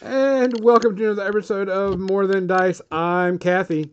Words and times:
And 0.00 0.60
welcome 0.60 0.94
to 0.96 1.04
another 1.06 1.26
episode 1.26 1.68
of 1.68 1.98
More 1.98 2.26
Than 2.26 2.46
Dice. 2.46 2.80
I'm 2.90 3.38
Kathy. 3.38 3.90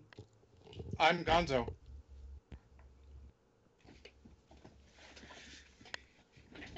I'm 0.99 1.23
Gonzo. 1.25 1.67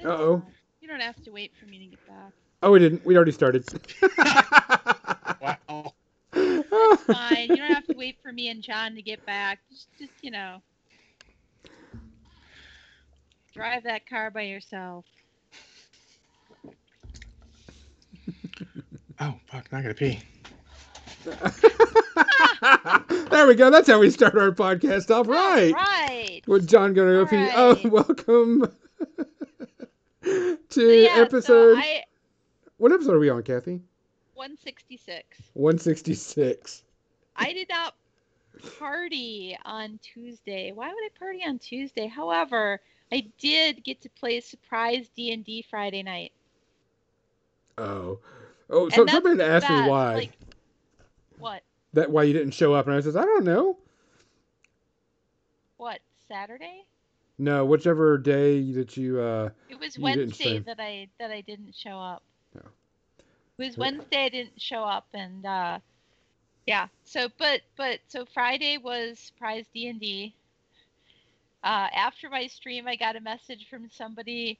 Uh 0.04 0.08
oh. 0.08 0.42
You 0.80 0.88
don't 0.88 1.00
have 1.00 1.22
to 1.24 1.30
wait 1.30 1.52
for 1.60 1.66
me 1.66 1.78
to 1.78 1.86
get 1.86 2.06
back. 2.06 2.32
Oh, 2.62 2.70
we 2.72 2.78
didn't. 2.78 3.04
We 3.04 3.16
already 3.16 3.32
started. 3.32 3.66
Wow. 5.40 5.94
It's 6.32 7.02
fine. 7.04 7.48
you 7.48 7.56
don't 7.56 7.72
have 7.72 7.86
to 7.86 7.94
wait 7.96 8.16
for 8.22 8.32
me 8.32 8.48
and 8.48 8.62
John 8.62 8.94
to 8.96 9.02
get 9.02 9.24
back. 9.24 9.60
Just, 9.70 9.88
just 9.98 10.12
you 10.20 10.30
know, 10.32 10.60
drive 13.54 13.84
that 13.84 14.08
car 14.08 14.30
by 14.30 14.42
yourself. 14.42 15.04
Oh 19.20 19.34
fuck! 19.46 19.70
Not 19.72 19.82
gonna 19.82 19.94
pee. 19.94 20.20
there 23.30 23.46
we 23.46 23.54
go. 23.54 23.70
That's 23.70 23.88
how 23.88 23.98
we 23.98 24.10
start 24.10 24.36
our 24.36 24.52
podcast 24.52 25.14
off. 25.14 25.28
Right. 25.28 25.72
Right. 25.72 26.42
With 26.46 26.68
John 26.68 26.94
going 26.94 27.08
to 27.08 27.24
go 27.24 27.26
pee. 27.26 27.50
Oh, 27.54 27.78
welcome 27.88 28.70
to 30.24 30.58
So, 30.70 30.80
yeah, 30.80 31.16
so 31.16 31.22
episode. 31.22 31.78
I 31.78 32.04
What 32.78 32.92
episode 32.92 33.14
are 33.14 33.18
we 33.18 33.30
on, 33.30 33.42
Kathy? 33.42 33.80
166. 34.34 35.38
166. 35.54 36.82
I 37.36 37.52
did 37.52 37.68
not 37.68 37.94
party 38.78 39.56
on 39.64 39.98
Tuesday. 40.02 40.72
Why 40.72 40.88
would 40.88 40.96
I 40.96 41.10
party 41.18 41.40
on 41.46 41.58
Tuesday? 41.58 42.06
However, 42.06 42.80
I 43.12 43.26
did 43.38 43.84
get 43.84 44.00
to 44.02 44.08
play 44.10 44.38
a 44.38 44.42
surprise 44.42 45.08
D&D 45.16 45.64
Friday 45.70 46.02
night. 46.02 46.32
Oh. 47.76 48.18
Oh, 48.70 48.88
so 48.88 49.06
somebody 49.06 49.42
asked 49.42 49.70
me 49.70 49.88
why. 49.88 50.14
Like, 50.14 50.32
what? 51.38 51.62
that 51.94 52.10
why 52.10 52.24
you 52.24 52.32
didn't 52.32 52.52
show 52.52 52.74
up, 52.74 52.86
and 52.86 52.94
I 52.94 53.00
says, 53.00 53.16
I 53.16 53.24
don't 53.24 53.44
know. 53.44 53.78
What? 55.76 56.00
Saturday? 56.28 56.84
No, 57.38 57.64
whichever 57.64 58.18
day 58.18 58.72
that 58.72 58.96
you 58.96 59.20
uh 59.20 59.50
It 59.68 59.78
was 59.78 59.98
Wednesday 59.98 60.58
that 60.58 60.80
I 60.80 61.08
that 61.20 61.30
I 61.30 61.40
didn't 61.40 61.74
show 61.74 61.98
up. 61.98 62.22
No. 62.54 62.62
It 63.58 63.66
was 63.66 63.78
Wednesday 63.78 64.24
I 64.24 64.28
didn't 64.28 64.60
show 64.60 64.82
up 64.82 65.06
and 65.14 65.46
uh 65.46 65.78
yeah. 66.66 66.88
So 67.04 67.28
but 67.38 67.60
but 67.76 68.00
so 68.08 68.26
Friday 68.34 68.76
was 68.76 69.30
prize 69.38 69.66
D 69.72 69.86
and 69.86 70.00
D. 70.00 70.34
Uh 71.62 71.86
after 71.94 72.28
my 72.28 72.48
stream 72.48 72.88
I 72.88 72.96
got 72.96 73.14
a 73.14 73.20
message 73.20 73.68
from 73.70 73.88
somebody 73.92 74.58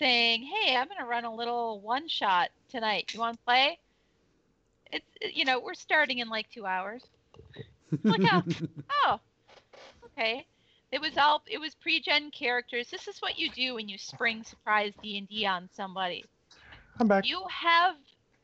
saying, 0.00 0.42
Hey, 0.42 0.76
I'm 0.76 0.88
gonna 0.88 1.06
run 1.06 1.24
a 1.24 1.34
little 1.34 1.80
one 1.82 2.08
shot 2.08 2.50
tonight. 2.70 3.06
You 3.12 3.20
wanna 3.20 3.38
play? 3.46 3.78
It's 4.92 5.06
you 5.34 5.44
know, 5.44 5.60
we're 5.60 5.74
starting 5.74 6.18
in 6.18 6.28
like 6.28 6.50
two 6.50 6.66
hours. 6.66 7.04
Look 8.08 8.24
out. 8.24 8.46
Oh, 9.06 9.20
okay. 10.06 10.46
It 10.92 11.00
was 11.00 11.16
all 11.18 11.42
it 11.46 11.58
was 11.58 11.74
pre-gen 11.74 12.30
characters. 12.32 12.90
This 12.90 13.08
is 13.08 13.20
what 13.20 13.38
you 13.38 13.50
do 13.50 13.74
when 13.76 13.88
you 13.88 13.98
spring 13.98 14.44
surprise 14.44 14.94
D 15.02 15.18
and 15.18 15.28
D 15.28 15.46
on 15.46 15.68
somebody. 15.72 16.24
I'm 17.00 17.08
back. 17.08 17.24
You 17.26 17.44
have 17.50 17.96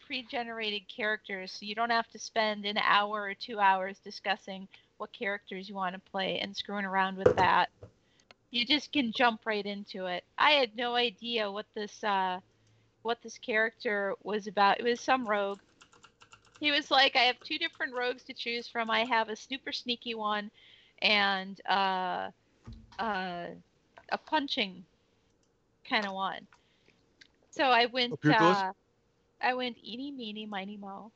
pre-generated 0.07 0.89
characters, 0.89 1.53
so 1.53 1.67
you 1.67 1.75
don't 1.75 1.91
have 1.91 2.09
to 2.11 2.19
spend 2.19 2.65
an 2.67 2.79
hour 2.79 3.23
or 3.23 3.35
two 3.35 3.59
hours 3.61 3.99
discussing 4.01 4.69
what 4.99 5.13
characters 5.13 5.69
you 5.69 5.75
want 5.75 5.95
to 5.95 6.11
play 6.11 6.39
and 6.41 6.57
screwing 6.57 6.85
around 6.87 7.17
with 7.19 7.35
that. 7.37 7.71
You 8.51 8.65
just 8.65 8.93
can 8.93 9.13
jump 9.13 9.47
right 9.47 9.65
into 9.65 10.07
it. 10.07 10.25
I 10.39 10.53
had 10.53 10.75
no 10.77 10.95
idea 10.95 11.51
what 11.51 11.67
this 11.75 12.03
uh, 12.03 12.41
what 13.03 13.23
this 13.23 13.39
character 13.39 14.15
was 14.23 14.47
about. 14.47 14.81
It 14.81 14.85
was 14.85 15.01
some 15.01 15.27
rogue. 15.29 15.61
He 16.61 16.71
was 16.71 16.91
like, 16.91 17.17
I 17.17 17.25
have 17.25 17.41
two 17.43 17.59
different 17.59 17.95
rogues 17.95 18.25
to 18.25 18.35
choose 18.35 18.69
from. 18.69 18.91
I 18.91 19.05
have 19.05 19.29
a 19.29 19.37
super 19.37 19.73
sneaky 19.73 20.15
one 20.15 20.51
and 21.01 21.61
uh, 21.69 22.31
uh, 22.99 23.49
a 24.11 24.19
punching 24.27 24.87
kind 25.89 26.07
of 26.07 26.13
one. 26.13 26.49
So 27.51 27.65
I 27.65 27.87
went. 27.87 28.29
Uh, 28.29 28.73
I 29.41 29.55
went 29.55 29.79
eeny 29.79 30.11
meeny 30.13 30.47
miny 30.47 30.77
mo, 30.77 31.13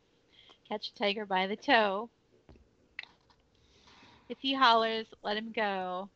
catch 0.69 0.89
a 0.89 0.95
tiger 0.95 1.27
by 1.27 1.47
the 1.47 1.57
toe. 1.57 2.11
If 4.29 4.39
he 4.41 4.55
hollers, 4.55 5.13
let 5.23 5.37
him 5.37 5.53
go. 5.53 6.11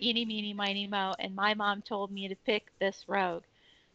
Eeny 0.00 0.24
meeny 0.24 0.52
miny 0.54 0.86
mo, 0.86 1.14
and 1.18 1.34
my 1.34 1.54
mom 1.54 1.82
told 1.82 2.10
me 2.10 2.28
to 2.28 2.36
pick 2.36 2.70
this 2.78 3.04
rogue, 3.08 3.44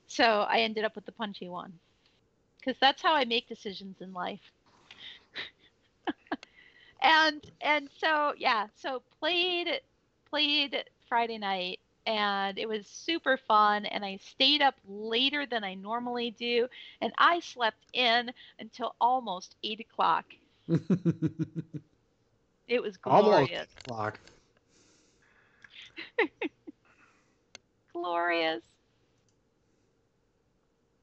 so 0.07 0.41
I 0.49 0.59
ended 0.61 0.83
up 0.85 0.95
with 0.95 1.05
the 1.05 1.11
punchy 1.11 1.49
one, 1.49 1.79
because 2.59 2.77
that's 2.79 3.01
how 3.01 3.13
I 3.13 3.25
make 3.25 3.47
decisions 3.47 4.01
in 4.01 4.13
life. 4.13 4.51
and 7.01 7.41
and 7.61 7.89
so 7.99 8.33
yeah, 8.37 8.67
so 8.75 9.01
played 9.19 9.81
played 10.29 10.83
Friday 11.07 11.37
night 11.37 11.79
and 12.05 12.57
it 12.57 12.67
was 12.67 12.87
super 12.87 13.37
fun 13.37 13.85
and 13.85 14.03
I 14.05 14.17
stayed 14.17 14.61
up 14.61 14.75
later 14.87 15.45
than 15.45 15.63
I 15.63 15.75
normally 15.75 16.31
do 16.31 16.67
and 17.01 17.13
I 17.17 17.39
slept 17.39 17.85
in 17.93 18.31
until 18.59 18.95
almost 18.99 19.55
eight 19.63 19.79
o'clock. 19.79 20.25
It 22.67 22.81
was 22.81 22.97
Almost 23.05 23.53
glorious. 23.55 23.67
Glorious. 27.93 28.63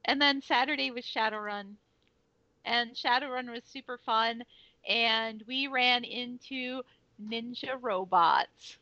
And 0.05 0.21
then 0.21 0.41
Saturday 0.41 0.91
was 0.91 1.05
Shadowrun. 1.05 1.75
And 2.65 2.91
Shadowrun 2.95 3.51
was 3.51 3.61
super 3.65 3.97
fun 4.05 4.43
and 4.87 5.43
we 5.47 5.67
ran 5.67 6.03
into 6.03 6.81
ninja 7.23 7.77
robots. 7.79 8.77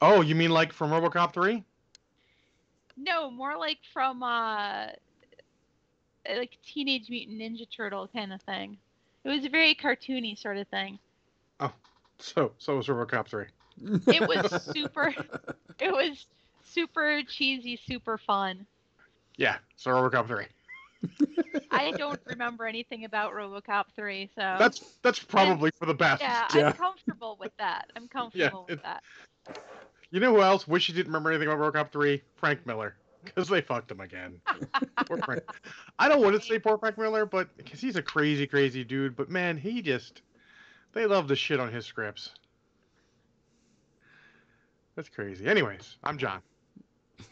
Oh, 0.00 0.20
you 0.20 0.34
mean 0.34 0.50
like 0.50 0.72
from 0.72 0.90
RoboCop 0.90 1.32
3? 1.32 1.62
No, 2.96 3.30
more 3.30 3.56
like 3.56 3.78
from 3.92 4.22
uh 4.22 4.88
like 6.28 6.56
Teenage 6.64 7.08
Mutant 7.08 7.40
Ninja 7.40 7.66
Turtle 7.74 8.08
kind 8.08 8.32
of 8.32 8.42
thing. 8.42 8.76
It 9.24 9.28
was 9.28 9.44
a 9.44 9.48
very 9.48 9.74
cartoony 9.74 10.38
sort 10.38 10.56
of 10.56 10.68
thing. 10.68 10.98
Oh, 11.60 11.72
so, 12.18 12.52
so 12.58 12.76
was 12.76 12.86
RoboCop 12.86 13.28
3. 13.28 13.46
It 14.06 14.28
was 14.28 14.62
super 14.62 15.14
it 15.80 15.92
was 15.92 16.26
super 16.64 17.22
cheesy, 17.28 17.78
super 17.86 18.18
fun. 18.18 18.66
Yeah, 19.36 19.56
so 19.76 19.90
RoboCop 19.90 20.26
3. 20.26 20.44
I 21.70 21.90
don't 21.92 22.20
remember 22.26 22.66
anything 22.66 23.04
about 23.04 23.32
RoboCop 23.32 23.86
3, 23.96 24.30
so 24.36 24.56
That's 24.58 24.80
that's 25.02 25.18
probably 25.18 25.70
for 25.78 25.86
the 25.86 25.94
best. 25.94 26.22
yeah, 26.22 26.46
Yeah. 26.54 26.66
I'm 26.68 26.72
comfortable 26.74 27.36
with 27.40 27.52
that. 27.58 27.90
I'm 27.96 28.08
comfortable 28.08 28.66
with 28.68 28.82
that. 28.82 29.02
You 30.10 30.20
know 30.20 30.34
who 30.34 30.42
else? 30.42 30.68
Wish 30.68 30.88
you 30.88 30.94
didn't 30.94 31.08
remember 31.08 31.30
anything 31.30 31.48
about 31.48 31.72
RoboCop 31.72 31.90
3? 31.90 32.22
Frank 32.36 32.66
Miller, 32.66 32.94
because 33.24 33.48
they 33.48 33.60
fucked 33.62 33.90
him 33.90 34.00
again. 34.00 34.40
poor 35.06 35.18
Frank. 35.18 35.42
I 35.98 36.08
don't 36.08 36.22
want 36.22 36.36
to 36.36 36.46
say 36.46 36.58
poor 36.58 36.78
Frank 36.78 36.98
Miller, 36.98 37.26
but 37.26 37.48
because 37.56 37.80
he's 37.80 37.96
a 37.96 38.02
crazy, 38.02 38.46
crazy 38.46 38.84
dude. 38.84 39.16
But 39.16 39.30
man, 39.30 39.56
he 39.56 39.82
just 39.82 40.20
they 40.92 41.06
love 41.06 41.26
to 41.28 41.36
shit 41.36 41.58
on 41.58 41.72
his 41.72 41.86
scripts. 41.86 42.30
That's 44.94 45.08
crazy. 45.08 45.46
Anyways, 45.46 45.96
I'm 46.04 46.18
John. 46.18 46.40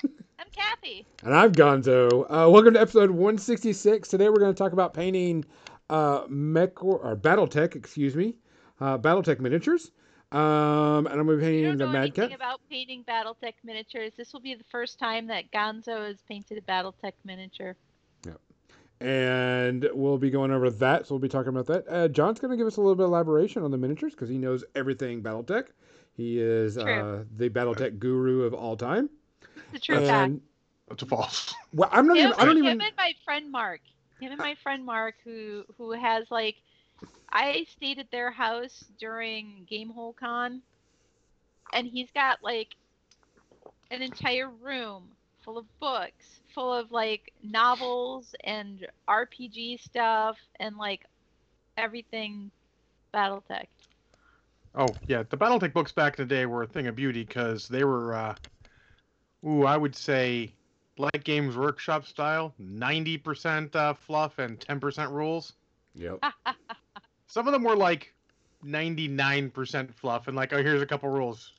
I'm 0.03 0.47
Kathy. 0.53 1.07
And 1.25 1.35
I'm 1.35 1.53
Gonzo. 1.53 2.23
Uh, 2.25 2.49
welcome 2.51 2.75
to 2.75 2.81
episode 2.81 3.11
166. 3.11 4.09
Today 4.09 4.29
we're 4.29 4.39
going 4.39 4.53
to 4.55 4.59
talk 4.59 4.73
about 4.73 4.95
painting 4.95 5.45
uh, 5.91 6.25
mech 6.29 6.83
or, 6.83 6.99
or 6.99 7.17
BattleTech, 7.17 7.77
excuse 7.77 8.17
me, 8.17 8.37
uh, 8.81 8.97
BattleTech 8.97 9.41
miniatures. 9.41 9.91
Um, 10.33 11.07
and 11.07 11.21
I'm 11.21 11.27
going 11.27 11.39
to 11.41 11.45
be 11.45 11.45
You 11.45 11.51
painting 11.51 11.65
don't 11.65 11.79
the 11.79 11.87
know 11.87 11.93
Mad 11.93 12.03
anything 12.03 12.29
Cat. 12.29 12.37
about 12.37 12.61
painting 12.71 13.05
BattleTech 13.07 13.55
miniatures. 13.65 14.12
This 14.17 14.33
will 14.33 14.41
be 14.41 14.55
the 14.55 14.65
first 14.71 14.99
time 14.99 15.27
that 15.27 15.51
Gonzo 15.51 16.07
has 16.07 16.23
painted 16.29 16.57
a 16.59 16.62
BattleTech 16.62 17.12
miniature. 17.25 17.77
And 19.03 19.89
we'll 19.95 20.19
be 20.19 20.29
going 20.29 20.51
over 20.51 20.69
that. 20.69 21.07
So 21.07 21.15
we'll 21.15 21.21
be 21.21 21.29
talking 21.29 21.49
about 21.49 21.67
that. 21.69 21.89
Uh, 21.89 22.07
John's 22.09 22.39
going 22.39 22.51
to 22.51 22.57
give 22.59 22.67
us 22.67 22.77
a 22.77 22.81
little 22.83 22.95
bit 22.95 23.05
of 23.05 23.09
elaboration 23.09 23.62
on 23.62 23.71
the 23.71 23.79
miniatures 23.79 24.12
because 24.12 24.29
he 24.29 24.37
knows 24.37 24.62
everything 24.75 25.23
BattleTech. 25.23 25.69
He 26.17 26.39
is 26.39 26.77
uh, 26.77 26.85
True. 26.85 27.27
the 27.37 27.49
BattleTech 27.49 27.99
guru 27.99 28.43
of 28.43 28.55
all 28.55 28.77
time. 28.77 29.09
It's 29.73 29.75
a 29.75 29.79
true 29.81 30.07
fact. 30.07 30.31
And 30.31 30.41
That's 30.89 31.03
a 31.03 31.07
false. 31.07 31.55
well, 31.73 31.89
I'm 31.93 32.07
not 32.07 32.17
him, 32.17 32.29
even. 32.29 32.41
I 32.41 32.45
don't 32.45 32.57
him 32.57 32.65
even. 32.65 32.81
and 32.81 32.97
my 32.97 33.15
friend 33.25 33.51
Mark. 33.51 33.81
Him 34.21 34.33
and 34.33 34.39
my 34.39 34.55
friend 34.62 34.85
Mark, 34.85 35.15
who 35.25 35.65
who 35.79 35.93
has 35.93 36.27
like, 36.31 36.57
I 37.33 37.65
stayed 37.71 37.99
at 37.99 38.11
their 38.11 38.31
house 38.31 38.85
during 38.99 39.67
Gamehole 39.71 40.17
Con, 40.17 40.61
and 41.73 41.87
he's 41.87 42.11
got 42.12 42.39
like 42.43 42.75
an 43.91 44.03
entire 44.03 44.49
room 44.49 45.05
full 45.43 45.59
of 45.59 45.67
books, 45.81 46.41
full 46.55 46.73
of 46.73 46.93
like 46.93 47.33
novels 47.43 48.35
and 48.45 48.87
RPG 49.09 49.81
stuff 49.81 50.37
and 50.59 50.77
like 50.77 51.07
everything 51.77 52.51
BattleTech. 53.15 53.67
Oh 54.75 54.97
yeah, 55.07 55.25
the 55.29 55.37
BattleTech 55.37 55.73
books 55.73 55.93
back 55.93 56.19
in 56.19 56.29
the 56.29 56.35
day 56.35 56.47
were 56.47 56.63
a 56.63 56.67
thing 56.67 56.87
of 56.87 56.95
beauty 56.95 57.25
because 57.25 57.67
they 57.69 57.85
were, 57.85 58.15
uh, 58.15 58.35
ooh, 59.45 59.65
I 59.65 59.77
would 59.77 59.97
say, 59.97 60.53
like 60.97 61.25
Games 61.25 61.57
Workshop 61.57 62.07
style, 62.07 62.55
ninety 62.59 63.19
percent 63.19 63.75
uh, 63.75 63.95
fluff 63.95 64.39
and 64.39 64.61
ten 64.61 64.79
percent 64.79 65.11
rules. 65.11 65.55
Yep. 65.95 66.25
Some 67.27 67.49
of 67.49 67.53
them 67.53 67.65
were 67.65 67.77
like 67.77 68.15
ninety 68.63 69.09
nine 69.09 69.51
percent 69.51 69.93
fluff 69.95 70.29
and 70.29 70.37
like, 70.37 70.53
oh, 70.53 70.63
here's 70.63 70.83
a 70.83 70.87
couple 70.87 71.09
rules. 71.09 71.53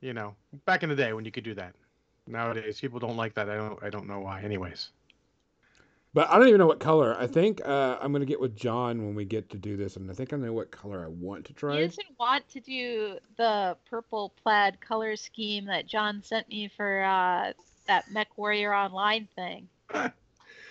You 0.00 0.12
know, 0.12 0.34
back 0.64 0.82
in 0.82 0.88
the 0.88 0.96
day 0.96 1.12
when 1.12 1.24
you 1.24 1.30
could 1.30 1.44
do 1.44 1.54
that. 1.54 1.74
Nowadays, 2.26 2.80
people 2.80 3.00
don't 3.00 3.16
like 3.16 3.34
that. 3.34 3.50
I 3.50 3.56
don't. 3.56 3.82
I 3.82 3.90
don't 3.90 4.06
know 4.06 4.20
why. 4.20 4.42
Anyways, 4.42 4.90
But 6.14 6.28
I 6.28 6.38
don't 6.38 6.48
even 6.48 6.58
know 6.58 6.66
what 6.66 6.78
color. 6.78 7.16
I 7.18 7.26
think 7.26 7.66
uh, 7.66 7.98
I'm 8.00 8.12
gonna 8.12 8.26
get 8.26 8.40
with 8.40 8.54
John 8.54 9.04
when 9.04 9.14
we 9.14 9.24
get 9.24 9.48
to 9.50 9.56
do 9.56 9.76
this, 9.76 9.96
and 9.96 10.10
I 10.10 10.14
think 10.14 10.32
I 10.32 10.36
know 10.36 10.52
what 10.52 10.70
color 10.70 11.04
I 11.04 11.08
want 11.08 11.46
to 11.46 11.54
try. 11.54 11.76
try. 11.76 11.86
didn't 11.86 12.18
want 12.18 12.48
to 12.50 12.60
do 12.60 13.18
the 13.36 13.76
purple 13.88 14.32
plaid 14.42 14.80
color 14.80 15.16
scheme 15.16 15.64
that 15.66 15.86
John 15.86 16.22
sent 16.22 16.48
me 16.48 16.68
for 16.68 17.02
uh, 17.02 17.52
that 17.86 18.10
Mech 18.10 18.36
Warrior 18.36 18.74
Online 18.74 19.26
thing, 19.34 19.68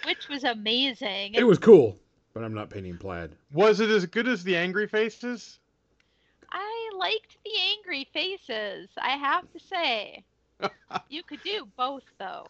which 0.05 0.29
was 0.29 0.43
amazing. 0.43 1.33
It 1.33 1.47
was 1.47 1.57
cool, 1.57 1.97
but 2.35 2.43
I'm 2.43 2.53
not 2.53 2.69
painting 2.69 2.97
plaid. 2.97 3.31
was 3.51 3.79
it 3.79 3.89
as 3.89 4.05
good 4.05 4.27
as 4.27 4.43
the 4.43 4.55
Angry 4.55 4.87
Faces? 4.87 5.57
I 6.51 6.91
liked 6.97 7.37
the 7.45 7.51
angry 7.77 8.07
faces. 8.13 8.89
I 9.01 9.11
have 9.11 9.51
to 9.53 9.59
say, 9.59 10.23
you 11.09 11.23
could 11.23 11.41
do 11.43 11.67
both 11.77 12.03
though. 12.19 12.45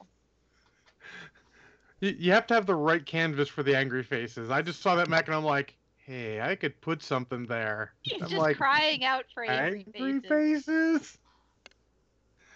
You, 2.01 2.15
you 2.19 2.31
have 2.33 2.45
to 2.47 2.53
have 2.53 2.65
the 2.65 2.75
right 2.75 3.05
canvas 3.05 3.47
for 3.47 3.63
the 3.63 3.77
Angry 3.77 4.03
Faces. 4.03 4.49
I 4.49 4.61
just 4.61 4.81
saw 4.81 4.95
that 4.95 5.07
Mac 5.07 5.27
and 5.27 5.35
I'm 5.35 5.45
like, 5.45 5.77
hey, 6.05 6.41
I 6.41 6.55
could 6.55 6.79
put 6.81 7.01
something 7.01 7.45
there. 7.45 7.93
He's 8.01 8.21
I'm 8.21 8.27
just 8.27 8.41
like, 8.41 8.57
crying 8.57 9.05
out 9.05 9.25
for 9.33 9.45
angry, 9.45 9.85
Angry 9.95 10.19
faces. 10.19 11.17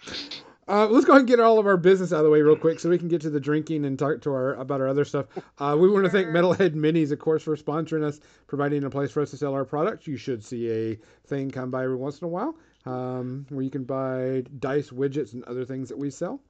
Faces. 0.04 0.42
Uh, 0.68 0.88
let's 0.88 1.06
go 1.06 1.12
ahead 1.12 1.22
and 1.22 1.28
get 1.28 1.40
all 1.40 1.60
of 1.60 1.68
our 1.68 1.78
business 1.78 2.12
out 2.12 2.20
of 2.20 2.24
the 2.26 2.30
way 2.32 2.42
real 2.42 2.56
quick, 2.56 2.80
so 2.80 2.90
we 2.90 2.98
can 2.98 3.08
get 3.08 3.22
to 3.22 3.30
the 3.30 3.40
drinking 3.40 3.86
and 3.86 4.00
talk 4.00 4.20
to 4.22 4.32
our 4.32 4.56
about 4.56 4.82
our 4.82 4.88
other 4.88 5.06
stuff. 5.06 5.28
Uh, 5.60 5.78
we 5.80 5.88
want 5.88 6.04
to 6.06 6.10
thank 6.10 6.28
Metalhead 6.30 6.74
Minis, 6.74 7.12
of 7.12 7.20
course, 7.20 7.44
for 7.44 7.56
sponsoring 7.56 8.04
us, 8.04 8.20
providing 8.48 8.84
a 8.84 8.90
place 8.90 9.12
for 9.12 9.22
us 9.22 9.30
to 9.30 9.38
sell 9.38 9.54
our 9.54 9.64
products. 9.64 10.08
You 10.08 10.18
should 10.18 10.44
see 10.44 10.72
a 10.72 10.98
thing 11.28 11.52
come 11.52 11.70
by 11.70 11.84
every 11.84 11.96
once 11.96 12.20
in 12.20 12.26
a 12.26 12.30
while 12.30 12.56
um, 12.88 13.46
where 13.50 13.64
you 13.64 13.70
can 13.70 13.84
buy 13.84 14.44
dice, 14.58 14.90
widgets, 14.90 15.34
and 15.34 15.44
other 15.44 15.66
things 15.66 15.88
that 15.90 15.98
we 16.00 16.10
sell. 16.10 16.42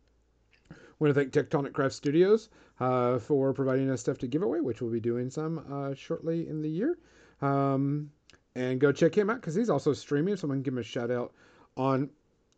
Want 1.00 1.14
to 1.14 1.20
thank 1.20 1.34
Tectonic 1.34 1.74
Craft 1.74 1.96
Studios 1.96 2.50
uh, 2.80 3.20
for 3.20 3.54
providing 3.54 3.90
us 3.90 4.02
stuff 4.02 4.18
to 4.20 4.28
give 4.28 4.42
away, 4.42 4.62
which 4.62 4.82
we'll 4.82 4.92
be 4.92 5.00
doing 5.00 5.30
some 5.30 5.66
uh, 5.72 5.94
shortly 5.94 6.48
in 6.48 6.62
the 6.62 6.70
year. 6.70 6.98
Um, 7.42 8.12
and 8.56 8.80
go 8.80 8.92
check 8.92 9.16
him 9.16 9.30
out 9.30 9.42
because 9.42 9.56
he's 9.56 9.70
also 9.70 9.94
streaming. 9.94 10.38
Someone 10.38 10.62
give 10.62 10.74
him 10.74 10.80
a 10.80 10.84
shout 10.84 11.12
out 11.12 11.34
on 11.76 12.10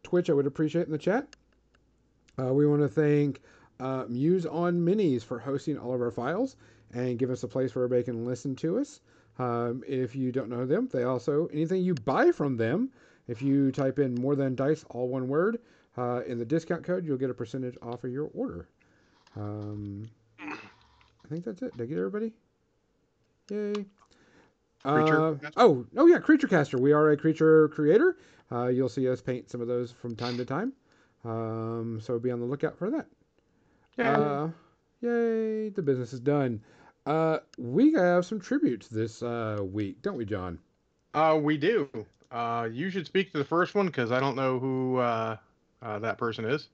Twitch, 0.03 0.29
I 0.29 0.33
would 0.33 0.45
appreciate 0.45 0.85
in 0.85 0.91
the 0.91 0.97
chat. 0.97 1.35
Uh, 2.39 2.53
we 2.53 2.67
want 2.67 2.81
to 2.81 2.87
thank 2.87 3.41
uh, 3.79 4.05
Muse 4.07 4.45
on 4.45 4.79
Minis 4.79 5.23
for 5.23 5.39
hosting 5.39 5.77
all 5.77 5.93
of 5.93 6.01
our 6.01 6.11
files 6.11 6.55
and 6.93 7.17
give 7.17 7.31
us 7.31 7.43
a 7.43 7.47
place 7.47 7.73
where 7.73 7.85
everybody 7.85 8.03
can 8.03 8.25
listen 8.25 8.55
to 8.57 8.77
us. 8.77 9.01
Um, 9.39 9.83
if 9.87 10.15
you 10.15 10.31
don't 10.31 10.49
know 10.49 10.65
them, 10.65 10.89
they 10.91 11.03
also 11.03 11.47
anything 11.47 11.83
you 11.83 11.93
buy 11.93 12.31
from 12.31 12.57
them, 12.57 12.91
if 13.27 13.41
you 13.41 13.71
type 13.71 13.99
in 13.99 14.15
more 14.15 14.35
than 14.35 14.55
dice, 14.55 14.85
all 14.89 15.09
one 15.09 15.27
word, 15.27 15.59
uh, 15.97 16.21
in 16.27 16.37
the 16.37 16.45
discount 16.45 16.83
code, 16.83 17.05
you'll 17.05 17.17
get 17.17 17.29
a 17.29 17.33
percentage 17.33 17.77
off 17.81 18.03
of 18.03 18.11
your 18.11 18.29
order. 18.33 18.67
Um, 19.35 20.09
I 20.39 21.27
think 21.29 21.45
that's 21.45 21.61
it. 21.61 21.75
Did 21.75 21.83
I 21.83 21.85
get 21.87 21.97
everybody? 21.97 22.33
Yay. 23.49 23.85
Uh, 24.85 25.35
oh, 25.57 25.85
oh 25.97 26.05
yeah, 26.05 26.19
Creature 26.19 26.47
Caster. 26.47 26.77
We 26.77 26.93
are 26.93 27.11
a 27.11 27.17
creature 27.17 27.67
creator. 27.69 28.17
Uh, 28.51 28.67
you'll 28.67 28.89
see 28.89 29.09
us 29.09 29.21
paint 29.21 29.49
some 29.49 29.59
of 29.59 29.67
those 29.67 29.91
from 29.91 30.15
time 30.15 30.37
to 30.37 30.45
time. 30.45 30.71
Um, 31.25 31.99
so 32.01 32.17
be 32.19 32.31
on 32.31 32.39
the 32.39 32.45
lookout 32.45 32.77
for 32.77 32.89
that. 32.91 33.07
Yeah. 33.97 34.17
Uh, 34.17 34.49
yay, 35.01 35.69
the 35.69 35.81
business 35.81 36.13
is 36.13 36.19
done. 36.19 36.61
Uh, 37.05 37.39
we 37.57 37.93
have 37.93 38.25
some 38.25 38.39
tributes 38.39 38.87
this 38.87 39.23
uh, 39.23 39.59
week, 39.61 40.01
don't 40.01 40.17
we, 40.17 40.25
John? 40.25 40.59
Uh, 41.13 41.39
we 41.41 41.57
do. 41.57 41.89
Uh, 42.31 42.67
you 42.71 42.89
should 42.89 43.05
speak 43.05 43.31
to 43.31 43.37
the 43.37 43.45
first 43.45 43.75
one 43.75 43.87
because 43.87 44.11
I 44.11 44.19
don't 44.19 44.35
know 44.35 44.59
who 44.59 44.99
uh, 45.81 45.99
that 45.99 46.17
person 46.17 46.45
is. 46.45 46.69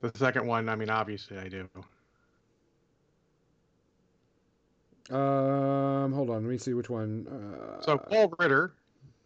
The 0.00 0.12
second 0.16 0.46
one, 0.46 0.68
I 0.68 0.76
mean, 0.76 0.90
obviously 0.90 1.38
I 1.38 1.48
do. 1.48 1.68
Um, 5.10 6.12
hold 6.12 6.30
on, 6.30 6.44
let 6.44 6.50
me 6.50 6.58
see 6.58 6.72
which 6.74 6.88
one. 6.88 7.26
Uh, 7.28 7.80
So 7.82 7.98
Paul 7.98 8.32
Ritter 8.38 8.74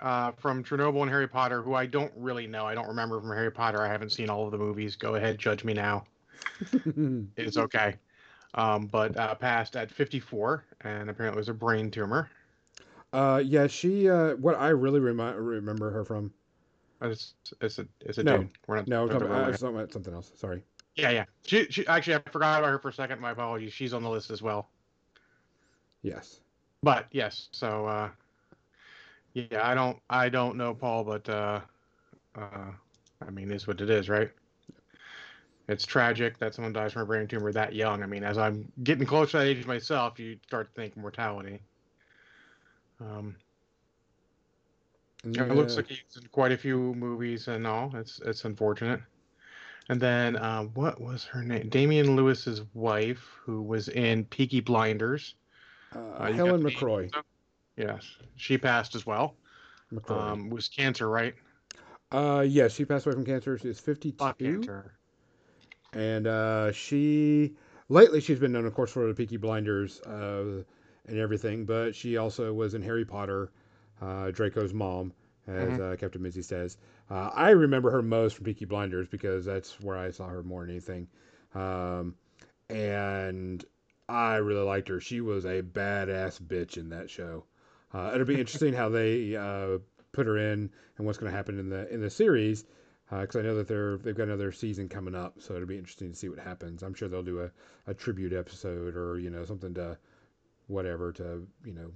uh, 0.01 0.33
from 0.33 0.65
Chernobyl 0.65 1.03
and 1.03 1.11
Harry 1.11 1.29
Potter, 1.29 1.63
who 1.63 1.75
I 1.75 1.87
don't 1.87 2.13
really 2.17 2.47
know. 2.47 2.67
I 2.67 2.75
don't 2.75 2.89
remember 2.89 3.21
from 3.21 3.31
Harry 3.31 3.51
Potter. 3.53 3.83
I 3.83 3.89
haven't 3.89 4.11
seen 4.11 4.29
all 4.31 4.45
of 4.45 4.51
the 4.53 4.59
movies. 4.59 4.97
Go 4.97 5.15
ahead, 5.15 5.39
judge 5.39 5.65
me 5.65 5.75
now. 5.75 6.05
It's 7.37 7.57
okay. 7.57 7.97
Um, 8.55 8.87
but 8.87 9.17
uh, 9.17 9.35
passed 9.35 9.77
at 9.77 9.91
54, 9.91 10.65
and 10.81 11.11
apparently 11.11 11.37
it 11.37 11.41
was 11.41 11.49
a 11.49 11.55
brain 11.55 11.91
tumor. 11.91 12.31
uh, 13.13 13.43
yeah, 13.45 13.67
she. 13.67 14.09
Uh, 14.09 14.35
what 14.37 14.57
I 14.57 14.69
really 14.69 15.01
remi- 15.01 15.37
remember 15.39 15.91
her 15.91 16.05
from. 16.05 16.33
It's 17.01 17.35
it's 17.61 17.79
a 17.79 17.87
it's 18.01 18.19
a 18.19 18.23
No. 18.25 18.39
dude. 18.39 18.51
We're 18.67 18.77
not. 18.77 18.89
No, 18.89 19.05
we're 19.05 19.13
talking 19.13 19.29
about, 19.29 19.45
I 19.45 19.49
was 19.49 19.61
talking 19.61 19.77
about 19.77 19.93
something 19.93 20.15
else. 20.15 20.33
Sorry. 20.37 20.63
yeah, 20.97 21.11
yeah. 21.11 21.25
She 21.47 21.67
she 21.71 21.87
actually 21.87 22.17
I 22.17 22.31
forgot 22.31 22.59
about 22.59 22.71
her 22.71 22.79
for 22.79 22.89
a 22.89 22.93
second. 22.93 23.21
My 23.21 23.31
apologies. 23.31 23.73
She's 23.73 23.95
on 23.95 24.03
the 24.03 24.11
list 24.11 24.31
as 24.31 24.43
well. 24.43 24.69
Yes. 26.03 26.41
But 26.83 27.07
yes, 27.11 27.49
so 27.53 27.87
uh, 27.87 28.09
yeah, 29.35 29.69
I 29.69 29.75
don't 29.75 29.99
I 30.11 30.29
don't 30.29 30.57
know 30.57 30.75
Paul, 30.75 31.05
but 31.05 31.29
uh, 31.29 31.61
uh, 32.37 32.71
I 33.27 33.31
mean, 33.31 33.51
it's 33.51 33.67
what 33.67 33.81
it 33.81 33.91
is, 33.91 34.09
right? 34.09 34.31
It's 35.69 35.85
tragic 35.85 36.39
that 36.39 36.55
someone 36.55 36.73
dies 36.73 36.95
from 36.95 37.03
a 37.03 37.07
brain 37.07 37.27
tumor 37.27 37.53
that 37.53 37.75
young. 37.75 38.03
I 38.03 38.07
mean, 38.07 38.25
as 38.25 38.39
I'm 38.39 38.71
getting 38.85 39.07
close 39.07 39.33
to 39.33 39.39
that 39.39 39.47
age 39.47 39.67
myself, 39.67 40.19
you 40.19 40.39
start 40.47 40.75
to 40.75 40.81
think 40.81 40.97
mortality. 40.97 41.61
Um, 43.01 43.37
yeah, 45.35 45.45
It 45.45 45.55
looks 45.55 45.77
like 45.77 45.87
he's 45.89 46.17
in 46.21 46.29
quite 46.29 46.53
a 46.53 46.57
few 46.57 46.95
movies 46.95 47.49
and 47.49 47.67
all. 47.67 47.95
It's 47.97 48.21
it's 48.25 48.45
unfortunate. 48.45 49.01
And 49.91 50.01
then 50.01 50.37
uh, 50.37 50.65
what 50.65 51.01
was 51.01 51.25
her 51.25 51.43
name? 51.43 51.69
Damian 51.71 52.15
Lewis's 52.15 52.63
wife, 52.75 53.27
who 53.43 53.63
was 53.63 53.89
in 53.89 54.25
Peaky 54.27 54.61
Blinders. 54.61 55.35
Uh, 55.95 55.99
Uh, 55.99 56.33
Helen 56.33 56.63
McCrory. 56.63 57.11
Yes, 57.77 58.05
she 58.37 58.59
passed 58.59 58.95
as 58.95 59.07
well. 59.07 59.35
McCrory. 59.93 60.33
Um, 60.33 60.51
was 60.51 60.69
cancer, 60.69 61.09
right? 61.09 61.35
uh, 62.13 62.45
yes, 62.47 62.73
she 62.75 62.85
passed 62.85 63.07
away 63.07 63.15
from 63.15 63.25
cancer. 63.25 63.57
She's 63.59 63.81
52. 63.81 64.17
Fuck 64.19 64.39
cancer. 64.39 64.93
and 65.95 66.27
uh, 66.27 66.73
she 66.73 67.55
lately 67.89 68.21
she's 68.21 68.39
been 68.39 68.53
known, 68.53 68.67
of 68.67 68.75
course, 68.75 68.91
for 68.93 69.07
the 69.07 69.15
Peaky 69.15 69.37
Blinders 69.39 70.01
uh, 70.03 70.63
and 71.07 71.19
everything. 71.19 71.65
But 71.65 71.95
she 71.95 72.19
also 72.19 72.53
was 72.53 72.75
in 72.75 72.83
Harry 72.83 73.05
Potter, 73.07 73.51
uh, 74.01 74.31
Draco's 74.31 74.73
mom, 74.75 75.13
as 75.47 75.69
Mhm. 75.79 75.93
uh, 75.93 75.97
Captain 75.97 76.23
Mizzy 76.23 76.45
says. 76.45 76.77
Uh, 77.11 77.31
I 77.35 77.51
remember 77.51 77.91
her 77.91 78.03
most 78.03 78.37
from 78.37 78.45
Peaky 78.45 78.65
Blinders 78.67 79.09
because 79.09 79.45
that's 79.45 79.81
where 79.81 79.97
I 79.97 80.11
saw 80.11 80.29
her 80.29 80.43
more 80.43 80.63
than 80.63 80.71
anything, 80.71 81.09
um, 81.55 82.15
and 82.69 83.65
I 84.09 84.37
really 84.37 84.65
liked 84.65 84.89
her. 84.89 85.01
She 85.01 85.21
was 85.21 85.45
a 85.45 85.63
badass 85.63 86.41
bitch 86.41 86.77
in 86.77 86.91
that 86.91 87.11
show. 87.11 87.45
Uh, 87.93 88.11
it'll 88.15 88.27
be 88.27 88.39
interesting 88.41 88.75
how 88.75 88.89
they 88.91 89.37
uh, 89.37 89.79
put 90.13 90.27
her 90.27 90.37
in 90.37 90.71
and 90.97 91.07
what's 91.07 91.19
going 91.19 91.31
to 91.31 91.37
happen 91.37 91.59
in 91.59 91.69
the 91.69 91.93
in 91.93 92.01
the 92.01 92.11
series 92.11 92.65
because 93.11 93.37
I 93.37 93.43
know 93.43 93.57
that 93.57 93.69
they're 93.69 93.97
they've 93.97 94.15
got 94.17 94.25
another 94.25 94.53
season 94.53 94.89
coming 94.91 95.15
up, 95.15 95.41
so 95.41 95.55
it'll 95.55 95.67
be 95.67 95.79
interesting 95.79 96.11
to 96.11 96.17
see 96.17 96.29
what 96.29 96.39
happens. 96.39 96.83
I'm 96.83 96.93
sure 96.93 97.09
they'll 97.09 97.23
do 97.23 97.41
a, 97.41 97.51
a 97.87 97.95
tribute 97.95 98.35
episode 98.35 98.97
or 98.97 99.19
you 99.19 99.31
know 99.31 99.47
something 99.47 99.73
to 99.75 99.97
whatever 100.67 101.13
to 101.13 101.47
you 101.65 101.73
know 101.73 101.91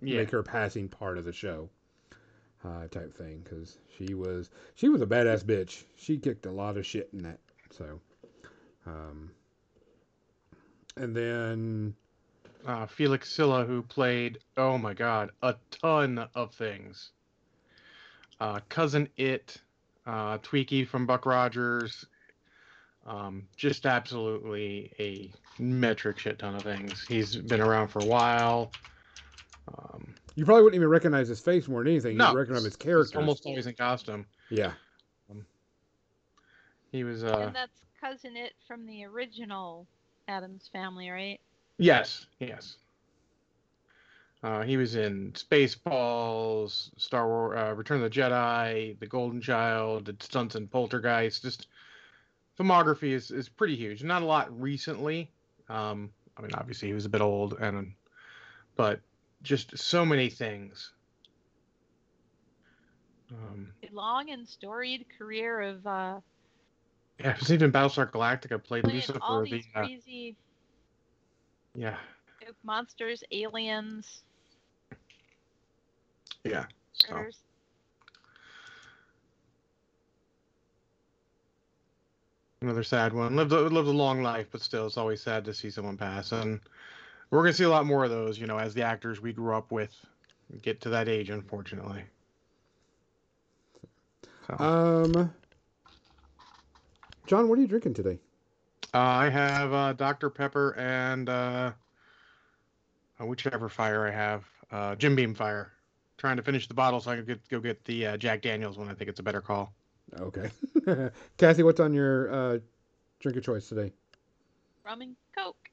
Yeah. 0.00 0.18
make 0.18 0.30
her 0.30 0.42
passing 0.42 0.88
part 0.88 1.18
of 1.18 1.24
the 1.24 1.32
show 1.32 1.68
uh, 2.64 2.88
type 2.88 3.14
thing 3.16 3.42
because 3.44 3.78
she 3.96 4.14
was 4.14 4.50
she 4.74 4.88
was 4.88 5.00
a 5.02 5.06
badass 5.06 5.44
bitch. 5.44 5.84
She 5.96 6.18
kicked 6.18 6.46
a 6.46 6.50
lot 6.50 6.76
of 6.76 6.84
shit 6.86 7.08
in 7.12 7.22
that. 7.22 7.38
So, 7.70 8.00
um, 8.86 9.30
and 10.96 11.14
then 11.16 11.94
Uh, 12.66 12.86
Felix 12.86 13.30
Silla, 13.30 13.64
who 13.64 13.82
played, 13.82 14.38
oh 14.56 14.78
my 14.78 14.94
god, 14.94 15.30
a 15.42 15.54
ton 15.70 16.26
of 16.34 16.54
things. 16.54 17.10
Uh, 18.40 18.60
Cousin 18.68 19.08
It, 19.16 19.56
uh, 20.06 20.38
Twiki 20.38 20.86
from 20.86 21.06
Buck 21.06 21.26
Rogers. 21.26 22.06
Um, 23.06 23.46
just 23.56 23.84
absolutely 23.84 24.90
a 24.98 25.30
metric 25.62 26.18
shit 26.18 26.38
ton 26.38 26.54
of 26.54 26.62
things. 26.62 27.04
He's 27.06 27.36
been 27.36 27.60
around 27.60 27.88
for 27.88 27.98
a 27.98 28.06
while. 28.06 28.72
Um, 29.68 30.14
you 30.34 30.44
probably 30.44 30.62
wouldn't 30.62 30.76
even 30.76 30.88
recognize 30.88 31.28
his 31.28 31.40
face 31.40 31.68
more 31.68 31.82
than 31.82 31.92
anything. 31.92 32.16
no, 32.16 32.32
you 32.32 32.38
recognize 32.38 32.64
his 32.64 32.76
character. 32.76 33.18
almost 33.18 33.46
always 33.46 33.66
in 33.66 33.74
costume. 33.74 34.26
yeah. 34.50 34.72
He 36.92 37.02
was, 37.02 37.24
uh, 37.24 37.46
and 37.46 37.56
that's 37.56 37.80
cousin 38.00 38.36
it 38.36 38.52
from 38.68 38.86
the 38.86 39.04
original 39.04 39.88
Addams 40.28 40.70
family, 40.72 41.10
right? 41.10 41.40
yes, 41.76 42.26
yes. 42.38 42.76
Uh, 44.44 44.62
he 44.62 44.76
was 44.76 44.94
in 44.94 45.32
Spaceballs, 45.32 46.90
Star 46.96 47.26
Wars, 47.26 47.58
uh, 47.58 47.74
Return 47.74 47.96
of 47.96 48.12
the 48.12 48.20
Jedi, 48.20 48.96
The 49.00 49.06
Golden 49.08 49.40
Child, 49.40 50.04
did 50.04 50.22
stunts 50.22 50.54
in 50.54 50.68
Poltergeist. 50.68 51.42
Just 51.42 51.66
filmography 52.56 53.10
is, 53.10 53.32
is 53.32 53.48
pretty 53.48 53.74
huge. 53.74 54.04
Not 54.04 54.22
a 54.22 54.26
lot 54.26 54.60
recently. 54.60 55.32
Um, 55.68 56.10
I 56.36 56.42
mean, 56.42 56.52
obviously 56.54 56.88
he 56.88 56.94
was 56.94 57.06
a 57.06 57.08
bit 57.08 57.22
old, 57.22 57.54
and 57.54 57.92
but 58.76 59.00
just 59.44 59.78
so 59.78 60.04
many 60.04 60.28
things. 60.28 60.90
Um, 63.30 63.72
A 63.82 63.94
long 63.94 64.30
and 64.30 64.48
storied 64.48 65.06
career 65.16 65.60
of 65.60 65.86
uh, 65.86 66.20
yeah, 67.20 67.36
even 67.48 67.70
Battlestar 67.70 68.10
Galactica 68.10 68.62
played 68.62 68.86
Lucifer. 68.86 69.18
all 69.22 69.42
The, 69.42 69.50
these 69.50 69.66
uh, 69.74 69.80
crazy 69.80 70.36
yeah, 71.76 71.96
monsters, 72.64 73.22
aliens, 73.30 74.22
yeah. 76.44 76.66
So. 76.92 77.24
Another 82.60 82.82
sad 82.82 83.12
one. 83.12 83.36
Lived 83.36 83.52
a, 83.52 83.60
lived 83.60 83.88
a 83.88 83.92
long 83.92 84.22
life, 84.22 84.46
but 84.50 84.62
still, 84.62 84.86
it's 84.86 84.96
always 84.96 85.20
sad 85.20 85.44
to 85.44 85.52
see 85.52 85.70
someone 85.70 85.98
pass. 85.98 86.32
And 86.32 86.60
we're 87.34 87.42
gonna 87.42 87.52
see 87.52 87.64
a 87.64 87.68
lot 87.68 87.84
more 87.84 88.04
of 88.04 88.10
those, 88.10 88.38
you 88.38 88.46
know, 88.46 88.58
as 88.58 88.74
the 88.74 88.82
actors 88.82 89.20
we 89.20 89.32
grew 89.32 89.54
up 89.54 89.72
with 89.72 89.92
get 90.62 90.80
to 90.82 90.88
that 90.90 91.08
age, 91.08 91.30
unfortunately. 91.30 92.04
So, 94.46 94.64
Um, 94.64 95.34
John, 97.26 97.48
what 97.48 97.58
are 97.58 97.62
you 97.62 97.66
drinking 97.66 97.94
today? 97.94 98.20
uh, 98.92 98.98
I 98.98 99.28
have 99.30 99.72
uh, 99.72 99.92
Dr 99.94 100.30
Pepper 100.30 100.76
and 100.78 101.28
uh, 101.28 101.72
uh, 103.20 103.26
whichever 103.26 103.68
fire 103.68 104.06
I 104.06 104.10
have, 104.12 104.44
uh, 104.70 104.94
Jim 104.94 105.16
Beam 105.16 105.34
Fire. 105.34 105.72
Trying 106.16 106.36
to 106.36 106.42
finish 106.42 106.68
the 106.68 106.74
bottle 106.74 107.00
so 107.00 107.10
I 107.10 107.16
can 107.16 107.24
get, 107.24 107.48
go 107.48 107.58
get 107.58 107.84
the 107.84 108.06
uh, 108.06 108.16
Jack 108.16 108.42
Daniels 108.42 108.78
one. 108.78 108.88
I 108.88 108.94
think 108.94 109.10
it's 109.10 109.18
a 109.18 109.22
better 109.24 109.40
call. 109.40 109.74
Okay. 110.20 110.48
Kathy, 111.36 111.64
what's 111.64 111.80
on 111.80 111.92
your 111.92 112.32
uh, 112.32 112.58
drink 113.18 113.36
of 113.36 113.44
choice 113.44 113.68
today? 113.68 113.92
Rum 114.84 115.02
and 115.02 115.16
Coke. 115.36 115.63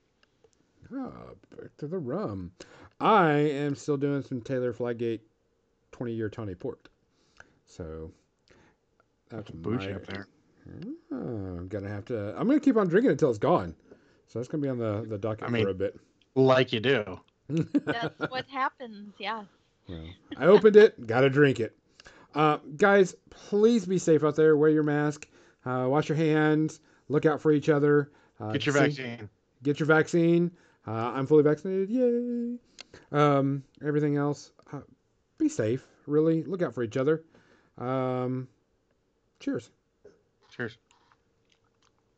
Ah, 0.96 1.12
back 1.58 1.76
to 1.78 1.88
the 1.88 1.98
rum. 1.98 2.52
I 3.00 3.32
am 3.34 3.76
still 3.76 3.98
doing 3.98 4.22
some 4.22 4.42
Taylor 4.42 4.74
Fladgate 4.74 5.22
20 5.92 6.14
year 6.14 6.30
Tawny 6.30 6.56
Port. 6.56 6.90
So 7.66 8.12
that's 9.30 9.50
Bougie 9.52 9.88
my- 9.90 9.94
up 9.96 10.06
there. 10.06 10.28
Ah, 11.12 11.16
I'm 11.16 11.68
gonna 11.68 11.90
have 11.90 12.06
to. 12.06 12.36
I'm 12.38 12.48
gonna 12.48 12.60
keep 12.60 12.78
on 12.78 12.88
drinking 12.88 13.12
until 13.12 13.30
it's 13.30 13.40
gone. 13.40 13.76
So 14.28 14.40
that's 14.40 14.48
gonna 14.48 14.62
be 14.62 14.70
on 14.70 14.78
the 14.78 15.06
the 15.08 15.18
docket 15.18 15.48
I 15.48 15.50
mean- 15.50 15.64
for 15.64 15.70
a 15.72 15.74
bit. 15.76 16.00
Like 16.36 16.72
you 16.72 16.80
do. 16.80 17.20
That's 17.50 18.18
what 18.30 18.46
happens. 18.48 19.14
Yeah. 19.20 19.44
Well, 19.90 20.06
I 20.38 20.46
opened 20.46 20.78
it, 20.78 21.06
gotta 21.06 21.30
drink 21.30 21.60
it. 21.60 21.76
Uh, 22.34 22.60
guys, 22.78 23.14
please 23.30 23.86
be 23.86 23.98
safe 23.98 24.24
out 24.24 24.38
there. 24.38 24.56
Wear 24.56 24.70
your 24.70 24.84
mask. 24.84 25.28
Uh, 25.66 25.88
wash 25.90 26.08
your 26.08 26.16
hands. 26.16 26.80
Look 27.10 27.26
out 27.26 27.42
for 27.42 27.52
each 27.52 27.68
other. 27.68 28.10
Uh, 28.40 28.54
Get 28.54 28.66
your 28.66 28.74
see- 28.76 28.80
vaccine. 28.80 29.30
Get 29.64 29.80
your 29.82 29.88
vaccine. 29.88 30.52
Uh, 30.88 31.12
I'm 31.14 31.28
fully 31.28 31.44
vaccinated. 31.44 31.90
Yay. 31.90 32.58
Um, 33.12 33.64
everything 33.86 34.18
else, 34.18 34.52
uh, 34.74 34.80
be 35.38 35.48
safe. 35.48 35.86
Really, 36.08 36.44
look 36.44 36.62
out 36.62 36.74
for 36.74 36.84
each 36.84 36.98
other. 36.98 37.24
Um, 37.78 38.48
cheers. 39.40 39.70
Cheers. 40.50 40.78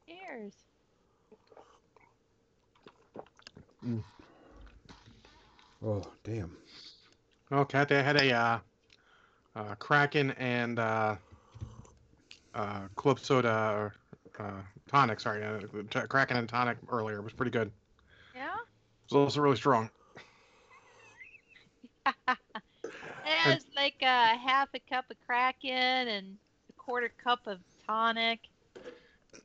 Cheers. 0.08 0.54
Oh, 5.86 6.04
damn. 6.24 6.56
Oh, 7.52 7.66
Kathy, 7.66 7.96
I 7.96 8.02
had 8.02 8.22
a 8.22 8.32
uh, 8.34 8.60
uh, 9.56 9.76
Kraken 9.76 10.32
and 10.32 10.80
uh, 10.80 11.16
uh, 12.56 12.88
Club 12.96 13.20
Soda 13.20 13.92
uh, 14.40 14.52
tonic. 14.88 15.20
Sorry, 15.20 15.44
uh, 15.44 15.60
t- 15.90 16.08
Kraken 16.08 16.38
and 16.38 16.48
tonic 16.48 16.78
earlier. 16.90 17.18
It 17.18 17.24
was 17.24 17.34
pretty 17.34 17.52
good. 17.52 17.72
Yeah. 18.36 18.54
It 18.54 19.14
was 19.14 19.26
also 19.26 19.42
really 19.42 19.58
strong. 19.58 19.90
It's 23.46 23.66
like 23.76 23.96
a 24.02 24.36
half 24.36 24.70
a 24.74 24.80
cup 24.80 25.06
of 25.10 25.18
Kraken 25.26 25.72
and 25.72 26.38
a 26.70 26.74
quarter 26.74 27.12
cup 27.24 27.48
of 27.48 27.60
tonic. 27.88 28.40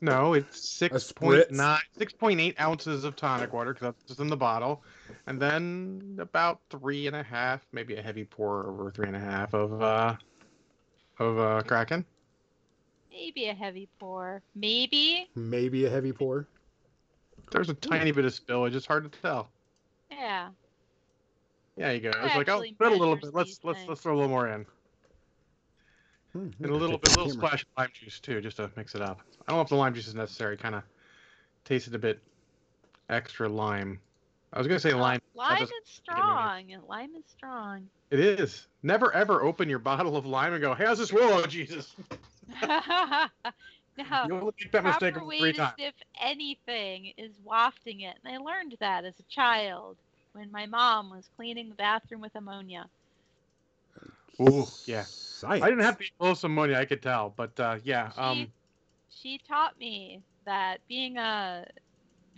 No, 0.01 0.35
it's 0.35 0.69
six 0.69 1.13
point 1.13 1.51
nine, 1.51 1.81
six 1.97 2.13
point 2.13 2.41
eight 2.41 2.61
ounces 2.61 3.05
of 3.05 3.17
tonic 3.17 3.53
water 3.53 3.73
because 3.73 3.87
that's 3.87 4.05
just 4.05 4.21
in 4.21 4.29
the 4.29 4.37
bottle, 4.37 4.83
and 5.27 5.41
then 5.41 6.19
about 6.21 6.61
three 6.71 7.07
and 7.07 7.17
a 7.17 7.23
half, 7.23 7.67
maybe 7.73 7.97
a 7.97 8.03
heavy 8.03 8.25
pour 8.25 8.69
over 8.69 8.91
three 8.91 9.07
and 9.07 9.17
a 9.17 9.21
half 9.21 9.55
of 9.55 9.81
uh, 9.81 10.15
of 11.19 11.39
uh, 11.39 11.63
Kraken. 11.63 12.05
Maybe 13.11 13.47
a 13.47 13.55
heavy 13.55 13.89
pour. 13.99 14.43
Maybe. 14.55 15.29
Maybe 15.35 15.87
a 15.87 15.91
heavy 15.91 16.13
pour. 16.13 16.47
There's 17.51 17.71
a 17.71 17.75
tiny 17.75 18.13
bit 18.13 18.25
of 18.25 18.33
spillage. 18.33 18.75
It's 18.75 18.87
hard 18.87 19.11
to 19.11 19.21
tell. 19.21 19.51
Yeah. 20.11 20.53
Yeah, 21.77 21.93
you 21.93 22.01
go. 22.01 22.11
Who 22.11 22.27
It's 22.27 22.35
like, 22.35 22.49
oh, 22.49 22.65
put 22.79 22.93
a 22.93 22.97
little 22.97 23.17
bit. 23.17 23.33
Let's 23.33 23.49
these 23.51 23.59
let's 23.65 23.79
things? 23.79 23.89
let's 23.89 24.01
throw 24.03 24.15
a 24.15 24.17
little 24.17 24.31
more 24.31 24.49
in. 24.49 24.67
Hmm, 26.33 26.51
And 26.61 26.67
a 26.67 26.75
little 26.75 26.99
bit, 26.99 27.03
the 27.03 27.17
little 27.17 27.31
splash 27.31 27.63
of 27.63 27.69
lime 27.77 27.91
juice 27.95 28.21
too, 28.21 28.41
just 28.41 28.57
to 28.59 28.71
mix 28.77 28.95
it 28.95 29.01
up. 29.01 29.21
I 29.47 29.53
don't 29.53 29.57
know 29.59 29.63
if 29.63 29.69
the 29.69 29.77
lime 29.77 29.95
juice 29.95 30.09
is 30.09 30.15
necessary. 30.15 30.57
Kind 30.57 30.75
of 30.75 30.85
tasted 31.65 31.95
a 31.95 31.99
bit 31.99 32.21
extra 33.09 33.49
lime. 33.49 34.01
I 34.53 34.59
was 34.59 34.67
gonna 34.67 34.81
say 34.81 34.93
Uh, 34.93 34.99
lime. 34.99 35.21
lime 35.35 35.63
is 35.63 35.71
make 35.71 35.71
it 35.71 35.87
strong. 35.87 36.69
Lime 36.87 37.15
is 37.15 37.27
strong. 37.27 37.91
It 38.11 38.21
is. 38.21 38.67
Never 38.83 39.13
ever 39.13 39.43
open 39.43 39.69
your 39.69 39.79
bottle 39.79 40.17
of 40.17 40.27
lime 40.27 40.53
and 40.55 40.63
go, 40.63 40.75
"Hey, 40.75 40.87
how's 40.87 40.99
this 40.99 41.13
roll? 41.13 41.33
Oh, 41.45 41.47
Jesus!" 41.47 41.95
no. 43.99 44.25
You 44.27 44.35
only 44.35 44.53
make 44.61 44.73
that 44.73 44.85
mistake 44.85 45.15
proper 45.15 45.27
way 45.27 45.39
three 45.41 45.53
to 45.53 45.59
times. 45.59 45.75
sniff 45.77 45.95
anything 46.21 47.13
is 47.17 47.33
wafting 47.45 48.01
it. 48.01 48.17
And 48.25 48.35
I 48.35 48.39
learned 48.39 48.77
that 48.81 49.05
as 49.05 49.15
a 49.19 49.23
child 49.25 49.97
when 50.33 50.51
my 50.51 50.67
mom 50.67 51.11
was 51.11 51.29
cleaning 51.37 51.69
the 51.69 51.75
bathroom 51.75 52.21
with 52.21 52.35
ammonia. 52.35 52.87
Ooh, 54.41 54.67
yeah. 54.87 55.05
Science. 55.07 55.63
I 55.63 55.69
didn't 55.69 55.85
have 55.85 55.99
to 55.99 56.05
eat 56.05 56.13
close 56.19 56.41
some 56.41 56.55
money. 56.55 56.75
I 56.75 56.85
could 56.85 57.03
tell, 57.03 57.33
but 57.37 57.59
uh, 57.59 57.79
yeah. 57.85 58.11
She, 58.11 58.21
Um, 58.21 58.53
she 59.11 59.41
taught 59.49 59.79
me 59.79 60.23
that 60.45 60.79
being 60.89 61.19
a 61.19 61.67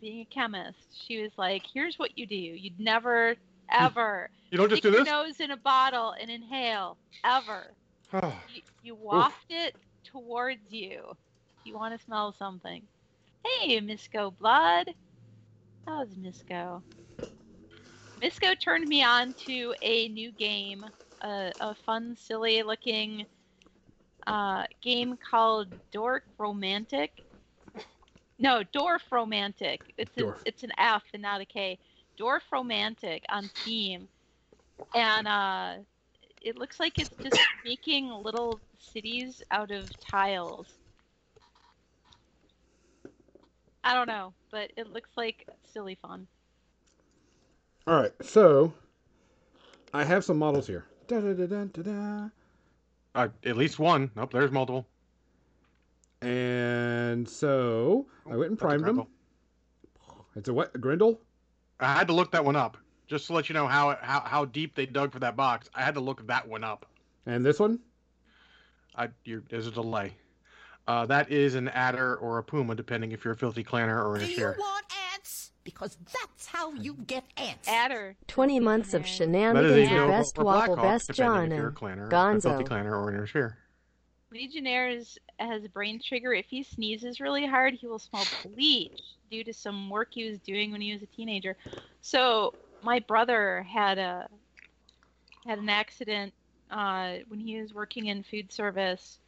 being 0.00 0.20
a 0.20 0.24
chemist, 0.24 0.78
she 1.06 1.22
was 1.22 1.30
like, 1.36 1.62
"Here's 1.72 1.98
what 1.98 2.16
you 2.16 2.26
do. 2.26 2.34
You'd 2.34 2.80
never 2.80 3.36
ever 3.70 4.30
you 4.50 4.58
don't 4.58 4.68
just 4.68 4.82
do 4.82 4.90
your 4.90 5.00
this. 5.00 5.08
nose 5.08 5.40
in 5.40 5.50
a 5.52 5.56
bottle 5.56 6.14
and 6.20 6.30
inhale 6.30 6.96
ever. 7.24 7.72
You, 8.52 8.62
you 8.82 8.94
waft 8.96 9.46
it 9.50 9.76
towards 10.02 10.72
you. 10.72 11.16
You 11.64 11.74
want 11.74 11.98
to 11.98 12.04
smell 12.04 12.32
something. 12.32 12.88
Hey, 13.44 13.80
Misco 13.80 14.30
Blood. 14.38 14.94
How's 15.86 16.16
Misco? 16.16 16.84
Misco 18.22 18.54
turned 18.54 18.88
me 18.88 19.02
on 19.02 19.34
to 19.46 19.74
a 19.82 20.08
new 20.08 20.32
game, 20.32 20.84
a, 21.22 21.52
a 21.60 21.74
fun, 21.74 22.16
silly 22.16 22.62
looking 22.62 23.26
uh, 24.26 24.66
game 24.82 25.16
called 25.16 25.68
Dork 25.92 26.24
Romantic. 26.38 27.12
No, 28.38 28.64
Dwarf 28.74 29.02
Romantic. 29.12 29.82
It's 29.98 30.16
a, 30.18 30.24
it's 30.44 30.62
an 30.62 30.72
F 30.78 31.04
and 31.12 31.22
not 31.22 31.40
a 31.42 31.44
K. 31.46 31.78
Dwarf 32.18 32.42
Romantic 32.52 33.24
on 33.28 33.50
Steam, 33.50 34.08
and 34.94 35.28
uh, 35.28 35.76
it 36.42 36.56
looks 36.58 36.80
like 36.80 36.98
it's 36.98 37.16
just 37.22 37.38
making 37.64 38.10
little 38.10 38.62
cities 38.78 39.42
out 39.50 39.70
of 39.70 39.90
tiles. 40.00 40.79
I 43.82 43.94
don't 43.94 44.08
know, 44.08 44.32
but 44.50 44.70
it 44.76 44.92
looks 44.92 45.10
like 45.16 45.48
silly 45.72 45.96
fun. 46.00 46.26
All 47.86 48.00
right, 48.00 48.12
so 48.20 48.72
I 49.94 50.04
have 50.04 50.24
some 50.24 50.38
models 50.38 50.66
here. 50.66 50.86
Da, 51.08 51.20
da, 51.20 51.32
da, 51.32 51.46
da, 51.46 51.64
da, 51.64 51.82
da. 51.82 52.28
uh, 53.14 53.28
at 53.44 53.56
least 53.56 53.78
one. 53.78 54.10
Nope, 54.14 54.32
there's 54.32 54.50
multiple. 54.50 54.86
And 56.22 57.26
so 57.28 58.06
I 58.30 58.36
went 58.36 58.50
and 58.50 58.58
primed 58.58 58.84
them. 58.84 59.06
It's 60.36 60.48
a 60.48 60.54
what? 60.54 60.70
A 60.74 60.78
Grendel? 60.78 61.20
I 61.80 61.94
had 61.94 62.06
to 62.08 62.12
look 62.12 62.30
that 62.32 62.44
one 62.44 62.56
up 62.56 62.76
just 63.08 63.26
to 63.26 63.32
let 63.32 63.48
you 63.48 63.54
know 63.54 63.66
how 63.66 63.98
how 64.00 64.20
how 64.20 64.44
deep 64.44 64.74
they 64.74 64.86
dug 64.86 65.12
for 65.12 65.18
that 65.18 65.36
box. 65.36 65.68
I 65.74 65.82
had 65.82 65.94
to 65.94 66.00
look 66.00 66.26
that 66.26 66.46
one 66.46 66.62
up. 66.62 66.86
And 67.26 67.44
this 67.44 67.58
one? 67.58 67.80
I 68.94 69.08
you 69.24 69.42
there's 69.48 69.66
a 69.66 69.70
delay. 69.70 70.12
Uh, 70.90 71.06
that 71.06 71.30
is 71.30 71.54
an 71.54 71.68
adder 71.68 72.16
or 72.16 72.38
a 72.38 72.42
puma, 72.42 72.74
depending 72.74 73.12
if 73.12 73.24
you're 73.24 73.34
a 73.34 73.36
filthy 73.36 73.62
clanner 73.62 74.04
or 74.04 74.16
an 74.16 74.26
Do 74.26 74.28
you 74.32 74.44
want 74.58 74.86
ants? 75.12 75.52
Because 75.62 75.96
that's 76.12 76.46
how 76.46 76.72
you 76.72 76.94
get 77.06 77.22
ants. 77.36 77.68
Adder. 77.68 78.16
20 78.26 78.58
months 78.58 78.92
of 78.92 79.02
Legionnaires. 79.02 79.54
That 79.54 79.64
is 79.66 79.70
shenanigans 79.70 79.92
a 79.92 80.00
with 80.00 80.10
best 80.10 80.38
waffle, 80.38 80.74
Blackhawk, 80.74 80.92
best 80.92 81.06
depending 81.06 81.52
if 81.52 81.58
you're 81.58 81.68
a 81.68 81.72
Johnny. 81.72 81.94
clanner, 81.94 82.06
a 82.08 82.10
Gonzo. 82.10 82.42
filthy 82.42 82.64
clanner, 82.64 82.90
or 82.90 83.08
an 83.08 83.22
Ashir. 83.22 83.56
Legionnaires 84.32 85.16
has 85.38 85.64
a 85.64 85.68
brain 85.68 86.00
trigger. 86.04 86.32
If 86.32 86.46
he 86.46 86.64
sneezes 86.64 87.20
really 87.20 87.46
hard, 87.46 87.74
he 87.74 87.86
will 87.86 88.00
smell 88.00 88.26
bleach 88.42 89.00
due 89.30 89.44
to 89.44 89.52
some 89.52 89.90
work 89.90 90.08
he 90.10 90.28
was 90.28 90.40
doing 90.40 90.72
when 90.72 90.80
he 90.80 90.92
was 90.92 91.02
a 91.02 91.06
teenager. 91.06 91.56
So 92.00 92.52
my 92.82 92.98
brother 92.98 93.62
had 93.62 93.98
a 93.98 94.26
had 95.46 95.60
an 95.60 95.68
accident 95.68 96.34
uh, 96.68 97.18
when 97.28 97.38
he 97.38 97.60
was 97.60 97.72
working 97.72 98.06
in 98.06 98.24
food 98.24 98.50
service. 98.50 99.19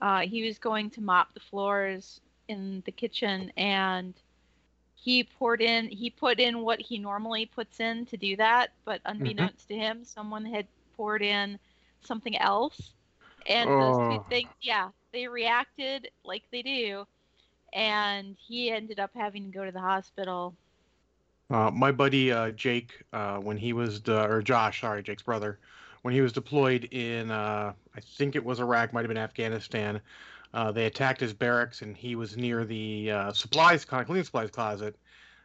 Uh, 0.00 0.20
he 0.20 0.46
was 0.46 0.58
going 0.58 0.90
to 0.90 1.00
mop 1.00 1.34
the 1.34 1.40
floors 1.40 2.20
in 2.48 2.82
the 2.86 2.92
kitchen, 2.92 3.52
and 3.56 4.14
he 4.94 5.24
poured 5.24 5.60
in. 5.60 5.88
He 5.88 6.10
put 6.10 6.40
in 6.40 6.62
what 6.62 6.80
he 6.80 6.98
normally 6.98 7.46
puts 7.46 7.80
in 7.80 8.06
to 8.06 8.16
do 8.16 8.36
that, 8.36 8.70
but 8.84 9.00
unbeknownst 9.04 9.68
to 9.68 9.74
him, 9.76 10.04
someone 10.04 10.44
had 10.44 10.66
poured 10.96 11.22
in 11.22 11.58
something 12.00 12.36
else, 12.38 12.94
and 13.46 13.78
those 13.78 13.98
two 13.98 14.18
Oh. 14.18 14.24
things, 14.28 14.50
yeah, 14.60 14.90
they 15.12 15.26
reacted 15.28 16.10
like 16.24 16.44
they 16.50 16.62
do, 16.62 17.06
and 17.72 18.36
he 18.38 18.70
ended 18.70 18.98
up 18.98 19.10
having 19.14 19.44
to 19.44 19.50
go 19.58 19.64
to 19.64 19.72
the 19.72 19.80
hospital. 19.80 20.54
Uh, 21.50 21.70
my 21.70 21.90
buddy 21.92 22.30
uh, 22.32 22.50
Jake, 22.50 23.02
uh, 23.12 23.38
when 23.38 23.56
he 23.56 23.72
was 23.72 24.00
de- 24.00 24.28
or 24.28 24.42
Josh, 24.42 24.80
sorry, 24.80 25.02
Jake's 25.02 25.22
brother, 25.22 25.58
when 26.02 26.14
he 26.14 26.20
was 26.20 26.32
deployed 26.32 26.84
in, 26.84 27.30
uh, 27.30 27.72
I 27.94 28.00
think 28.00 28.36
it 28.36 28.44
was 28.44 28.60
Iraq, 28.60 28.92
might 28.92 29.00
have 29.02 29.08
been 29.08 29.16
Afghanistan. 29.18 30.00
Uh, 30.54 30.72
they 30.72 30.86
attacked 30.86 31.20
his 31.20 31.32
barracks, 31.34 31.82
and 31.82 31.96
he 31.96 32.14
was 32.16 32.36
near 32.36 32.64
the 32.64 33.10
uh, 33.10 33.32
supplies, 33.32 33.86
cl- 33.88 34.04
cleaning 34.04 34.24
supplies 34.24 34.50
closet, 34.50 34.96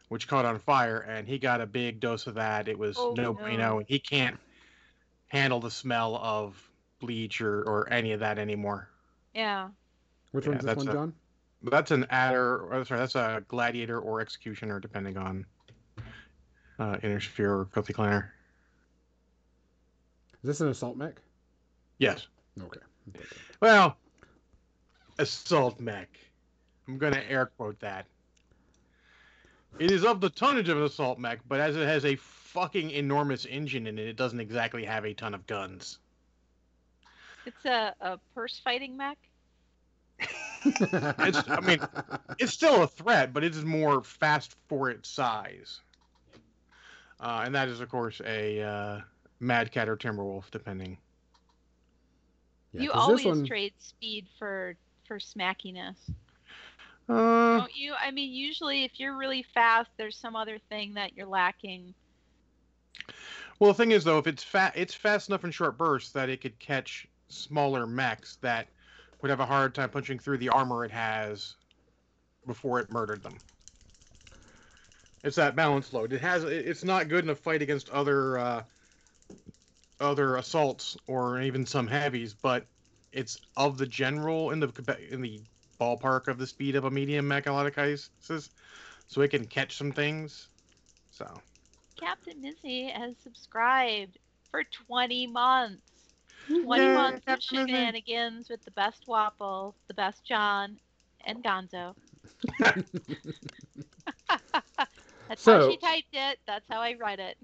which 0.10 0.28
caught 0.28 0.46
on 0.46 0.60
fire, 0.60 1.00
and 1.00 1.28
he 1.28 1.38
got 1.38 1.60
a 1.60 1.66
big 1.66 2.00
dose 2.00 2.28
of 2.28 2.36
that. 2.36 2.68
It 2.68 2.78
was 2.78 2.98
Oh, 2.98 3.14
no 3.18 3.24
no. 3.24 3.34
bueno, 3.34 3.80
and 3.80 3.88
he 3.88 4.00
can't 4.00 4.40
handle 5.28 5.60
the 5.60 5.72
smell 5.72 6.16
of 6.18 6.56
bleach 7.00 7.42
or, 7.42 7.64
or 7.64 7.92
any 7.92 8.14
of 8.14 8.20
that 8.22 8.38
anymore. 8.40 8.88
Yeah. 9.34 9.70
Which 10.32 10.46
Yeah, 10.46 10.52
one's 10.52 10.62
this 10.64 10.68
that's 10.68 10.78
one, 10.78 10.88
a- 10.88 10.94
John? 10.94 11.14
That's 11.66 11.92
an 11.92 12.06
adder, 12.10 12.60
or 12.74 12.84
sorry, 12.84 13.00
that's 13.00 13.16
a 13.16 13.42
gladiator 13.48 13.98
or 14.00 14.20
executioner, 14.20 14.82
depending 14.82 15.18
on 15.18 15.46
uh, 16.78 16.98
Inner 17.02 17.22
Sphere 17.22 17.54
or 17.54 17.66
filthy 17.74 17.94
clanner. 17.94 18.30
Is 20.44 20.48
this 20.48 20.62
an 20.62 20.68
assault 20.68 20.98
mech? 20.98 21.16
Yes. 22.00 22.28
Okay. 22.62 22.82
Well, 23.62 23.96
assault 25.18 25.80
mech. 25.80 26.10
I'm 26.88 26.98
gonna 26.98 27.22
air 27.30 27.46
quote 27.46 27.80
that. 27.80 28.06
It 29.80 29.90
is 29.90 30.04
of 30.06 30.20
the 30.22 30.30
tonnage 30.30 30.70
of 30.70 30.78
an 30.78 30.84
assault 30.84 31.18
mech, 31.18 31.40
but 31.48 31.60
as 31.60 31.76
it 31.76 31.88
has 31.88 32.06
a 32.06 32.16
fucking 32.18 32.92
enormous 32.92 33.46
engine 33.46 33.88
in 33.88 33.98
it, 33.98 34.08
it 34.08 34.18
doesn't 34.18 34.40
exactly 34.40 34.84
have 34.86 35.06
a 35.06 35.14
ton 35.14 35.34
of 35.34 35.48
guns. 35.48 36.00
It's 37.46 37.66
a, 37.66 37.96
a 38.02 38.20
purse 38.36 38.62
fighting 38.64 38.96
mech. 38.98 39.18
It's- 40.66 41.44
I 41.48 41.60
mean- 41.62 41.80
It's 42.38 42.54
still 42.54 42.84
a 42.84 42.88
threat, 42.88 43.34
but 43.34 43.44
it 43.44 43.56
is 43.56 43.64
more 43.66 44.04
fast 44.04 44.56
for 44.68 44.90
its 44.90 45.10
size. 45.10 45.80
Uh, 47.20 47.44
and 47.46 47.56
that 47.56 47.68
is, 47.70 47.80
of 47.80 47.90
course, 47.90 48.22
a 48.26 48.62
uh, 48.62 49.02
Mad 49.44 49.72
Cat 49.72 49.90
or 49.90 49.98
Timberwolf, 49.98 50.50
depending. 50.52 50.98
Yeah, 52.72 52.82
you 52.84 52.92
'cause 52.92 53.08
this 53.10 53.26
always 53.26 53.26
one- 53.26 53.46
trade 53.46 53.74
speed 53.80 54.28
for 54.40 54.76
for 55.06 55.20
smackiness, 55.20 55.98
Uh, 57.10 57.58
don't 57.60 57.76
you? 57.76 57.94
I 57.94 58.10
mean, 58.10 58.32
usually 58.32 58.86
if 58.86 58.98
you're 59.00 59.18
really 59.18 59.44
fast, 59.44 59.90
there's 59.98 60.18
some 60.18 60.36
other 60.38 60.58
thing 60.70 60.94
that 60.94 61.14
you're 61.14 61.28
lacking. 61.28 61.94
Well, 63.60 63.72
the 63.72 63.74
thing 63.74 63.92
is, 63.92 64.06
though, 64.06 64.18
if 64.18 64.28
it's 64.28 64.44
fat, 64.44 64.72
it's 64.78 64.94
fast 64.94 65.28
enough 65.28 65.44
in 65.44 65.52
short 65.52 65.78
bursts 65.78 66.12
that 66.14 66.30
it 66.30 66.40
could 66.40 66.58
catch 66.60 67.06
smaller 67.28 67.86
mechs 67.86 68.38
that 68.38 68.70
would 69.22 69.30
have 69.30 69.42
a 69.42 69.46
hard 69.46 69.76
time 69.76 69.90
punching 69.90 70.20
through 70.20 70.38
the 70.38 70.50
armor 70.50 70.86
it 70.86 70.92
has 70.92 71.58
before 72.48 72.80
it 72.80 72.90
murdered 72.90 73.22
them. 73.24 73.38
It's 75.24 75.36
that 75.36 75.56
balance 75.56 75.92
load. 75.92 76.14
It 76.14 76.22
has. 76.22 76.46
It's 76.46 76.84
not 76.86 77.10
good 77.10 77.26
in 77.26 77.30
a 77.30 77.36
fight 77.36 77.62
against 77.62 77.90
other 77.90 78.38
uh, 78.38 78.64
other 80.00 80.36
assaults 80.38 80.98
or 81.08 81.42
even 81.42 81.66
some 81.66 81.88
heavies, 81.88 82.34
but 82.34 82.66
it's 83.12 83.40
of 83.58 83.78
the 83.78 83.86
general 83.86 84.52
in 84.52 84.60
the 84.60 84.98
in 85.12 85.22
the 85.22 85.42
ballpark 85.80 86.28
of 86.28 86.38
the 86.38 86.48
speed 86.48 86.76
of 86.76 86.86
a 86.86 86.92
medium 86.92 87.28
mech 87.28 87.46
in 87.46 87.52
a 87.52 87.56
lot 87.56 87.66
of 87.68 87.76
cases, 87.76 88.50
so 89.08 89.22
it 89.22 89.30
can 89.30 89.46
catch 89.46 89.76
some 89.78 89.92
things. 89.92 90.48
So. 91.12 91.28
Captain 91.96 92.42
Mizzy 92.42 92.92
has 92.92 93.14
subscribed 93.24 94.18
for 94.50 94.64
20 94.88 95.28
months. 95.28 95.82
20 96.48 96.84
Yay, 96.84 96.94
months 96.94 97.20
of 97.20 97.26
Captain 97.26 97.58
Mizzy. 97.60 97.68
shenanigans 97.68 98.50
with 98.50 98.64
the 98.66 98.72
best 98.72 99.06
Wapple, 99.08 99.74
the 99.88 99.94
best 99.94 100.26
John, 100.26 100.78
and 101.26 101.42
Gonzo. 101.44 101.96
That's 105.30 105.42
So- 105.42 105.60
how 105.60 105.70
she 105.70 105.78
typed 105.78 106.14
it. 106.14 106.40
That's 106.46 106.66
how 106.70 106.82
I 106.82 106.96
read 107.00 107.20
it. 107.20 107.38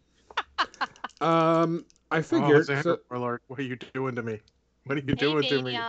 Um, 1.22 1.84
I 2.12 2.20
Oh, 2.20 2.22
figured 2.22 2.66
Sandra 2.66 2.84
so 2.84 3.00
Warlord, 3.10 3.42
what 3.48 3.60
are 3.60 3.64
you 3.64 3.76
doing 3.94 4.16
to 4.16 4.24
me? 4.24 4.40
What 4.86 4.98
are 4.98 5.02
you 5.02 5.08
Hey, 5.08 5.16
doing 5.16 5.44
to 5.44 5.62
me? 5.62 5.80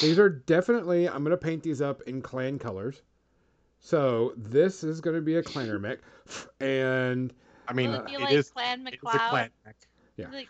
These 0.00 0.18
are 0.18 0.28
definitely. 0.28 1.08
I'm 1.08 1.22
gonna 1.24 1.36
paint 1.36 1.62
these 1.62 1.80
up 1.80 2.02
in 2.02 2.20
clan 2.20 2.58
colors. 2.58 3.02
So 3.80 4.34
this 4.36 4.84
is 4.84 5.00
gonna 5.00 5.22
be 5.22 5.36
a 5.36 5.42
clanner 5.42 5.80
mech, 5.80 6.00
and 6.60 7.32
I 7.66 7.72
mean, 7.72 7.90
Will 7.90 8.00
it 8.00 8.06
be 8.06 8.14
it 8.14 8.20
like 8.20 8.32
is 8.32 8.50
Clan 8.50 8.86
it's 8.86 9.02
a 9.02 9.18
clan 9.18 9.50
mech. 9.64 9.76
Yeah. 10.16 10.26
Like, 10.30 10.48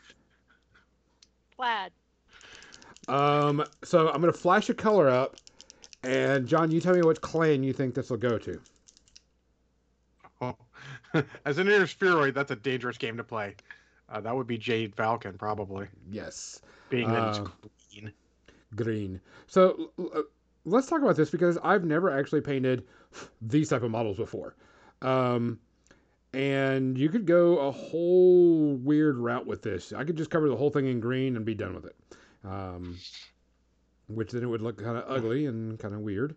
plaid. 1.56 1.92
um, 3.08 3.64
so 3.84 4.08
I'm 4.10 4.20
gonna 4.20 4.32
flash 4.32 4.68
a 4.68 4.74
color 4.74 5.08
up, 5.08 5.36
and 6.02 6.46
John, 6.48 6.72
you 6.72 6.80
tell 6.80 6.94
me 6.94 7.02
which 7.02 7.20
clan 7.20 7.62
you 7.62 7.72
think 7.72 7.94
this 7.94 8.10
will 8.10 8.16
go 8.16 8.36
to. 8.38 8.60
Oh. 10.40 10.56
As 11.44 11.58
an 11.58 11.66
interspheroid, 11.68 12.34
that's 12.34 12.50
a 12.50 12.56
dangerous 12.56 12.98
game 12.98 13.16
to 13.18 13.24
play. 13.24 13.54
Uh, 14.10 14.20
that 14.20 14.34
would 14.34 14.46
be 14.46 14.58
Jade 14.58 14.94
Falcon, 14.94 15.38
probably, 15.38 15.86
Yes. 16.10 16.60
being 16.88 17.08
that 17.08 17.22
Uh, 17.22 17.46
it's 17.62 17.92
green. 17.94 18.12
green. 18.74 19.20
So 19.46 19.92
l- 19.98 20.24
let's 20.64 20.88
talk 20.88 21.00
about 21.02 21.16
this 21.16 21.30
because 21.30 21.58
I've 21.62 21.84
never 21.84 22.10
actually 22.10 22.40
painted 22.40 22.86
these 23.40 23.68
type 23.68 23.82
of 23.82 23.90
models 23.90 24.16
before. 24.16 24.56
Um, 25.02 25.60
and 26.32 26.96
you 26.98 27.08
could 27.08 27.26
go 27.26 27.58
a 27.58 27.70
whole 27.70 28.76
weird 28.76 29.16
route 29.16 29.46
with 29.46 29.62
this. 29.62 29.92
I 29.92 30.04
could 30.04 30.16
just 30.16 30.30
cover 30.30 30.48
the 30.48 30.56
whole 30.56 30.70
thing 30.70 30.86
in 30.86 31.00
green 31.00 31.36
and 31.36 31.44
be 31.44 31.54
done 31.54 31.74
with 31.74 31.86
it. 31.86 31.96
Um, 32.44 32.96
which 34.08 34.32
then 34.32 34.42
it 34.42 34.46
would 34.46 34.60
look 34.62 34.76
kind 34.82 34.96
of 34.96 35.04
ugly 35.08 35.46
and 35.46 35.78
kind 35.78 35.94
of 35.94 36.00
weird. 36.00 36.34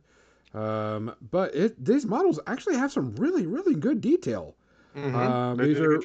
Um, 0.53 1.15
but 1.31 1.55
it 1.55 1.83
these 1.83 2.05
models 2.05 2.39
actually 2.45 2.75
have 2.77 2.91
some 2.91 3.15
really 3.15 3.47
really 3.47 3.73
good 3.73 3.99
detail. 4.01 4.55
Mhm. 4.95 5.15
um, 5.15 5.57
these 5.57 5.79
are- 5.79 5.99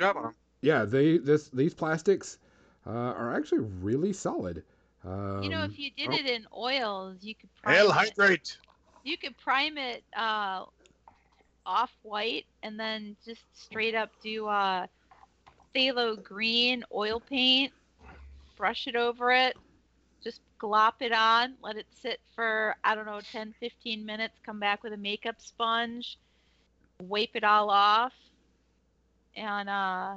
good 0.63 0.71
job 0.71 0.83
on 0.83 0.85
'em. 0.85 0.99
Yeah, 1.01 1.01
they 1.01 1.19
this 1.19 1.49
these 1.51 1.75
plastics 1.75 2.39
uh, 2.87 2.91
are 2.91 3.35
actually 3.35 3.61
really 3.81 4.13
solid. 4.13 4.65
Um, 5.05 5.43
You 5.43 5.51
know, 5.51 5.65
if 5.65 5.79
you 5.79 5.91
did 5.91 6.09
oh. 6.11 6.15
it 6.15 6.27
in 6.27 6.47
oils, 6.57 7.19
you 7.23 7.35
could 7.35 7.51
prime 7.63 7.75
Hail 7.77 7.91
it. 7.91 7.93
hydrate! 7.93 8.59
You 9.05 9.17
could 9.17 9.37
prime 9.39 9.79
it 9.79 10.05
uh, 10.17 10.65
off 11.67 11.93
white 12.03 12.47
and 12.63 12.79
then 12.79 13.17
just 13.25 13.43
straight 13.55 13.95
up 13.95 14.11
do 14.23 14.47
uh, 14.49 14.87
phthalo 15.75 16.23
green 16.23 16.85
oil 16.93 17.21
paint, 17.21 17.73
brush 18.57 18.87
it 18.87 18.97
over 18.97 19.31
it, 19.33 19.57
just 20.23 20.41
glop 20.61 20.95
it 21.01 21.13
on, 21.13 21.55
let 21.63 21.77
it 21.77 21.87
sit 21.95 22.21
for, 22.35 22.75
I 22.85 22.95
don't 22.95 23.07
know, 23.07 23.21
10, 23.21 23.55
15 23.61 24.05
minutes, 24.05 24.39
come 24.45 24.59
back 24.59 24.83
with 24.83 24.93
a 24.93 24.97
makeup 24.97 25.37
sponge, 25.39 26.19
wipe 27.01 27.31
it 27.35 27.45
all 27.45 27.71
off, 27.71 28.15
and 29.37 29.69
uh, 29.69 30.17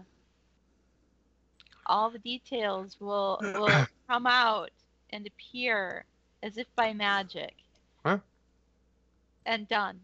all 1.85 2.09
the 2.09 2.19
details 2.19 2.97
will, 2.99 3.39
will 3.41 3.85
come 4.07 4.27
out 4.27 4.71
and 5.11 5.27
appear 5.27 6.05
as 6.43 6.57
if 6.57 6.67
by 6.75 6.93
magic. 6.93 7.53
Huh? 8.05 8.19
And 9.45 9.67
done. 9.67 9.99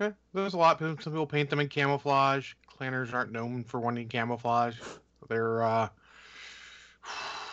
Yeah, 0.00 0.12
there's 0.32 0.54
a 0.54 0.58
lot. 0.58 0.78
Some 0.78 0.96
people 0.96 1.26
paint 1.26 1.50
them 1.50 1.60
in 1.60 1.68
camouflage. 1.68 2.54
Clanners 2.68 3.12
aren't 3.12 3.30
known 3.32 3.62
for 3.64 3.78
wanting 3.78 4.08
camouflage. 4.08 4.76
They're 5.28 5.62
uh, 5.62 5.88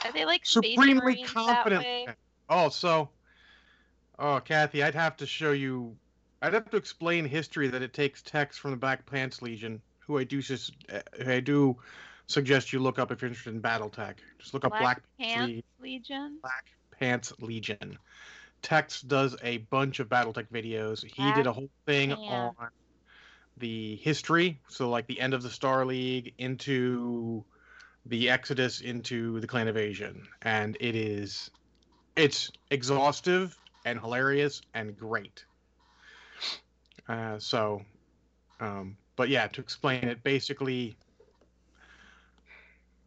Are 0.04 0.12
they 0.14 0.26
like 0.26 0.46
supremely 0.46 1.24
confident. 1.24 2.10
Oh, 2.50 2.70
so, 2.70 3.10
oh, 4.20 4.42
Kathy, 4.44 4.84
I'd 4.84 4.96
have 4.96 5.16
to 5.18 5.26
show 5.26 5.52
you. 5.52 5.96
I'd 6.42 6.54
have 6.54 6.70
to 6.72 6.78
explain 6.78 7.26
history 7.26 7.68
that 7.68 7.82
it 7.82 7.94
takes 7.94 8.22
text 8.22 8.60
from 8.60 8.72
the 8.72 8.78
Black 8.78 9.06
Pants 9.06 9.42
Legion, 9.42 9.80
who 10.00 10.18
I 10.18 10.24
do 10.24 10.42
uh, 10.92 11.00
who 11.24 11.32
I 11.32 11.40
do 11.40 11.78
suggest 12.32 12.74
you 12.74 12.80
look 12.80 13.00
up 13.00 13.12
if 13.12 13.22
you're 13.22 13.30
interested 13.30 13.54
in 13.54 13.62
BattleTech. 13.62 14.15
Just 14.39 14.54
look 14.54 14.65
up 14.65 14.72
Black 14.72 14.82
Black, 14.82 15.02
Pants 15.20 15.63
Le- 15.80 15.84
Legion? 15.84 16.38
Black 16.41 16.72
Pants 16.91 17.34
Legion. 17.39 17.98
Tex 18.62 19.02
does 19.02 19.36
a 19.44 19.58
bunch 19.58 20.00
of 20.00 20.08
BattleTech 20.08 20.48
videos. 20.52 21.04
He 21.04 21.32
did 21.34 21.48
a 21.48 21.52
whole 21.52 21.70
thing 21.86 22.10
Pants. 22.10 22.56
on 22.60 22.70
the 23.58 23.96
history, 23.98 24.60
so 24.67 24.89
like 24.89 25.08
the 25.08 25.20
end 25.20 25.34
of 25.34 25.44
the 25.44 25.50
Star 25.50 25.86
League 25.86 26.34
into 26.38 27.44
the 28.06 28.30
Exodus 28.30 28.82
into 28.82 29.39
the 29.39 29.48
Clan 29.48 29.67
Invasion, 29.67 30.28
and 30.41 30.78
it 30.80 30.96
is 30.96 31.52
it's 32.15 32.52
exhaustive 32.70 33.58
and 33.86 34.00
hilarious 34.00 34.62
and 34.74 34.98
great. 34.98 35.46
Uh, 37.08 37.38
so, 37.39 37.82
um, 38.60 38.96
but 39.15 39.30
yeah, 39.30 39.48
to 39.48 39.62
explain 39.62 40.04
it, 40.06 40.24
basically, 40.24 40.96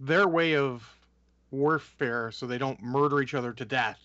their 0.07 0.29
way 0.29 0.57
of 0.57 0.89
warfare, 1.51 2.31
so 2.33 2.47
they 2.47 2.59
don't 2.59 2.83
murder 2.83 3.21
each 3.23 3.35
other 3.35 3.53
to 3.53 3.65
death, 3.65 3.99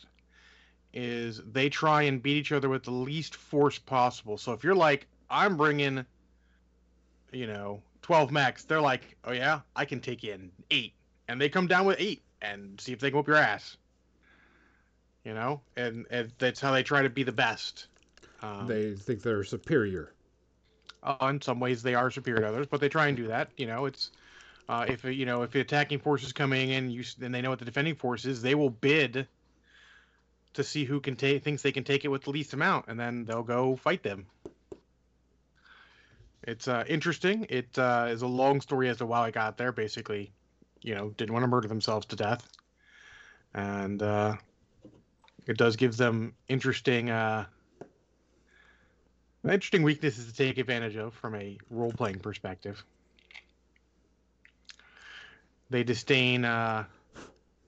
is 0.94 1.42
they 1.52 1.70
try 1.70 2.04
and 2.04 2.22
beat 2.22 2.38
each 2.38 2.52
other 2.52 2.70
with 2.70 2.84
the 2.84 2.92
least 2.92 3.36
force 3.36 3.78
possible. 3.80 4.38
So 4.38 4.54
if 4.54 4.64
you're 4.64 4.76
like, 4.76 5.08
I'm 5.30 5.58
bringing, 5.58 6.06
you 7.32 7.48
know, 7.48 7.82
12 8.02 8.32
mechs, 8.32 8.64
they're 8.64 8.82
like, 8.82 9.16
oh 9.26 9.32
yeah, 9.32 9.62
I 9.76 9.86
can 9.86 10.00
take 10.00 10.24
in 10.24 10.52
eight, 10.72 10.94
and 11.28 11.40
they 11.40 11.50
come 11.50 11.68
down 11.68 11.86
with 11.86 11.98
eight 12.00 12.22
and 12.42 12.80
see 12.80 12.94
if 12.94 13.00
they 13.00 13.10
can 13.10 13.18
whoop 13.18 13.28
your 13.28 13.38
ass. 13.38 13.78
You 15.26 15.34
know, 15.34 15.62
and, 15.76 16.06
and 16.10 16.32
that's 16.40 16.62
how 16.62 16.72
they 16.72 16.82
try 16.82 17.02
to 17.04 17.10
be 17.10 17.24
the 17.24 17.32
best. 17.34 17.88
Um, 18.42 18.68
they 18.68 18.96
think 18.96 19.22
they're 19.22 19.44
superior. 19.44 20.14
uh, 21.04 21.28
in 21.30 21.42
some 21.42 21.60
ways 21.60 21.84
they 21.84 21.94
are 21.94 22.10
superior 22.10 22.42
to 22.42 22.48
others, 22.48 22.68
but 22.68 22.80
they 22.80 22.90
try 22.90 23.08
and 23.08 23.18
do 23.18 23.28
that. 23.28 23.50
You 23.58 23.68
know, 23.68 23.86
it's 23.86 24.12
uh, 24.70 24.86
if 24.88 25.04
you 25.04 25.26
know 25.26 25.42
if 25.42 25.52
the 25.52 25.60
attacking 25.60 26.00
force 26.00 26.24
is 26.24 26.32
coming 26.32 26.70
in, 26.70 26.84
and 26.86 26.94
you 26.94 27.04
then 27.18 27.32
they 27.32 27.42
know 27.42 27.50
what 27.50 27.58
the 27.58 27.66
defending 27.66 27.96
force 27.96 28.24
is. 28.24 28.42
They 28.42 28.54
will 28.54 28.70
bid 28.70 29.28
to 30.54 30.64
see 30.64 30.86
who 30.86 31.00
can 31.00 31.16
take 31.16 31.44
thinks 31.44 31.64
they 31.64 31.72
can 31.72 31.84
take 31.84 32.06
it 32.06 32.10
with 32.10 32.24
the 32.24 32.30
least 32.30 32.54
amount, 32.54 32.86
and 32.88 33.00
then 33.00 33.26
they'll 33.26 33.44
go 33.44 33.76
fight 33.76 34.04
them. 34.04 34.28
It's 36.44 36.68
uh, 36.68 36.84
interesting. 36.88 37.48
It 37.50 37.78
uh, 37.80 38.08
is 38.12 38.22
a 38.22 38.28
long 38.28 38.62
story 38.62 38.90
as 38.90 38.98
to 38.98 39.08
why 39.08 39.22
I 39.22 39.32
got 39.32 39.58
there. 39.58 39.72
Basically, 39.72 40.32
you 40.82 40.94
know, 40.94 41.10
didn't 41.10 41.34
want 41.34 41.44
to 41.44 41.48
murder 41.48 41.68
themselves 41.68 42.06
to 42.08 42.16
death, 42.16 42.48
and 43.56 44.04
uh, 44.04 44.36
it 45.48 45.58
does 45.58 45.78
give 45.78 45.98
them 45.98 46.36
interesting. 46.48 47.10
Uh, 47.10 47.46
interesting 49.44 49.82
weaknesses 49.82 50.28
to 50.28 50.34
take 50.34 50.60
advantage 50.60 50.96
of 50.96 51.16
from 51.16 51.34
a 51.34 51.58
role 51.72 51.92
playing 51.92 52.20
perspective. 52.20 52.84
They 55.70 55.84
disdain 55.84 56.46
uh, 56.46 56.86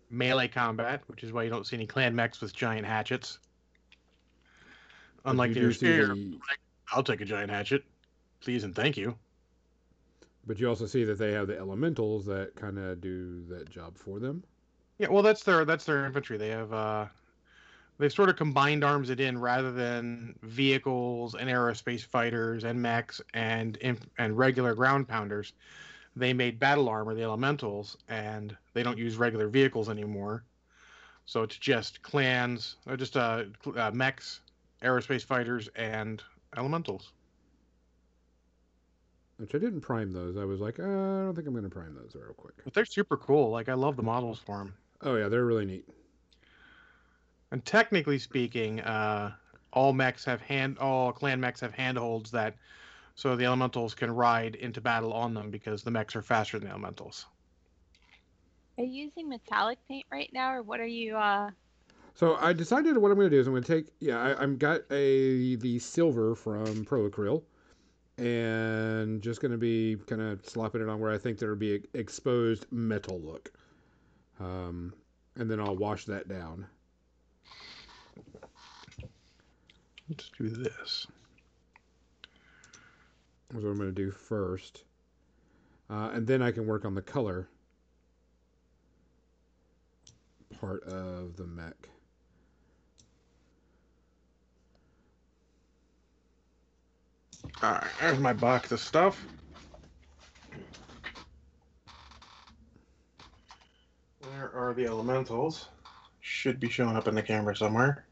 melee 0.10 0.48
combat, 0.48 1.04
which 1.08 1.24
is 1.24 1.32
why 1.32 1.44
you 1.44 1.50
don't 1.50 1.66
see 1.68 1.76
any 1.76 1.86
clan 1.86 2.16
mechs 2.16 2.42
with 2.42 2.54
giant 2.54 2.86
hatchets. 2.86 3.40
Unlike 5.26 5.54
the 5.54 5.74
Spear, 5.74 6.08
the- 6.08 6.40
I'll 6.92 7.04
take 7.04 7.22
a 7.22 7.26
giant 7.26 7.52
hatchet, 7.52 7.84
please 8.42 8.64
and 8.64 8.76
thank 8.76 8.98
you. 8.98 9.16
but 10.48 10.60
you 10.60 10.68
also 10.68 10.88
see 10.88 11.04
that 11.04 11.20
they 11.20 11.32
have 11.32 11.48
the 11.48 11.58
elementals 11.58 12.26
that 12.26 12.56
kind 12.56 12.80
of 12.80 13.00
do 13.00 13.44
that 13.48 13.70
job 13.70 13.96
for 13.96 14.20
them. 14.20 14.44
Yeah, 14.98 15.10
well, 15.10 15.22
that's 15.24 15.44
their 15.44 15.64
that's 15.64 15.86
their 15.86 16.06
infantry. 16.06 16.38
They 16.38 16.50
have 16.50 16.74
uh, 16.74 17.06
they've 18.00 18.12
sort 18.12 18.30
of 18.30 18.36
combined 18.36 18.84
arms 18.84 19.12
it 19.12 19.20
in 19.20 19.38
rather 19.38 19.72
than 19.72 20.36
vehicles 20.42 21.36
and 21.36 21.50
aerospace 21.50 22.04
fighters 22.04 22.64
and 22.64 22.82
mechs 22.82 23.22
and 23.36 23.78
and 24.18 24.38
regular 24.38 24.74
ground 24.74 25.08
pounders. 25.08 25.54
They 26.16 26.34
made 26.34 26.60
battle 26.60 26.90
armor, 26.90 27.14
the 27.14 27.24
elementals, 27.24 27.98
and 28.10 28.56
they 28.74 28.84
don't 28.84 28.98
use 28.98 29.16
regular 29.16 29.48
vehicles 29.48 29.90
anymore. 29.90 30.44
So 31.26 31.44
it's 31.44 31.58
just 31.58 32.02
clans, 32.02 32.76
or 32.86 32.98
just 32.98 33.16
uh, 33.16 33.44
uh 33.76 33.92
mechs, 33.94 34.42
aerospace 34.82 35.24
fighters, 35.24 35.70
and 35.76 36.22
elementals. 36.58 37.14
Which 39.38 39.56
I 39.56 39.58
didn't 39.58 39.82
prime 39.82 40.12
those. 40.12 40.38
I 40.38 40.44
was 40.44 40.60
like, 40.60 40.80
uh, 40.80 40.84
I 40.84 40.86
don't 40.86 41.36
think 41.36 41.48
I'm 41.48 41.54
going 41.54 41.64
to 41.64 41.70
prime 41.70 41.96
those 41.96 42.14
real 42.14 42.34
quick. 42.34 42.54
But 42.64 42.74
they're 42.74 42.86
super 42.86 43.18
cool. 43.18 43.50
Like 43.50 43.70
I 43.70 43.74
love 43.74 43.96
the 43.96 44.04
models 44.04 44.40
for 44.40 44.58
them. 44.60 44.76
Oh 45.02 45.16
yeah, 45.16 45.30
they're 45.30 45.46
really 45.46 45.66
neat. 45.66 45.88
And 47.52 47.66
technically 47.66 48.20
speaking, 48.20 48.82
uh, 48.82 49.32
all 49.74 49.94
mechs 49.94 50.24
have 50.26 50.42
hand, 50.42 50.78
all 50.80 51.12
clan 51.12 51.40
mechs 51.40 51.60
have 51.62 51.74
handholds 51.74 52.32
that, 52.32 52.56
so 53.16 53.36
the 53.36 53.46
elementals 53.46 53.94
can 53.94 54.12
ride 54.12 54.56
into 54.56 54.82
battle 54.82 55.14
on 55.14 55.34
them 55.34 55.52
because 55.52 55.84
the 55.84 55.92
mechs 55.92 56.16
are 56.16 56.22
faster 56.22 56.58
than 56.60 56.68
the 56.68 56.74
elementals. 56.74 57.26
Are 58.78 58.84
you 58.84 59.06
using 59.06 59.30
metallic 59.30 59.78
paint 59.88 60.06
right 60.12 60.30
now, 60.34 60.54
or 60.54 60.64
what 60.64 60.80
are 60.80 60.88
you? 60.88 61.16
uh 61.16 61.52
So 62.16 62.36
I 62.38 62.54
decided 62.54 62.98
what 62.98 63.12
I'm 63.12 63.18
going 63.18 63.30
to 63.30 63.36
do 63.36 63.40
is 63.40 63.48
I'm 63.48 63.54
going 63.54 63.64
to 63.64 63.76
take 63.76 63.92
yeah 64.00 64.20
I, 64.20 64.42
I'm 64.42 64.58
got 64.58 64.82
a 64.92 65.56
the 65.56 65.80
silver 65.80 66.36
from 66.36 66.86
Pro 66.86 67.10
Acryl, 67.10 67.44
and 68.18 69.22
just 69.22 69.42
going 69.42 69.52
to 69.52 69.58
be 69.58 69.98
kind 70.08 70.22
of 70.22 70.46
slopping 70.46 70.82
it 70.82 70.90
on 70.90 71.00
where 71.00 71.12
I 71.12 71.18
think 71.18 71.38
there'll 71.38 71.56
be 71.56 71.76
a 71.76 71.80
exposed 71.94 72.66
metal 72.72 73.20
look, 73.20 73.52
um, 74.40 74.94
and 75.36 75.50
then 75.50 75.60
I'll 75.60 75.76
wash 75.76 76.06
that 76.06 76.28
down. 76.28 76.66
Let's 80.10 80.30
do 80.38 80.50
this. 80.50 81.08
That's 83.52 83.64
what 83.66 83.72
I'm 83.72 83.78
going 83.78 83.94
to 83.94 84.02
do 84.02 84.12
first, 84.12 84.86
uh, 85.90 86.12
and 86.14 86.26
then 86.26 86.42
I 86.42 86.52
can 86.52 86.66
work 86.66 86.86
on 86.86 86.96
the 86.96 87.02
color 87.02 87.50
part 90.62 90.84
of 90.84 91.36
the 91.36 91.46
mech. 91.46 91.90
All 97.64 97.72
right, 97.72 97.88
there's 98.00 98.20
my 98.20 98.34
box 98.34 98.72
of 98.72 98.80
stuff. 98.80 99.26
Where 104.22 104.52
are 104.54 104.74
the 104.74 104.86
elementals? 104.86 105.68
Should 106.22 106.60
be 106.60 106.70
showing 106.70 106.96
up 106.96 107.08
in 107.08 107.16
the 107.16 107.24
camera 107.24 107.56
somewhere. 107.56 108.06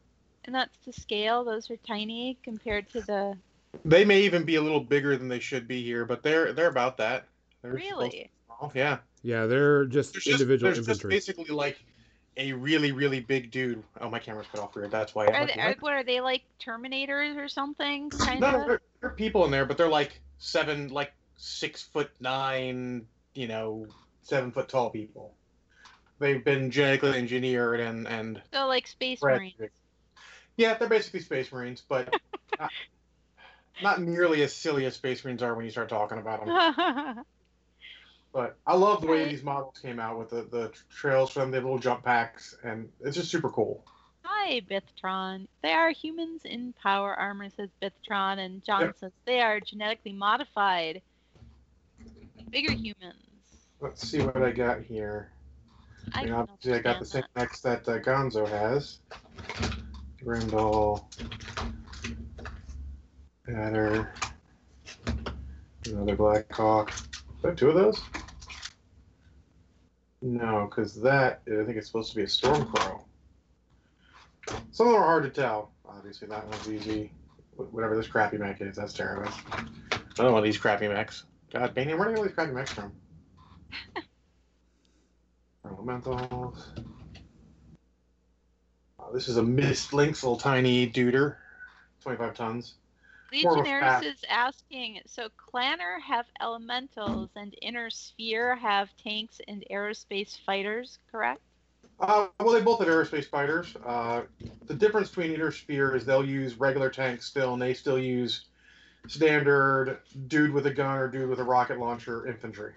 And 0.44 0.54
that's 0.54 0.76
the 0.84 0.92
scale. 0.92 1.44
Those 1.44 1.70
are 1.70 1.76
tiny 1.76 2.36
compared 2.42 2.90
to 2.90 3.00
the. 3.00 3.38
They 3.84 4.04
may 4.04 4.22
even 4.22 4.44
be 4.44 4.56
a 4.56 4.62
little 4.62 4.80
bigger 4.80 5.16
than 5.16 5.28
they 5.28 5.38
should 5.40 5.68
be 5.68 5.82
here, 5.82 6.04
but 6.04 6.22
they're 6.22 6.52
they're 6.52 6.68
about 6.68 6.96
that. 6.98 7.26
They're 7.62 7.72
supposed 7.72 7.90
to 7.90 7.94
Really? 7.96 8.30
small, 8.46 8.72
Yeah. 8.74 8.98
Yeah, 9.22 9.46
they're 9.46 9.84
just 9.84 10.14
There's 10.14 10.24
just, 10.24 10.40
individual 10.40 10.68
there's 10.72 10.78
just 10.78 10.88
infantry. 10.88 11.10
basically 11.10 11.54
like 11.54 11.78
a 12.36 12.52
really, 12.54 12.90
really 12.92 13.20
big 13.20 13.50
dude. 13.50 13.82
Oh, 14.00 14.08
my 14.08 14.18
camera's 14.18 14.46
cut 14.50 14.60
off 14.60 14.74
weird. 14.74 14.90
That's 14.90 15.14
why. 15.14 15.26
Are 15.26 15.46
they, 15.46 15.60
are, 15.60 15.76
what 15.80 15.92
are 15.92 16.02
they 16.02 16.20
like 16.20 16.42
Terminators 16.58 17.36
or 17.36 17.48
something? 17.48 18.08
Kind 18.10 18.40
no, 18.40 18.46
of. 18.46 18.52
no, 18.52 18.66
there, 18.66 18.80
there 19.00 19.10
are 19.10 19.14
people 19.14 19.44
in 19.44 19.50
there, 19.50 19.66
but 19.66 19.76
they're 19.76 19.88
like 19.88 20.20
seven, 20.38 20.88
like 20.88 21.12
six 21.36 21.82
foot 21.82 22.10
nine, 22.18 23.06
you 23.34 23.46
know, 23.46 23.86
seven 24.22 24.50
foot 24.52 24.68
tall 24.68 24.88
people. 24.88 25.34
They've 26.18 26.42
been 26.42 26.70
genetically 26.70 27.12
engineered 27.18 27.80
and 27.80 28.06
and 28.08 28.40
So 28.52 28.66
like 28.66 28.86
Space 28.86 29.20
bred 29.20 29.36
Marines. 29.38 29.54
Yeah, 30.56 30.74
they're 30.74 30.88
basically 30.88 31.20
space 31.20 31.50
marines, 31.52 31.82
but 31.88 32.14
not, 33.82 34.00
nearly 34.00 34.42
as 34.42 34.54
silly 34.54 34.84
as 34.86 34.94
space 34.94 35.24
marines 35.24 35.42
are 35.42 35.54
when 35.54 35.64
you 35.64 35.70
start 35.70 35.88
talking 35.88 36.18
about 36.18 36.44
them. 36.44 37.24
But 38.32 38.56
I 38.64 38.76
love 38.76 39.00
the 39.00 39.08
way 39.08 39.28
these 39.28 39.42
models 39.42 39.78
came 39.82 39.98
out 39.98 40.16
with 40.18 40.30
the, 40.30 40.42
the 40.42 40.72
trails 40.88 41.30
from 41.32 41.50
the 41.50 41.60
little 41.60 41.78
jump 41.78 42.04
packs, 42.04 42.56
and 42.62 42.88
it's 43.00 43.16
just 43.16 43.30
super 43.30 43.50
cool. 43.50 43.84
Hi, 44.22 44.60
Bithtron. 44.60 45.48
They 45.62 45.72
are 45.72 45.90
humans 45.90 46.42
in 46.44 46.72
power 46.80 47.14
armor, 47.14 47.50
says 47.50 47.70
Bithtron, 47.82 48.38
and 48.38 48.64
John 48.64 48.92
says 49.00 49.10
they 49.24 49.40
are 49.40 49.58
genetically 49.58 50.12
modified. 50.12 51.02
Bigger 52.50 52.72
humans. 52.72 53.16
Let's 53.80 54.06
see 54.06 54.20
what 54.20 54.42
I 54.42 54.52
got 54.52 54.82
here. 54.82 55.32
I 56.14 56.20
I 56.20 56.24
mean, 56.24 56.32
obviously, 56.32 56.74
I 56.74 56.78
got 56.78 57.00
the 57.00 57.06
same 57.06 57.24
mechs 57.34 57.60
that 57.62 57.88
uh, 57.88 57.98
Gonzo 57.98 58.48
has. 58.48 59.00
Grendel. 60.22 61.08
Another 65.86 66.16
Black 66.16 66.50
Hawk. 66.52 66.92
Is 66.92 67.42
that 67.42 67.56
two 67.56 67.68
of 67.70 67.74
those? 67.74 68.00
No, 70.22 70.68
because 70.68 71.00
that, 71.00 71.40
I 71.46 71.64
think 71.64 71.76
it's 71.76 71.86
supposed 71.86 72.10
to 72.10 72.16
be 72.16 72.22
a 72.22 72.26
Stormcrow. 72.26 73.02
Some 74.70 74.86
of 74.86 74.92
them 74.92 75.02
are 75.02 75.04
hard 75.04 75.24
to 75.24 75.30
tell. 75.30 75.72
Obviously, 75.88 76.28
that 76.28 76.46
one's 76.46 76.70
easy. 76.70 77.12
Whatever 77.56 77.96
this 77.96 78.06
crappy 78.06 78.38
mech 78.38 78.60
is, 78.60 78.76
that's 78.76 78.92
terrible. 78.92 79.30
Another 80.16 80.32
one 80.32 80.38
of 80.38 80.44
these 80.44 80.58
crappy 80.58 80.88
mechs. 80.88 81.24
God, 81.52 81.74
Banian, 81.74 81.98
where 81.98 82.10
are 82.10 82.16
all 82.16 82.22
these 82.22 82.32
crappy 82.32 82.52
mechs 82.52 82.72
from? 82.72 82.92
Elementals. 85.66 86.68
Uh, 88.98 89.10
this 89.12 89.28
is 89.28 89.38
a 89.38 89.42
Mist 89.42 89.92
little 89.92 90.36
tiny 90.36 90.88
duder. 90.88 91.36
25 92.02 92.34
tons. 92.34 92.74
Legionnaires 93.32 94.02
is 94.04 94.24
asking, 94.28 95.00
so 95.06 95.28
Clanner 95.36 96.00
have 96.00 96.26
elementals 96.40 97.30
and 97.36 97.54
Inner 97.62 97.90
Sphere 97.90 98.56
have 98.56 98.94
tanks 98.96 99.40
and 99.46 99.64
aerospace 99.70 100.38
fighters, 100.44 100.98
correct? 101.10 101.40
Uh, 102.00 102.28
well, 102.40 102.52
they 102.52 102.62
both 102.62 102.80
have 102.80 102.88
aerospace 102.88 103.26
fighters. 103.26 103.74
Uh, 103.84 104.22
the 104.66 104.74
difference 104.74 105.08
between 105.08 105.32
Inner 105.32 105.52
Sphere 105.52 105.94
is 105.94 106.04
they'll 106.04 106.24
use 106.24 106.58
regular 106.58 106.88
tanks 106.88 107.26
still, 107.26 107.52
and 107.52 107.62
they 107.62 107.74
still 107.74 107.98
use 107.98 108.46
standard 109.06 109.98
dude 110.26 110.52
with 110.52 110.66
a 110.66 110.70
gun 110.72 110.98
or 110.98 111.08
dude 111.08 111.28
with 111.28 111.40
a 111.40 111.44
rocket 111.44 111.78
launcher 111.78 112.26
infantry. 112.26 112.74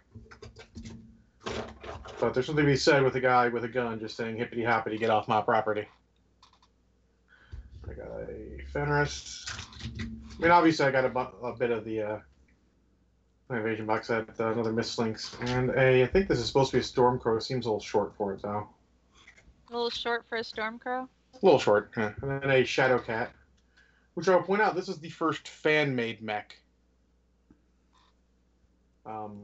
But 2.19 2.33
there's 2.33 2.45
something 2.45 2.65
to 2.65 2.71
be 2.71 2.77
said 2.77 3.03
with 3.03 3.15
a 3.15 3.19
guy 3.19 3.49
with 3.49 3.63
a 3.63 3.67
gun 3.67 3.99
just 3.99 4.15
saying 4.15 4.37
hippity 4.37 4.63
hoppity, 4.63 4.97
get 4.97 5.09
off 5.09 5.27
my 5.27 5.41
property. 5.41 5.87
I 7.89 7.93
got 7.93 8.07
a 8.07 8.63
Fenris. 8.71 9.45
I 10.37 10.41
mean, 10.41 10.51
obviously, 10.51 10.85
I 10.85 10.91
got 10.91 11.05
a, 11.05 11.09
bu- 11.09 11.45
a 11.45 11.55
bit 11.55 11.71
of 11.71 11.85
the 11.85 12.01
uh, 12.01 12.19
Invasion 13.49 13.85
box 13.85 14.07
set, 14.07 14.27
uh, 14.39 14.51
another 14.51 14.71
Mist 14.71 14.97
Lynx, 14.97 15.35
and 15.41 15.69
a. 15.71 16.03
I 16.03 16.07
think 16.07 16.27
this 16.27 16.39
is 16.39 16.47
supposed 16.47 16.71
to 16.71 16.77
be 16.77 16.81
a 16.81 16.83
Stormcrow. 16.83 17.41
Seems 17.41 17.65
a 17.65 17.69
little 17.69 17.79
short 17.79 18.15
for 18.15 18.33
it 18.33 18.41
though. 18.41 18.67
A 19.69 19.73
little 19.73 19.89
short 19.89 20.25
for 20.27 20.37
a 20.37 20.41
Stormcrow. 20.41 21.07
A 21.33 21.45
little 21.45 21.59
short. 21.59 21.91
Yeah. 21.95 22.13
And 22.21 22.41
then 22.41 22.49
a 22.49 22.63
Shadow 22.63 22.99
Cat, 22.99 23.31
which 24.15 24.27
I'll 24.27 24.41
point 24.41 24.61
out 24.61 24.75
this 24.75 24.89
is 24.89 24.99
the 24.99 25.09
first 25.09 25.47
fan-made 25.47 26.21
mech. 26.21 26.57
Um, 29.05 29.43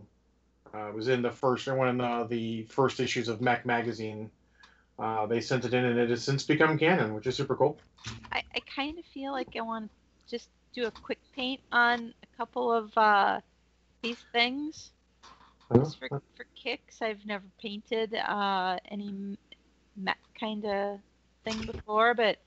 uh, 0.74 0.88
it 0.88 0.96
was 0.96 1.08
in 1.08 1.22
the 1.22 1.32
first 1.32 1.68
one 1.68 2.00
of 2.00 2.30
the, 2.30 2.36
the 2.36 2.64
first 2.64 3.00
issues 3.00 3.28
of 3.28 3.42
Mech 3.42 3.66
magazine. 3.66 4.30
Uh, 4.98 5.26
they 5.26 5.42
sent 5.42 5.66
it 5.66 5.74
in, 5.74 5.84
and 5.84 6.00
it 6.00 6.10
has 6.10 6.24
since 6.24 6.44
become 6.44 6.78
canon, 6.78 7.14
which 7.14 7.28
is 7.28 7.36
super 7.36 7.56
cool. 7.56 7.78
I, 8.32 8.44
I 8.56 8.60
kind 8.74 8.98
of 9.00 9.06
feel 9.06 9.32
like 9.32 9.50
I 9.58 9.62
want 9.62 9.90
to 9.90 10.30
just 10.30 10.50
do 10.74 10.86
a 10.86 10.92
quick 10.92 11.20
paint 11.36 11.62
on 11.72 12.14
a 12.24 12.38
couple 12.38 12.72
of 12.72 12.98
uh, 12.98 13.40
these 14.02 14.24
things. 14.32 14.92
Just 15.76 16.00
for, 16.00 16.08
for 16.10 16.46
kicks, 16.56 17.02
I've 17.02 17.24
never 17.26 17.46
painted 17.62 18.16
uh, 18.16 18.78
any 18.90 19.38
mech 19.96 20.18
kind 20.40 20.66
of 20.66 21.00
thing 21.44 21.66
before, 21.72 22.16
but 22.16 22.38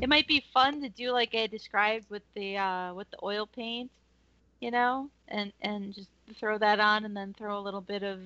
it 0.00 0.08
might 0.08 0.26
be 0.26 0.42
fun 0.54 0.80
to 0.80 0.88
do 0.88 1.10
like 1.10 1.34
I 1.34 1.46
described 1.48 2.08
with 2.08 2.22
the 2.34 2.56
uh, 2.56 2.94
with 2.94 3.10
the 3.10 3.18
oil 3.22 3.46
paint, 3.46 3.90
you 4.60 4.70
know, 4.70 5.10
and 5.28 5.52
and 5.60 5.94
just 5.94 6.08
throw 6.38 6.56
that 6.58 6.80
on, 6.80 7.04
and 7.04 7.14
then 7.14 7.34
throw 7.36 7.58
a 7.58 7.60
little 7.60 7.82
bit 7.82 8.02
of 8.02 8.20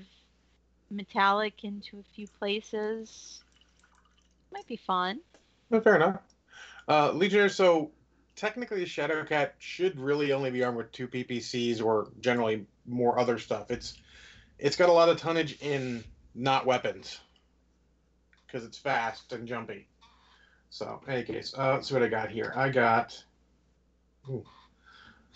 metallic 0.90 1.64
into 1.64 1.98
a 1.98 2.04
few 2.14 2.28
places. 2.38 3.42
Might 4.52 4.66
be 4.68 4.76
fun. 4.76 5.20
Well, 5.70 5.80
fair 5.80 5.96
enough. 5.96 6.20
Uh, 6.88 7.10
Legionnaire, 7.10 7.48
so 7.48 7.90
technically 8.36 8.80
the 8.80 8.86
Shadowcat 8.86 9.52
should 9.58 9.98
really 9.98 10.32
only 10.32 10.50
be 10.50 10.62
armed 10.62 10.76
with 10.76 10.92
two 10.92 11.08
PPCs 11.08 11.82
or 11.82 12.08
generally 12.20 12.66
more 12.86 13.18
other 13.18 13.38
stuff. 13.38 13.70
It's 13.70 13.94
it's 14.58 14.76
got 14.76 14.88
a 14.88 14.92
lot 14.92 15.08
of 15.08 15.18
tonnage 15.18 15.60
in 15.60 16.04
not 16.34 16.66
weapons 16.66 17.18
because 18.46 18.64
it's 18.64 18.78
fast 18.78 19.32
and 19.32 19.48
jumpy. 19.48 19.88
So, 20.70 21.00
any 21.08 21.22
case, 21.22 21.54
uh, 21.56 21.72
let's 21.72 21.88
see 21.88 21.94
what 21.94 22.02
I 22.02 22.08
got 22.08 22.30
here. 22.30 22.52
I 22.54 22.68
got. 22.68 23.22
Ooh, 24.28 24.44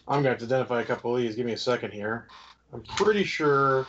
I'm 0.06 0.22
going 0.22 0.36
to 0.36 0.40
to 0.40 0.46
identify 0.46 0.80
a 0.80 0.84
couple 0.84 1.14
of 1.14 1.22
these. 1.22 1.36
Give 1.36 1.46
me 1.46 1.52
a 1.52 1.58
second 1.58 1.92
here. 1.92 2.26
I'm 2.72 2.82
pretty 2.82 3.24
sure 3.24 3.86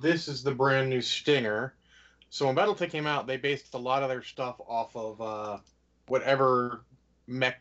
this 0.00 0.28
is 0.28 0.42
the 0.42 0.52
brand 0.52 0.88
new 0.88 1.00
Stinger. 1.00 1.74
So 2.30 2.46
when 2.46 2.56
Battletech 2.56 2.90
came 2.90 3.06
out, 3.06 3.26
they 3.26 3.36
based 3.36 3.74
a 3.74 3.78
lot 3.78 4.02
of 4.02 4.08
their 4.08 4.22
stuff 4.22 4.60
off 4.66 4.94
of 4.96 5.20
uh, 5.20 5.58
whatever 6.06 6.82
mech 7.26 7.60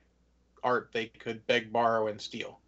art 0.63 0.89
they 0.93 1.07
could 1.07 1.45
beg, 1.47 1.71
borrow, 1.71 2.07
and 2.07 2.19
steal. 2.19 2.59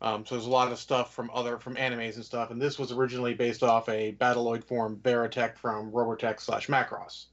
Um, 0.00 0.26
so 0.26 0.34
there's 0.34 0.46
a 0.46 0.50
lot 0.50 0.70
of 0.70 0.78
stuff 0.78 1.14
from 1.14 1.30
other 1.32 1.58
from 1.58 1.76
animes 1.76 2.16
and 2.16 2.24
stuff, 2.24 2.50
and 2.50 2.60
this 2.60 2.78
was 2.78 2.92
originally 2.92 3.34
based 3.34 3.62
off 3.62 3.88
a 3.88 4.12
Battloid 4.12 4.64
form 4.64 5.00
Veritech 5.02 5.56
from 5.56 5.90
Robotech 5.90 6.40
slash 6.40 6.66
Macross. 6.66 7.26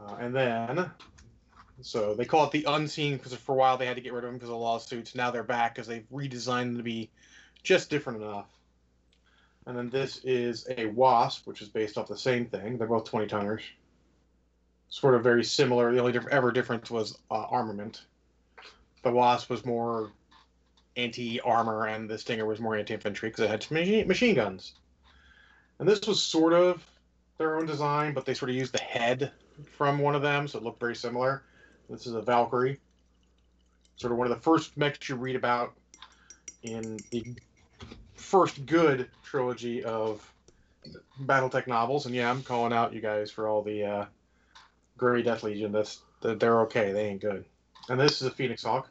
Uh, 0.00 0.14
and 0.20 0.34
then, 0.34 0.90
so 1.82 2.14
they 2.14 2.24
call 2.24 2.44
it 2.44 2.52
the 2.52 2.64
Unseen 2.64 3.16
because 3.16 3.34
for 3.34 3.52
a 3.52 3.58
while 3.58 3.76
they 3.76 3.86
had 3.86 3.96
to 3.96 4.02
get 4.02 4.12
rid 4.12 4.24
of 4.24 4.28
them 4.28 4.36
because 4.36 4.50
of 4.50 4.56
lawsuits. 4.56 5.14
Now 5.14 5.30
they're 5.30 5.42
back 5.42 5.74
because 5.74 5.88
they've 5.88 6.06
redesigned 6.12 6.64
them 6.64 6.76
to 6.76 6.82
be 6.82 7.10
just 7.62 7.90
different 7.90 8.22
enough. 8.22 8.48
And 9.66 9.76
then 9.76 9.90
this 9.90 10.20
is 10.24 10.66
a 10.76 10.86
Wasp, 10.86 11.46
which 11.46 11.62
is 11.62 11.68
based 11.68 11.96
off 11.96 12.06
the 12.06 12.18
same 12.18 12.46
thing. 12.46 12.76
They're 12.76 12.86
both 12.86 13.06
20 13.06 13.26
tonners. 13.26 13.62
Sort 14.88 15.14
of 15.14 15.22
very 15.22 15.44
similar. 15.44 15.92
The 15.92 15.98
only 15.98 16.12
diff- 16.12 16.26
ever 16.28 16.52
difference 16.52 16.90
was 16.90 17.18
uh, 17.30 17.46
armament. 17.50 18.04
The 19.02 19.10
Wasp 19.10 19.50
was 19.50 19.64
more 19.64 20.12
anti 20.96 21.40
armor, 21.40 21.86
and 21.86 22.08
the 22.08 22.18
Stinger 22.18 22.46
was 22.46 22.60
more 22.60 22.76
anti 22.76 22.94
infantry 22.94 23.28
because 23.28 23.44
it 23.44 23.50
had 23.50 23.70
machine, 23.70 24.06
machine 24.06 24.34
guns. 24.34 24.74
And 25.78 25.88
this 25.88 26.06
was 26.06 26.22
sort 26.22 26.52
of 26.52 26.84
their 27.38 27.56
own 27.56 27.66
design, 27.66 28.14
but 28.14 28.24
they 28.24 28.34
sort 28.34 28.50
of 28.50 28.56
used 28.56 28.72
the 28.72 28.82
head 28.82 29.32
from 29.76 29.98
one 29.98 30.14
of 30.14 30.22
them, 30.22 30.46
so 30.46 30.58
it 30.58 30.64
looked 30.64 30.80
very 30.80 30.96
similar. 30.96 31.42
This 31.88 32.06
is 32.06 32.14
a 32.14 32.22
Valkyrie. 32.22 32.80
Sort 33.96 34.12
of 34.12 34.18
one 34.18 34.30
of 34.30 34.36
the 34.36 34.42
first 34.42 34.76
mechs 34.76 35.08
you 35.08 35.16
read 35.16 35.36
about 35.36 35.74
in 36.62 36.98
the 37.10 37.24
first 38.14 38.64
good 38.66 39.08
trilogy 39.22 39.84
of 39.84 40.28
BattleTech 41.22 41.66
novels. 41.66 42.06
And 42.06 42.14
yeah, 42.14 42.30
I'm 42.30 42.42
calling 42.42 42.72
out 42.72 42.92
you 42.92 43.00
guys 43.00 43.30
for 43.30 43.48
all 43.48 43.62
the 43.62 43.84
uh, 43.84 44.04
Gray 44.96 45.22
Death 45.22 45.42
Legion. 45.42 45.72
That's 45.72 46.00
that 46.20 46.40
they're 46.40 46.60
okay. 46.62 46.92
They 46.92 47.08
ain't 47.08 47.20
good. 47.20 47.44
And 47.88 48.00
this 48.00 48.22
is 48.22 48.28
a 48.28 48.30
Phoenix 48.30 48.64
Hawk. 48.64 48.88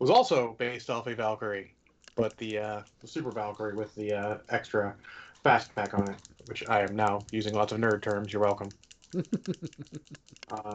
It 0.00 0.02
was 0.02 0.10
also 0.10 0.54
based 0.58 0.90
off 0.90 1.06
a 1.06 1.14
Valkyrie, 1.14 1.74
but 2.16 2.36
the 2.36 2.58
uh, 2.58 2.82
the 3.00 3.06
Super 3.06 3.30
Valkyrie 3.30 3.74
with 3.74 3.94
the 3.94 4.12
uh, 4.12 4.38
extra 4.48 4.94
fast 5.42 5.74
pack 5.74 5.94
on 5.94 6.10
it, 6.10 6.16
which 6.46 6.68
I 6.68 6.82
am 6.82 6.96
now 6.96 7.24
using 7.30 7.54
lots 7.54 7.72
of 7.72 7.78
nerd 7.78 8.02
terms. 8.02 8.32
You're 8.32 8.42
welcome. 8.42 8.70
uh, 10.50 10.74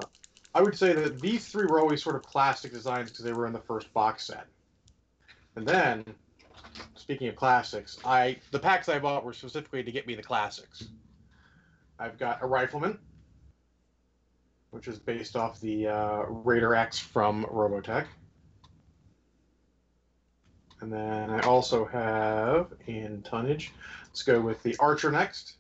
I 0.56 0.62
would 0.62 0.77
say 0.77 0.93
that 0.93 1.19
these 1.21 1.47
three 1.47 1.65
were 1.65 1.80
always 1.80 2.01
sort 2.01 2.15
of 2.15 2.23
classic 2.23 2.71
designs 2.71 3.12
because 3.12 3.23
they 3.23 3.34
were 3.34 3.47
in 3.47 3.53
the 3.53 3.60
first 3.60 3.93
box 3.93 4.25
set. 4.25 4.47
And 5.56 5.67
then, 5.67 6.06
speaking 6.95 7.27
of 7.27 7.36
classics, 7.36 7.97
I 8.06 8.38
the 8.51 8.60
packs 8.60 8.89
I 8.89 8.99
bought 8.99 9.25
were 9.25 9.34
specifically 9.34 9.84
to 9.84 9.91
get 9.91 10.08
me 10.08 10.15
the 10.15 10.23
classics. 10.23 10.86
I've 11.99 12.17
got 12.17 12.41
a 12.41 12.45
rifleman, 12.45 12.99
which 14.71 14.88
is 14.88 14.99
based 14.99 15.36
off 15.36 15.60
the 15.60 15.88
uh, 15.88 16.23
Raider 16.27 16.75
X 16.75 16.99
from 16.99 17.45
Robotech. 17.45 18.06
And 20.82 20.93
then 20.93 21.30
I 21.30 21.39
also 21.41 21.86
have 21.86 22.71
in 22.86 23.23
tonnage, 23.23 23.73
let's 24.06 24.23
go 24.23 24.39
with 24.39 24.62
the 24.63 24.75
Archer 24.80 25.12
next. 25.12 25.58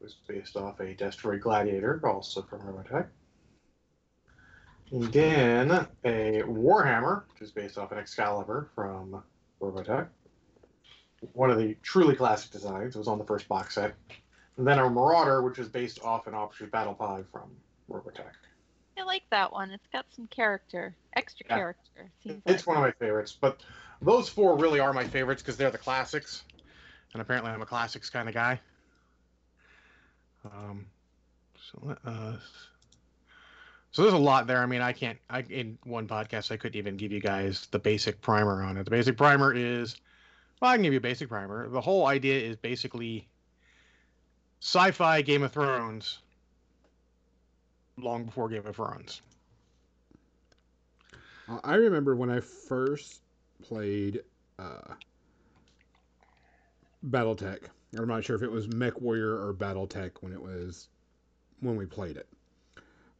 It 0.00 0.04
was 0.04 0.16
based 0.28 0.56
off 0.56 0.80
a 0.80 0.94
Destroid 0.94 1.40
Gladiator, 1.40 2.00
also 2.04 2.42
from 2.42 2.60
Robotech. 2.60 3.08
And 4.92 5.12
then 5.12 5.70
a 6.04 6.42
Warhammer, 6.46 7.24
which 7.32 7.42
is 7.42 7.50
based 7.50 7.78
off 7.78 7.92
an 7.92 7.98
Excalibur 7.98 8.70
from 8.74 9.22
Robotech. 9.60 10.08
One 11.32 11.50
of 11.50 11.58
the 11.58 11.76
truly 11.82 12.14
classic 12.14 12.50
designs. 12.50 12.96
It 12.96 12.98
was 12.98 13.08
on 13.08 13.18
the 13.18 13.24
first 13.24 13.46
box 13.48 13.74
set. 13.74 13.94
And 14.56 14.66
then 14.66 14.78
a 14.78 14.88
Marauder, 14.88 15.42
which 15.42 15.58
is 15.58 15.68
based 15.68 16.02
off 16.02 16.26
an 16.26 16.34
Officer's 16.34 16.70
Battle 16.70 16.94
Pod 16.94 17.26
from 17.30 17.50
Robotech. 17.90 18.32
I 19.00 19.04
like 19.04 19.22
that 19.30 19.52
one. 19.52 19.70
It's 19.70 19.86
got 19.92 20.04
some 20.14 20.26
character, 20.26 20.94
extra 21.16 21.46
Yeah. 21.48 21.56
character. 21.56 22.10
Seems 22.22 22.42
It's 22.46 22.66
like. 22.66 22.76
one 22.76 22.76
of 22.76 22.82
my 22.82 23.04
favorites, 23.06 23.36
but 23.40 23.62
those 24.02 24.28
four 24.28 24.58
really 24.58 24.78
are 24.80 24.92
my 24.92 25.06
favorites 25.06 25.42
because 25.42 25.56
they're 25.56 25.70
the 25.70 25.78
classics, 25.78 26.44
and 27.12 27.22
apparently 27.22 27.50
I'm 27.50 27.62
a 27.62 27.66
classics 27.66 28.10
kind 28.10 28.28
of 28.28 28.34
guy. 28.34 28.60
Um, 30.44 30.86
so 31.70 31.78
let 31.82 32.04
us. 32.04 32.42
So 33.92 34.02
there's 34.02 34.14
a 34.14 34.18
lot 34.18 34.46
there. 34.46 34.58
I 34.58 34.66
mean, 34.66 34.82
I 34.82 34.92
can't. 34.92 35.18
I 35.28 35.40
in 35.40 35.78
one 35.84 36.06
podcast 36.06 36.52
I 36.52 36.56
couldn't 36.56 36.78
even 36.78 36.96
give 36.96 37.10
you 37.10 37.20
guys 37.20 37.66
the 37.70 37.78
basic 37.78 38.20
primer 38.20 38.62
on 38.62 38.76
it. 38.76 38.84
The 38.84 38.90
basic 38.90 39.16
primer 39.16 39.52
is, 39.52 39.96
well, 40.60 40.70
I 40.70 40.76
can 40.76 40.82
give 40.82 40.92
you 40.92 40.98
a 40.98 41.02
basic 41.02 41.28
primer. 41.28 41.68
The 41.68 41.80
whole 41.80 42.06
idea 42.06 42.38
is 42.38 42.56
basically 42.56 43.26
sci-fi 44.60 45.22
Game 45.22 45.42
of 45.42 45.52
Thrones, 45.52 46.20
long 48.02 48.24
before 48.24 48.48
Game 48.48 48.66
of 48.66 48.76
Thrones. 48.76 49.22
Uh, 51.48 51.58
I 51.64 51.74
remember 51.74 52.16
when 52.16 52.30
I 52.30 52.40
first 52.40 53.22
played 53.62 54.22
uh, 54.58 54.94
BattleTech. 57.08 57.64
I'm 57.98 58.08
not 58.08 58.24
sure 58.24 58.36
if 58.36 58.42
it 58.42 58.50
was 58.50 58.68
Mech 58.68 59.00
Warrior 59.00 59.34
or 59.34 59.52
BattleTech 59.52 60.12
when 60.20 60.32
it 60.32 60.40
was 60.40 60.88
when 61.60 61.76
we 61.76 61.86
played 61.86 62.16
it. 62.16 62.28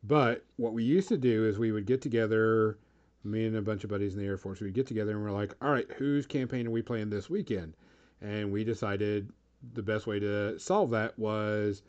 But 0.04 0.44
what 0.56 0.72
we 0.72 0.82
used 0.82 1.08
to 1.08 1.18
do 1.18 1.46
is 1.46 1.58
we 1.58 1.72
would 1.72 1.86
get 1.86 2.00
together, 2.00 2.78
me 3.24 3.46
and 3.46 3.56
a 3.56 3.62
bunch 3.62 3.84
of 3.84 3.90
buddies 3.90 4.14
in 4.14 4.20
the 4.20 4.26
Air 4.26 4.38
Force, 4.38 4.60
we'd 4.60 4.72
get 4.72 4.86
together 4.86 5.12
and 5.12 5.22
we're 5.22 5.30
like, 5.30 5.54
all 5.60 5.70
right, 5.70 5.90
whose 5.92 6.26
campaign 6.26 6.66
are 6.66 6.70
we 6.70 6.82
playing 6.82 7.10
this 7.10 7.28
weekend? 7.28 7.74
And 8.22 8.50
we 8.50 8.64
decided 8.64 9.30
the 9.74 9.82
best 9.82 10.06
way 10.06 10.18
to 10.20 10.58
solve 10.58 10.90
that 10.90 11.18
was, 11.18 11.82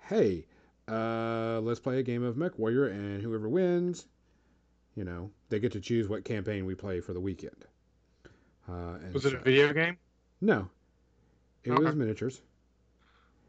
hey, 0.00 0.44
uh, 0.88 1.60
let's 1.62 1.80
play 1.80 1.98
a 1.98 2.02
game 2.02 2.22
of 2.22 2.36
Mech 2.36 2.58
Warrior, 2.58 2.86
and 2.86 3.22
whoever 3.22 3.48
wins, 3.48 4.06
you 4.94 5.04
know, 5.04 5.30
they 5.48 5.58
get 5.58 5.72
to 5.72 5.80
choose 5.80 6.08
what 6.08 6.24
campaign 6.24 6.64
we 6.66 6.74
play 6.74 7.00
for 7.00 7.12
the 7.12 7.20
weekend. 7.20 7.64
Uh, 8.68 8.94
and 9.02 9.14
Was 9.14 9.26
it 9.26 9.34
a 9.34 9.38
video 9.38 9.72
game? 9.72 9.96
No, 10.40 10.68
it 11.64 11.72
Okay. 11.72 11.84
was 11.84 11.94
miniatures. 11.94 12.42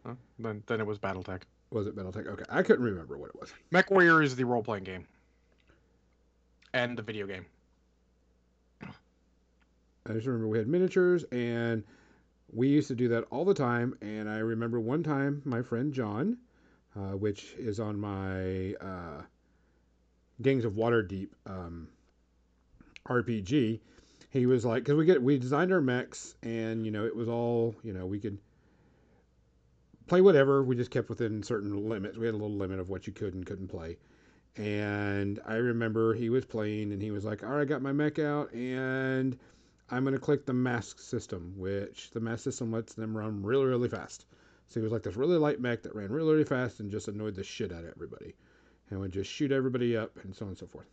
Oh, 0.05 0.17
then, 0.39 0.63
then 0.67 0.79
it 0.79 0.85
was 0.87 0.99
BattleTech. 0.99 1.41
Was 1.71 1.87
it 1.87 1.95
BattleTech? 1.95 2.27
Okay, 2.27 2.43
I 2.49 2.61
couldn't 2.61 2.85
remember 2.85 3.17
what 3.17 3.29
it 3.29 3.39
was. 3.39 3.53
Mech 3.71 3.89
Warrior 3.89 4.21
is 4.21 4.35
the 4.35 4.43
role 4.43 4.63
playing 4.63 4.83
game. 4.83 5.07
And 6.73 6.97
the 6.97 7.01
video 7.03 7.25
game. 7.27 7.45
I 10.05 10.11
just 10.11 10.27
remember 10.27 10.47
we 10.47 10.57
had 10.57 10.67
miniatures, 10.67 11.23
and 11.31 11.83
we 12.51 12.67
used 12.67 12.89
to 12.89 12.95
do 12.95 13.07
that 13.09 13.23
all 13.31 13.45
the 13.45 13.53
time. 13.53 13.97
And 14.01 14.29
I 14.29 14.39
remember 14.39 14.79
one 14.79 15.01
time 15.01 15.41
my 15.45 15.61
friend 15.61 15.93
John, 15.93 16.37
uh, 16.95 17.15
which 17.17 17.53
is 17.57 17.79
on 17.79 17.99
my 17.99 18.73
uh, 18.75 19.21
Gangs 20.41 20.65
of 20.65 20.73
Waterdeep 20.73 21.29
um, 21.45 21.87
RPG, 23.07 23.79
he 24.29 24.45
was 24.45 24.65
like, 24.65 24.83
because 24.83 24.95
we 24.95 25.05
get 25.05 25.21
we 25.21 25.37
designed 25.37 25.71
our 25.71 25.81
mechs, 25.81 26.35
and 26.41 26.85
you 26.85 26.91
know 26.91 27.05
it 27.05 27.15
was 27.15 27.27
all 27.27 27.75
you 27.83 27.93
know 27.93 28.05
we 28.05 28.19
could 28.19 28.37
play 30.07 30.21
whatever. 30.21 30.63
We 30.63 30.75
just 30.75 30.91
kept 30.91 31.09
within 31.09 31.43
certain 31.43 31.87
limits. 31.89 32.17
We 32.17 32.25
had 32.25 32.33
a 32.33 32.37
little 32.37 32.55
limit 32.55 32.79
of 32.79 32.89
what 32.89 33.07
you 33.07 33.13
could 33.13 33.33
and 33.33 33.45
couldn't 33.45 33.67
play. 33.67 33.97
And 34.55 35.39
I 35.45 35.55
remember 35.55 36.13
he 36.13 36.29
was 36.29 36.45
playing, 36.45 36.91
and 36.91 37.01
he 37.01 37.11
was 37.11 37.25
like, 37.25 37.43
"All 37.43 37.49
right, 37.49 37.61
I 37.61 37.65
got 37.65 37.81
my 37.81 37.91
mech 37.91 38.19
out, 38.19 38.53
and 38.53 39.37
I'm 39.89 40.03
gonna 40.03 40.19
click 40.19 40.45
the 40.45 40.53
MASC 40.53 40.99
system, 40.99 41.53
which 41.57 42.11
the 42.11 42.19
MASC 42.19 42.43
system 42.43 42.71
lets 42.71 42.93
them 42.93 43.15
run 43.17 43.43
really, 43.43 43.65
really 43.65 43.89
fast." 43.89 44.25
So 44.67 44.79
he 44.79 44.83
was 44.83 44.91
like 44.91 45.03
this 45.03 45.15
really 45.15 45.37
light 45.37 45.59
mech 45.59 45.83
that 45.83 45.95
ran 45.95 46.11
really, 46.11 46.31
really 46.31 46.43
fast 46.43 46.79
and 46.79 46.91
just 46.91 47.07
annoyed 47.07 47.35
the 47.35 47.43
shit 47.43 47.71
out 47.71 47.83
of 47.83 47.91
everybody, 47.91 48.33
and 48.89 48.99
would 48.99 49.11
just 49.11 49.31
shoot 49.31 49.51
everybody 49.51 49.95
up 49.95 50.17
and 50.23 50.35
so 50.35 50.45
on 50.45 50.49
and 50.49 50.57
so 50.57 50.67
forth. 50.67 50.87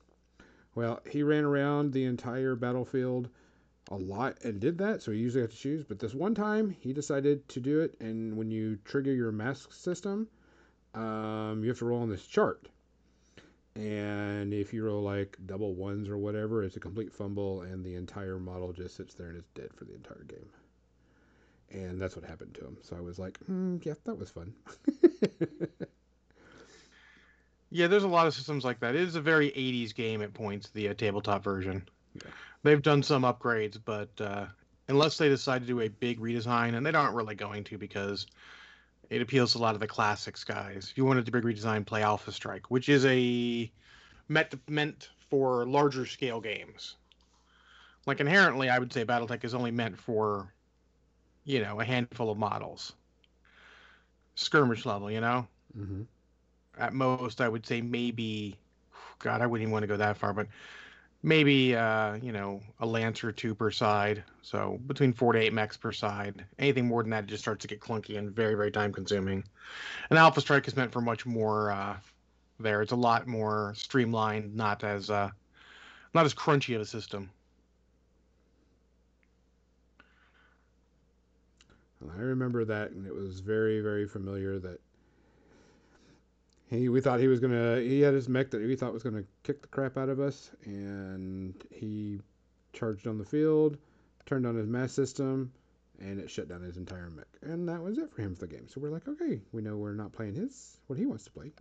Well, 0.75 1.01
he 1.11 1.23
ran 1.23 1.45
around 1.45 1.93
the 1.93 2.05
entire 2.05 2.55
battlefield 2.55 3.29
a 3.91 3.97
lot 3.97 4.39
and 4.45 4.61
did 4.61 4.79
that, 4.79 5.03
so 5.03 5.11
he 5.11 5.19
usually 5.19 5.43
had 5.43 5.51
to 5.51 5.57
choose. 5.57 5.85
But 5.85 5.99
this 5.99 6.15
one 6.15 6.35
time, 6.35 6.71
he 6.71 6.93
decided 6.93 7.49
to 7.49 7.61
do 7.61 7.81
it, 7.81 7.97
and 8.01 8.37
when 8.37 8.51
you 8.51 8.79
trigger 8.85 9.13
your 9.13 9.33
MASC 9.33 9.73
system, 9.73 10.29
um, 10.95 11.61
you 11.63 11.69
have 11.69 11.79
to 11.79 11.87
roll 11.87 12.03
on 12.03 12.09
this 12.09 12.27
chart. 12.27 12.69
And 13.77 14.53
if 14.53 14.73
you 14.73 14.85
roll 14.85 15.03
like 15.03 15.39
double 15.47 15.75
ones 15.75 16.09
or 16.09 16.19
whatever, 16.19 16.63
it's 16.63 16.77
a 16.77 16.81
complete 16.81 17.13
fumble, 17.13 17.63
and 17.63 17.85
the 17.85 17.95
entire 17.95 18.39
model 18.39 18.73
just 18.73 18.97
sits 18.97 19.15
there 19.15 19.29
and 19.29 19.39
is 19.39 19.45
dead 19.55 19.71
for 19.75 19.85
the 19.85 19.95
entire 19.95 20.25
game. 20.29 20.49
And 21.71 22.01
that's 22.01 22.17
what 22.17 22.25
happened 22.25 22.55
to 22.55 22.61
him. 22.63 22.79
So 22.83 22.97
I 22.97 23.01
was 23.01 23.19
like, 23.19 23.39
hmm, 23.39 23.77
yeah, 23.83 23.95
that 24.05 24.19
was 24.19 24.31
fun. 24.31 24.55
Yeah, 27.71 27.87
there's 27.87 28.03
a 28.03 28.09
lot 28.09 28.27
of 28.27 28.35
systems 28.35 28.65
like 28.65 28.81
that. 28.81 28.97
It 28.97 29.03
is 29.03 29.15
a 29.15 29.21
very 29.21 29.51
80s 29.51 29.95
game 29.95 30.23
at 30.23 30.35
points, 30.35 30.71
the 30.71 30.89
uh, 30.89 30.95
tabletop 30.95 31.45
version. 31.45 31.89
Yeah. 32.15 32.31
They've 32.65 32.83
done 32.83 33.03
some 33.03 33.23
upgrades, 33.23 33.79
but 33.83 34.11
uh, 34.21 34.47
unless 34.89 35.17
they 35.17 35.29
decide 35.29 35.63
to 35.63 35.67
do 35.67 35.81
a 35.81 35.89
big 35.89 36.21
redesign, 36.21 36.75
and 36.75 36.85
they 36.85 36.93
aren't 36.93 37.15
really 37.15 37.37
going 37.37 37.63
to 37.65 37.79
because 37.79 38.27
it 39.09 39.23
appeals 39.23 39.53
to 39.53 39.59
a 39.59 39.61
lot 39.61 39.75
of 39.75 39.81
the 39.81 39.87
classics 39.87 40.43
guys. 40.43 40.89
If 40.91 40.99
you 40.99 41.05
wanted 41.05 41.27
to 41.27 41.33
big 41.33 41.45
redesign, 41.45 41.87
play 41.87 42.03
Alpha 42.03 42.33
Strike, 42.33 42.71
which 42.71 42.89
is 42.89 43.07
a 43.07 43.71
met, 44.29 44.53
meant 44.69 45.11
for 45.31 45.65
larger 45.65 46.07
scale 46.07 46.41
games. 46.41 46.97
Like 48.05 48.19
inherently, 48.19 48.69
I 48.69 48.81
would 48.81 48.93
say 48.93 49.05
BattleTech 49.05 49.45
is 49.45 49.55
only 49.55 49.71
meant 49.71 49.97
for, 49.97 50.53
you 51.45 51.63
know, 51.63 51.81
a 51.81 51.85
handful 51.85 52.31
of 52.31 52.39
models. 52.39 52.93
Skirmish 54.35 54.87
level, 54.87 55.11
you 55.11 55.21
know? 55.21 55.47
Hmm 55.75 56.03
at 56.79 56.93
most 56.93 57.41
i 57.41 57.49
would 57.49 57.67
say 57.67 57.81
maybe 57.81 58.57
god 59.19 59.41
i 59.41 59.47
wouldn't 59.47 59.63
even 59.63 59.73
want 59.73 59.83
to 59.83 59.87
go 59.87 59.97
that 59.97 60.17
far 60.17 60.33
but 60.33 60.47
maybe 61.23 61.77
uh 61.77 62.15
you 62.15 62.33
know 62.33 62.61
a 62.81 62.87
lance 62.87 63.23
or 63.23 63.33
two 63.33 63.55
per 63.55 63.71
side 63.71 64.23
so 64.43 64.79
between 64.87 65.13
four 65.13 65.33
to 65.33 65.39
eight 65.39 65.53
mechs 65.53 65.77
per 65.77 65.93
side. 65.93 66.45
Anything 66.59 66.87
more 66.87 67.03
than 67.03 67.11
that 67.11 67.25
it 67.25 67.27
just 67.27 67.43
starts 67.43 67.63
to 67.63 67.69
get 67.69 67.81
clunky 67.81 68.17
and 68.17 68.31
very 68.35 68.55
very 68.55 68.71
time 68.71 68.93
consuming. 68.93 69.45
And 70.09 70.19
alpha 70.19 70.41
strike 70.41 70.67
is 70.67 70.77
meant 70.77 70.93
for 70.93 71.03
much 71.03 71.27
more 71.27 71.71
uh 71.71 71.97
there. 72.59 72.81
It's 72.81 72.93
a 72.93 72.97
lot 72.97 73.27
more 73.27 73.75
streamlined 73.77 74.57
not 74.57 74.83
as 74.83 75.11
uh 75.11 75.29
not 76.15 76.25
as 76.25 76.35
crunchy 76.35 76.75
of 76.75 76.81
a 76.81 76.87
system 76.87 77.31
I 82.09 82.21
remember 82.21 82.65
that, 82.65 82.93
and 82.93 83.07
it 83.07 83.15
was 83.15 83.41
very, 83.41 83.81
very 83.81 84.07
familiar. 84.07 84.59
That 84.59 84.81
he, 86.69 86.89
we 86.89 87.01
thought 87.01 87.21
he 87.21 87.29
was 87.29 87.41
gonna. 87.41 87.81
He 87.81 88.01
had 88.01 88.15
his 88.15 88.29
mech 88.29 88.51
that 88.51 88.63
we 88.63 88.77
thought 88.77 88.93
was 88.93 89.03
gonna 89.03 89.25
kick 89.43 89.63
the 89.63 89.69
crap 89.69 89.97
out 89.99 90.09
of 90.09 90.21
us, 90.21 90.51
and 90.65 91.55
he 91.71 92.21
charged 92.73 93.07
on 93.07 93.19
the 93.19 93.25
field, 93.25 93.77
turned 94.27 94.47
on 94.47 94.55
his 94.55 94.67
mass 94.67 94.93
system, 94.93 95.53
and 96.01 96.19
it 96.19 96.31
shut 96.31 96.49
down 96.49 96.63
his 96.63 96.77
entire 96.77 97.11
mech. 97.11 97.27
And 97.43 97.69
that 97.69 97.83
was 97.83 97.99
it 97.99 98.13
for 98.13 98.23
him 98.23 98.35
for 98.35 98.47
the 98.47 98.55
game. 98.55 98.69
So 98.69 98.81
we're 98.81 98.91
like, 98.91 99.09
okay, 99.09 99.41
we 99.53 99.63
know 99.63 99.77
we're 99.77 99.95
not 99.95 100.13
playing 100.13 100.35
his 100.35 100.79
what 100.87 100.99
he 100.99 101.07
wants 101.07 101.25
to 101.25 101.31
play. 101.31 101.53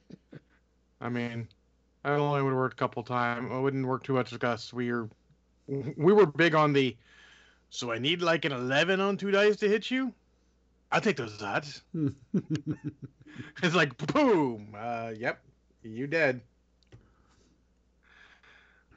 I 1.00 1.08
mean, 1.08 1.48
I 2.04 2.12
only 2.12 2.42
would 2.42 2.54
work 2.54 2.72
a 2.72 2.76
couple 2.76 3.02
times. 3.02 3.50
It 3.50 3.60
wouldn't 3.60 3.86
work 3.86 4.04
too 4.04 4.12
much 4.14 4.32
with 4.32 4.44
us. 4.44 4.72
We 4.72 4.92
were 4.92 5.08
we 5.66 6.12
were 6.12 6.26
big 6.26 6.54
on 6.54 6.72
the. 6.72 6.96
So 7.74 7.90
I 7.90 7.98
need 7.98 8.22
like 8.22 8.44
an 8.44 8.52
eleven 8.52 9.00
on 9.00 9.16
two 9.16 9.32
dice 9.32 9.56
to 9.56 9.68
hit 9.68 9.90
you. 9.90 10.14
I'll 10.92 11.00
take 11.00 11.16
those 11.16 11.42
odds. 11.42 11.82
It's 13.64 13.74
like 13.74 13.96
boom. 14.12 14.76
Uh, 14.78 15.10
yep, 15.18 15.42
you 15.82 16.06
dead. 16.06 16.40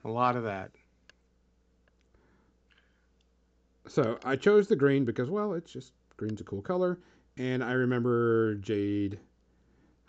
A 0.05 0.07
lot 0.07 0.35
of 0.35 0.43
that. 0.43 0.69
So 3.87 4.19
I 4.23 4.35
chose 4.35 4.67
the 4.67 4.75
green 4.75 5.05
because, 5.05 5.31
well, 5.31 5.53
it's 5.53 5.71
just 5.71 5.93
green's 6.17 6.39
a 6.39 6.43
cool 6.43 6.61
color, 6.61 6.99
and 7.35 7.63
I 7.63 7.71
remember 7.71 8.53
Jade 8.55 9.17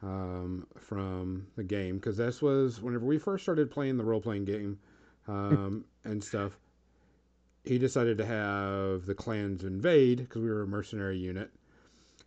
um, 0.02 0.66
from 0.78 1.46
the 1.56 1.64
game 1.64 1.96
because 1.96 2.18
this 2.18 2.42
was 2.42 2.82
whenever 2.82 3.06
we 3.06 3.16
first 3.16 3.44
started 3.44 3.70
playing 3.70 3.96
the 3.96 4.04
role 4.04 4.20
playing 4.20 4.44
game 4.44 4.78
um, 5.26 5.86
and 6.04 6.22
stuff. 6.22 6.52
He 7.68 7.78
decided 7.78 8.18
to 8.18 8.24
have 8.24 9.06
the 9.06 9.14
clans 9.14 9.62
invade 9.62 10.18
because 10.18 10.42
we 10.42 10.48
were 10.48 10.62
a 10.62 10.66
mercenary 10.66 11.18
unit, 11.18 11.50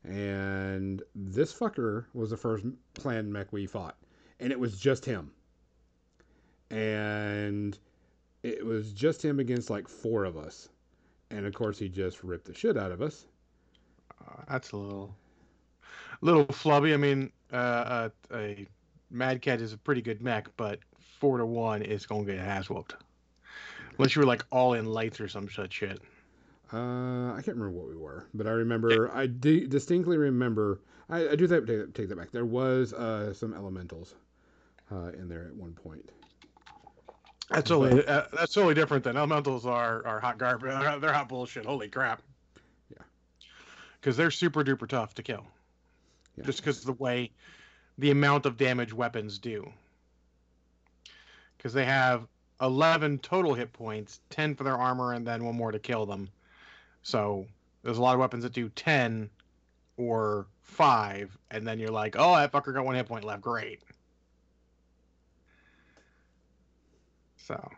and 0.03 1.01
this 1.15 1.53
fucker 1.53 2.05
was 2.13 2.29
the 2.29 2.37
first 2.37 2.65
clan 2.95 3.31
mech 3.31 3.51
we 3.51 3.65
fought, 3.65 3.97
and 4.39 4.51
it 4.51 4.59
was 4.59 4.79
just 4.79 5.03
him, 5.03 5.31
and 6.69 7.77
it 8.43 8.65
was 8.65 8.93
just 8.93 9.23
him 9.23 9.39
against 9.39 9.69
like 9.69 9.87
four 9.87 10.23
of 10.25 10.37
us 10.37 10.69
and 11.31 11.45
of 11.45 11.53
course 11.53 11.79
he 11.79 11.89
just 11.89 12.23
ripped 12.23 12.45
the 12.45 12.53
shit 12.53 12.77
out 12.77 12.91
of 12.91 13.01
us. 13.01 13.25
Uh, 14.21 14.41
that's 14.49 14.71
a 14.71 14.77
little, 14.77 15.15
little 16.21 16.45
flubby. 16.45 16.93
I 16.93 16.97
mean, 16.97 17.31
uh, 17.51 17.55
uh, 17.55 18.09
a 18.33 18.67
Mad 19.09 19.41
Cat 19.41 19.61
is 19.61 19.73
a 19.73 19.77
pretty 19.77 20.01
good 20.01 20.21
mech, 20.21 20.49
but 20.57 20.79
four 20.99 21.37
to 21.37 21.45
one 21.45 21.81
is 21.81 22.05
going 22.05 22.25
to 22.25 22.33
get 22.33 22.41
ass 22.41 22.69
whooped. 22.69 22.95
Unless 23.97 24.15
you 24.15 24.21
were 24.21 24.25
like 24.25 24.45
all 24.51 24.73
in 24.73 24.85
lights 24.85 25.19
or 25.19 25.27
some 25.27 25.49
such 25.49 25.73
shit. 25.73 25.99
Uh, 26.73 27.33
I 27.33 27.41
can't 27.43 27.57
remember 27.57 27.71
what 27.71 27.89
we 27.89 27.97
were, 27.97 28.27
but 28.33 28.47
I 28.47 28.51
remember 28.51 29.11
I 29.13 29.27
di- 29.27 29.67
distinctly 29.67 30.17
remember. 30.17 30.79
I, 31.09 31.29
I 31.29 31.35
do 31.35 31.45
that 31.47 31.67
take, 31.67 31.93
take 31.93 32.09
that 32.09 32.17
back. 32.17 32.31
There 32.31 32.45
was 32.45 32.93
uh, 32.93 33.33
some 33.33 33.53
elementals 33.53 34.15
uh, 34.91 35.11
in 35.17 35.27
there 35.27 35.47
at 35.47 35.55
one 35.55 35.73
point. 35.73 36.09
That's 37.49 37.67
totally 37.67 38.05
uh, 38.07 38.23
that's 38.31 38.53
totally 38.53 38.73
different 38.73 39.03
than 39.03 39.17
elementals 39.17 39.65
are 39.65 40.05
are 40.07 40.21
hot 40.21 40.37
garbage. 40.37 40.71
They're 41.01 41.11
hot 41.11 41.27
bullshit. 41.27 41.65
Holy 41.65 41.89
crap. 41.89 42.21
Yeah. 42.89 43.03
Because 43.99 44.15
they're 44.15 44.31
super 44.31 44.63
duper 44.63 44.87
tough 44.87 45.13
to 45.15 45.23
kill. 45.23 45.45
Yeah. 46.37 46.45
Just 46.45 46.59
because 46.59 46.81
the 46.83 46.93
way, 46.93 47.31
the 47.97 48.11
amount 48.11 48.45
of 48.45 48.55
damage 48.55 48.93
weapons 48.93 49.37
do. 49.37 49.69
Because 51.57 51.73
they 51.73 51.83
have 51.83 52.25
eleven 52.61 53.17
total 53.19 53.53
hit 53.53 53.73
points, 53.73 54.19
ten 54.29 54.55
for 54.55 54.63
their 54.63 54.77
armor, 54.77 55.13
and 55.13 55.25
then 55.25 55.43
one 55.43 55.55
more 55.55 55.71
to 55.71 55.79
kill 55.79 56.05
them. 56.05 56.29
So 57.03 57.47
there's 57.83 57.97
a 57.97 58.01
lot 58.01 58.13
of 58.13 58.19
weapons 58.19 58.43
that 58.43 58.53
do 58.53 58.69
ten 58.69 59.29
or 59.97 60.47
five, 60.61 61.37
and 61.49 61.67
then 61.67 61.79
you're 61.79 61.89
like, 61.89 62.15
oh, 62.17 62.35
that 62.35 62.51
fucker 62.51 62.73
got 62.73 62.85
one 62.85 62.95
hit 62.95 63.07
point 63.07 63.23
left. 63.23 63.41
Great. 63.41 63.81
So, 67.37 67.71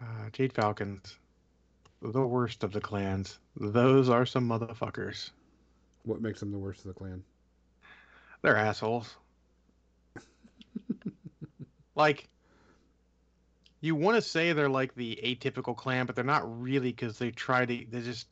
uh, 0.00 0.30
Jade 0.32 0.52
Falcons, 0.52 1.18
the 2.00 2.26
worst 2.26 2.64
of 2.64 2.72
the 2.72 2.80
clans. 2.80 3.38
Those 3.56 4.08
are 4.08 4.24
some 4.24 4.48
motherfuckers. 4.48 5.30
What 6.04 6.22
makes 6.22 6.40
them 6.40 6.50
the 6.50 6.58
worst 6.58 6.80
of 6.80 6.86
the 6.86 6.94
clan? 6.94 7.22
They're 8.42 8.56
assholes. 8.56 9.14
Like, 12.00 12.28
you 13.80 13.94
want 13.94 14.16
to 14.16 14.22
say 14.22 14.52
they're 14.52 14.68
like 14.68 14.94
the 14.94 15.18
atypical 15.24 15.76
clan, 15.76 16.06
but 16.06 16.14
they're 16.14 16.24
not 16.24 16.60
really 16.60 16.90
because 16.90 17.18
they 17.18 17.30
try 17.30 17.64
to. 17.64 17.86
They 17.90 18.00
just 18.00 18.26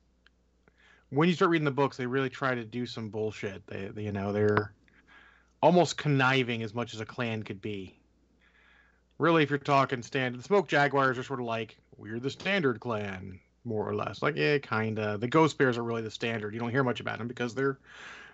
when 1.11 1.29
you 1.29 1.35
start 1.35 1.51
reading 1.51 1.65
the 1.65 1.71
books, 1.71 1.97
they 1.97 2.07
really 2.07 2.29
try 2.29 2.55
to 2.55 2.65
do 2.65 2.87
some 2.87 3.09
bullshit. 3.09 3.67
They, 3.67 3.87
they 3.87 4.03
you 4.03 4.13
know, 4.13 4.33
they're 4.33 4.73
almost 5.63 5.97
conniving 5.97 6.63
as 6.63 6.75
much 6.75 6.95
as 6.95 7.01
a 7.01 7.07
clan 7.07 7.43
could 7.43 7.61
be. 7.61 7.99
Really, 9.19 9.43
if 9.43 9.51
you're 9.51 9.59
talking 9.59 10.03
standard, 10.03 10.39
the 10.39 10.45
Smoke 10.45 10.69
Jaguars 10.69 11.19
are 11.19 11.23
sort 11.23 11.41
of 11.41 11.47
like 11.47 11.77
we're 11.97 12.21
the 12.21 12.31
standard 12.31 12.79
clan, 12.79 13.41
more 13.65 13.89
or 13.89 13.95
less. 13.95 14.23
Like, 14.23 14.37
yeah, 14.37 14.59
kinda. 14.59 15.19
The 15.19 15.27
Ghost 15.27 15.59
Bears 15.59 15.77
are 15.77 15.83
really 15.83 16.03
the 16.03 16.11
standard. 16.11 16.55
You 16.55 16.61
don't 16.61 16.71
hear 16.71 16.85
much 16.85 17.01
about 17.01 17.19
them 17.19 17.27
because 17.27 17.55
they're 17.55 17.79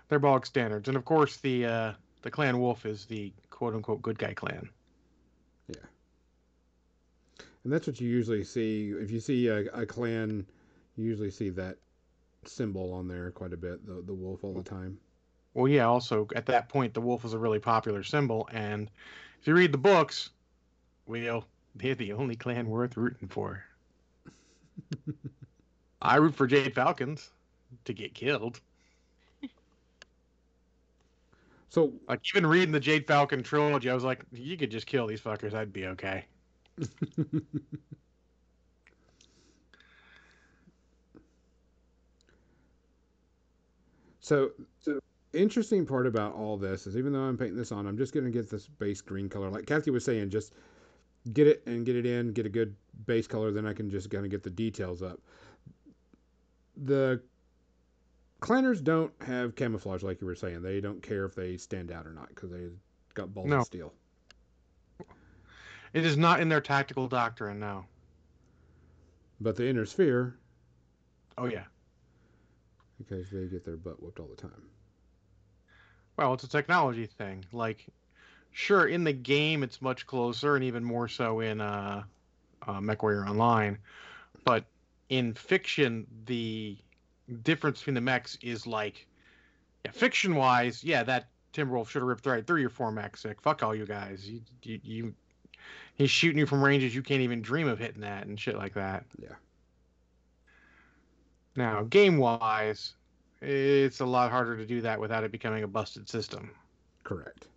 they're 0.09 0.19
bog 0.19 0.45
standards. 0.45 0.87
And 0.87 0.97
of 0.97 1.05
course, 1.05 1.37
the 1.37 1.65
uh, 1.65 1.93
the 2.21 2.31
Clan 2.31 2.59
Wolf 2.59 2.85
is 2.85 3.05
the 3.05 3.31
quote 3.49 3.73
unquote 3.73 4.01
good 4.01 4.19
guy 4.19 4.33
clan. 4.33 4.69
And 7.65 7.73
that's 7.73 7.87
what 7.87 7.99
you 7.99 8.07
usually 8.07 8.43
see. 8.43 8.91
If 8.91 9.09
you 9.09 9.19
see 9.19 9.47
a, 9.47 9.65
a 9.73 9.87
clan, 9.87 10.45
you 10.95 11.03
usually 11.03 11.31
see 11.31 11.49
that 11.49 11.79
symbol 12.45 12.93
on 12.93 13.07
there 13.07 13.31
quite 13.31 13.53
a 13.53 13.57
bit, 13.57 13.83
the, 13.87 14.03
the 14.03 14.13
wolf 14.13 14.43
all 14.43 14.53
the 14.53 14.61
time. 14.61 14.99
Well, 15.55 15.67
yeah. 15.67 15.85
Also, 15.87 16.27
at 16.35 16.45
that 16.45 16.69
point, 16.69 16.93
the 16.93 17.01
wolf 17.01 17.23
was 17.23 17.33
a 17.33 17.39
really 17.39 17.57
popular 17.57 18.03
symbol, 18.03 18.47
and 18.51 18.91
if 19.41 19.47
you 19.47 19.55
read 19.55 19.71
the 19.71 19.79
books, 19.79 20.29
well, 21.07 21.43
they're 21.73 21.95
the 21.95 22.13
only 22.13 22.35
clan 22.35 22.69
worth 22.69 22.97
rooting 22.97 23.27
for. 23.27 23.63
I 26.03 26.17
root 26.17 26.35
for 26.35 26.45
Jade 26.45 26.75
Falcons 26.75 27.31
to 27.85 27.93
get 27.93 28.13
killed. 28.13 28.61
So 31.69 31.93
Like 32.07 32.21
even 32.33 32.45
reading 32.45 32.71
the 32.71 32.79
Jade 32.79 33.07
Falcon 33.07 33.41
trilogy, 33.41 33.89
I 33.89 33.95
was 33.95 34.03
like, 34.03 34.23
you 34.31 34.55
could 34.55 34.69
just 34.69 34.85
kill 34.85 35.07
these 35.07 35.19
fuckers, 35.19 35.55
I'd 35.55 35.73
be 35.73 35.87
okay. 35.87 36.25
So, 44.19 44.51
so 44.79 44.99
interesting 45.33 45.85
part 45.85 46.07
about 46.07 46.33
all 46.33 46.57
this 46.57 46.87
is 46.87 46.97
even 46.97 47.13
though 47.13 47.21
I'm 47.21 47.37
painting 47.37 47.57
this 47.57 47.71
on, 47.71 47.87
I'm 47.87 47.97
just 47.97 48.13
going 48.13 48.25
to 48.25 48.31
get 48.31 48.49
this 48.49 48.67
base 48.67 49.01
green 49.01 49.29
color. 49.29 49.49
Like 49.49 49.65
Kathy 49.65 49.91
was 49.91 50.03
saying, 50.05 50.29
just 50.29 50.53
get 51.33 51.47
it 51.47 51.63
and 51.65 51.85
get 51.85 51.95
it 51.95 52.05
in, 52.05 52.33
get 52.33 52.45
a 52.45 52.49
good 52.49 52.75
base 53.05 53.27
color, 53.27 53.51
then 53.51 53.65
I 53.65 53.73
can 53.73 53.89
just 53.89 54.09
kind 54.09 54.25
of 54.25 54.31
get 54.31 54.43
the 54.43 54.49
details 54.49 55.01
up. 55.01 55.19
The 56.77 57.21
clanners 58.41 58.83
don't 58.83 59.13
have 59.21 59.55
camouflage 59.55 60.03
like 60.03 60.21
you 60.21 60.27
were 60.27 60.35
saying. 60.35 60.61
They 60.61 60.81
don't 60.81 61.01
care 61.01 61.25
if 61.25 61.35
they 61.35 61.57
stand 61.57 61.91
out 61.91 62.05
or 62.05 62.13
not 62.13 62.29
because 62.29 62.51
they 62.51 62.67
got 63.13 63.33
balls 63.33 63.49
No. 63.49 63.57
of 63.57 63.65
steel. 63.65 63.93
It 65.95 66.05
is 66.05 66.17
not 66.17 66.41
in 66.41 66.49
their 66.49 66.59
tactical 66.59 67.07
doctrine 67.07 67.57
now. 67.57 67.85
But 69.39 69.55
the 69.55 69.65
inner 69.69 69.85
sphere, 69.85 70.35
Oh 71.37 71.45
yeah. 71.45 71.63
because 72.97 73.29
they 73.29 73.45
get 73.45 73.63
their 73.63 73.77
butt 73.77 74.03
whooped 74.03 74.19
all 74.19 74.27
the 74.27 74.35
time. 74.35 74.61
Well, 76.17 76.33
it's 76.33 76.43
a 76.43 76.49
technology 76.49 77.05
thing. 77.05 77.45
Like, 77.53 77.85
sure, 78.51 78.87
in 78.87 79.05
the 79.05 79.13
game 79.13 79.63
it's 79.63 79.81
much 79.81 80.05
closer, 80.05 80.55
and 80.55 80.65
even 80.65 80.83
more 80.83 81.07
so 81.07 81.39
in 81.39 81.61
uh, 81.61 82.03
uh, 82.67 82.79
MechWarrior 82.81 83.29
Online. 83.29 83.77
But 84.43 84.65
in 85.07 85.33
fiction, 85.33 86.05
the 86.25 86.77
difference 87.43 87.79
between 87.79 87.95
the 87.95 88.01
mechs 88.01 88.37
is 88.41 88.67
like, 88.67 89.07
yeah, 89.85 89.91
fiction-wise, 89.91 90.83
yeah, 90.83 91.03
that 91.03 91.29
Timberwolf 91.53 91.87
should 91.87 92.01
have 92.01 92.09
ripped 92.09 92.25
right 92.25 92.45
through 92.45 92.59
your 92.59 92.69
four 92.69 92.91
mech 92.91 93.15
sick. 93.15 93.41
Fuck 93.41 93.63
all 93.63 93.73
you 93.73 93.85
guys. 93.85 94.29
You, 94.29 94.41
you, 94.63 94.79
you, 94.83 95.13
he's 95.95 96.11
shooting 96.11 96.37
you 96.37 96.45
from 96.45 96.63
ranges 96.63 96.93
you 96.93 97.01
can't 97.01 97.21
even 97.21 97.41
dream 97.41 97.67
of 97.67 97.79
hitting 97.79 98.01
that 98.01 98.27
and 98.27 98.39
shit 98.39 98.57
like 98.57 98.73
that. 98.73 99.05
Yeah. 99.21 99.35
Now, 101.55 101.83
game-wise, 101.83 102.95
it's 103.41 104.01
a 104.01 104.05
lot 104.05 104.31
harder 104.31 104.57
to 104.57 104.65
do 104.65 104.81
that 104.81 104.99
without 104.99 105.23
it 105.23 105.31
becoming 105.31 105.63
a 105.63 105.67
busted 105.67 106.09
system. 106.09 106.51
Correct. 107.03 107.47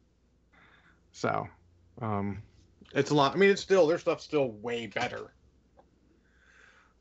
So, 1.12 1.48
um, 2.00 2.42
it's 2.94 3.10
a 3.10 3.14
lot. 3.14 3.34
I 3.34 3.36
mean, 3.36 3.50
it's 3.50 3.62
still 3.62 3.86
their 3.86 3.98
stuff's 3.98 4.24
still 4.24 4.52
way 4.52 4.86
better. 4.86 5.32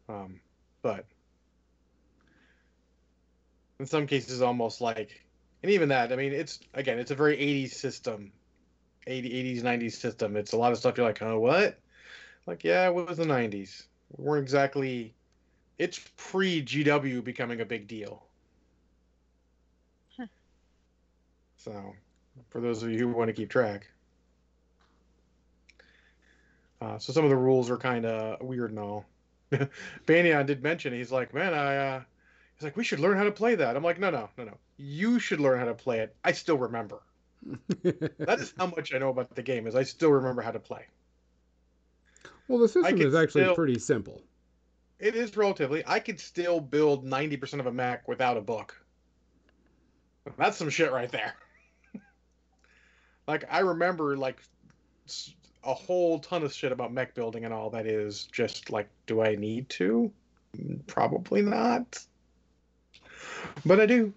Um, 0.10 0.40
but 0.82 1.06
in 3.80 3.86
some 3.86 4.08
cases, 4.08 4.42
almost 4.42 4.82
like, 4.82 5.24
and 5.62 5.72
even 5.72 5.90
that. 5.90 6.12
I 6.12 6.16
mean, 6.16 6.34
it's 6.34 6.60
again, 6.74 6.98
it's 6.98 7.12
a 7.12 7.16
very 7.16 7.38
'80s 7.38 7.74
system, 7.74 8.32
80, 9.08 9.60
80s, 9.60 9.64
'90s 9.64 9.94
system. 9.94 10.36
It's 10.36 10.54
a 10.54 10.58
lot 10.58 10.72
of 10.72 10.78
stuff 10.78 10.98
you're 10.98 11.06
like, 11.06 11.22
oh, 11.22 11.40
what? 11.40 11.80
Like, 12.46 12.64
yeah, 12.64 12.88
it 12.88 12.94
was 12.94 13.18
the 13.18 13.26
'90s. 13.26 13.86
We 14.16 14.26
weren't 14.26 14.44
exactly. 14.44 15.14
It's 15.78 16.00
pre 16.18 16.64
GW 16.64 17.24
becoming 17.24 17.62
a 17.62 17.66
big 17.66 17.88
deal. 17.88 18.24
Huh. 20.18 20.26
So, 21.58 21.96
for 22.50 22.62
those 22.62 22.84
of 22.84 22.90
you 22.90 23.00
who 23.00 23.08
want 23.10 23.30
to 23.30 23.34
keep 23.34 23.50
track. 23.50 23.88
Uh, 26.80 27.00
so 27.00 27.12
some 27.12 27.24
of 27.24 27.30
the 27.30 27.36
rules 27.36 27.70
are 27.72 27.78
kind 27.78 28.06
of 28.06 28.42
weird 28.42 28.70
and 28.70 28.80
all. 28.80 29.06
Banyan 30.06 30.46
did 30.46 30.62
mention 30.62 30.94
he's 30.94 31.12
like, 31.12 31.34
man, 31.34 31.54
I. 31.54 31.78
Uh, 31.78 32.02
he's 32.56 32.64
like, 32.64 32.78
we 32.78 32.84
should 32.84 33.00
learn 33.00 33.18
how 33.18 33.24
to 33.24 33.32
play 33.32 33.56
that. 33.56 33.76
I'm 33.76 33.84
like, 33.84 34.00
no, 34.00 34.10
no, 34.10 34.30
no, 34.38 34.44
no. 34.44 34.58
You 34.78 35.20
should 35.20 35.40
learn 35.40 35.60
how 35.60 35.66
to 35.66 35.74
play 35.74 36.00
it. 36.00 36.16
I 36.24 36.34
still 36.34 36.58
remember. 36.58 37.02
That 37.84 38.40
is 38.40 38.54
how 38.58 38.68
much 38.68 38.94
I 38.94 38.98
know 38.98 39.10
about 39.10 39.36
the 39.36 39.44
game. 39.44 39.68
Is 39.68 39.76
I 39.76 39.84
still 39.84 40.12
remember 40.12 40.42
how 40.42 40.52
to 40.52 40.60
play. 40.60 40.86
well, 42.48 42.60
the 42.60 42.68
system 42.68 43.02
is 43.02 43.16
actually 43.16 43.44
still- 43.44 43.56
pretty 43.56 43.80
simple. 43.80 44.22
It 45.00 45.16
is 45.16 45.38
relatively. 45.38 45.84
I 45.86 46.00
could 46.00 46.20
still 46.20 46.60
build 46.60 47.06
90% 47.06 47.60
of 47.60 47.68
a 47.68 47.72
mech 47.72 48.08
without 48.08 48.36
a 48.36 48.42
book. 48.42 48.82
That's 50.38 50.58
some 50.58 50.72
shit 50.72 50.92
right 50.92 51.12
there. 51.12 51.36
like 53.28 53.46
I 53.50 53.60
remember 53.60 54.18
like 54.18 54.42
a 55.64 55.74
whole 55.74 56.20
ton 56.20 56.44
of 56.44 56.52
shit 56.52 56.72
about 56.72 56.92
mech 56.92 57.14
building 57.14 57.46
and 57.46 57.54
all 57.54 57.70
that 57.70 57.86
is 57.86 58.28
just 58.32 58.72
like 58.72 58.90
do 59.06 59.22
I 59.22 59.36
need 59.36 59.70
to? 59.70 60.12
Probably 60.88 61.42
not. 61.44 62.00
But 63.66 63.80
I 63.80 63.86
do. 63.86 64.14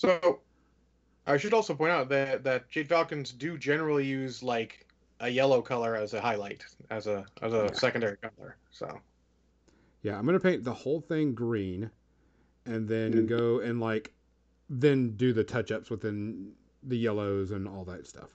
So 0.00 0.40
I 1.26 1.36
should 1.36 1.52
also 1.52 1.74
point 1.74 1.92
out 1.92 2.08
that 2.08 2.42
that 2.44 2.70
Jade 2.70 2.88
Falcons 2.88 3.32
do 3.32 3.58
generally 3.58 4.06
use 4.06 4.42
like 4.42 4.86
a 5.20 5.28
yellow 5.28 5.60
color 5.60 5.94
as 5.94 6.14
a 6.14 6.22
highlight, 6.22 6.64
as 6.88 7.06
a 7.06 7.26
as 7.42 7.52
a 7.52 7.64
Yeah. 7.64 7.72
secondary 7.74 8.16
color. 8.16 8.56
So 8.70 8.98
Yeah, 10.02 10.18
I'm 10.18 10.24
gonna 10.24 10.40
paint 10.40 10.64
the 10.64 10.72
whole 10.72 11.02
thing 11.02 11.34
green, 11.34 11.90
and 12.64 12.88
then 12.88 13.12
Mm. 13.12 13.26
go 13.28 13.60
and 13.60 13.78
like, 13.78 14.14
then 14.70 15.16
do 15.16 15.34
the 15.34 15.44
touch 15.44 15.70
ups 15.70 15.90
within 15.90 16.54
the 16.82 16.96
yellows 16.96 17.50
and 17.50 17.68
all 17.68 17.84
that 17.84 18.06
stuff. 18.06 18.34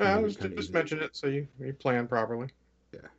yeah, 0.00 0.18
make 0.18 0.32
it 0.32 0.38
just, 0.40 0.56
just 0.56 0.72
mention 0.72 1.00
it 1.00 1.14
so 1.14 1.28
you, 1.28 1.46
you 1.60 1.72
plan 1.72 2.08
properly. 2.08 2.48
Yeah. 2.92 2.98
And 3.02 3.10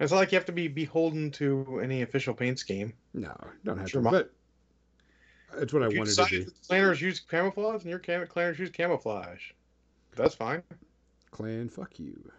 it's 0.00 0.12
not 0.12 0.18
like 0.18 0.32
you 0.32 0.36
have 0.36 0.44
to 0.44 0.52
be 0.52 0.68
beholden 0.68 1.30
to 1.30 1.80
any 1.80 2.02
official 2.02 2.34
paint 2.34 2.58
scheme. 2.58 2.92
No, 3.14 3.34
don't 3.64 3.78
have 3.78 3.88
Sure, 3.88 4.02
to. 4.02 4.10
But 4.10 4.35
it's 5.58 5.72
what 5.72 5.82
I 5.82 5.88
you 5.88 5.98
wanted 5.98 6.10
decide 6.10 6.28
to 6.28 6.38
do. 6.38 6.44
that 6.44 6.62
Clanners 6.68 7.00
use 7.00 7.20
camouflage, 7.20 7.82
and 7.82 7.90
your 7.90 7.98
cam- 7.98 8.26
clanners 8.26 8.58
use 8.58 8.70
camouflage. 8.70 9.50
That's 10.14 10.34
fine. 10.34 10.62
Clan, 11.30 11.68
fuck 11.68 11.98
you. 11.98 12.30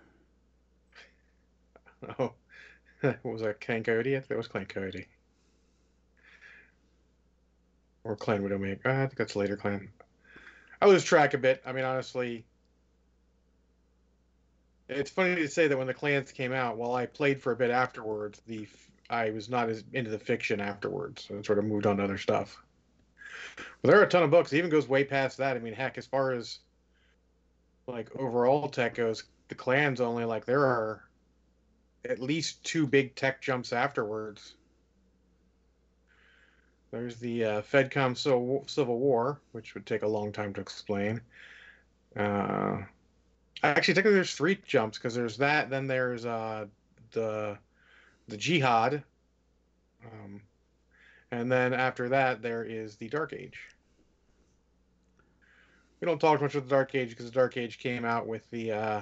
Oh, 2.19 2.33
what 3.01 3.23
was 3.23 3.41
that? 3.41 3.59
Clan 3.59 3.83
Cody? 3.83 4.15
I 4.15 4.19
think 4.19 4.27
that 4.29 4.37
was 4.37 4.47
Clan 4.47 4.65
Cody. 4.67 5.07
Or 8.03 8.15
Clan 8.15 8.43
Widowmaker. 8.43 8.81
Ah, 8.85 9.01
I 9.01 9.05
think 9.07 9.17
that's 9.17 9.35
later 9.35 9.57
Clan. 9.57 9.89
I 10.79 10.85
lose 10.85 11.03
track 11.03 11.33
a 11.33 11.39
bit. 11.39 11.61
I 11.65 11.71
mean, 11.71 11.83
honestly, 11.85 12.45
it's 14.89 15.09
funny 15.09 15.35
to 15.35 15.47
say 15.47 15.67
that 15.67 15.77
when 15.77 15.87
the 15.87 15.93
clans 15.93 16.31
came 16.31 16.53
out, 16.53 16.77
while 16.77 16.93
I 16.93 17.07
played 17.07 17.41
for 17.41 17.51
a 17.51 17.55
bit 17.55 17.71
afterwards, 17.71 18.41
the 18.45 18.67
I 19.09 19.31
was 19.31 19.49
not 19.49 19.69
as 19.69 19.83
into 19.93 20.11
the 20.11 20.19
fiction 20.19 20.59
afterwards, 20.59 21.27
and 21.29 21.43
sort 21.45 21.57
of 21.59 21.65
moved 21.65 21.85
on 21.87 21.97
to 21.97 22.03
other 22.03 22.17
stuff. 22.19 22.61
But 23.55 23.91
there 23.91 23.99
are 23.99 24.03
a 24.03 24.09
ton 24.09 24.23
of 24.23 24.31
books. 24.31 24.53
It 24.53 24.57
even 24.57 24.69
goes 24.69 24.87
way 24.87 25.03
past 25.03 25.37
that. 25.37 25.55
I 25.55 25.59
mean, 25.59 25.73
heck, 25.73 25.97
as 25.97 26.05
far 26.05 26.31
as 26.31 26.59
like 27.87 28.09
overall 28.15 28.67
tech 28.67 28.95
goes, 28.95 29.23
the 29.47 29.55
clans 29.55 30.01
only 30.01 30.25
like 30.25 30.45
there 30.45 30.65
are 30.65 31.03
at 32.05 32.19
least 32.19 32.63
two 32.63 32.85
big 32.85 33.15
tech 33.15 33.41
jumps 33.41 33.73
afterwards. 33.73 34.55
There's 36.91 37.17
the 37.17 37.43
uh, 37.43 37.61
FedCom 37.61 38.17
Civil 38.69 38.99
War, 38.99 39.41
which 39.51 39.73
would 39.73 39.85
take 39.85 40.03
a 40.03 40.07
long 40.07 40.31
time 40.31 40.53
to 40.53 40.61
explain. 40.61 41.19
Uh, 42.15 42.83
actually, 43.61 43.93
technically, 43.93 44.15
there's 44.15 44.35
three 44.35 44.57
jumps 44.65 44.97
because 44.97 45.13
there's 45.13 45.37
that. 45.37 45.69
Then 45.69 45.87
there's 45.87 46.25
uh, 46.25 46.65
the 47.11 47.57
the 48.29 48.37
Jihad, 48.37 49.03
um, 50.05 50.41
and 51.31 51.51
then 51.51 51.73
after 51.73 52.09
that 52.09 52.41
there 52.41 52.63
is 52.63 52.95
the 52.95 53.09
Dark 53.09 53.33
Age. 53.33 53.59
We 55.99 56.05
don't 56.05 56.19
talk 56.19 56.41
much 56.41 56.53
about 56.53 56.65
the 56.65 56.75
Dark 56.75 56.93
Age 56.95 57.09
because 57.09 57.25
the 57.25 57.31
Dark 57.31 57.57
Age 57.57 57.79
came 57.79 58.05
out 58.05 58.27
with 58.27 58.49
the 58.51 58.71
uh, 58.71 59.01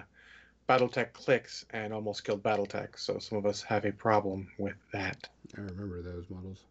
BattleTech 0.70 1.14
clicks 1.14 1.66
and 1.72 1.94
almost 1.94 2.24
killed 2.24 2.42
BattleTech. 2.42 2.98
So 2.98 3.20
some 3.20 3.38
of 3.38 3.46
us 3.46 3.62
have 3.64 3.86
a 3.86 3.92
problem 3.92 4.48
with 4.58 4.78
that. 4.94 5.28
I 5.58 5.62
remember 5.62 6.02
those 6.02 6.26
models. 6.30 6.64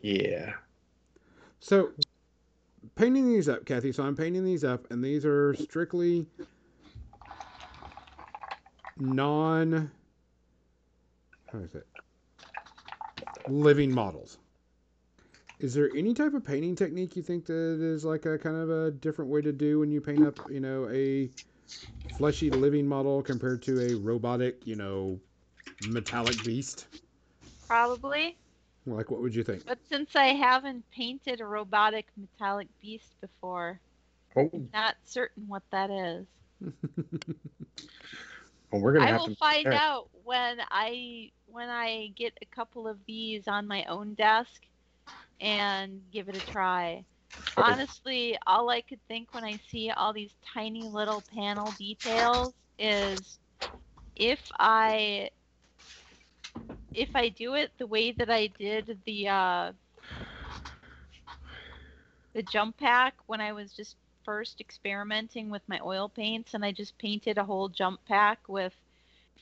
Yeah. 0.00 0.54
So, 1.60 1.90
painting 2.96 3.28
these 3.28 3.48
up, 3.48 3.66
Kathy. 3.66 3.92
So 3.92 4.02
I'm 4.02 4.16
painting 4.16 4.44
these 4.44 4.64
up, 4.64 4.90
and 4.90 5.04
these 5.04 5.26
are 5.26 5.54
strictly 5.54 6.26
non. 8.98 9.90
How 11.52 11.58
is 11.58 11.74
it? 11.74 11.86
Living 13.50 13.92
models. 13.92 14.38
Is 15.60 15.74
there 15.74 15.92
any 15.94 16.12
type 16.14 16.34
of 16.34 16.42
painting 16.44 16.74
technique 16.74 17.14
you 17.16 17.22
think 17.22 17.44
that 17.46 17.54
is 17.80 18.04
like 18.04 18.24
a 18.26 18.36
kind 18.38 18.56
of 18.56 18.68
a 18.70 18.90
different 18.90 19.30
way 19.30 19.42
to 19.42 19.52
do 19.52 19.78
when 19.78 19.90
you 19.92 20.00
paint 20.00 20.24
up, 20.24 20.40
you 20.48 20.58
know, 20.60 20.88
a 20.90 21.30
fleshy 22.08 22.50
living 22.50 22.86
model 22.88 23.22
compared 23.22 23.62
to 23.62 23.80
a 23.80 23.94
robotic, 23.94 24.66
you 24.66 24.76
know, 24.76 25.20
metallic 25.80 26.42
beast? 26.44 26.88
Probably. 27.68 28.38
Like, 28.86 29.10
what 29.10 29.20
would 29.22 29.34
you 29.34 29.42
think? 29.42 29.64
But 29.64 29.82
since 29.86 30.14
I 30.14 30.34
haven't 30.34 30.90
painted 30.90 31.40
a 31.40 31.46
robotic 31.46 32.10
metallic 32.14 32.68
beast 32.78 33.16
before, 33.22 33.80
Oh, 34.34 34.70
not 34.72 34.96
certain 35.04 35.48
what 35.48 35.64
that 35.70 35.90
is. 35.90 36.28
Well, 38.70 38.80
we're 38.82 38.92
gonna 38.92 39.06
I 39.06 39.12
have 39.12 39.22
will 39.22 39.30
find 39.38 39.72
Alright. 39.72 39.72
out 39.72 40.08
when 40.12 40.58
I 40.70 41.30
when 41.46 41.68
I 41.68 42.08
get 42.16 42.34
a 42.42 42.46
couple 42.46 42.86
of 42.88 42.98
these 43.06 43.46
on 43.48 43.66
my 43.66 43.84
own 43.84 44.14
desk 44.14 44.62
and 45.40 46.02
give 46.12 46.28
it 46.28 46.34
a 46.36 46.42
try. 46.42 47.04
Honestly, 47.56 48.36
all 48.46 48.70
I 48.70 48.82
could 48.82 49.00
think 49.08 49.32
when 49.34 49.44
I 49.44 49.58
see 49.70 49.90
all 49.90 50.12
these 50.12 50.34
tiny 50.54 50.88
little 50.88 51.22
panel 51.34 51.72
details 51.72 52.54
is 52.78 53.38
if 54.16 54.40
I 54.58 55.30
if 56.94 57.10
I 57.14 57.28
do 57.28 57.54
it 57.54 57.72
the 57.78 57.86
way 57.86 58.12
that 58.12 58.30
I 58.30 58.48
did 58.58 59.02
the 59.04 59.28
uh, 59.28 59.72
the 62.34 62.42
jump 62.42 62.78
pack 62.78 63.14
when 63.26 63.40
I 63.40 63.52
was 63.52 63.74
just 63.74 63.96
first 64.30 64.60
experimenting 64.60 65.50
with 65.50 65.68
my 65.68 65.80
oil 65.82 66.08
paints 66.08 66.54
and 66.54 66.64
I 66.64 66.70
just 66.70 66.96
painted 66.98 67.36
a 67.36 67.44
whole 67.44 67.68
jump 67.68 67.98
pack 68.04 68.38
with 68.46 68.72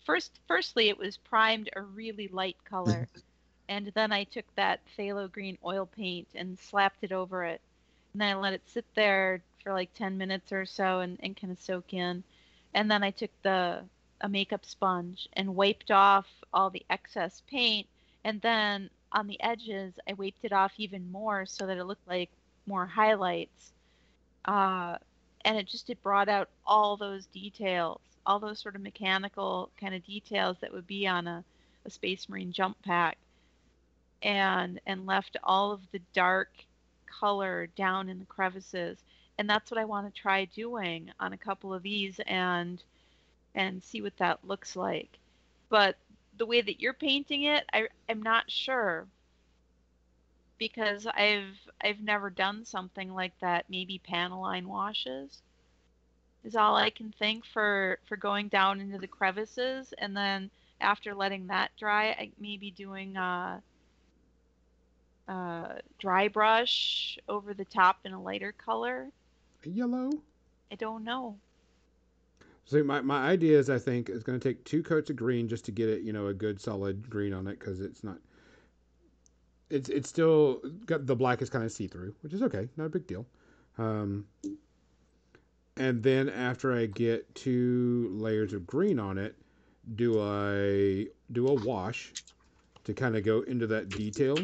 first 0.06 0.40
firstly 0.48 0.88
it 0.88 0.96
was 0.96 1.18
primed 1.18 1.68
a 1.76 1.82
really 1.82 2.28
light 2.28 2.56
color. 2.64 3.06
And 3.68 3.92
then 3.94 4.12
I 4.12 4.24
took 4.24 4.46
that 4.54 4.80
phthalo 4.96 5.30
green 5.30 5.58
oil 5.62 5.84
paint 5.84 6.28
and 6.34 6.58
slapped 6.58 7.04
it 7.04 7.12
over 7.12 7.44
it. 7.44 7.60
And 8.14 8.22
then 8.22 8.34
I 8.34 8.40
let 8.40 8.54
it 8.54 8.62
sit 8.64 8.86
there 8.94 9.42
for 9.62 9.74
like 9.74 9.92
10 9.92 10.16
minutes 10.16 10.52
or 10.52 10.64
so 10.64 11.00
and, 11.00 11.18
and 11.22 11.36
kind 11.36 11.52
of 11.52 11.58
soak 11.58 11.92
in. 11.92 12.24
And 12.72 12.90
then 12.90 13.02
I 13.02 13.10
took 13.10 13.30
the 13.42 13.84
a 14.22 14.28
makeup 14.30 14.64
sponge 14.64 15.28
and 15.34 15.54
wiped 15.54 15.90
off 15.90 16.26
all 16.54 16.70
the 16.70 16.86
excess 16.88 17.42
paint. 17.46 17.86
And 18.24 18.40
then 18.40 18.88
on 19.12 19.26
the 19.26 19.42
edges 19.42 19.92
I 20.08 20.14
wiped 20.14 20.46
it 20.46 20.52
off 20.54 20.72
even 20.78 21.12
more 21.12 21.44
so 21.44 21.66
that 21.66 21.76
it 21.76 21.84
looked 21.84 22.08
like 22.08 22.30
more 22.64 22.86
highlights 22.86 23.74
uh, 24.48 24.96
and 25.44 25.56
it 25.56 25.68
just 25.68 25.90
it 25.90 26.02
brought 26.02 26.28
out 26.28 26.48
all 26.66 26.96
those 26.96 27.26
details 27.26 28.00
all 28.28 28.38
those 28.38 28.60
sort 28.60 28.76
of 28.76 28.82
mechanical 28.82 29.70
kind 29.80 29.94
of 29.94 30.04
details 30.04 30.58
that 30.60 30.72
would 30.72 30.86
be 30.86 31.06
on 31.08 31.26
a, 31.26 31.42
a 31.86 31.90
space 31.90 32.28
marine 32.28 32.52
jump 32.52 32.76
pack 32.84 33.16
and 34.22 34.80
and 34.86 35.06
left 35.06 35.38
all 35.42 35.72
of 35.72 35.80
the 35.92 36.00
dark 36.12 36.50
color 37.20 37.68
down 37.74 38.08
in 38.08 38.18
the 38.18 38.26
crevices. 38.26 38.98
And 39.38 39.48
that's 39.48 39.70
what 39.70 39.78
i 39.80 39.84
want 39.84 40.12
to 40.12 40.20
try 40.20 40.44
doing 40.44 41.10
on 41.18 41.32
a 41.32 41.38
couple 41.38 41.72
of 41.72 41.82
these 41.82 42.20
and 42.26 42.82
and 43.54 43.82
see 43.82 44.02
what 44.02 44.16
that 44.18 44.46
looks 44.46 44.76
like. 44.76 45.18
But 45.70 45.96
the 46.36 46.46
way 46.46 46.60
that 46.60 46.80
you're 46.80 46.92
painting 46.92 47.44
it 47.44 47.64
I, 47.72 47.88
i'm 48.08 48.22
not 48.22 48.48
sure 48.50 49.06
because 50.58 51.06
I've 51.06 51.56
I've 51.80 52.00
never 52.00 52.30
done 52.30 52.64
something 52.64 53.12
like 53.14 53.32
that. 53.40 53.66
Maybe 53.68 53.98
panel 53.98 54.42
line 54.42 54.68
washes 54.68 55.42
is 56.44 56.56
all 56.56 56.76
I 56.76 56.90
can 56.90 57.12
think 57.18 57.44
for 57.46 57.98
for 58.06 58.16
going 58.16 58.48
down 58.48 58.80
into 58.80 58.98
the 58.98 59.06
crevices, 59.06 59.92
and 59.98 60.16
then 60.16 60.50
after 60.80 61.14
letting 61.14 61.46
that 61.48 61.70
dry, 61.78 62.10
I 62.10 62.30
maybe 62.38 62.70
doing 62.70 63.16
a, 63.16 63.62
uh, 65.28 65.68
dry 65.98 66.28
brush 66.28 67.18
over 67.28 67.54
the 67.54 67.64
top 67.64 67.98
in 68.04 68.12
a 68.12 68.22
lighter 68.22 68.52
color. 68.52 69.08
Yellow. 69.64 70.10
I 70.70 70.76
don't 70.76 71.04
know. 71.04 71.36
So 72.64 72.82
my, 72.84 73.00
my 73.00 73.26
idea 73.26 73.58
is 73.58 73.70
I 73.70 73.78
think 73.78 74.08
it's 74.08 74.22
going 74.22 74.38
to 74.38 74.48
take 74.48 74.62
two 74.64 74.82
coats 74.82 75.08
of 75.10 75.16
green 75.16 75.48
just 75.48 75.64
to 75.64 75.72
get 75.72 75.88
it, 75.88 76.02
you 76.02 76.12
know, 76.12 76.26
a 76.26 76.34
good 76.34 76.60
solid 76.60 77.08
green 77.08 77.32
on 77.32 77.46
it 77.46 77.58
because 77.58 77.80
it's 77.80 78.04
not. 78.04 78.18
It's 79.70 79.88
it's 79.88 80.08
still 80.08 80.62
got 80.86 81.06
the 81.06 81.16
black 81.16 81.42
is 81.42 81.50
kind 81.50 81.64
of 81.64 81.72
see 81.72 81.86
through, 81.88 82.14
which 82.22 82.32
is 82.32 82.42
okay, 82.42 82.68
not 82.76 82.86
a 82.86 82.88
big 82.88 83.06
deal. 83.06 83.26
Um, 83.76 84.26
and 85.76 86.02
then 86.02 86.28
after 86.28 86.74
I 86.74 86.86
get 86.86 87.34
two 87.34 88.10
layers 88.12 88.52
of 88.52 88.66
green 88.66 88.98
on 88.98 89.16
it, 89.16 89.36
do 89.94 90.20
I 90.20 91.06
do 91.32 91.46
a 91.48 91.54
wash 91.54 92.12
to 92.84 92.94
kind 92.94 93.16
of 93.16 93.24
go 93.24 93.42
into 93.42 93.66
that 93.68 93.88
detail? 93.88 94.36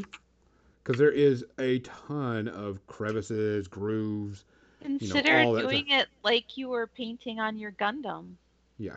Because 0.83 0.99
there 0.99 1.11
is 1.11 1.45
a 1.59 1.81
ton 1.81 2.47
of 2.49 2.87
crevices, 2.87 3.66
grooves. 3.66 4.45
Consider 4.83 5.39
all 5.39 5.55
that 5.55 5.62
doing 5.62 5.89
it 5.89 6.09
like 6.22 6.57
you 6.57 6.68
were 6.68 6.87
painting 6.87 7.41
on 7.41 7.59
your 7.59 7.72
Gundam. 7.72 8.35
Yeah. 8.79 8.97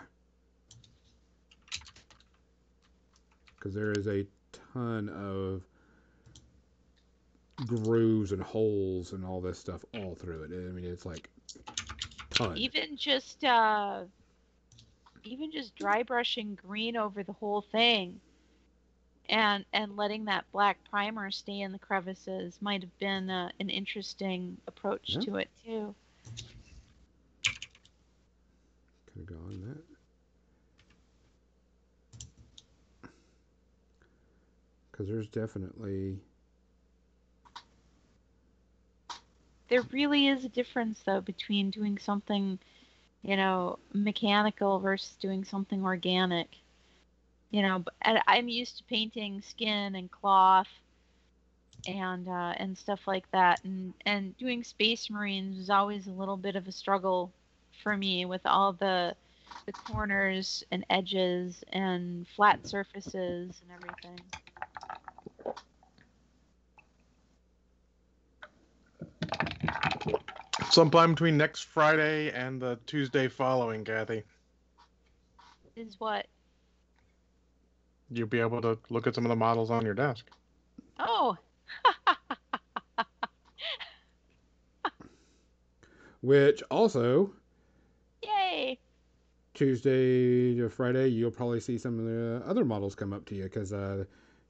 Because 3.56 3.74
there 3.74 3.92
is 3.92 4.08
a 4.08 4.28
ton 4.76 5.10
of 5.10 5.64
grooves 7.66 8.32
and 8.32 8.42
holes 8.42 9.14
and 9.14 9.26
all 9.26 9.42
this 9.42 9.60
stuff 9.60 9.84
all 9.94 10.16
through 10.16 10.44
it. 10.44 10.52
I 10.52 10.72
mean, 10.72 10.86
it's 10.86 11.06
like 11.06 11.30
ton. 12.30 12.56
even 12.56 12.98
just 12.98 13.44
uh 13.44 14.04
even 15.24 15.52
just 15.52 15.76
dry 15.76 16.04
brushing 16.04 16.56
green 16.56 16.96
over 16.96 17.24
the 17.24 17.34
whole 17.34 17.62
thing 17.62 18.22
and 19.30 19.66
and 19.74 19.96
letting 19.96 20.26
that 20.26 20.46
black 20.52 20.78
primer 20.90 21.32
stay 21.32 21.62
in 21.62 21.72
the 21.72 21.80
crevices 21.80 22.58
might 22.62 22.82
have 22.82 22.98
been 23.00 23.30
uh, 23.30 23.50
an 23.60 23.70
interesting 23.70 24.58
approach 24.68 25.18
Yeah. 25.18 25.20
to 25.20 25.36
it 25.36 25.50
too 25.64 25.96
Could 29.08 29.26
go 29.26 29.36
on 29.36 29.62
that. 29.62 29.84
Because 34.92 35.08
there's 35.08 35.28
definitely 35.30 36.22
there 39.70 39.84
really 39.92 40.28
is 40.28 40.44
a 40.46 40.50
difference 40.50 41.02
though 41.04 41.22
between 41.22 41.70
doing 41.72 41.98
something 41.98 42.60
you 43.22 43.36
know 43.38 43.80
mechanical 43.94 44.80
versus 44.80 45.16
doing 45.18 45.44
something 45.44 45.84
organic. 45.84 46.48
You 47.52 47.62
know 47.62 47.84
i'm 48.28 48.48
used 48.50 48.78
to 48.78 48.84
painting 48.86 49.42
skin 49.42 49.96
and 49.96 50.12
cloth 50.12 50.68
and 51.88 52.28
uh, 52.28 52.54
and 52.58 52.78
stuff 52.78 53.08
like 53.08 53.30
that 53.32 53.60
and 53.64 53.94
and 54.06 54.38
doing 54.38 54.64
space 54.64 55.10
marines 55.10 55.58
was 55.58 55.70
always 55.70 56.08
a 56.08 56.12
little 56.12 56.38
bit 56.38 56.56
of 56.56 56.68
a 56.68 56.72
struggle 56.72 57.34
for 57.84 57.96
me 57.98 58.26
with 58.26 58.42
all 58.46 58.74
the 58.74 59.16
the 59.66 59.74
corners 59.74 60.64
and 60.72 60.86
edges 60.90 61.64
and 61.72 62.28
flat 62.28 62.66
surfaces 62.68 63.62
and 63.62 63.72
everything 63.72 64.20
Sometime 70.78 71.14
between 71.16 71.38
next 71.38 71.64
Friday 71.64 72.30
and 72.30 72.62
the 72.62 72.78
Tuesday 72.86 73.28
following, 73.28 73.84
Kathy, 73.84 74.22
is 75.76 76.00
what? 76.00 76.28
You'll 78.12 78.28
be 78.28 78.40
able 78.40 78.62
to 78.62 78.78
look 78.92 79.08
at 79.08 79.16
some 79.16 79.26
of 79.26 79.30
the 79.30 79.36
models 79.36 79.72
on 79.72 79.84
your 79.84 79.96
desk. 79.96 80.30
oh. 81.00 81.36
Which 86.22 86.62
also 86.70 87.32
yay. 88.24 88.78
Tuesday 89.56 90.54
to 90.58 90.70
Friday 90.70 91.08
you'll 91.08 91.32
probably 91.32 91.60
see 91.60 91.80
some 91.80 91.98
of 91.98 92.06
the 92.06 92.44
other 92.46 92.64
models 92.64 92.94
come 92.94 93.14
up 93.14 93.26
to 93.26 93.34
you 93.34 93.46
because 93.46 93.74
uh, 93.74 94.04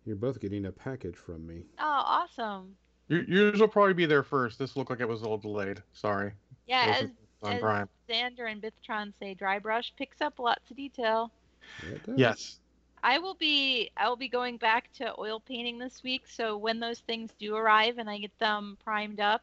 you're 0.04 0.18
both 0.18 0.42
getting 0.42 0.66
a 0.66 0.74
package 0.74 1.16
from 1.16 1.48
me. 1.48 1.64
oh 1.80 2.04
awesome. 2.06 2.64
You, 2.66 2.87
yours 3.08 3.60
will 3.60 3.68
probably 3.68 3.94
be 3.94 4.06
there 4.06 4.24
first. 4.24 4.60
This 4.60 4.76
looked 4.76 4.90
like 4.90 5.00
it 5.00 5.08
was 5.08 5.22
a 5.22 5.24
little 5.24 5.38
delayed. 5.38 5.82
Sorry. 5.94 6.32
Yeah, 6.68 6.86
Yours 6.88 6.98
as, 7.04 7.10
on 7.44 7.54
as 7.54 7.62
Prime. 7.62 7.90
Xander 8.10 8.52
and 8.52 8.62
Bithtron 8.62 9.14
say, 9.20 9.34
dry 9.34 9.60
brush 9.60 9.94
picks 9.98 10.22
up 10.22 10.40
lots 10.40 10.70
of 10.70 10.78
detail. 10.78 11.32
Yeah, 11.84 11.96
it 11.96 12.04
does. 12.06 12.18
Yes. 12.18 12.60
I 13.04 13.20
will 13.20 13.36
be 13.36 13.92
I 13.96 14.10
will 14.10 14.16
be 14.16 14.28
going 14.28 14.58
back 14.58 14.92
to 14.94 15.14
oil 15.20 15.40
painting 15.40 15.78
this 15.78 16.04
week, 16.04 16.24
so 16.28 16.58
when 16.58 16.80
those 16.80 17.00
things 17.00 17.32
do 17.40 17.56
arrive 17.56 18.00
and 18.00 18.10
I 18.10 18.18
get 18.18 18.38
them 18.40 18.78
primed 18.84 19.20
up, 19.20 19.42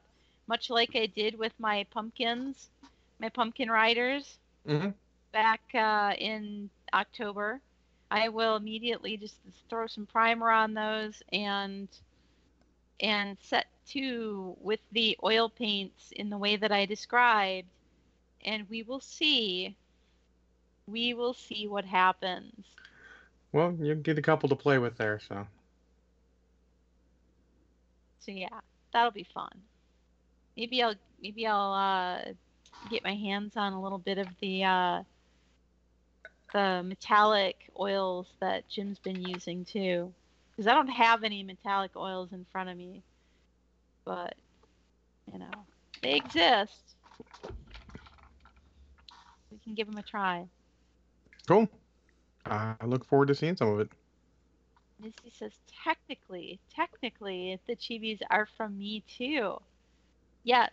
much 0.48 0.70
like 0.70 0.96
I 0.96 1.06
did 1.06 1.38
with 1.38 1.52
my 1.58 1.86
pumpkins, 1.90 2.68
my 3.20 3.28
pumpkin 3.28 3.70
riders 3.70 4.38
hmm 4.66 4.88
back 5.32 5.60
uh, 5.74 6.14
in 6.16 6.70
October, 6.94 7.60
I 8.10 8.28
will 8.28 8.54
immediately 8.54 9.16
just 9.16 9.34
throw 9.68 9.88
some 9.88 10.06
primer 10.06 10.50
on 10.50 10.74
those 10.74 11.20
and 11.32 11.88
and 13.00 13.36
set 13.40 13.66
to 13.90 14.56
with 14.60 14.80
the 14.92 15.18
oil 15.22 15.48
paints 15.48 16.12
in 16.12 16.30
the 16.30 16.38
way 16.38 16.56
that 16.56 16.72
I 16.72 16.86
described, 16.86 17.68
and 18.44 18.68
we 18.68 18.82
will 18.82 19.00
see. 19.00 19.76
We 20.86 21.14
will 21.14 21.34
see 21.34 21.66
what 21.66 21.84
happens. 21.84 22.66
Well, 23.52 23.74
you 23.80 23.94
get 23.94 24.18
a 24.18 24.22
couple 24.22 24.48
to 24.48 24.56
play 24.56 24.78
with 24.78 24.96
there, 24.98 25.20
so. 25.28 25.46
So 28.20 28.32
yeah, 28.32 28.60
that'll 28.92 29.10
be 29.10 29.26
fun. 29.34 29.52
Maybe 30.56 30.82
I'll 30.82 30.94
maybe 31.22 31.46
I'll 31.46 31.72
uh, 31.72 32.32
get 32.90 33.04
my 33.04 33.14
hands 33.14 33.56
on 33.56 33.72
a 33.72 33.82
little 33.82 33.98
bit 33.98 34.18
of 34.18 34.28
the 34.40 34.64
uh, 34.64 35.02
the 36.52 36.82
metallic 36.84 37.70
oils 37.78 38.26
that 38.40 38.68
Jim's 38.68 38.98
been 38.98 39.20
using 39.20 39.64
too, 39.64 40.12
because 40.56 40.68
I 40.68 40.74
don't 40.74 40.88
have 40.88 41.24
any 41.24 41.42
metallic 41.42 41.92
oils 41.96 42.32
in 42.32 42.46
front 42.52 42.68
of 42.68 42.76
me, 42.76 43.02
but 44.04 44.34
you 45.32 45.38
know 45.38 45.50
they 46.02 46.14
exist. 46.14 46.80
We 49.50 49.58
can 49.64 49.74
give 49.74 49.86
them 49.86 49.98
a 49.98 50.02
try. 50.02 50.46
Cool. 51.46 51.68
I 52.46 52.74
look 52.84 53.04
forward 53.04 53.28
to 53.28 53.34
seeing 53.34 53.56
some 53.56 53.68
of 53.68 53.80
it. 53.80 53.88
Missy 55.00 55.32
says, 55.36 55.52
technically, 55.82 56.58
technically, 56.74 57.58
the 57.66 57.74
chibis 57.76 58.20
are 58.30 58.46
from 58.56 58.78
me 58.78 59.02
too. 59.06 59.60
Yes. 60.44 60.70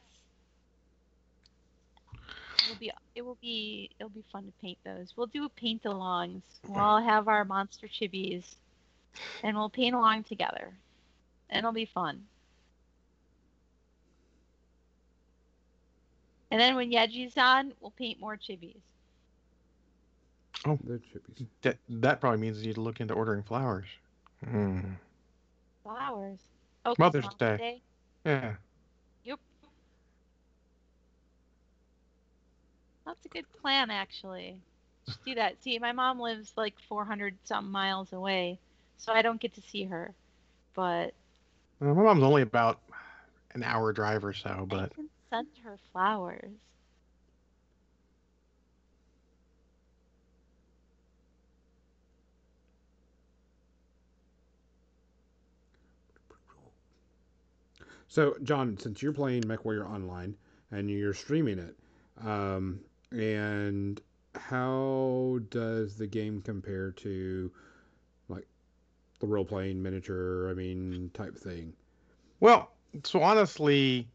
It 2.13 2.69
will 2.69 2.75
be, 2.79 2.91
it 3.15 3.21
will 3.23 3.38
be, 3.41 3.89
it'll 3.99 4.09
be 4.09 4.23
fun 4.32 4.45
to 4.45 4.51
paint 4.61 4.77
those. 4.84 5.13
We'll 5.15 5.27
do 5.27 5.49
paint-alongs. 5.49 6.43
We'll 6.67 6.79
all 6.79 7.01
have 7.01 7.27
our 7.27 7.43
monster 7.43 7.88
chibis, 7.88 8.43
and 9.43 9.55
we'll 9.55 9.70
paint 9.70 9.95
along 9.95 10.24
together, 10.24 10.74
and 11.49 11.59
it'll 11.59 11.72
be 11.72 11.86
fun. 11.86 12.24
And 16.51 16.59
then 16.59 16.76
when 16.76 16.91
Yeji's 16.91 17.38
on, 17.38 17.74
we'll 17.80 17.91
paint 17.91 18.20
more 18.20 18.36
chibis. 18.36 18.76
Oh, 20.66 20.78
the 20.84 20.99
chippies. 20.99 21.47
That 21.62 21.78
that 21.89 22.20
probably 22.22 22.39
means 22.39 22.59
you 22.62 22.68
need 22.68 22.76
to 22.76 22.82
look 22.82 22.99
into 22.99 23.14
ordering 23.14 23.41
flowers. 23.41 23.88
Hmm. 24.47 24.80
Flowers. 25.84 26.39
Oh, 26.86 26.95
Mother's 26.99 27.24
Mother's 27.24 27.38
Day. 27.38 27.57
Day. 27.57 27.82
Yeah. 28.26 28.53
Yep. 29.24 29.39
That's 33.05 33.26
a 33.26 33.30
good 33.30 33.45
plan, 33.62 33.89
actually. 33.89 34.57
Just 35.07 35.24
do 35.26 35.36
that. 35.36 35.62
See, 35.64 35.80
my 35.80 35.91
mom 35.91 36.20
lives 36.20 36.51
like 36.55 36.76
400 36.88 37.36
some 37.43 37.72
miles 37.72 38.14
away, 38.14 38.59
so 39.02 39.12
I 39.14 39.22
don't 39.22 39.41
get 39.41 39.54
to 39.56 39.62
see 39.62 39.86
her. 39.86 40.16
But 40.76 41.14
Well, 41.80 41.95
my 41.95 42.04
mom's 42.04 42.24
only 42.24 42.41
about 42.43 42.80
an 43.54 43.64
hour 43.64 43.91
drive 43.93 44.24
or 44.24 44.34
so, 44.34 44.68
I 44.72 44.76
but 44.76 44.93
can 44.95 45.10
send 45.30 45.47
her 45.64 45.78
flowers. 45.91 46.52
So, 58.08 58.36
John, 58.43 58.78
since 58.78 59.02
you're 59.02 59.14
playing 59.14 59.43
MechWarrior 59.43 59.89
Online 59.89 60.36
and 60.70 60.89
you're 60.89 61.14
streaming 61.14 61.60
it, 61.60 61.78
um, 62.22 62.82
and 63.12 64.02
how 64.36 65.39
does 65.49 65.95
the 65.95 66.08
game 66.08 66.41
compare 66.41 66.91
to 66.91 67.52
like 67.52 67.70
the 69.22 69.28
role 69.28 69.45
playing 69.45 69.82
miniature, 69.82 70.49
I 70.49 70.53
mean, 70.53 71.09
type 71.13 71.38
thing? 71.38 71.74
well, 72.39 72.72
so 73.03 73.22
honestly, 73.22 74.07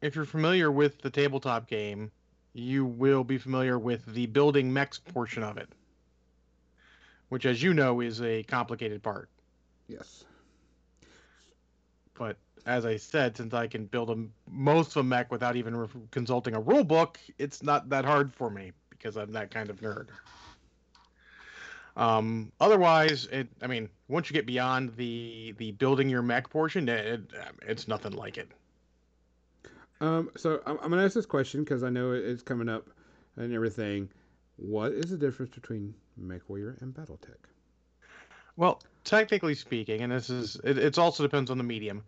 if 0.00 0.16
you're 0.16 0.24
familiar 0.24 0.70
with 0.70 1.02
the 1.02 1.10
tabletop 1.10 1.66
game, 1.66 2.10
you 2.54 2.84
will 2.84 3.24
be 3.24 3.38
familiar 3.38 3.78
with 3.78 4.06
the 4.06 4.26
building 4.26 4.72
mechs 4.72 4.98
portion 4.98 5.42
of 5.42 5.58
it, 5.58 5.68
which, 7.28 7.44
as 7.44 7.62
you 7.62 7.74
know, 7.74 8.00
is 8.00 8.22
a 8.22 8.42
complicated 8.44 9.02
part. 9.02 9.28
Yes. 9.88 10.24
But 12.14 12.36
as 12.66 12.86
I 12.86 12.96
said, 12.96 13.36
since 13.36 13.54
I 13.54 13.66
can 13.66 13.86
build 13.86 14.10
a, 14.10 14.16
most 14.50 14.90
of 14.90 14.98
a 14.98 15.02
mech 15.04 15.30
without 15.30 15.56
even 15.56 15.76
re- 15.76 15.88
consulting 16.10 16.54
a 16.54 16.60
rule 16.60 16.84
book, 16.84 17.18
it's 17.38 17.62
not 17.62 17.88
that 17.90 18.04
hard 18.04 18.34
for 18.34 18.50
me 18.50 18.72
because 18.90 19.16
I'm 19.16 19.32
that 19.32 19.50
kind 19.50 19.70
of 19.70 19.80
nerd. 19.80 20.08
Um, 21.96 22.52
otherwise, 22.60 23.26
it, 23.26 23.48
I 23.62 23.66
mean, 23.66 23.88
once 24.08 24.30
you 24.30 24.34
get 24.34 24.46
beyond 24.46 24.94
the 24.96 25.54
the 25.58 25.72
building 25.72 26.08
your 26.08 26.22
mech 26.22 26.48
portion, 26.48 26.88
it, 26.88 27.06
it, 27.06 27.20
it's 27.62 27.88
nothing 27.88 28.12
like 28.12 28.38
it. 28.38 28.48
Um, 30.00 30.30
so 30.36 30.62
I'm, 30.66 30.78
I'm 30.82 30.90
gonna 30.90 31.04
ask 31.04 31.14
this 31.14 31.26
question 31.26 31.62
because 31.62 31.82
I 31.82 31.90
know 31.90 32.12
it's 32.12 32.42
coming 32.42 32.68
up 32.68 32.88
and 33.36 33.52
everything. 33.52 34.08
What 34.56 34.92
is 34.92 35.10
the 35.10 35.16
difference 35.16 35.54
between 35.54 35.94
MechWarrior 36.22 36.80
and 36.82 36.94
BattleTech? 36.94 37.36
Well, 38.56 38.82
technically 39.04 39.54
speaking, 39.54 40.02
and 40.02 40.12
this 40.12 40.30
is 40.30 40.60
it, 40.64 40.78
it's 40.78 40.98
also 40.98 41.22
depends 41.22 41.50
on 41.50 41.58
the 41.58 41.64
medium. 41.64 42.02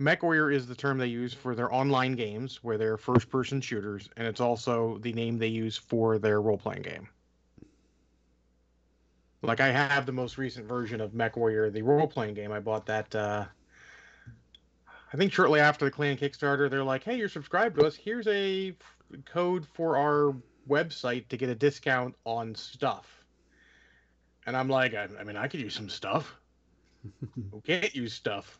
MechWarrior 0.00 0.54
is 0.54 0.66
the 0.66 0.74
term 0.74 0.98
they 0.98 1.06
use 1.06 1.32
for 1.32 1.54
their 1.54 1.72
online 1.72 2.16
games, 2.16 2.62
where 2.62 2.76
they're 2.76 2.98
first-person 2.98 3.60
shooters, 3.62 4.10
and 4.16 4.26
it's 4.26 4.40
also 4.40 4.98
the 4.98 5.12
name 5.12 5.38
they 5.38 5.46
use 5.46 5.76
for 5.76 6.18
their 6.18 6.40
role-playing 6.42 6.82
game. 6.82 7.08
Like 9.46 9.60
I 9.60 9.68
have 9.68 10.06
the 10.06 10.12
most 10.12 10.38
recent 10.38 10.66
version 10.66 11.00
of 11.00 11.12
MechWarrior, 11.12 11.72
the 11.72 11.82
role-playing 11.82 12.34
game. 12.34 12.50
I 12.50 12.58
bought 12.58 12.86
that. 12.86 13.14
Uh, 13.14 13.44
I 15.12 15.16
think 15.16 15.32
shortly 15.32 15.60
after 15.60 15.84
the 15.84 15.90
Clan 15.90 16.16
Kickstarter, 16.16 16.68
they're 16.68 16.82
like, 16.82 17.04
"Hey, 17.04 17.16
you're 17.16 17.28
subscribed 17.28 17.78
to 17.78 17.86
us. 17.86 17.94
Here's 17.94 18.26
a 18.26 18.70
f- 18.70 19.20
code 19.24 19.64
for 19.74 19.96
our 19.96 20.34
website 20.68 21.28
to 21.28 21.36
get 21.36 21.48
a 21.48 21.54
discount 21.54 22.16
on 22.24 22.54
stuff." 22.56 23.24
And 24.46 24.56
I'm 24.56 24.68
like, 24.68 24.94
I, 24.94 25.08
I 25.18 25.24
mean, 25.24 25.36
I 25.36 25.46
could 25.46 25.60
use 25.60 25.74
some 25.74 25.88
stuff. 25.88 26.34
Who 27.52 27.60
can't 27.60 27.94
use 27.94 28.14
stuff? 28.14 28.58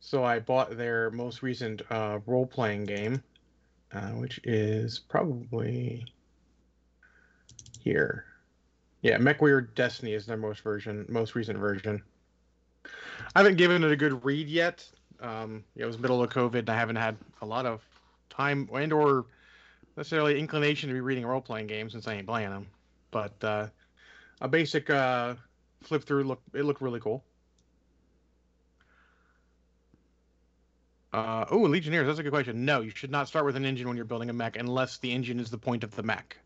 so 0.00 0.24
I 0.24 0.40
bought 0.40 0.76
their 0.76 1.10
most 1.10 1.42
recent 1.42 1.82
uh, 1.90 2.18
role 2.26 2.46
playing 2.46 2.84
game, 2.84 3.22
uh, 3.92 4.10
which 4.10 4.40
is 4.44 4.98
probably 4.98 6.04
here. 7.80 8.24
Yeah, 9.02 9.16
MechWarrior 9.18 9.74
Destiny 9.74 10.12
is 10.12 10.26
their 10.26 10.36
most 10.36 10.60
version, 10.60 11.06
most 11.08 11.34
recent 11.34 11.58
version. 11.58 12.02
I 13.34 13.40
haven't 13.40 13.56
given 13.56 13.82
it 13.82 13.90
a 13.90 13.96
good 13.96 14.24
read 14.24 14.48
yet. 14.48 14.86
Um, 15.20 15.64
it 15.76 15.84
was 15.84 15.98
middle 15.98 16.22
of 16.22 16.30
COVID, 16.30 16.60
and 16.60 16.70
I 16.70 16.76
haven't 16.76 16.96
had 16.96 17.16
a 17.42 17.46
lot 17.46 17.66
of 17.66 17.82
time 18.28 18.68
and 18.74 18.92
or 18.92 19.26
necessarily 19.96 20.38
inclination 20.38 20.88
to 20.88 20.94
be 20.94 21.00
reading 21.00 21.26
role 21.26 21.40
playing 21.40 21.66
games 21.66 21.92
since 21.92 22.06
I 22.08 22.14
ain't 22.14 22.26
playing 22.26 22.50
them. 22.50 22.66
But 23.10 23.42
uh, 23.42 23.66
a 24.40 24.48
basic 24.48 24.88
uh, 24.90 25.34
flip 25.82 26.04
through 26.04 26.24
look 26.24 26.40
it 26.54 26.64
looked 26.64 26.80
really 26.80 27.00
cool. 27.00 27.24
Uh, 31.12 31.44
oh, 31.50 31.58
Legionnaires, 31.58 32.06
that's 32.06 32.20
a 32.20 32.22
good 32.22 32.32
question. 32.32 32.64
No, 32.64 32.82
you 32.82 32.90
should 32.94 33.10
not 33.10 33.26
start 33.26 33.44
with 33.44 33.56
an 33.56 33.64
engine 33.64 33.88
when 33.88 33.96
you're 33.96 34.04
building 34.04 34.30
a 34.30 34.32
mech 34.32 34.56
unless 34.56 34.98
the 34.98 35.10
engine 35.10 35.40
is 35.40 35.50
the 35.50 35.58
point 35.58 35.82
of 35.82 35.94
the 35.96 36.02
mech. 36.02 36.36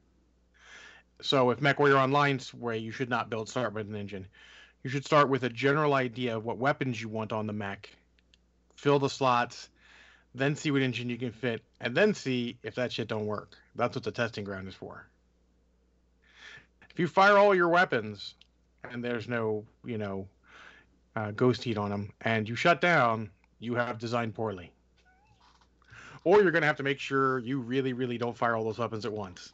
So 1.22 1.50
if 1.50 1.60
MechWarrior 1.60 1.98
Online's 1.98 2.52
way, 2.52 2.78
you 2.78 2.90
should 2.90 3.08
not 3.08 3.30
build 3.30 3.48
start 3.48 3.72
with 3.72 3.88
an 3.88 3.96
engine. 3.96 4.26
You 4.82 4.90
should 4.90 5.04
start 5.04 5.28
with 5.28 5.44
a 5.44 5.48
general 5.48 5.94
idea 5.94 6.36
of 6.36 6.44
what 6.44 6.58
weapons 6.58 7.00
you 7.00 7.08
want 7.08 7.32
on 7.32 7.46
the 7.46 7.52
mech, 7.52 7.90
fill 8.76 8.98
the 8.98 9.08
slots, 9.08 9.70
then 10.34 10.56
see 10.56 10.70
what 10.70 10.82
engine 10.82 11.08
you 11.08 11.16
can 11.16 11.32
fit, 11.32 11.62
and 11.80 11.96
then 11.96 12.12
see 12.12 12.58
if 12.62 12.74
that 12.74 12.92
shit 12.92 13.08
don't 13.08 13.26
work. 13.26 13.56
That's 13.76 13.96
what 13.96 14.04
the 14.04 14.10
testing 14.10 14.44
ground 14.44 14.68
is 14.68 14.74
for. 14.74 15.06
If 16.90 16.98
you 16.98 17.08
fire 17.08 17.38
all 17.38 17.54
your 17.54 17.68
weapons 17.68 18.34
and 18.90 19.02
there's 19.02 19.28
no, 19.28 19.64
you 19.84 19.98
know, 19.98 20.28
uh, 21.16 21.30
ghost 21.30 21.62
heat 21.62 21.78
on 21.78 21.90
them, 21.90 22.12
and 22.22 22.48
you 22.48 22.56
shut 22.56 22.80
down, 22.80 23.30
you 23.60 23.74
have 23.74 23.98
designed 23.98 24.34
poorly. 24.34 24.72
Or 26.24 26.42
you're 26.42 26.50
going 26.50 26.62
to 26.62 26.66
have 26.66 26.76
to 26.76 26.82
make 26.82 26.98
sure 26.98 27.38
you 27.38 27.60
really, 27.60 27.92
really 27.92 28.18
don't 28.18 28.36
fire 28.36 28.56
all 28.56 28.64
those 28.64 28.78
weapons 28.78 29.06
at 29.06 29.12
once, 29.12 29.52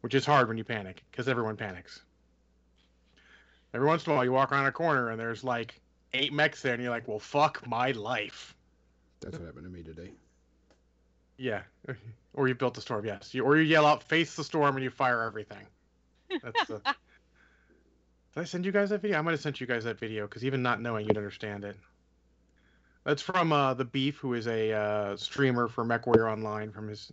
which 0.00 0.14
is 0.14 0.24
hard 0.24 0.48
when 0.48 0.56
you 0.56 0.64
panic 0.64 1.02
because 1.10 1.28
everyone 1.28 1.56
panics. 1.56 2.02
Every 3.74 3.86
once 3.86 4.06
in 4.06 4.12
a 4.12 4.14
while, 4.14 4.24
you 4.24 4.32
walk 4.32 4.52
around 4.52 4.66
a 4.66 4.72
corner 4.72 5.10
and 5.10 5.20
there's 5.20 5.44
like 5.44 5.80
eight 6.14 6.32
mechs 6.32 6.62
there, 6.62 6.74
and 6.74 6.82
you're 6.82 6.90
like, 6.90 7.06
well, 7.06 7.18
fuck 7.18 7.66
my 7.66 7.90
life. 7.92 8.54
That's 9.20 9.36
what 9.36 9.46
happened 9.46 9.64
to 9.64 9.70
me 9.70 9.82
today. 9.82 10.12
Yeah. 11.36 11.62
Or 12.34 12.46
you 12.46 12.54
built 12.54 12.74
the 12.74 12.80
storm, 12.80 13.04
yes. 13.04 13.34
You, 13.34 13.42
or 13.42 13.56
you 13.56 13.62
yell 13.62 13.84
out, 13.84 14.04
face 14.04 14.36
the 14.36 14.44
storm, 14.44 14.76
and 14.76 14.84
you 14.84 14.90
fire 14.90 15.22
everything. 15.22 15.66
That's 16.40 16.66
the. 16.68 16.74
Did 16.84 18.42
I 18.42 18.44
send 18.44 18.64
you 18.64 18.70
guys 18.70 18.90
that 18.90 19.02
video? 19.02 19.18
I 19.18 19.22
might 19.22 19.32
have 19.32 19.40
sent 19.40 19.60
you 19.60 19.66
guys 19.66 19.82
that 19.84 19.98
video 19.98 20.28
because 20.28 20.44
even 20.44 20.62
not 20.62 20.80
knowing, 20.80 21.06
you'd 21.06 21.16
understand 21.16 21.64
it. 21.64 21.76
That's 23.02 23.22
from 23.22 23.52
uh, 23.52 23.74
the 23.74 23.86
Beef, 23.86 24.18
who 24.18 24.34
is 24.34 24.46
a 24.46 24.72
uh, 24.72 25.16
streamer 25.16 25.66
for 25.66 25.84
MechWarrior 25.84 26.30
Online 26.30 26.70
from 26.70 26.86
his 26.86 27.10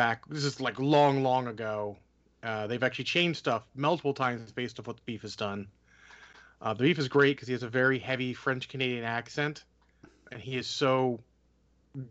back. 0.00 0.26
This 0.28 0.44
is 0.44 0.62
like 0.62 0.78
long, 0.78 1.22
long 1.22 1.46
ago. 1.46 1.98
Uh, 2.42 2.66
they've 2.66 2.82
actually 2.82 3.04
changed 3.04 3.38
stuff 3.38 3.64
multiple 3.74 4.14
times 4.14 4.50
based 4.50 4.80
off 4.80 4.86
what 4.86 4.96
the 4.96 5.02
Beef 5.04 5.20
has 5.20 5.36
done. 5.36 5.68
Uh, 6.62 6.72
the 6.72 6.84
Beef 6.84 6.98
is 6.98 7.06
great 7.06 7.36
because 7.36 7.48
he 7.48 7.52
has 7.52 7.64
a 7.64 7.68
very 7.68 7.98
heavy 7.98 8.32
French 8.32 8.66
Canadian 8.70 9.04
accent, 9.04 9.64
and 10.32 10.40
he 10.40 10.56
is 10.56 10.66
so 10.66 11.20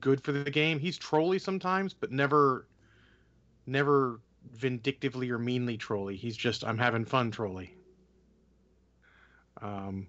good 0.02 0.24
for 0.24 0.32
the 0.32 0.52
game. 0.52 0.78
He's 0.78 1.00
trolly 1.00 1.40
sometimes, 1.40 1.96
but 1.96 2.12
never, 2.12 2.68
never 3.66 4.20
vindictively 4.54 5.32
or 5.32 5.40
meanly 5.40 5.76
trolly. 5.76 6.16
He's 6.16 6.38
just 6.38 6.64
I'm 6.64 6.78
having 6.78 7.06
fun 7.06 7.32
trolly. 7.32 7.74
Um, 9.64 10.06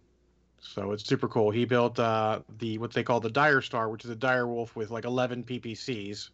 so 0.61 0.93
it's 0.93 1.07
super 1.07 1.29
cool. 1.29 1.51
He 1.51 1.65
built 1.65 1.99
uh, 1.99 2.41
the 2.59 2.77
what 2.77 2.93
they 2.93 3.05
call 3.05 3.21
the 3.21 3.31
Dire 3.31 3.63
Star, 3.63 3.89
which 3.89 4.05
is 4.05 4.11
a 4.11 4.17
dire 4.17 4.47
wolf 4.47 4.77
with 4.77 4.91
like 4.91 5.07
11 5.07 5.45
PPCs. 5.45 6.29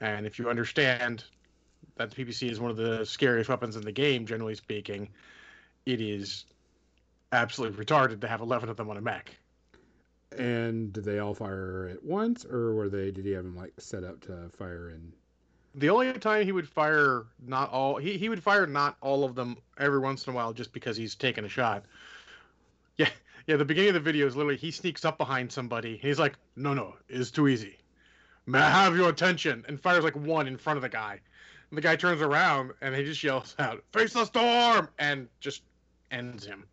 And 0.00 0.26
if 0.26 0.38
you 0.38 0.50
understand 0.50 1.24
that 1.96 2.10
the 2.10 2.24
PPC 2.24 2.50
is 2.50 2.60
one 2.60 2.70
of 2.70 2.76
the 2.76 3.04
scariest 3.04 3.48
weapons 3.48 3.76
in 3.76 3.82
the 3.82 3.92
game, 3.92 4.26
generally 4.26 4.54
speaking, 4.54 5.08
it 5.86 6.00
is 6.00 6.44
absolutely 7.32 7.84
retarded 7.84 8.20
to 8.20 8.28
have 8.28 8.40
11 8.40 8.68
of 8.68 8.76
them 8.76 8.90
on 8.90 8.96
a 8.96 9.00
mech. 9.00 9.30
And 10.36 10.92
did 10.92 11.04
they 11.04 11.18
all 11.18 11.34
fire 11.34 11.88
at 11.90 12.04
once, 12.04 12.44
or 12.44 12.74
were 12.74 12.88
they? 12.88 13.10
Did 13.10 13.24
he 13.24 13.30
have 13.32 13.44
them 13.44 13.56
like 13.56 13.72
set 13.78 14.04
up 14.04 14.20
to 14.22 14.50
fire 14.58 14.90
in? 14.90 15.12
the 15.76 15.90
only 15.90 16.12
time 16.14 16.44
he 16.44 16.52
would 16.52 16.68
fire 16.68 17.26
not 17.46 17.70
all 17.70 17.96
he, 17.96 18.16
he 18.16 18.28
would 18.28 18.42
fire 18.42 18.66
not 18.66 18.96
all 19.02 19.24
of 19.24 19.34
them 19.34 19.58
every 19.78 20.00
once 20.00 20.26
in 20.26 20.32
a 20.32 20.36
while 20.36 20.52
just 20.52 20.72
because 20.72 20.96
he's 20.96 21.14
taking 21.14 21.44
a 21.44 21.48
shot. 21.48 21.84
Yeah, 22.96 23.10
yeah. 23.46 23.56
The 23.56 23.64
beginning 23.64 23.90
of 23.90 23.94
the 23.94 24.00
video 24.00 24.26
is 24.26 24.34
literally 24.34 24.56
he 24.56 24.70
sneaks 24.70 25.04
up 25.04 25.18
behind 25.18 25.52
somebody. 25.52 25.98
He's 25.98 26.18
like, 26.18 26.34
"No, 26.56 26.72
no, 26.72 26.94
it's 27.08 27.30
too 27.30 27.46
easy. 27.46 27.76
May 28.46 28.60
I 28.60 28.70
have 28.70 28.96
your 28.96 29.08
attention?" 29.08 29.64
And 29.68 29.80
fires 29.80 30.04
like 30.04 30.16
one 30.16 30.46
in 30.46 30.56
front 30.56 30.76
of 30.76 30.82
the 30.82 30.88
guy. 30.88 31.20
And 31.70 31.76
the 31.76 31.82
guy 31.82 31.96
turns 31.96 32.22
around 32.22 32.72
and 32.80 32.94
he 32.94 33.04
just 33.04 33.22
yells 33.22 33.54
out, 33.58 33.84
"Face 33.92 34.12
the 34.12 34.24
storm!" 34.24 34.88
and 34.98 35.28
just 35.40 35.62
ends 36.10 36.46
him. 36.46 36.64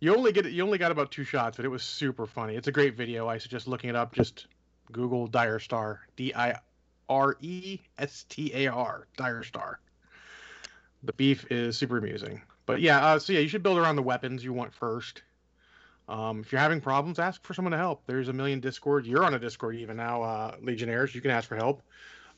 You 0.00 0.14
only 0.14 0.32
get 0.32 0.44
you 0.44 0.62
only 0.62 0.78
got 0.78 0.92
about 0.92 1.10
two 1.10 1.24
shots, 1.24 1.56
but 1.56 1.64
it 1.64 1.70
was 1.70 1.82
super 1.82 2.26
funny. 2.26 2.56
It's 2.56 2.68
a 2.68 2.72
great 2.72 2.94
video. 2.94 3.26
I 3.26 3.38
suggest 3.38 3.66
looking 3.66 3.90
it 3.90 3.96
up. 3.96 4.12
Just 4.14 4.46
Google 4.92 5.26
Dire 5.26 5.58
Star, 5.58 6.02
D 6.16 6.34
I 6.34 6.58
R 7.08 7.36
E 7.40 7.80
S 7.98 8.26
T 8.28 8.52
A 8.54 8.66
R, 8.68 9.06
Dire 9.16 9.42
Star. 9.44 9.80
The 11.02 11.12
beef 11.14 11.50
is 11.50 11.78
super 11.78 11.98
amusing. 11.98 12.42
But 12.66 12.80
yeah, 12.80 13.04
uh, 13.04 13.18
so 13.18 13.32
yeah, 13.32 13.40
you 13.40 13.48
should 13.48 13.62
build 13.62 13.78
around 13.78 13.96
the 13.96 14.02
weapons 14.02 14.44
you 14.44 14.52
want 14.52 14.74
first. 14.74 15.22
Um, 16.08 16.40
if 16.40 16.52
you're 16.52 16.60
having 16.60 16.80
problems, 16.80 17.18
ask 17.18 17.42
for 17.44 17.54
someone 17.54 17.72
to 17.72 17.78
help. 17.78 18.02
There's 18.06 18.28
a 18.28 18.32
million 18.32 18.60
Discord. 18.60 19.06
You're 19.06 19.24
on 19.24 19.34
a 19.34 19.38
Discord 19.38 19.76
even 19.76 19.96
now, 19.96 20.22
uh, 20.22 20.56
Legionnaires. 20.60 21.14
You 21.14 21.20
can 21.20 21.30
ask 21.30 21.48
for 21.48 21.56
help. 21.56 21.82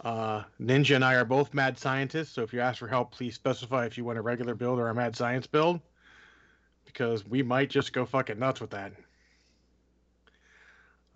Uh, 0.01 0.45
Ninja 0.61 0.95
and 0.95 1.05
I 1.05 1.15
are 1.15 1.25
both 1.25 1.55
mad 1.55 1.79
scientists, 1.79 2.33
so 2.33 2.43
if 2.43 2.53
you 2.53 2.61
ask 2.61 2.79
for 2.79 2.87
help, 2.87 3.13
please 3.13 3.35
specify 3.35 3.87
if 3.87 3.97
you 3.97 4.05
want 4.05 4.19
a 4.19 4.23
regular 4.23 4.55
build 4.55 4.79
or 4.79 4.89
a 4.89 4.95
mad 4.95 5.17
science 5.17 5.47
build, 5.47 5.81
because 6.85 7.27
we 7.27 7.43
might 7.43 7.71
just 7.71 7.93
go 7.93 8.05
fucking 8.05 8.39
nuts 8.39 8.61
with 8.61 8.71
that. 8.71 8.93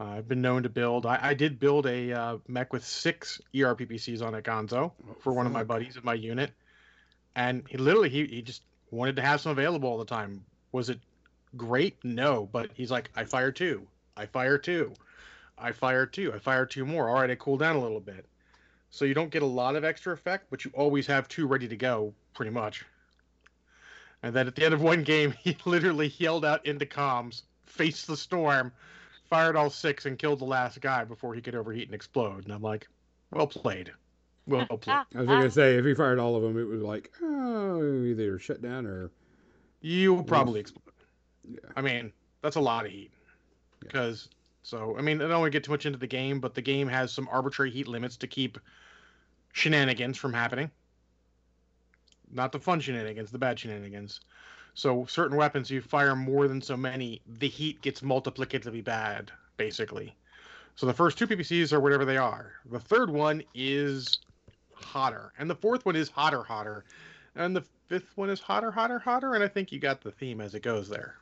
Uh, 0.01 0.05
I've 0.05 0.29
been 0.29 0.41
known 0.41 0.63
to 0.63 0.71
build. 0.71 1.05
I, 1.05 1.19
I 1.21 1.35
did 1.35 1.61
build 1.61 1.87
a 1.87 2.13
uh, 2.13 2.39
mech 2.49 2.73
with 2.73 2.85
six 2.85 3.41
ERPPCs 3.55 4.23
on 4.23 4.35
it, 4.35 4.45
Gonzo, 4.45 4.93
for 5.21 5.35
one 5.35 5.47
of 5.47 5.53
my 5.53 5.63
buddies 5.63 5.97
in 5.97 6.05
my 6.05 6.15
unit, 6.15 6.51
and 7.37 7.63
he 7.69 7.77
literally 7.77 8.09
he, 8.09 8.25
he 8.27 8.43
just 8.43 8.63
wanted 8.91 9.17
to 9.17 9.23
have 9.23 9.43
some 9.43 9.53
available 9.53 9.91
all 9.91 9.99
the 9.99 10.07
time. 10.07 10.43
Was 10.73 10.89
it 10.89 11.01
great? 11.57 11.97
No, 12.05 12.49
but 12.53 12.71
he's 12.75 12.91
like, 12.91 13.11
I 13.17 13.25
fire 13.25 13.53
two, 13.53 13.87
I 14.17 14.27
fire 14.27 14.59
two, 14.59 14.95
I 15.59 15.73
fire 15.73 16.07
two, 16.07 16.33
I 16.33 16.39
fire 16.39 16.67
two 16.67 16.85
more. 16.85 17.09
All 17.09 17.17
right, 17.17 17.31
I 17.31 17.35
cool 17.35 17.57
down 17.57 17.77
a 17.77 17.81
little 17.81 18.01
bit. 18.01 18.27
So 18.91 19.05
you 19.05 19.15
don't 19.15 19.31
get 19.31 19.43
a 19.43 19.47
lot 19.47 19.77
of 19.77 19.85
extra 19.85 20.13
effect, 20.13 20.47
but 20.51 20.65
you 20.65 20.73
always 20.75 21.07
have 21.07 21.29
two 21.29 21.47
ready 21.47 21.69
to 21.69 21.77
go, 21.77 22.13
pretty 22.35 22.51
much. 22.51 22.85
And 24.23 24.35
then 24.35 24.47
at 24.47 24.57
the 24.57 24.65
end 24.65 24.75
of 24.75 24.83
one 24.83 25.03
game, 25.03 25.33
he 25.43 25.57
literally 25.65 26.13
yelled 26.19 26.45
out 26.45 26.67
into 26.67 26.87
comms, 26.87 27.43
"Face 27.67 28.05
the 28.05 28.17
storm!" 28.17 28.73
fired 29.31 29.55
all 29.57 29.71
six 29.71 30.07
and 30.07 30.19
killed 30.19 30.41
the 30.41 30.45
last 30.45 30.81
guy 30.81 31.05
before 31.05 31.35
he 31.35 31.41
could 31.41 31.55
overheat 31.55 31.87
and 31.87 31.95
explode. 31.95 32.45
And 32.45 32.53
I'm 32.53 32.63
like, 32.63 32.89
well 33.31 33.47
played. 33.47 33.93
Well 34.47 34.67
played. 34.67 34.97
I 35.15 35.19
was 35.19 35.27
gonna 35.29 35.51
say 35.51 35.77
if 35.77 35.85
he 35.85 35.95
fired 35.95 36.19
all 36.19 36.35
of 36.37 36.43
them, 36.43 36.59
it 36.59 36.65
was 36.65 36.83
like 36.83 37.13
oh 37.23 38.05
either 38.05 38.39
shut 38.39 38.61
down 38.61 38.87
or 38.87 39.11
You 39.81 40.13
will 40.15 40.25
probably 40.25 40.61
explode. 40.61 40.83
Yeah. 41.51 41.71
I 41.77 41.83
mean, 41.83 42.13
that's 42.43 42.57
a 42.57 42.61
lot 42.61 42.87
of 42.87 42.93
heat. 42.93 43.11
Yeah. 43.83 43.87
Because, 43.87 44.29
so, 44.63 44.97
I 44.99 45.03
mean, 45.03 45.21
I 45.21 45.29
don't 45.29 45.41
want 45.41 45.53
to 45.53 45.57
get 45.57 45.65
too 45.65 45.73
much 45.73 45.87
into 45.87 45.99
the 45.99 46.07
game, 46.07 46.41
but 46.41 46.55
the 46.55 46.63
game 46.63 46.89
has 46.89 47.13
some 47.13 47.29
arbitrary 47.31 47.71
heat 47.71 47.89
limits 47.89 48.17
to 48.19 48.27
keep 48.27 48.59
shenanigans 49.53 50.17
from 50.17 50.33
happening. 50.33 50.71
Not 52.33 52.53
the 52.53 52.61
fun 52.61 52.81
shenanigans, 52.81 53.31
the 53.31 53.39
bad 53.39 53.59
shenanigans. 53.59 54.21
So, 54.75 55.05
certain 55.07 55.37
weapons, 55.37 55.71
you 55.71 55.81
fire 55.81 56.15
more 56.15 56.47
than 56.47 56.63
so 56.63 56.77
many, 56.77 57.21
the 57.27 57.49
heat 57.49 57.83
gets 57.83 58.03
multiplicatively 58.03 58.83
bad, 58.83 59.33
basically. 59.57 60.15
So, 60.77 60.87
the 60.87 60.95
first 60.95 61.19
two 61.19 61.27
PPCs 61.27 61.73
are 61.73 61.81
whatever 61.81 62.05
they 62.05 62.17
are. 62.17 62.53
The 62.71 62.79
third 62.79 63.11
one 63.11 63.43
is 63.55 64.21
hotter. 64.73 65.33
And 65.39 65.51
the 65.51 65.55
fourth 65.55 65.85
one 65.85 65.97
is 65.97 66.09
hotter, 66.09 66.43
hotter. 66.43 66.85
And 67.35 67.55
the 67.55 67.65
fifth 67.89 68.17
one 68.17 68.31
is 68.31 68.41
hotter, 68.41 68.71
hotter, 68.71 68.99
hotter. 68.99 69.35
And 69.35 69.45
I 69.45 69.49
think 69.49 69.73
you 69.73 69.79
got 69.79 70.01
the 70.01 70.11
theme 70.11 70.41
as 70.41 70.55
it 70.55 70.63
goes 70.63 70.89
there. 70.89 71.17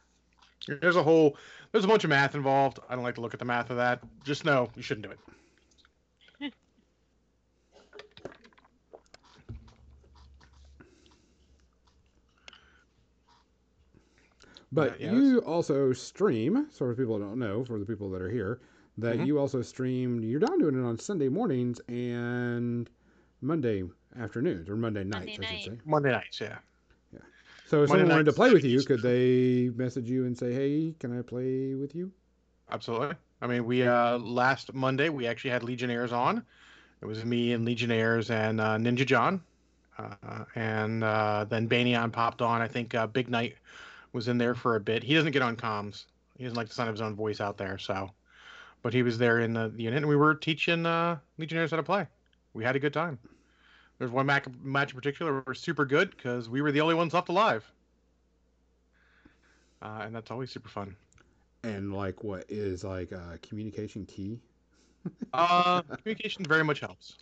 There's 0.67 0.97
a 0.97 1.03
whole, 1.03 1.37
there's 1.73 1.85
a 1.85 1.89
bunch 1.89 2.05
of 2.05 2.11
math 2.11 2.35
involved. 2.35 2.79
I 2.89 2.95
don't 2.95 3.05
like 3.05 3.15
to 3.17 3.21
look 3.21 3.33
at 3.35 3.39
the 3.39 3.45
math 3.45 3.71
of 3.71 3.77
that. 3.77 4.01
Just 4.25 4.45
know 4.45 4.71
you 4.75 4.83
shouldn't 4.83 5.07
do 5.07 5.13
it. 5.13 5.19
But 14.73 15.01
Yeah, 15.01 15.13
yeah, 15.13 15.13
you 15.13 15.39
also 15.41 15.93
stream, 15.93 16.67
so 16.71 16.79
for 16.87 16.95
people 16.95 17.19
that 17.19 17.25
don't 17.25 17.39
know, 17.39 17.65
for 17.65 17.79
the 17.79 17.87
people 17.87 18.11
that 18.11 18.21
are 18.23 18.31
here, 18.31 18.61
that 18.99 19.19
Mhm. 19.19 19.27
you 19.27 19.39
also 19.39 19.63
stream. 19.63 20.23
You're 20.23 20.41
down 20.41 20.59
doing 20.59 20.79
it 20.79 20.85
on 20.85 20.99
Sunday 20.99 21.29
mornings 21.29 21.81
and 21.89 22.91
Monday 23.41 23.85
afternoons 24.17 24.69
or 24.69 24.77
Monday 24.77 25.05
nights, 25.05 25.39
Monday 25.39 25.39
I 25.39 25.45
should 25.45 25.63
night. 25.63 25.63
say. 25.63 25.79
Monday 25.85 26.11
nights, 26.11 26.41
yeah. 26.41 26.59
So 27.69 27.83
if 27.83 27.91
Monday 27.91 28.01
someone 28.01 28.17
wanted 28.17 28.25
to 28.25 28.33
play 28.33 28.51
with 28.51 28.65
you, 28.65 28.83
could 28.83 29.03
they 29.03 29.69
message 29.77 30.09
you 30.09 30.25
and 30.25 30.37
say, 30.37 30.55
"Hey, 30.55 30.95
can 30.99 31.17
I 31.19 31.21
play 31.21 31.75
with 31.75 31.95
you?" 31.95 32.11
Absolutely. 32.71 33.15
I 33.43 33.47
mean, 33.47 33.67
we 33.67 33.87
uh 33.87 34.17
last 34.17 34.73
Monday 34.73 35.11
we 35.11 35.27
actually 35.27 35.51
had 35.51 35.63
Legionnaires 35.63 36.11
on. 36.11 36.43
It 37.03 37.05
was 37.05 37.27
me 37.27 37.53
and 37.53 37.67
Legionnaires 37.67 38.31
and 38.31 38.59
uh, 38.59 38.79
Ninja 38.79 39.05
John, 39.05 39.43
uh, 39.99 40.47
and 40.55 41.05
uh, 41.05 41.45
then 41.47 41.67
Banyan 41.67 42.11
popped 42.11 42.41
on. 42.41 42.63
I 42.63 42.69
think 42.69 42.95
uh, 42.95 43.07
Big 43.07 43.29
Knight 43.29 43.57
was 44.15 44.29
in 44.29 44.39
there 44.39 44.55
for 44.55 44.77
a 44.77 44.81
bit. 44.81 45.03
He 45.03 45.13
doesn't 45.13 45.33
get 45.33 45.43
on 45.43 45.55
comms. 45.55 46.07
He 46.39 46.45
doesn't 46.45 46.57
like 46.57 46.69
the 46.69 46.75
sound 46.75 46.89
of 46.89 46.95
his 46.95 47.03
own 47.03 47.15
voice 47.17 47.39
out 47.39 47.59
there. 47.59 47.77
So, 47.77 48.11
but 48.81 48.95
he 48.95 49.03
was 49.03 49.19
there 49.19 49.41
in 49.41 49.53
the, 49.53 49.69
the 49.69 49.83
unit, 49.83 49.99
and 49.99 50.09
we 50.09 50.17
were 50.17 50.35
teaching 50.35 50.87
uh, 50.87 51.19
Legionnaires 51.37 51.73
how 51.73 51.77
to 51.77 51.83
play. 51.83 52.07
We 52.55 52.65
had 52.65 52.77
a 52.77 52.81
good 52.81 52.95
time. 52.95 53.19
There's 53.99 54.11
one 54.11 54.27
match, 54.27 54.45
match 54.63 54.91
in 54.93 54.97
particular 54.97 55.33
where 55.33 55.43
we're 55.47 55.55
super 55.55 55.85
good 55.85 56.11
because 56.11 56.49
we 56.49 56.63
were 56.63 56.71
the 56.71 56.81
only 56.81 56.95
ones 56.95 57.15
left 57.15 57.29
alive, 57.29 57.69
uh, 59.83 60.03
and 60.03 60.15
that's 60.15 60.31
always 60.31 60.51
super 60.51 60.69
fun. 60.69 60.95
And 61.65 61.93
like, 61.93 62.23
what 62.23 62.45
is 62.49 62.85
like 62.85 63.13
uh, 63.13 63.37
communication 63.43 64.07
key? 64.07 64.41
Uh, 65.33 65.81
communication 65.83 66.45
very 66.45 66.65
much 66.65 66.81
helps. 66.81 67.19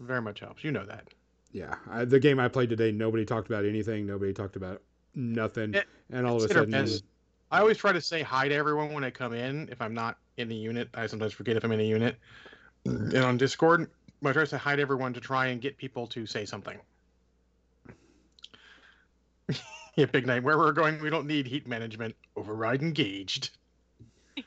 Very 0.00 0.22
much 0.22 0.40
helps. 0.40 0.64
You 0.64 0.72
know 0.72 0.84
that. 0.86 1.08
Yeah, 1.52 1.74
I, 1.88 2.04
the 2.04 2.18
game 2.18 2.40
I 2.40 2.48
played 2.48 2.68
today, 2.70 2.90
nobody 2.90 3.24
talked 3.24 3.48
about 3.48 3.64
anything. 3.64 4.06
Nobody 4.06 4.32
talked 4.32 4.56
about 4.56 4.82
nothing, 5.14 5.74
It- 5.74 5.86
and 6.10 6.26
all 6.26 6.36
of 6.36 6.42
a 6.44 6.48
sudden, 6.48 6.70
miss. 6.70 7.02
I 7.50 7.60
always 7.60 7.76
try 7.76 7.92
to 7.92 8.00
say 8.00 8.22
hi 8.22 8.48
to 8.48 8.54
everyone 8.54 8.92
when 8.92 9.04
I 9.04 9.10
come 9.10 9.34
in. 9.34 9.68
If 9.70 9.80
I'm 9.80 9.94
not 9.94 10.18
in 10.36 10.48
the 10.48 10.54
unit, 10.56 10.88
I 10.94 11.06
sometimes 11.06 11.32
forget 11.32 11.56
if 11.56 11.64
I'm 11.64 11.72
in 11.72 11.80
a 11.80 11.84
unit. 11.84 12.16
And 12.84 13.14
on 13.16 13.36
Discord, 13.36 13.90
Try 14.22 14.32
to 14.32 14.46
say 14.46 14.58
hi 14.58 14.76
to 14.76 14.82
everyone 14.82 15.14
to 15.14 15.20
try 15.20 15.46
and 15.48 15.60
get 15.60 15.76
people 15.76 16.06
to 16.08 16.26
say 16.26 16.44
something. 16.44 16.78
yeah, 19.96 20.06
Big 20.06 20.26
Night. 20.26 20.42
Where 20.42 20.58
we're 20.58 20.72
going, 20.72 21.00
we 21.00 21.10
don't 21.10 21.26
need 21.26 21.46
heat 21.46 21.66
management. 21.66 22.14
Override 22.36 22.82
engaged. 22.82 23.50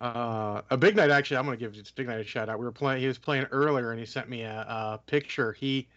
uh, 0.00 0.62
a 0.70 0.76
Big 0.76 0.96
Night, 0.96 1.10
actually, 1.10 1.38
I'm 1.38 1.46
going 1.46 1.58
to 1.58 1.70
give 1.70 1.94
Big 1.94 2.06
Night 2.06 2.20
a 2.20 2.24
shout 2.24 2.48
out. 2.48 2.58
We 2.58 2.64
were 2.64 2.72
playing, 2.72 3.00
he 3.00 3.06
was 3.06 3.18
playing 3.18 3.46
earlier 3.50 3.90
and 3.90 3.98
he 3.98 4.06
sent 4.06 4.28
me 4.28 4.42
a, 4.42 4.60
a 4.68 5.00
picture. 5.06 5.52
He 5.52 5.88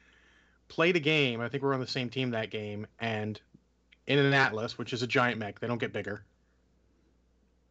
played 0.70 0.96
a 0.96 1.00
game. 1.02 1.42
I 1.42 1.50
think 1.50 1.64
we 1.64 1.70
are 1.70 1.74
on 1.74 1.80
the 1.82 1.88
same 1.88 2.10
team 2.10 2.32
that 2.32 2.52
game. 2.52 2.88
And 3.00 3.40
in 4.08 4.18
an 4.18 4.34
Atlas, 4.34 4.78
which 4.78 4.92
is 4.92 5.04
a 5.04 5.08
giant 5.08 5.38
mech. 5.38 5.60
They 5.60 5.68
don't 5.68 5.78
get 5.78 5.94
bigger. 5.94 6.24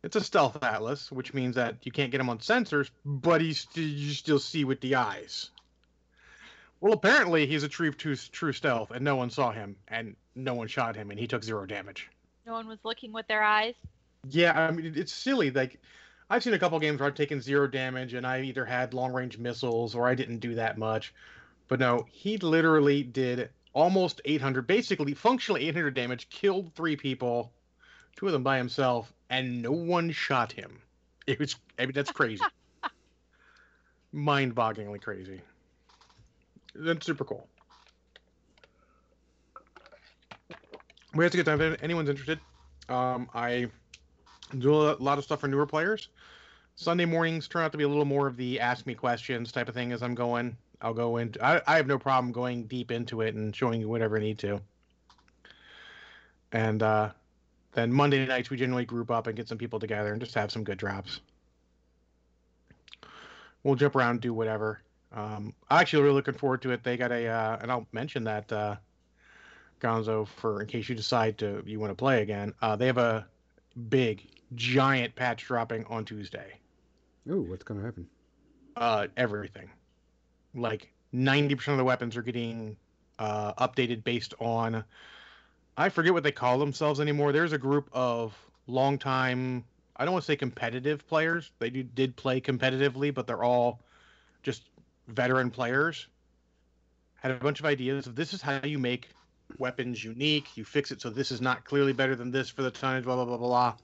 It's 0.03 0.17
a 0.17 0.21
stealth 0.21 0.63
Atlas, 0.63 1.11
which 1.11 1.35
means 1.35 1.57
that 1.57 1.77
you 1.83 1.91
can't 1.91 2.13
get 2.13 2.21
him 2.21 2.31
on 2.31 2.39
sensors, 2.39 2.91
but 3.05 3.41
he's 3.41 3.61
st- 3.61 3.87
you 3.87 4.13
still 4.13 4.39
see 4.39 4.65
with 4.65 4.81
the 4.81 4.95
eyes. 4.95 5.51
Well, 6.81 6.93
apparently 6.93 7.47
he's 7.47 7.65
a 7.65 7.69
true, 7.69 7.93
true 7.93 8.15
true 8.15 8.53
stealth, 8.53 8.93
and 8.93 9.05
no 9.05 9.17
one 9.17 9.31
saw 9.31 9.51
him, 9.51 9.77
and 9.89 10.15
no 10.37 10.55
one 10.55 10.69
shot 10.69 10.95
him, 10.95 11.11
and 11.11 11.19
he 11.19 11.27
took 11.27 11.43
zero 11.43 11.67
damage. 11.67 12.09
No 12.47 12.53
one 12.53 12.69
was 12.69 12.79
looking 12.85 13.13
with 13.13 13.27
their 13.27 13.43
eyes. 13.43 13.75
Yeah, 14.29 14.59
I 14.59 14.71
mean 14.71 14.93
it's 14.95 15.13
silly. 15.13 15.51
Like 15.51 15.81
I've 16.31 16.45
seen 16.45 16.55
a 16.55 16.59
couple 16.59 16.79
games 16.79 17.01
where 17.01 17.09
I've 17.09 17.15
taken 17.15 17.41
zero 17.41 17.67
damage, 17.67 18.15
and 18.15 18.25
I 18.25 18.43
either 18.43 18.65
had 18.65 18.95
long 18.95 19.13
range 19.13 19.39
missiles 19.39 19.97
or 19.97 20.07
I 20.07 20.15
didn't 20.15 20.39
do 20.39 20.55
that 20.55 20.79
much. 20.79 21.13
But 21.67 21.81
no, 21.81 22.07
he 22.11 22.39
literally 22.39 23.03
did 23.03 23.51
almost 23.73 24.21
800, 24.25 24.67
basically 24.67 25.15
functionally 25.15 25.69
800 25.69 25.95
damage, 25.95 26.29
killed 26.31 26.73
three 26.75 26.97
people, 26.97 27.53
two 28.17 28.27
of 28.27 28.33
them 28.33 28.43
by 28.43 28.57
himself, 28.57 29.13
and 29.31 29.63
no 29.63 29.73
one 29.73 30.11
shot 30.11 30.53
him. 30.53 30.79
It 31.27 31.39
was, 31.39 31.57
I 31.79 31.87
mean, 31.87 31.93
that's 31.93 32.11
crazy. 32.11 32.43
Mind-bogglingly 34.13 35.03
crazy. 35.03 35.41
That's 36.75 37.05
super 37.05 37.25
cool. 37.25 37.47
We 41.15 41.25
have 41.25 41.33
to 41.33 41.37
get 41.37 41.47
time. 41.47 41.61
If 41.61 41.83
anyone's 41.83 42.09
interested, 42.09 42.39
um, 42.89 43.29
I 43.35 43.69
do 44.59 44.91
a 44.91 44.97
lot 44.99 45.19
of 45.19 45.25
stuff 45.25 45.41
for 45.41 45.49
newer 45.49 45.67
players. 45.67 46.09
Sunday 46.77 47.05
mornings 47.05 47.49
turn 47.49 47.65
out 47.65 47.73
to 47.73 47.79
be 47.79 47.85
a 47.85 47.89
little 47.89 48.05
more 48.05 48.27
of 48.27 48.37
the 48.37 48.61
ask 48.61 48.87
me 48.87 48.95
questions 48.95 49.51
type 49.51 49.69
of 49.69 49.75
thing 49.75 49.93
as 49.93 50.03
I'm 50.03 50.15
going. 50.15 50.57
I'll 50.81 50.95
go 50.95 51.17
into. 51.17 51.45
I, 51.45 51.61
I 51.67 51.77
have 51.77 51.87
no 51.89 51.99
problem 51.99 52.33
going 52.33 52.65
deep 52.65 52.93
into 52.93 53.21
it 53.21 53.35
and 53.35 53.55
showing 53.55 53.81
you 53.81 53.89
whatever 53.89 54.17
I 54.17 54.21
need 54.21 54.39
to. 54.39 54.61
And 56.53 56.83
uh, 56.83 57.11
then 57.79 57.93
Monday 57.93 58.27
nights 58.27 58.51
we 58.51 58.57
generally 58.57 58.85
group 58.85 59.09
up 59.11 59.29
and 59.29 59.37
get 59.37 59.47
some 59.47 59.57
people 59.57 59.79
together 59.79 60.13
and 60.13 60.21
just 60.21 60.35
have 60.35 60.51
some 60.51 60.65
good 60.65 60.79
drops. 60.79 61.21
We'll 63.63 63.77
jump 63.77 63.95
around, 63.95 64.21
do 64.21 64.35
whatever. 64.35 64.81
Um, 65.13 65.55
I'm 65.71 65.81
actually 65.81 66.03
really 66.03 66.15
looking 66.17 66.35
forward 66.35 66.63
to 66.63 66.73
it. 66.73 66.83
They 66.83 66.97
got 66.97 67.13
a, 67.13 67.29
uh, 67.29 67.59
and 67.63 67.71
I'll 67.71 67.87
mention 67.93 68.25
that 68.25 68.53
uh, 68.53 68.77
Gonzo 69.81 70.27
for 70.27 70.61
in 70.61 70.67
case 70.67 70.89
you 70.89 70.97
decide 70.97 71.39
to 71.39 71.63
you 71.67 71.79
want 71.79 71.91
to 71.91 71.95
play 71.95 72.21
again. 72.21 72.53
Uh, 72.61 72.75
they 72.75 72.87
have 72.87 72.99
a 72.99 73.27
big, 73.89 74.27
giant 74.57 75.15
patch 75.15 75.45
dropping 75.45 75.85
on 75.85 76.05
Tuesday. 76.05 76.59
Oh, 77.31 77.41
what's 77.43 77.63
gonna 77.63 77.83
happen? 77.83 78.09
Uh, 78.77 79.07
everything, 79.17 79.71
like 80.55 80.91
ninety 81.13 81.55
percent 81.55 81.75
of 81.75 81.79
the 81.79 81.85
weapons 81.85 82.17
are 82.17 82.23
getting 82.23 82.77
uh, 83.19 83.53
updated 83.55 84.03
based 84.03 84.35
on. 84.41 84.85
I 85.79 85.91
forget 85.91 86.13
what 86.13 86.25
they 86.25 86.33
call 86.33 86.59
themselves 86.59 86.99
anymore. 86.99 87.31
There's 87.31 87.53
a 87.53 87.59
group 87.59 87.89
of 87.93 88.37
longtime. 88.67 89.65
I 89.95 90.05
don't 90.05 90.13
want 90.13 90.25
to 90.25 90.27
say 90.27 90.35
competitive 90.35 91.07
players. 91.07 91.53
They 91.61 91.71
do, 91.71 91.85
did 91.85 92.17
play 92.17 92.41
competitively, 92.41 93.15
but 93.15 93.29
they're 93.29 93.45
all 93.45 93.79
just 94.43 94.65
veteran 95.07 95.53
players. 95.53 96.09
Had 97.15 97.31
a 97.31 97.37
bunch 97.37 97.61
of 97.61 97.67
ideas 97.67 98.09
of 98.09 98.17
this 98.17 98.35
is 98.35 98.43
how 98.43 98.59
you 98.65 98.81
make 98.81 99.11
weapons 99.59 100.03
unique. 100.03 100.57
You 100.57 100.65
fix 100.65 100.91
it 100.91 101.01
so 101.01 101.11
this 101.11 101.31
is 101.31 101.41
not 101.41 101.65
clearly 101.65 101.93
better 101.93 102.17
than 102.17 102.33
this 102.33 102.51
for 102.51 102.63
the 102.63 102.73
tonnage, 102.73 103.05
blah 103.05 103.15
blah 103.15 103.25
blah 103.25 103.37
blah 103.37 103.47
blah. 103.47 103.75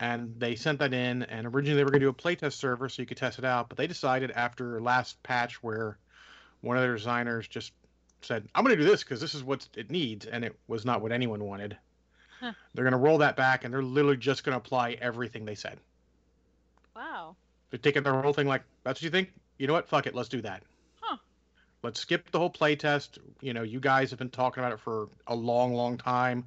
And 0.00 0.34
they 0.40 0.56
sent 0.56 0.80
that 0.80 0.92
in, 0.92 1.22
and 1.22 1.46
originally 1.46 1.76
they 1.76 1.84
were 1.84 1.92
going 1.92 2.00
to 2.00 2.06
do 2.06 2.10
a 2.10 2.12
playtest 2.12 2.54
server 2.54 2.88
so 2.88 3.00
you 3.00 3.06
could 3.06 3.18
test 3.18 3.38
it 3.38 3.44
out, 3.44 3.68
but 3.68 3.78
they 3.78 3.86
decided 3.86 4.32
after 4.32 4.80
last 4.80 5.22
patch 5.22 5.62
where 5.62 5.96
one 6.60 6.76
of 6.76 6.82
their 6.82 6.96
designers 6.96 7.46
just 7.46 7.70
said, 8.24 8.48
"I'm 8.54 8.64
going 8.64 8.76
to 8.76 8.82
do 8.82 8.88
this 8.88 9.02
because 9.04 9.20
this 9.20 9.34
is 9.34 9.42
what 9.44 9.66
it 9.76 9.90
needs," 9.90 10.26
and 10.26 10.44
it 10.44 10.56
was 10.66 10.84
not 10.84 11.00
what 11.02 11.12
anyone 11.12 11.44
wanted. 11.44 11.76
Huh. 12.40 12.52
They're 12.74 12.84
going 12.84 12.92
to 12.92 12.98
roll 12.98 13.18
that 13.18 13.36
back, 13.36 13.64
and 13.64 13.72
they're 13.72 13.82
literally 13.82 14.16
just 14.16 14.44
going 14.44 14.52
to 14.54 14.58
apply 14.58 14.92
everything 15.00 15.44
they 15.44 15.54
said. 15.54 15.78
Wow. 16.94 17.36
They're 17.70 17.78
taking 17.78 18.02
their 18.02 18.20
whole 18.20 18.32
thing 18.32 18.46
like, 18.46 18.62
"That's 18.82 18.98
what 18.98 19.02
you 19.02 19.10
think? 19.10 19.32
You 19.58 19.66
know 19.66 19.72
what? 19.72 19.88
Fuck 19.88 20.06
it, 20.06 20.14
let's 20.14 20.28
do 20.28 20.42
that." 20.42 20.62
Huh. 21.00 21.16
Let's 21.82 22.00
skip 22.00 22.30
the 22.30 22.38
whole 22.38 22.50
playtest. 22.50 23.18
You 23.40 23.52
know, 23.54 23.62
you 23.62 23.80
guys 23.80 24.10
have 24.10 24.18
been 24.18 24.30
talking 24.30 24.62
about 24.62 24.72
it 24.72 24.80
for 24.80 25.08
a 25.26 25.34
long, 25.34 25.74
long 25.74 25.98
time. 25.98 26.46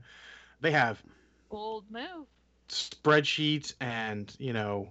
They 0.61 0.71
have 0.71 1.01
Bold 1.49 1.85
move. 1.89 2.25
spreadsheets 2.69 3.73
and 3.79 4.33
you 4.39 4.51
know 4.51 4.89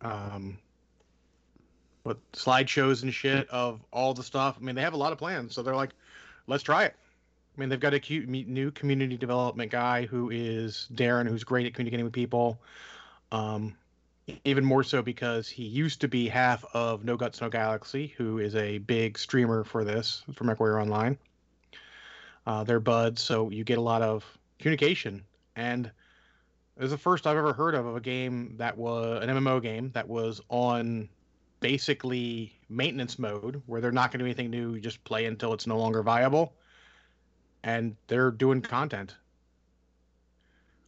um 0.00 0.56
what 2.04 2.18
slideshows 2.32 3.02
and 3.02 3.12
shit 3.12 3.48
of 3.50 3.80
all 3.92 4.14
the 4.14 4.22
stuff 4.22 4.56
i 4.58 4.64
mean 4.64 4.74
they 4.74 4.82
have 4.82 4.94
a 4.94 4.96
lot 4.96 5.12
of 5.12 5.18
plans 5.18 5.54
so 5.54 5.62
they're 5.62 5.76
like 5.76 5.90
let's 6.46 6.62
try 6.62 6.84
it. 6.84 6.94
I 7.56 7.60
mean 7.60 7.68
they've 7.68 7.80
got 7.80 7.94
a 7.94 8.00
cute 8.00 8.28
new 8.28 8.70
community 8.70 9.16
development 9.16 9.70
guy 9.70 10.06
who 10.06 10.30
is 10.30 10.88
darren 10.94 11.28
who's 11.28 11.44
great 11.44 11.66
at 11.66 11.74
communicating 11.74 12.04
with 12.04 12.14
people. 12.14 12.60
Um 13.32 13.76
even 14.44 14.64
more 14.64 14.82
so 14.82 15.02
because 15.02 15.48
he 15.48 15.64
used 15.64 16.00
to 16.00 16.08
be 16.08 16.28
half 16.28 16.64
of 16.72 17.04
no 17.04 17.16
guts 17.16 17.40
no 17.40 17.48
galaxy 17.48 18.14
who 18.16 18.38
is 18.38 18.54
a 18.56 18.78
big 18.78 19.18
streamer 19.18 19.64
for 19.64 19.84
this 19.84 20.22
for 20.32 20.44
MechWarrior 20.44 20.80
online. 20.80 21.18
Uh, 22.46 22.64
they're 22.64 22.80
buds 22.80 23.22
so 23.22 23.50
you 23.50 23.64
get 23.64 23.78
a 23.78 23.82
lot 23.82 24.02
of 24.02 24.24
communication. 24.58 25.24
And 25.56 25.86
it 25.86 26.82
was 26.82 26.90
the 26.90 26.98
first 26.98 27.26
I've 27.26 27.36
ever 27.36 27.52
heard 27.52 27.74
of 27.74 27.86
of 27.86 27.96
a 27.96 28.00
game 28.00 28.54
that 28.58 28.76
was 28.76 29.22
an 29.22 29.28
MMO 29.28 29.62
game 29.62 29.90
that 29.94 30.08
was 30.08 30.40
on 30.48 31.08
basically 31.60 32.52
maintenance 32.68 33.18
mode, 33.18 33.62
where 33.66 33.80
they're 33.80 33.92
not 33.92 34.10
going 34.10 34.18
to 34.18 34.24
do 34.24 34.26
anything 34.26 34.50
new. 34.50 34.74
You 34.74 34.80
just 34.80 35.02
play 35.04 35.26
until 35.26 35.52
it's 35.52 35.66
no 35.66 35.78
longer 35.78 36.02
viable, 36.02 36.54
and 37.62 37.96
they're 38.06 38.30
doing 38.30 38.60
content. 38.60 39.14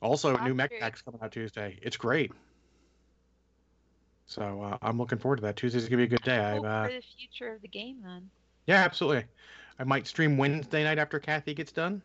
Also, 0.02 0.36
new 0.38 0.54
mech 0.54 0.72
pack's 0.78 1.02
coming 1.02 1.20
out 1.22 1.32
Tuesday. 1.32 1.78
It's 1.82 1.96
great. 1.96 2.32
So 4.26 4.62
uh, 4.62 4.78
I'm 4.82 4.98
looking 4.98 5.18
forward 5.18 5.36
to 5.36 5.42
that. 5.42 5.56
Tuesday's 5.56 5.88
gonna 5.88 5.98
be 5.98 6.04
a 6.04 6.08
good 6.08 6.22
day. 6.22 6.38
I've, 6.38 6.56
Hope 6.58 6.66
uh, 6.66 6.84
for 6.86 6.92
the 6.92 7.02
future 7.16 7.54
of 7.54 7.62
the 7.62 7.68
game 7.68 7.98
then. 8.02 8.28
yeah, 8.66 8.84
absolutely. 8.84 9.24
I 9.78 9.84
might 9.84 10.06
stream 10.06 10.36
Wednesday 10.36 10.84
night 10.84 10.98
after 10.98 11.18
Kathy 11.18 11.54
gets 11.54 11.72
done, 11.72 12.02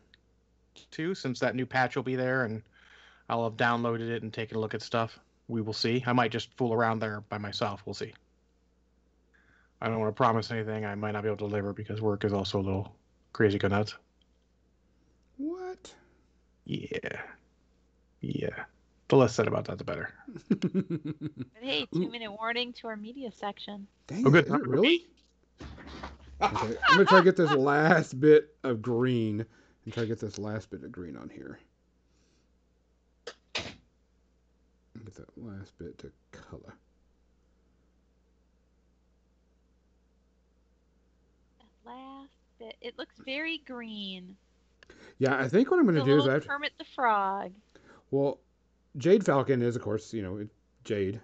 too, 0.90 1.14
since 1.14 1.40
that 1.40 1.54
new 1.54 1.66
patch 1.66 1.96
will 1.96 2.02
be 2.02 2.16
there, 2.16 2.44
and 2.44 2.62
I'll 3.28 3.44
have 3.44 3.56
downloaded 3.56 4.10
it 4.10 4.22
and 4.22 4.32
taken 4.32 4.56
a 4.56 4.60
look 4.60 4.74
at 4.74 4.82
stuff. 4.82 5.18
We 5.48 5.62
will 5.62 5.72
see. 5.72 6.02
I 6.06 6.12
might 6.12 6.30
just 6.30 6.52
fool 6.56 6.72
around 6.72 7.00
there 7.00 7.22
by 7.28 7.38
myself. 7.38 7.82
We'll 7.84 7.94
see. 7.94 8.12
I 9.82 9.88
don't 9.88 9.98
want 9.98 10.14
to 10.14 10.16
promise 10.16 10.52
anything. 10.52 10.84
I 10.84 10.94
might 10.94 11.10
not 11.10 11.24
be 11.24 11.28
able 11.28 11.38
to 11.38 11.48
deliver 11.48 11.72
because 11.72 12.00
work 12.00 12.24
is 12.24 12.32
also 12.32 12.60
a 12.60 12.62
little 12.62 12.94
crazy 13.32 13.58
go 13.58 13.66
nuts. 13.66 13.96
What? 15.38 15.92
Yeah. 16.64 17.20
Yeah. 18.20 18.64
The 19.08 19.16
less 19.16 19.34
said 19.34 19.48
about 19.48 19.64
that, 19.64 19.78
the 19.78 19.84
better. 19.84 20.14
But 20.48 21.62
hey, 21.62 21.86
two 21.92 22.08
minute 22.08 22.30
warning 22.30 22.72
to 22.74 22.86
our 22.86 22.96
media 22.96 23.32
section. 23.32 23.88
Dang 24.06 24.24
Oh, 24.24 24.30
good. 24.30 24.46
is 24.46 24.52
it 24.52 24.66
really? 24.68 25.06
Okay, 26.40 26.76
I'm 26.88 26.96
gonna 26.96 27.04
try 27.04 27.18
to 27.18 27.24
get 27.24 27.36
this 27.36 27.50
last 27.52 28.20
bit 28.20 28.54
of 28.62 28.82
green 28.82 29.44
and 29.84 29.92
try 29.92 30.04
to 30.04 30.08
get 30.08 30.20
this 30.20 30.38
last 30.38 30.70
bit 30.70 30.84
of 30.84 30.92
green 30.92 31.16
on 31.16 31.28
here. 31.28 31.58
Get 33.54 35.14
that 35.16 35.36
last 35.36 35.76
bit 35.78 35.98
to 35.98 36.12
color. 36.30 36.74
Last 41.86 42.32
bit. 42.58 42.76
It 42.80 42.98
looks 42.98 43.16
very 43.24 43.58
green. 43.66 44.36
Yeah, 45.18 45.38
I 45.38 45.48
think 45.48 45.70
what 45.70 45.80
I'm 45.80 45.86
gonna 45.86 46.04
do 46.04 46.16
is 46.16 46.26
I 46.26 46.32
have 46.34 46.42
to, 46.42 46.48
Kermit 46.48 46.72
the 46.78 46.84
Frog. 46.84 47.52
well, 48.10 48.40
Jade 48.96 49.24
Falcon 49.24 49.62
is 49.62 49.76
of 49.76 49.82
course 49.82 50.12
you 50.12 50.22
know 50.22 50.36
it- 50.38 50.50
Jade, 50.84 51.20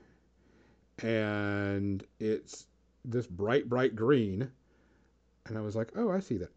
and 1.02 2.04
it's 2.20 2.66
this 3.04 3.26
bright 3.26 3.68
bright 3.68 3.96
green, 3.96 4.50
and 5.46 5.58
I 5.58 5.60
was 5.60 5.74
like, 5.74 5.90
oh, 5.96 6.10
I 6.10 6.20
see 6.20 6.36
that 6.38 6.50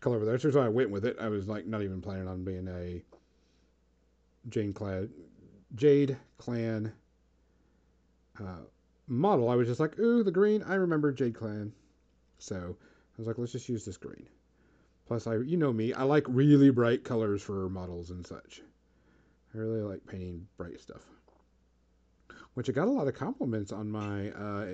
color 0.00 0.16
over 0.16 0.24
there. 0.24 0.38
So 0.38 0.60
I 0.60 0.68
went 0.68 0.90
with 0.90 1.04
it. 1.04 1.16
I 1.20 1.28
was 1.28 1.48
like 1.48 1.66
not 1.66 1.82
even 1.82 2.00
planning 2.00 2.28
on 2.28 2.44
being 2.44 2.68
a 2.68 3.02
Jane 4.48 4.72
clad 4.72 5.10
Jade 5.74 6.16
clan 6.38 6.92
uh, 8.40 8.62
model. 9.08 9.48
I 9.50 9.56
was 9.56 9.66
just 9.66 9.80
like, 9.80 9.98
ooh, 9.98 10.22
the 10.22 10.30
green. 10.30 10.62
I 10.62 10.74
remember 10.74 11.12
Jade 11.12 11.34
clan, 11.34 11.72
so 12.38 12.76
was 13.18 13.26
like, 13.26 13.38
let's 13.38 13.52
just 13.52 13.68
use 13.68 13.84
this 13.84 13.96
green. 13.96 14.26
Plus, 15.06 15.26
I 15.26 15.36
you 15.36 15.56
know 15.56 15.72
me, 15.72 15.92
I 15.92 16.02
like 16.04 16.24
really 16.28 16.70
bright 16.70 17.04
colors 17.04 17.42
for 17.42 17.68
models 17.68 18.10
and 18.10 18.26
such. 18.26 18.62
I 19.54 19.58
really 19.58 19.80
like 19.80 20.06
painting 20.06 20.46
bright 20.56 20.80
stuff. 20.80 21.02
Which 22.54 22.68
I 22.68 22.72
got 22.72 22.88
a 22.88 22.90
lot 22.90 23.08
of 23.08 23.14
compliments 23.14 23.72
on 23.72 23.90
my 23.90 24.30
uh, 24.30 24.66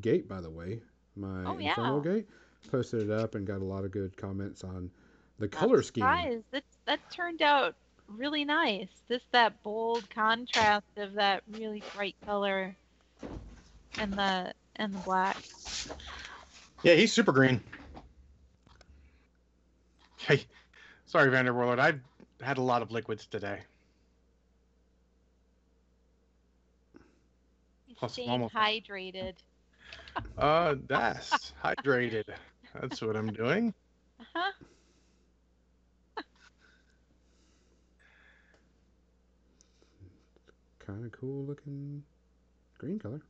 gate, 0.00 0.28
by 0.28 0.40
the 0.40 0.50
way. 0.50 0.80
My 1.16 1.44
Oh, 1.44 1.58
Infernal 1.58 2.02
yeah. 2.04 2.12
gate. 2.12 2.28
Posted 2.70 3.02
it 3.02 3.10
up 3.10 3.34
and 3.34 3.46
got 3.46 3.60
a 3.60 3.64
lot 3.64 3.84
of 3.84 3.90
good 3.90 4.16
comments 4.16 4.64
on 4.64 4.90
the 5.38 5.48
color 5.48 5.76
I'm 5.78 5.82
scheme. 5.82 6.02
surprised. 6.04 6.44
That 6.50 6.64
that 6.86 7.00
turned 7.10 7.42
out 7.42 7.74
really 8.08 8.44
nice. 8.44 8.88
This 9.08 9.22
that 9.32 9.62
bold 9.62 10.08
contrast 10.10 10.86
of 10.96 11.14
that 11.14 11.42
really 11.52 11.82
bright 11.94 12.16
color 12.26 12.74
and 13.98 14.12
the 14.12 14.52
and 14.76 14.94
the 14.94 14.98
black. 14.98 15.36
Yeah, 16.82 16.94
he's 16.94 17.12
super 17.12 17.32
green. 17.32 17.60
Hey, 20.16 20.44
sorry, 21.06 21.30
Vander 21.30 21.52
Warlord. 21.54 21.78
I've 21.78 22.00
had 22.40 22.58
a 22.58 22.62
lot 22.62 22.82
of 22.82 22.90
liquids 22.90 23.26
today. 23.26 23.60
You 27.88 27.94
Plus, 27.96 28.12
staying 28.12 28.30
almost- 28.30 28.54
hydrated. 28.54 29.34
Uh, 30.36 30.76
that's 30.86 31.52
hydrated. 31.64 32.24
That's 32.80 33.00
what 33.02 33.16
I'm 33.16 33.32
doing. 33.32 33.72
Uh-huh. 34.20 34.52
Kind 40.78 41.04
of 41.04 41.12
cool 41.12 41.44
looking 41.44 42.02
green 42.78 42.98
color. 42.98 43.20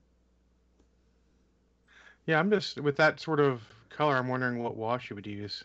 Yeah, 2.28 2.38
I'm 2.38 2.50
just 2.50 2.78
with 2.78 2.96
that 2.96 3.18
sort 3.20 3.40
of 3.40 3.62
color. 3.88 4.14
I'm 4.14 4.28
wondering 4.28 4.62
what 4.62 4.76
wash 4.76 5.08
you 5.08 5.16
would 5.16 5.26
use. 5.26 5.64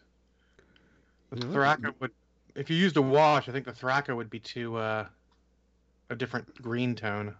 The 1.29 1.41
You 1.41 1.47
know, 1.47 1.59
Thraka 1.59 1.93
would, 1.99 2.11
if 2.55 2.69
you 2.69 2.77
used 2.77 2.95
a 2.95 3.01
wash, 3.01 3.49
I 3.49 3.51
think 3.51 3.65
the 3.65 3.73
Thraka 3.73 4.15
would 4.15 4.29
be 4.29 4.39
too 4.39 4.77
uh, 4.77 5.05
a 6.09 6.15
different 6.15 6.61
green 6.61 6.95
tone. 6.95 7.35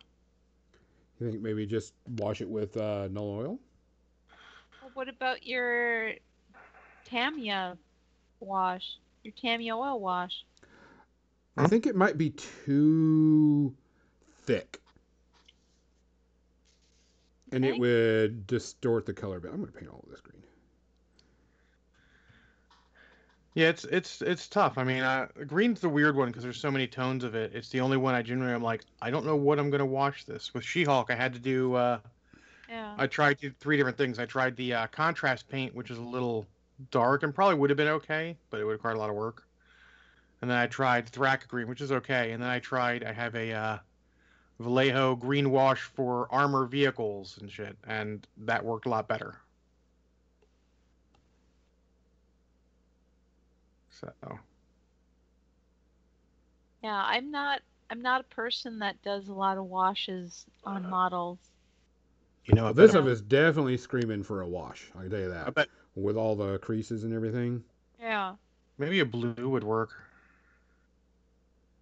You 1.22 1.32
think 1.32 1.42
maybe 1.42 1.66
just 1.66 1.94
wash 2.18 2.42
it 2.42 2.50
with 2.50 2.76
uh, 2.76 3.08
Nuln 3.08 3.40
oil? 3.40 3.60
Well, 4.82 4.92
what 4.94 5.08
about 5.08 5.48
your 5.48 6.12
Tamiya 7.06 7.78
wash? 8.42 8.98
Your 9.24 9.34
Tamiya 9.42 9.74
oil 9.74 10.02
wash? 10.02 10.44
I 11.56 11.68
think 11.68 11.86
it 11.86 11.96
might 11.96 12.18
be 12.18 12.32
too 12.32 13.74
thick. 14.42 14.82
And 17.54 17.64
it 17.66 17.78
would 17.80 18.48
distort 18.48 19.06
the 19.06 19.14
color. 19.14 19.40
But 19.40 19.50
I'm 19.52 19.58
going 19.58 19.72
to 19.72 19.78
paint 19.78 19.92
all 19.92 20.02
of 20.04 20.10
this 20.10 20.22
green. 20.22 20.42
Yeah, 23.56 23.70
it's 23.70 23.86
it's 23.86 24.22
it's 24.24 24.48
tough. 24.48 24.78
I 24.80 24.84
mean, 24.84 25.04
uh, 25.04 25.28
green's 25.46 25.80
the 25.80 25.90
weird 25.90 26.16
one 26.16 26.30
because 26.30 26.44
there's 26.44 26.60
so 26.60 26.72
many 26.72 26.88
tones 26.88 27.24
of 27.24 27.36
it. 27.36 27.52
It's 27.54 27.70
the 27.70 27.82
only 27.82 27.98
one 27.98 28.16
I 28.16 28.24
generally 28.24 28.54
am 28.54 28.64
like, 28.64 28.84
I 29.02 29.12
don't 29.12 29.26
know 29.26 29.36
what 29.36 29.60
I'm 29.60 29.70
gonna 29.70 29.86
wash 29.86 30.24
this. 30.26 30.54
With 30.56 30.64
She-Hulk, 30.64 31.12
I 31.12 31.16
had 31.16 31.34
to 31.34 31.40
do 31.40 31.76
uh, 31.76 32.00
Yeah. 32.68 32.96
Yeah. 32.96 32.96
I 32.98 33.08
tried 33.08 33.40
th- 33.40 33.54
three 33.60 33.78
different 33.78 33.98
things. 33.98 34.20
I 34.20 34.26
tried 34.26 34.56
the 34.56 34.74
uh, 34.74 34.88
contrast 34.88 35.48
paint, 35.50 35.76
which 35.76 35.92
is 35.92 35.98
a 36.00 36.02
little 36.04 36.48
dark 36.92 37.24
and 37.24 37.34
probably 37.36 37.56
would 37.56 37.70
have 37.70 37.78
been 37.78 37.88
okay, 37.90 38.38
but 38.50 38.60
it 38.60 38.66
would 38.66 38.72
require 38.72 38.96
a 38.96 39.00
lot 39.00 39.10
of 39.10 39.16
work. 39.16 39.44
And 40.42 40.50
then 40.50 40.58
I 40.58 40.68
tried 40.68 41.10
Thraka 41.12 41.48
green, 41.48 41.68
which 41.68 41.82
is 41.82 41.92
okay. 41.92 42.32
And 42.32 42.42
then 42.42 42.50
I 42.50 42.60
tried. 42.60 43.04
I 43.04 43.14
have 43.14 43.36
a 43.36 43.54
uh, 43.54 43.78
Vallejo 44.60 45.16
green 45.16 45.52
wash 45.52 45.82
for 45.82 46.28
armor 46.32 46.66
vehicles 46.66 47.38
and 47.40 47.52
shit, 47.52 47.78
and 47.86 48.28
that 48.38 48.64
worked 48.64 48.86
a 48.86 48.90
lot 48.90 49.08
better. 49.08 49.40
So 53.90 54.12
Yeah, 56.84 57.02
I'm 57.06 57.32
not 57.32 57.62
I'm 57.90 58.02
not 58.02 58.22
a 58.22 58.36
person 58.36 58.80
that 58.80 59.02
does 59.02 59.28
a 59.28 59.34
lot 59.34 59.58
of 59.58 59.66
washes 59.66 60.46
on 60.64 60.86
uh, 60.86 60.90
models. 60.90 61.40
you 62.46 62.54
know, 62.54 62.72
This 62.74 62.88
bet, 62.88 62.90
stuff 62.92 63.08
is 63.08 63.22
definitely 63.22 63.78
screaming 63.78 64.24
for 64.24 64.42
a 64.42 64.48
wash. 64.48 64.92
I 64.96 65.02
can 65.04 65.10
tell 65.12 65.20
you 65.20 65.30
I 65.46 65.46
that. 65.46 65.56
bet 65.56 65.68
With 65.96 66.18
all 66.18 66.36
the 66.36 66.58
creases 66.60 67.04
and 67.04 67.14
everything. 67.14 67.64
Yeah. 68.00 68.36
maybe 68.78 69.00
a 69.00 69.06
blue 69.06 69.50
would 69.50 69.64
work. 69.64 69.92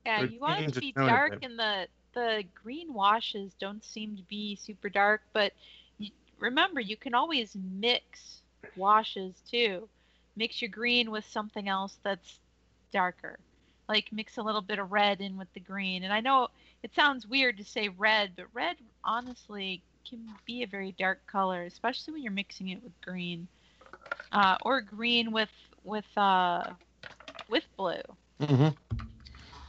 Yeah, 0.06 0.22
Or 0.22 0.26
you 0.26 0.40
want 0.40 0.62
it 0.62 0.74
to 0.74 0.80
the 0.80 0.80
be 0.82 0.92
dark 0.94 1.38
in 1.42 1.58
the 1.58 1.88
the 2.14 2.44
green 2.62 2.94
washes 2.94 3.54
don't 3.56 3.84
seem 3.84 4.16
to 4.18 4.24
be 4.24 4.56
super 4.56 4.90
dark, 4.90 5.22
but 5.34 5.54
you, 5.98 6.12
remember 6.40 6.80
you 6.80 6.98
can 6.98 7.14
always 7.14 7.56
mix 7.56 8.42
washes 8.76 9.42
too. 9.50 9.90
Mix 10.36 10.62
your 10.62 10.70
green 10.70 11.12
with 11.12 11.26
something 11.26 11.68
else 11.70 11.98
that's 12.04 12.40
darker. 12.92 13.40
Like 13.88 14.12
mix 14.12 14.38
a 14.38 14.44
little 14.44 14.62
bit 14.62 14.80
of 14.80 14.92
red 14.92 15.22
in 15.22 15.38
with 15.38 15.52
the 15.54 15.60
green. 15.60 16.04
And 16.04 16.14
I 16.14 16.22
know 16.22 16.48
it 16.84 16.94
sounds 16.96 17.28
weird 17.28 17.58
to 17.58 17.64
say 17.64 17.90
red, 17.90 18.34
but 18.36 18.46
red 18.54 18.78
honestly 19.04 19.84
can 20.08 20.36
be 20.46 20.64
a 20.64 20.68
very 20.68 20.92
dark 20.94 21.20
color, 21.28 21.64
especially 21.64 22.14
when 22.14 22.24
you're 22.24 22.32
mixing 22.32 22.70
it 22.70 22.84
with 22.84 23.00
green. 23.02 23.48
Uh, 24.32 24.58
or 24.62 24.82
green 24.82 25.32
with 25.32 25.52
with 25.84 26.06
uh, 26.18 26.72
with 27.48 27.66
blue 27.78 28.02
Mm-hmm. 28.40 28.76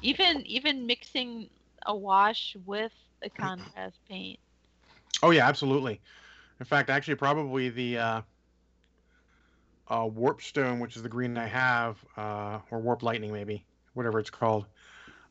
even 0.01 0.43
even 0.47 0.87
mixing 0.87 1.49
a 1.87 1.97
wash 1.97 2.57
with 2.65 2.93
a 3.23 3.31
contrast 3.31 3.99
paint 4.09 4.39
Oh 5.23 5.31
yeah, 5.31 5.47
absolutely. 5.49 6.01
In 6.59 6.67
fact, 6.67 6.91
actually, 6.91 7.15
probably 7.15 7.69
the 7.69 7.99
uh, 7.99 8.23
uh, 9.89 10.07
warp 10.07 10.43
stone, 10.43 10.81
which 10.81 10.97
is 10.97 11.03
the 11.03 11.09
green 11.09 11.39
I 11.39 11.47
have, 11.47 12.05
uh, 12.17 12.59
or 12.71 12.81
warp 12.81 13.03
lightning, 13.03 13.33
maybe 13.33 13.65
whatever 13.95 14.19
it's 14.19 14.31
called, 14.31 14.67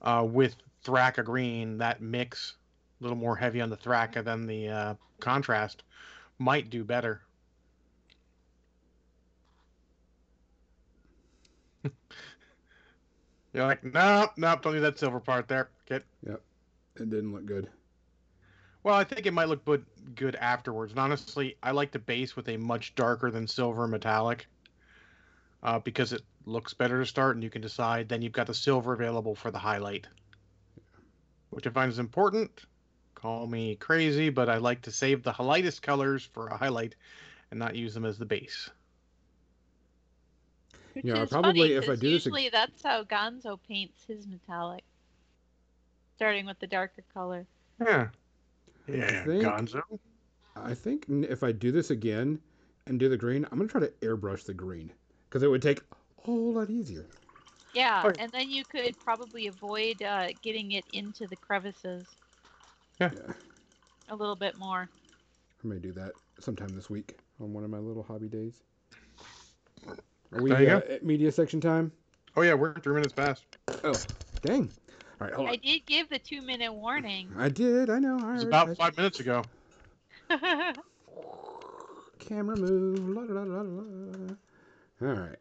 uh, 0.01 0.25
with 0.27 0.55
Thraka 0.85 1.25
green. 1.25 1.77
That 1.77 2.01
mix, 2.01 2.55
a 2.99 3.03
little 3.03 3.17
more 3.17 3.35
heavy 3.35 3.59
on 3.59 3.69
the 3.69 3.77
Thraka 3.77 4.23
than 4.23 4.45
the 4.45 4.69
uh, 4.69 4.93
contrast, 5.19 5.83
might 6.39 6.69
do 6.69 6.83
better. 6.83 7.21
You're 13.53 13.65
like, 13.65 13.83
nope, 13.83 14.31
nope, 14.37 14.61
don't 14.61 14.73
do 14.73 14.79
that 14.79 14.97
silver 14.97 15.19
part 15.19 15.47
there. 15.47 15.69
Okay. 15.89 16.03
Yep. 16.25 16.41
It 16.95 17.09
didn't 17.09 17.33
look 17.33 17.45
good. 17.45 17.69
Well, 18.83 18.95
I 18.95 19.03
think 19.03 19.25
it 19.25 19.33
might 19.33 19.49
look 19.49 19.63
good 19.65 19.85
good 20.15 20.35
afterwards. 20.35 20.91
And 20.91 20.99
honestly, 20.99 21.57
I 21.61 21.71
like 21.71 21.91
the 21.91 21.99
base 21.99 22.35
with 22.35 22.49
a 22.49 22.57
much 22.57 22.95
darker 22.95 23.29
than 23.29 23.47
silver 23.47 23.87
metallic, 23.87 24.47
uh, 25.61 25.79
because 25.79 26.13
it 26.13 26.21
looks 26.45 26.73
better 26.73 26.99
to 26.99 27.05
start, 27.05 27.35
and 27.35 27.43
you 27.43 27.49
can 27.49 27.61
decide. 27.61 28.09
Then 28.09 28.21
you've 28.21 28.31
got 28.31 28.47
the 28.47 28.53
silver 28.53 28.93
available 28.93 29.35
for 29.35 29.51
the 29.51 29.59
highlight, 29.59 30.07
which 31.51 31.67
I 31.67 31.69
find 31.69 31.91
is 31.91 31.99
important. 31.99 32.65
Call 33.13 33.45
me 33.45 33.75
crazy, 33.75 34.29
but 34.29 34.49
I 34.49 34.57
like 34.57 34.81
to 34.83 34.91
save 34.91 35.21
the 35.21 35.35
lightest 35.37 35.83
colors 35.83 36.27
for 36.33 36.47
a 36.47 36.57
highlight, 36.57 36.95
and 37.51 37.59
not 37.59 37.75
use 37.75 37.93
them 37.93 38.05
as 38.05 38.17
the 38.17 38.25
base. 38.25 38.69
Which 40.93 41.05
Yeah, 41.05 41.23
is 41.23 41.29
probably 41.29 41.61
funny 41.61 41.73
if 41.73 41.89
I 41.89 41.95
do 41.95 42.09
this 42.11 42.25
ag- 42.27 42.33
usually 42.33 42.49
that's 42.49 42.83
how 42.83 43.03
gonzo 43.03 43.59
paints 43.67 44.03
his 44.07 44.27
metallic 44.27 44.83
starting 46.15 46.45
with 46.45 46.59
the 46.59 46.67
darker 46.67 47.03
color 47.13 47.45
Yeah. 47.79 48.09
Yeah, 48.87 49.23
think- 49.23 49.43
Gonzo. 49.43 49.81
I 50.55 50.73
think 50.73 51.05
if 51.09 51.43
I 51.43 51.51
do 51.53 51.71
this 51.71 51.91
again 51.91 52.39
and 52.85 52.99
do 52.99 53.07
the 53.09 53.17
green, 53.17 53.45
I'm 53.51 53.57
gonna 53.57 53.69
try 53.69 53.79
to 53.81 53.91
airbrush 54.01 54.43
the 54.45 54.53
green 54.53 54.91
because 55.29 55.43
it 55.43 55.47
would 55.47 55.61
take 55.61 55.79
a 55.79 56.21
whole 56.21 56.53
lot 56.53 56.69
easier. 56.69 57.05
yeah 57.73 58.03
Oh. 58.05 58.11
and 58.19 58.31
then 58.31 58.49
you 58.49 58.65
could 58.65 58.99
probably 58.99 59.47
avoid 59.47 60.01
uh, 60.03 60.27
getting 60.41 60.73
it 60.73 60.83
into 60.93 61.25
the 61.27 61.37
crevices 61.37 62.05
Yeah, 62.99 63.11
a 64.09 64.15
little 64.15 64.35
bit 64.35 64.57
more 64.57 64.89
I 65.63 65.67
may 65.67 65.79
do 65.79 65.91
that 65.93 66.11
sometime 66.39 66.69
this 66.69 66.89
week 66.89 67.17
on 67.39 67.53
one 67.53 67.63
of 67.63 67.69
my 67.69 67.77
little 67.77 68.03
hobby 68.03 68.27
days. 68.27 68.61
Are 70.33 70.41
we 70.41 70.49
There 70.51 70.61
you 70.61 70.69
uh, 70.69 70.79
go. 70.79 70.93
at 70.93 71.03
media 71.05 71.31
section 71.31 71.59
time? 71.61 71.91
Oh 72.35 72.41
yeah, 72.41 72.53
we're 72.53 72.73
three 72.79 72.93
minutes 72.95 73.13
past. 73.13 73.43
Oh, 73.83 73.93
dang! 74.41 74.69
All 75.19 75.27
right, 75.27 75.33
hold 75.33 75.49
i 75.49 75.51
on. 75.53 75.57
did 75.63 75.85
give 75.85 76.09
the 76.09 76.19
two 76.19 76.41
minute 76.41 76.73
warning 76.73 77.29
I 77.37 77.49
did. 77.49 77.89
I 77.89 77.99
know. 77.99 78.17
I 78.23 78.31
It 78.31 78.33
was 78.35 78.43
about 78.43 78.69
I- 78.69 78.73
five 78.75 78.95
minutes 78.97 79.19
ago. 79.19 79.43
Camera 82.19 82.55
move. 82.55 83.09
La, 83.09 83.21
la, 83.23 83.41
la, 83.43 83.61
la, 83.61 83.83
la. 85.01 85.09
All 85.09 85.15
right. 85.27 85.39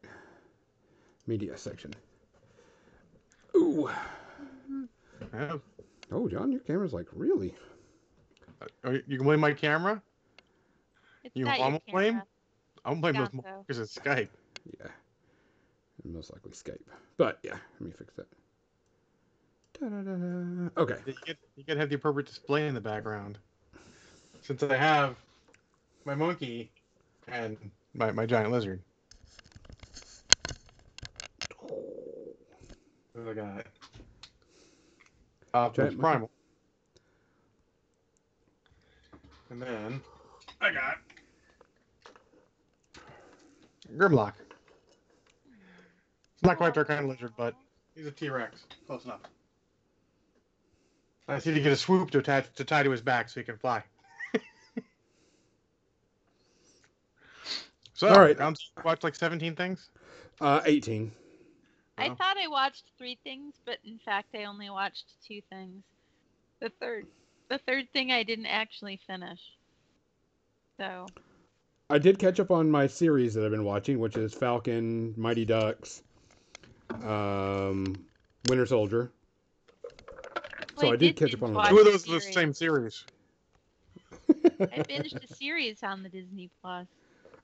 Media 1.27 1.57
section. 1.57 1.93
Ooh. 3.57 3.89
Yeah. 5.35 5.57
Oh, 6.11 6.29
John, 6.29 6.51
your 6.51 6.61
camera's 6.63 6.93
like 6.93 7.07
really. 7.13 7.55
Uh, 8.85 8.91
You 9.07 9.17
can 9.19 9.25
blame 9.25 9.41
my 9.41 9.53
camera. 9.53 10.03
it's 11.23 11.37
You 11.37 11.45
not 11.45 11.59
want 11.61 11.73
your 11.75 11.81
to 11.81 11.93
blame? 11.93 12.13
camera. 12.15 12.27
I'm 12.85 13.01
blame 13.01 13.15
those 13.15 13.29
Gonzo. 13.29 13.45
motherfuckers 13.69 13.81
at 13.81 14.05
Skype. 14.05 14.29
Yeah. 14.79 14.89
And 16.05 16.15
most 16.15 16.33
likely 16.33 16.53
Skype. 16.53 16.81
But 17.17 17.39
yeah, 17.43 17.57
let 17.79 17.81
me 17.81 17.91
fix 17.91 18.15
that. 18.15 18.27
Da-da-da-da. 19.79 20.71
Okay. 20.77 20.99
You 21.07 21.15
get 21.25 21.39
you 21.57 21.65
gotta 21.65 21.81
have 21.81 21.89
the 21.89 21.95
appropriate 21.97 22.27
display 22.27 22.67
in 22.67 22.75
the 22.75 22.81
background. 22.81 23.39
Since 24.43 24.63
I 24.63 24.77
have 24.77 25.17
my 26.05 26.15
monkey 26.15 26.71
and 27.29 27.57
my, 27.95 28.11
my 28.13 28.27
giant 28.27 28.51
lizard. 28.51 28.81
What 33.13 33.29
I 33.29 33.35
got? 33.35 33.67
Optimus 35.53 35.91
Giant 35.91 36.01
monkey. 36.01 36.13
Primal. 36.13 36.31
And 39.51 39.61
then 39.63 40.01
I 40.61 40.73
got 40.73 40.99
Grimlock. 43.97 44.35
It's 46.41 46.47
not 46.47 46.57
quite 46.57 46.73
their 46.73 46.87
kind 46.87 47.01
of 47.01 47.07
lizard, 47.11 47.35
but 47.37 47.55
he's 47.95 48.07
a 48.07 48.11
T-Rex. 48.11 48.65
Close 48.87 49.05
enough. 49.05 49.21
I 51.29 51.39
see 51.39 51.51
need 51.51 51.57
to 51.57 51.63
get 51.63 51.73
a 51.73 51.77
swoop 51.77 52.11
to 52.13 52.19
attach 52.19 52.51
to 52.55 52.65
tie 52.65 52.83
to 52.83 52.91
his 52.91 53.03
back 53.03 53.29
so 53.29 53.41
he 53.41 53.45
can 53.45 53.59
fly. 53.59 53.85
so, 57.93 58.09
All 58.09 58.21
right. 58.21 58.39
Gonzo 58.39 58.57
watched 58.83 59.05
like 59.05 59.15
17 59.15 59.55
things. 59.55 59.91
Uh, 60.41 60.63
18. 60.65 61.13
I 61.99 62.09
Wow. 62.09 62.15
thought 62.15 62.39
I 62.43 62.49
watched 62.49 62.85
three 62.97 63.19
things, 63.23 63.53
but 63.67 63.77
in 63.85 63.99
fact 64.03 64.29
I 64.35 64.45
only 64.45 64.71
watched 64.71 65.13
two 65.29 65.43
things. 65.51 65.83
The 66.61 66.71
third 66.81 67.07
the 67.51 67.59
third 67.59 67.93
thing 67.93 68.13
I 68.13 68.23
didn't 68.23 68.47
actually 68.47 68.99
finish. 69.07 69.41
So 70.79 71.07
I 71.91 71.99
did 71.99 72.19
catch 72.19 72.41
up 72.41 72.51
on 72.51 72.71
my 72.71 72.87
series 72.87 73.35
that 73.35 73.45
I've 73.45 73.51
been 73.51 73.65
watching, 73.65 73.99
which 73.99 74.17
is 74.17 74.33
Falcon, 74.33 75.13
Mighty 75.19 75.45
Ducks, 75.45 76.03
um, 77.05 77.95
Winter 78.49 78.67
Soldier. 78.67 79.13
So 80.77 80.85
Well, 80.85 80.93
I 80.93 80.97
did 80.97 81.17
catch 81.17 81.35
up 81.35 81.43
on 81.43 81.51
a 81.51 81.55
watch 81.55 81.71
Two 81.71 81.79
of 81.79 81.85
the 81.85 81.91
those 81.93 82.09
are 82.09 82.15
the 82.15 82.21
same 82.21 82.53
series. 82.53 83.05
I 84.73 84.83
finished 84.85 85.17
a 85.23 85.35
series 85.35 85.83
on 85.83 86.03
the 86.03 86.09
Disney 86.09 86.51
Plus. 86.63 86.87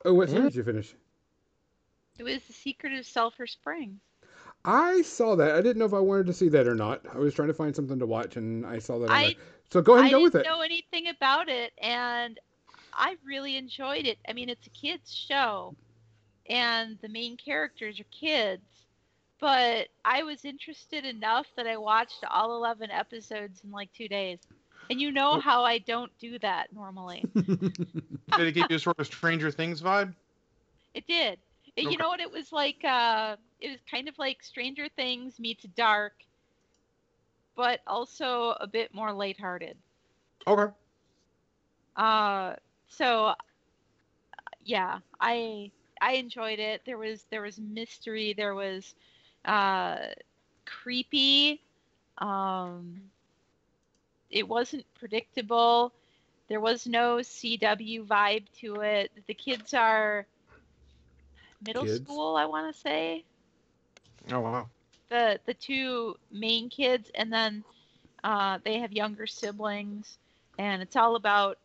Oh, 0.05 0.15
what 0.15 0.29
Hmm? 0.29 0.37
series 0.37 0.53
did 0.53 0.59
you 0.59 0.65
finish? 0.65 0.95
It 2.19 2.23
was 2.23 2.43
The 2.45 2.53
Secret 2.53 2.95
of 2.95 3.07
Sulphur 3.07 3.47
Springs. 3.47 4.01
I 4.65 5.03
saw 5.03 5.37
that. 5.37 5.53
I 5.55 5.61
didn't 5.61 5.79
know 5.79 5.85
if 5.85 5.95
I 5.95 6.01
wanted 6.01 6.27
to 6.27 6.33
see 6.33 6.49
that 6.49 6.67
or 6.67 6.75
not. 6.75 7.03
I 7.13 7.19
was 7.19 7.35
trying 7.35 7.49
to 7.49 7.55
find 7.55 7.75
something 7.75 7.99
to 7.99 8.07
watch, 8.07 8.37
and 8.37 8.67
I 8.67 8.79
saw 8.79 8.99
that. 9.01 9.11
I. 9.11 9.37
So 9.71 9.81
go 9.81 9.95
ahead 9.95 10.05
I 10.05 10.09
and 10.09 10.13
go 10.13 10.23
with 10.23 10.35
it. 10.35 10.47
I 10.47 10.51
know 10.51 10.61
anything 10.63 11.09
about 11.09 11.49
it, 11.49 11.73
and 11.79 12.39
I 12.93 13.17
really 13.25 13.57
enjoyed 13.57 14.07
it. 14.07 14.19
I 14.29 14.33
mean, 14.33 14.49
it's 14.49 14.67
a 14.67 14.71
kids 14.71 15.15
show, 15.15 15.77
and 16.49 16.99
the 17.01 17.09
main 17.09 17.37
characters 17.37 18.01
are 18.01 18.05
kids, 18.05 18.63
but 19.41 19.89
I 20.05 20.22
was 20.22 20.45
interested 20.45 21.05
enough 21.05 21.47
that 21.57 21.66
I 21.66 21.76
watched 21.76 22.24
all 22.30 22.57
11 22.57 22.91
episodes 22.91 23.61
in 23.64 23.70
like 23.70 23.93
two 23.93 24.09
days. 24.09 24.39
And 24.89 25.01
you 25.01 25.11
know 25.11 25.41
how 25.41 25.64
I 25.64 25.78
don't 25.78 26.12
do 26.18 26.39
that 26.41 26.72
normally. 26.72 27.24
Did 27.34 27.76
it 28.39 28.53
give 28.53 28.66
you 28.70 28.76
a 28.76 28.78
sort 28.78 28.99
of 28.99 29.07
Stranger 29.07 29.51
Things 29.51 29.82
vibe? 29.82 30.14
It 30.95 31.07
did. 31.07 31.39
And 31.76 31.87
Okay. 31.87 31.93
You 31.93 31.99
know 31.99 32.09
what? 32.09 32.20
It 32.20 32.30
was 32.30 32.53
like 32.53 32.82
uh, 32.84 33.37
it 33.61 33.70
was 33.70 33.80
kind 33.91 34.09
of 34.09 34.18
like 34.18 34.43
Stranger 34.43 34.89
Things 34.97 35.39
meets 35.39 35.64
Dark, 35.76 36.14
but 37.55 37.80
also 37.87 38.57
a 38.61 38.66
bit 38.66 38.95
more 38.95 39.12
lighthearted. 39.12 39.76
Okay. 40.47 40.72
Uh, 41.97 42.55
so 42.89 43.34
yeah, 44.64 45.01
I 45.20 45.70
I 46.01 46.12
enjoyed 46.12 46.59
it. 46.59 46.82
There 46.87 46.99
was 46.99 47.26
there 47.30 47.43
was 47.43 47.59
mystery. 47.59 48.34
There 48.34 48.55
was 48.55 48.95
uh, 49.47 49.97
creepy. 50.67 51.63
Um, 52.19 53.11
it 54.31 54.49
wasn't 54.49 54.85
predictable. 54.95 55.93
There 56.49 56.61
was 56.61 56.87
no 56.87 57.23
CW 57.23 58.05
vibe 58.07 58.51
to 58.61 58.81
it. 58.81 59.13
The 59.27 59.35
kids 59.35 59.75
are 59.75 60.27
middle 61.61 61.87
Kids? 61.87 61.89
school, 61.89 62.37
I 62.37 62.47
want 62.47 62.75
to 62.75 62.81
say. 62.81 63.25
Oh 64.33 64.41
wow. 64.41 64.69
The 65.09 65.41
the 65.47 65.55
two 65.55 66.19
main 66.31 66.69
kids, 66.71 67.11
and 67.15 67.33
then 67.33 67.65
uh, 68.25 68.59
they 68.65 68.79
have 68.81 68.93
younger 68.93 69.27
siblings, 69.27 70.19
and 70.59 70.83
it's 70.83 70.97
all 70.97 71.17
about 71.17 71.59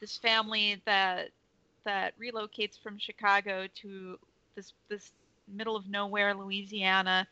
this 0.00 0.18
family 0.18 0.80
that 0.86 1.30
that 1.84 2.18
relocates 2.18 2.78
from 2.80 2.98
Chicago 2.98 3.66
to 3.82 4.18
this 4.56 4.72
this 4.88 5.12
middle 5.48 5.76
of 5.76 5.88
nowhere 5.88 6.34
Louisiana 6.34 7.26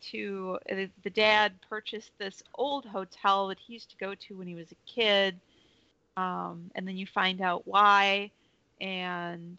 to 0.00 0.58
uh, 0.70 0.86
the 1.02 1.10
dad 1.10 1.52
purchased 1.68 2.10
this 2.18 2.42
old 2.54 2.86
hotel 2.86 3.48
that 3.48 3.58
he 3.58 3.74
used 3.74 3.90
to 3.90 3.96
go 3.96 4.14
to 4.14 4.36
when 4.36 4.46
he 4.46 4.54
was 4.54 4.72
a 4.72 4.90
kid 4.90 5.38
um, 6.16 6.70
and 6.74 6.86
then 6.86 6.96
you 6.96 7.06
find 7.06 7.40
out 7.40 7.66
why 7.66 8.30
and 8.80 9.58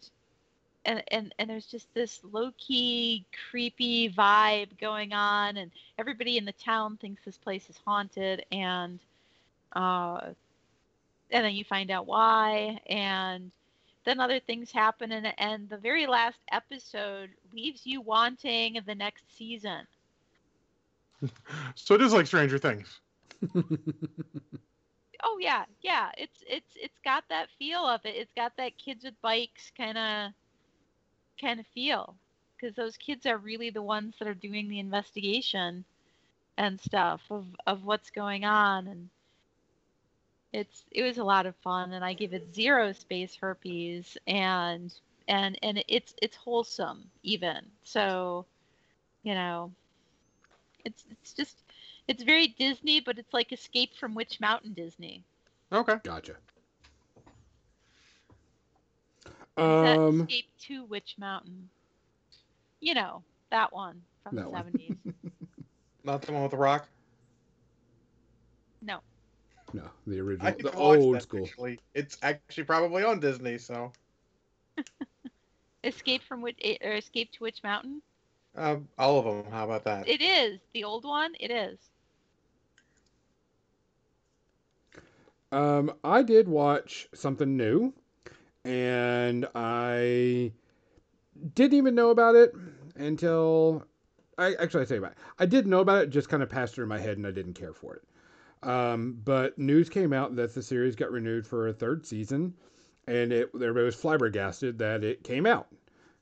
and, 0.84 1.02
and 1.08 1.34
and 1.38 1.48
there's 1.48 1.66
just 1.66 1.86
this 1.94 2.20
low-key 2.32 3.24
creepy 3.50 4.10
vibe 4.10 4.78
going 4.80 5.12
on 5.12 5.56
and 5.56 5.70
everybody 5.98 6.38
in 6.38 6.44
the 6.44 6.52
town 6.52 6.96
thinks 6.96 7.24
this 7.24 7.38
place 7.38 7.70
is 7.70 7.78
haunted 7.84 8.44
and 8.50 8.98
uh, 9.74 10.20
and 11.30 11.44
then 11.44 11.54
you 11.54 11.64
find 11.64 11.90
out 11.90 12.06
why 12.06 12.80
and 12.86 13.50
then 14.04 14.20
other 14.20 14.40
things 14.40 14.70
happen 14.70 15.12
and, 15.12 15.32
and 15.38 15.68
the 15.68 15.76
very 15.76 16.06
last 16.06 16.38
episode 16.50 17.30
leaves 17.52 17.86
you 17.86 18.00
wanting 18.00 18.80
the 18.86 18.94
next 18.94 19.24
season 19.36 19.86
So 21.74 21.94
it 21.94 22.02
is 22.02 22.12
like 22.12 22.26
Stranger 22.26 22.58
Things. 22.58 23.00
oh 25.24 25.38
yeah 25.40 25.64
yeah 25.82 26.10
it's 26.16 26.44
it's 26.48 26.76
it's 26.76 26.98
got 27.04 27.24
that 27.28 27.48
feel 27.58 27.80
of 27.80 28.00
it 28.04 28.14
it's 28.16 28.32
got 28.36 28.52
that 28.56 28.76
kids 28.78 29.04
with 29.04 29.20
bikes 29.20 29.72
kind 29.76 29.98
of 29.98 30.30
kind 31.40 31.58
of 31.58 31.66
feel 31.74 32.14
because 32.56 32.74
those 32.76 32.96
kids 32.96 33.26
are 33.26 33.38
really 33.38 33.70
the 33.70 33.82
ones 33.82 34.14
that 34.18 34.28
are 34.28 34.34
doing 34.34 34.68
the 34.68 34.78
investigation 34.78 35.84
and 36.56 36.80
stuff 36.80 37.20
of 37.30 37.46
of 37.66 37.84
what's 37.84 38.10
going 38.10 38.44
on 38.44 38.86
and 38.86 39.08
it's 40.52 40.84
it 40.90 41.02
was 41.02 41.18
a 41.18 41.24
lot 41.24 41.46
of 41.46 41.54
fun 41.56 41.92
and 41.92 42.04
i 42.04 42.12
give 42.14 42.32
it 42.32 42.54
zero 42.54 42.92
space 42.92 43.36
herpes 43.36 44.16
and 44.26 44.92
and 45.28 45.58
and 45.62 45.82
it's 45.88 46.14
it's 46.22 46.36
wholesome 46.36 47.10
even 47.22 47.70
so 47.82 48.46
you 49.22 49.34
know 49.34 49.74
it's 50.84 51.04
it's 51.10 51.34
just 51.34 51.62
it's 52.08 52.22
very 52.22 52.48
disney 52.48 53.00
but 53.00 53.18
it's 53.18 53.32
like 53.34 53.52
escape 53.52 53.94
from 53.96 54.14
witch 54.14 54.40
mountain 54.40 54.72
disney 54.74 55.24
Okay. 55.72 55.98
Gotcha. 56.04 56.36
Um, 59.56 60.28
escape 60.28 60.46
to 60.58 60.84
witch 60.84 61.16
mountain 61.18 61.70
you 62.80 62.94
know 62.94 63.24
that 63.50 63.72
one 63.72 64.06
from 64.22 64.36
That 64.36 64.44
the 64.44 64.46
one. 64.50 64.56
70s 64.56 64.98
Not 66.04 66.22
the 66.22 66.32
one 66.32 66.42
with 66.42 66.52
the 66.52 66.56
rock. 66.58 66.88
no 68.82 69.02
no, 69.72 69.88
the 70.06 70.20
original, 70.20 70.52
can 70.52 70.62
the 70.62 70.74
old 70.74 71.16
that, 71.16 71.22
school. 71.22 71.44
Actually, 71.44 71.78
it's 71.94 72.16
actually 72.22 72.64
probably 72.64 73.04
on 73.04 73.20
Disney. 73.20 73.58
So 73.58 73.92
escape 75.84 76.22
from 76.28 76.42
witch 76.42 76.58
eh, 76.62 76.76
or 76.82 76.92
escape 76.92 77.32
to 77.32 77.42
witch 77.42 77.62
mountain 77.62 78.02
um, 78.56 78.88
all 78.98 79.18
of 79.18 79.24
them. 79.24 79.52
How 79.52 79.64
about 79.64 79.84
that? 79.84 80.08
it 80.08 80.20
is 80.20 80.60
the 80.74 80.84
old 80.84 81.04
one 81.04 81.32
it 81.40 81.50
is 81.50 81.78
Um, 85.52 85.92
I 86.02 86.22
did 86.22 86.48
watch 86.48 87.08
something 87.12 87.58
new, 87.58 87.92
and 88.64 89.46
I 89.54 90.52
didn't 91.54 91.76
even 91.76 91.94
know 91.94 92.08
about 92.08 92.36
it 92.36 92.54
until 92.96 93.84
I 94.38 94.54
actually 94.54 94.82
I 94.82 94.86
say 94.86 94.96
about 94.96 95.12
it. 95.12 95.18
I 95.38 95.44
did 95.44 95.66
know 95.66 95.80
about 95.80 96.04
it, 96.04 96.10
just 96.10 96.30
kind 96.30 96.42
of 96.42 96.48
passed 96.48 96.74
through 96.74 96.86
my 96.86 96.98
head, 96.98 97.18
and 97.18 97.26
I 97.26 97.32
didn't 97.32 97.52
care 97.52 97.74
for 97.74 97.96
it. 97.96 98.02
Um, 98.62 99.18
but 99.24 99.58
news 99.58 99.88
came 99.88 100.12
out 100.12 100.36
that 100.36 100.54
the 100.54 100.62
series 100.62 100.94
got 100.94 101.10
renewed 101.10 101.46
for 101.46 101.68
a 101.68 101.72
third 101.72 102.06
season, 102.06 102.54
and 103.06 103.32
it 103.32 103.50
everybody 103.54 103.84
was 103.84 103.96
flabbergasted 103.96 104.78
that 104.78 105.02
it 105.02 105.24
came 105.24 105.46
out, 105.46 105.66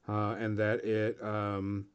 uh, 0.08 0.36
and 0.38 0.58
that 0.58 0.84
it 0.84 1.22
um, 1.22 1.86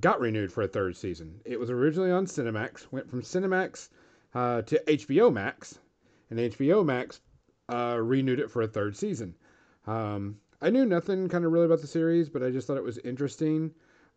got 0.00 0.20
renewed 0.20 0.52
for 0.52 0.62
a 0.62 0.68
third 0.68 0.96
season. 0.96 1.40
It 1.44 1.58
was 1.58 1.70
originally 1.70 2.10
on 2.10 2.26
Cinemax, 2.26 2.86
went 2.90 3.08
from 3.08 3.22
Cinemax 3.22 3.88
uh, 4.34 4.62
to 4.62 4.82
HBO 4.86 5.32
Max, 5.32 5.78
and 6.30 6.38
HBO 6.38 6.84
Max 6.84 7.20
uh, 7.72 7.98
renewed 8.00 8.40
it 8.40 8.50
for 8.50 8.62
a 8.62 8.68
third 8.68 8.96
season. 8.96 9.34
Um, 9.86 10.38
I 10.60 10.70
knew 10.70 10.84
nothing 10.84 11.28
kind 11.28 11.44
of 11.44 11.52
really 11.52 11.66
about 11.66 11.80
the 11.80 11.86
series, 11.86 12.28
but 12.28 12.42
I 12.42 12.50
just 12.50 12.66
thought 12.66 12.76
it 12.76 12.82
was 12.82 12.98
interesting. 12.98 13.72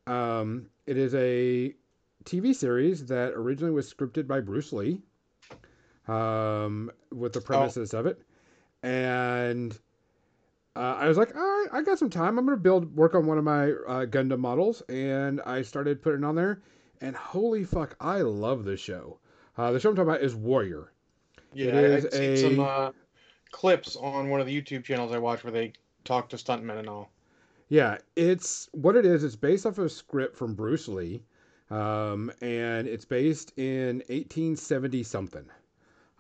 Um, 0.08 0.68
it 0.86 0.98
is 0.98 1.14
a 1.16 1.76
TV 2.26 2.56
series 2.56 3.06
that 3.06 3.34
originally 3.34 3.72
was 3.72 3.92
scripted 3.92 4.28
by 4.28 4.40
Bruce 4.40 4.74
Lee, 4.74 5.02
um, 6.08 6.92
with 7.12 7.34
the 7.34 7.42
premises 7.42 7.94
of 7.94 8.06
it, 8.06 8.22
and 8.84 9.78
uh, 10.76 10.96
I 11.00 11.08
was 11.08 11.18
like, 11.18 11.36
all 11.36 11.42
right, 11.42 11.68
I 11.72 11.82
got 11.82 12.00
some 12.00 12.10
time. 12.10 12.38
I'm 12.38 12.46
gonna 12.46 12.58
build 12.58 12.96
work 12.96 13.16
on 13.16 13.26
one 13.26 13.38
of 13.38 13.44
my 13.44 13.72
uh, 13.72 14.06
Gundam 14.06 14.40
models, 14.40 14.82
and 14.90 15.42
I 15.42 15.62
started 15.62 16.02
putting 16.02 16.24
it 16.24 16.26
on 16.26 16.36
there. 16.36 16.62
And 17.02 17.16
holy 17.16 17.64
fuck, 17.64 17.96
I 18.00 18.22
love 18.22 18.66
this 18.66 18.80
show. 18.80 19.20
Uh, 19.58 19.72
the 19.72 19.80
show 19.80 19.90
I'm 19.90 19.96
talking 19.96 20.10
about 20.10 20.22
is 20.22 20.36
Warrior. 20.36 20.92
Yeah, 21.54 21.80
is 21.80 22.06
I've 22.06 22.14
seen 22.14 22.38
some 22.38 22.60
uh, 22.60 22.92
clips 23.52 23.96
on 23.96 24.30
one 24.30 24.40
of 24.40 24.48
the 24.48 24.62
YouTube 24.62 24.84
channels 24.84 25.12
I 25.12 25.18
watch 25.18 25.44
where 25.44 25.52
they 25.52 25.74
talk 26.04 26.30
to 26.30 26.38
stuntmen 26.38 26.78
and 26.78 26.88
all. 26.88 27.12
Yeah, 27.68 27.98
it's 28.16 28.70
what 28.72 28.96
it 28.96 29.06
is. 29.06 29.24
It's 29.24 29.36
based 29.36 29.66
off 29.66 29.78
of 29.78 29.86
a 29.86 29.90
script 29.90 30.36
from 30.36 30.56
Bruce 30.56 30.88
Lee, 30.88 31.24
um, 31.70 32.32
and 32.42 32.88
it's 32.88 33.06
based 33.06 33.54
in 33.58 33.98
1870 34.08 35.04
something. 35.04 35.46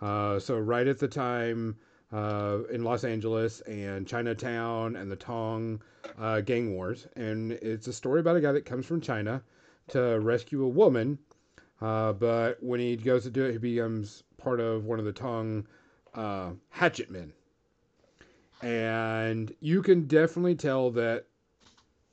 Uh, 0.01 0.39
so 0.39 0.57
right 0.57 0.87
at 0.87 0.99
the 0.99 1.07
time 1.07 1.75
uh, 2.13 2.59
in 2.71 2.83
Los 2.83 3.03
Angeles 3.03 3.61
and 3.61 4.07
Chinatown 4.07 4.95
and 4.95 5.11
the 5.11 5.15
Tong 5.15 5.81
uh, 6.17 6.41
gang 6.41 6.73
wars, 6.73 7.07
and 7.15 7.51
it's 7.51 7.87
a 7.87 7.93
story 7.93 8.19
about 8.19 8.35
a 8.35 8.41
guy 8.41 8.51
that 8.51 8.65
comes 8.65 8.85
from 8.85 9.01
China 9.01 9.41
to 9.89 10.19
rescue 10.19 10.63
a 10.63 10.69
woman, 10.69 11.17
uh, 11.81 12.13
but 12.13 12.61
when 12.61 12.79
he 12.79 12.95
goes 12.95 13.23
to 13.23 13.29
do 13.29 13.45
it, 13.45 13.53
he 13.53 13.57
becomes 13.57 14.23
part 14.37 14.59
of 14.59 14.85
one 14.85 14.99
of 14.99 15.05
the 15.05 15.11
Tong 15.11 15.67
uh, 16.13 16.51
hatchet 16.69 17.09
men. 17.09 17.33
And 18.61 19.53
you 19.61 19.81
can 19.81 20.07
definitely 20.07 20.55
tell 20.55 20.91
that 20.91 21.25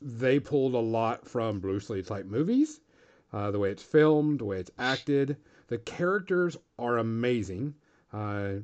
they 0.00 0.38
pulled 0.38 0.74
a 0.74 0.78
lot 0.78 1.26
from 1.26 1.58
Bruce 1.58 1.90
Lee 1.90 2.02
type 2.02 2.26
movies. 2.26 2.80
Uh, 3.32 3.50
the 3.50 3.58
way 3.58 3.70
it's 3.70 3.82
filmed, 3.82 4.38
the 4.40 4.44
way 4.44 4.58
it's 4.58 4.70
acted, 4.78 5.36
the 5.68 5.78
characters 5.78 6.56
are 6.78 6.98
amazing. 6.98 7.74
Uh, 8.12 8.54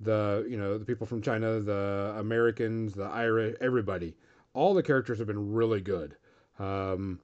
the 0.00 0.46
you 0.48 0.56
know 0.56 0.78
the 0.78 0.84
people 0.84 1.06
from 1.06 1.22
China, 1.22 1.60
the 1.60 2.14
Americans, 2.18 2.94
the 2.94 3.04
Irish, 3.04 3.56
everybody, 3.60 4.14
all 4.54 4.74
the 4.74 4.82
characters 4.82 5.18
have 5.18 5.26
been 5.26 5.52
really 5.52 5.80
good. 5.80 6.16
Um, 6.58 7.20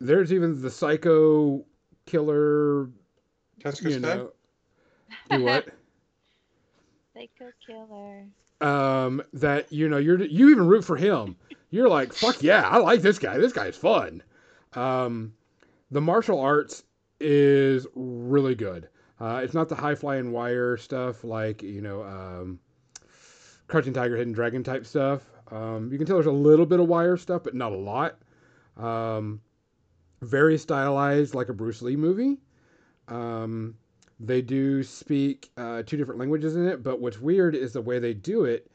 there's 0.00 0.32
even 0.32 0.60
the 0.60 0.70
psycho 0.70 1.64
killer, 2.06 2.90
Tesco 3.60 3.90
you 3.90 4.00
know, 4.00 4.32
do 5.30 5.42
what? 5.42 5.68
Psycho 7.14 7.50
killer. 7.66 8.26
um, 8.60 9.22
that 9.34 9.70
you 9.72 9.88
know 9.88 9.98
you're 9.98 10.22
you 10.22 10.50
even 10.50 10.66
root 10.66 10.84
for 10.84 10.96
him. 10.96 11.36
You're 11.70 11.88
like, 11.88 12.12
fuck 12.12 12.42
yeah, 12.42 12.68
I 12.68 12.78
like 12.78 13.02
this 13.02 13.18
guy. 13.18 13.38
This 13.38 13.52
guy's 13.52 13.76
fun. 13.76 14.22
Um, 14.74 15.34
the 15.90 16.00
martial 16.00 16.40
arts 16.40 16.84
is 17.20 17.86
really 17.94 18.54
good. 18.54 18.88
Uh, 19.20 19.40
it's 19.44 19.54
not 19.54 19.68
the 19.68 19.74
high 19.74 19.94
flying 19.94 20.32
wire 20.32 20.76
stuff 20.76 21.24
like 21.24 21.62
you 21.62 21.82
know, 21.82 22.02
um, 22.02 22.58
Crouching 23.66 23.92
Tiger, 23.92 24.16
Hidden 24.16 24.32
Dragon 24.32 24.64
type 24.64 24.86
stuff. 24.86 25.22
Um, 25.50 25.90
you 25.92 25.98
can 25.98 26.06
tell 26.06 26.16
there's 26.16 26.26
a 26.26 26.32
little 26.32 26.66
bit 26.66 26.80
of 26.80 26.88
wire 26.88 27.16
stuff, 27.16 27.42
but 27.44 27.54
not 27.54 27.72
a 27.72 27.76
lot. 27.76 28.18
Um, 28.76 29.40
very 30.22 30.58
stylized, 30.58 31.34
like 31.34 31.48
a 31.48 31.52
Bruce 31.52 31.82
Lee 31.82 31.96
movie. 31.96 32.38
Um, 33.08 33.74
they 34.18 34.42
do 34.42 34.82
speak 34.82 35.50
uh, 35.56 35.82
two 35.82 35.96
different 35.96 36.20
languages 36.20 36.56
in 36.56 36.66
it, 36.66 36.82
but 36.82 37.00
what's 37.00 37.20
weird 37.20 37.54
is 37.54 37.72
the 37.72 37.80
way 37.80 37.98
they 37.98 38.14
do 38.14 38.44
it. 38.44 38.70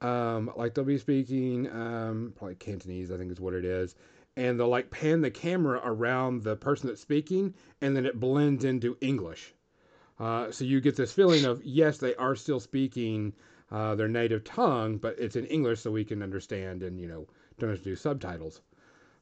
Um, 0.00 0.50
like 0.56 0.74
they'll 0.74 0.84
be 0.84 0.98
speaking 0.98 1.68
um, 1.70 2.32
probably 2.36 2.54
Cantonese, 2.56 3.10
I 3.10 3.16
think 3.16 3.32
is 3.32 3.40
what 3.40 3.54
it 3.54 3.64
is, 3.64 3.96
and 4.38 4.58
they'll 4.58 4.68
like 4.68 4.88
pan 4.88 5.20
the 5.20 5.32
camera 5.32 5.80
around 5.84 6.44
the 6.44 6.54
person 6.54 6.86
that's 6.86 7.00
speaking, 7.00 7.52
and 7.80 7.96
then 7.96 8.06
it 8.06 8.20
blends 8.20 8.64
into 8.64 8.96
English. 9.00 9.52
Uh, 10.20 10.52
so 10.52 10.64
you 10.64 10.80
get 10.80 10.94
this 10.94 11.12
feeling 11.12 11.44
of 11.44 11.64
yes, 11.64 11.98
they 11.98 12.14
are 12.14 12.36
still 12.36 12.60
speaking 12.60 13.32
uh, 13.72 13.96
their 13.96 14.06
native 14.06 14.44
tongue, 14.44 14.96
but 14.96 15.18
it's 15.18 15.34
in 15.34 15.44
English 15.46 15.80
so 15.80 15.90
we 15.90 16.04
can 16.04 16.22
understand 16.22 16.84
and 16.84 17.00
you 17.00 17.08
know 17.08 17.26
don't 17.58 17.70
have 17.70 17.80
to 17.80 17.84
do 17.84 17.96
subtitles. 17.96 18.60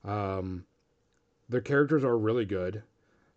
Um, 0.04 0.66
their 1.48 1.62
characters 1.62 2.04
are 2.04 2.18
really 2.18 2.44
good. 2.44 2.82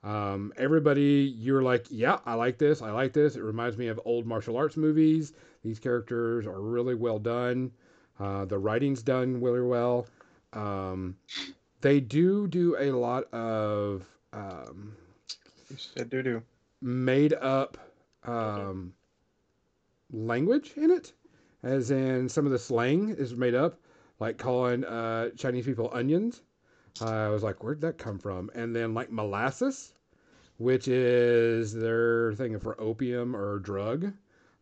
Um, 0.03 0.51
everybody, 0.57 1.33
you're 1.37 1.63
like, 1.63 1.85
yeah, 1.89 2.19
I 2.25 2.33
like 2.33 2.57
this. 2.57 2.81
I 2.81 2.91
like 2.91 3.13
this. 3.13 3.37
It 3.37 3.41
reminds 3.41 3.77
me 3.77 3.87
of 3.87 4.01
old 4.03 4.25
martial 4.25 4.57
arts 4.57 4.75
movies. 4.75 5.31
These 5.63 5.79
characters 5.79 6.45
are 6.45 6.59
really 6.59 6.95
well 6.95 7.19
done. 7.19 7.71
Uh, 8.19 8.43
the 8.43 8.57
writing's 8.57 9.01
done 9.01 9.41
really 9.41 9.61
well. 9.61 10.07
Um, 10.51 11.15
they 11.81 11.99
do 11.99 12.47
do 12.47 12.75
a 12.77 12.91
lot 12.91 13.31
of 13.33 14.05
um, 14.33 14.95
You 15.69 15.77
said 15.77 16.09
doo 16.09 16.21
doo. 16.23 16.43
made 16.81 17.33
up 17.33 17.77
um, 18.23 18.93
language 20.11 20.73
in 20.75 20.91
it, 20.91 21.13
as 21.63 21.91
in 21.91 22.27
some 22.29 22.45
of 22.45 22.51
the 22.51 22.59
slang 22.59 23.09
is 23.09 23.35
made 23.35 23.55
up, 23.55 23.79
like 24.19 24.37
calling 24.37 24.83
uh, 24.85 25.29
Chinese 25.37 25.65
people 25.65 25.89
onions. 25.93 26.41
I 27.01 27.29
was 27.29 27.43
like, 27.43 27.63
where'd 27.63 27.81
that 27.81 27.97
come 27.97 28.19
from? 28.19 28.51
And 28.53 28.75
then 28.75 28.93
like 28.93 29.09
molasses, 29.11 29.93
which 30.57 30.89
is 30.89 31.71
their 31.73 32.33
thing 32.33 32.59
for 32.59 32.79
opium 32.81 33.35
or 33.35 33.59
drug. 33.59 34.11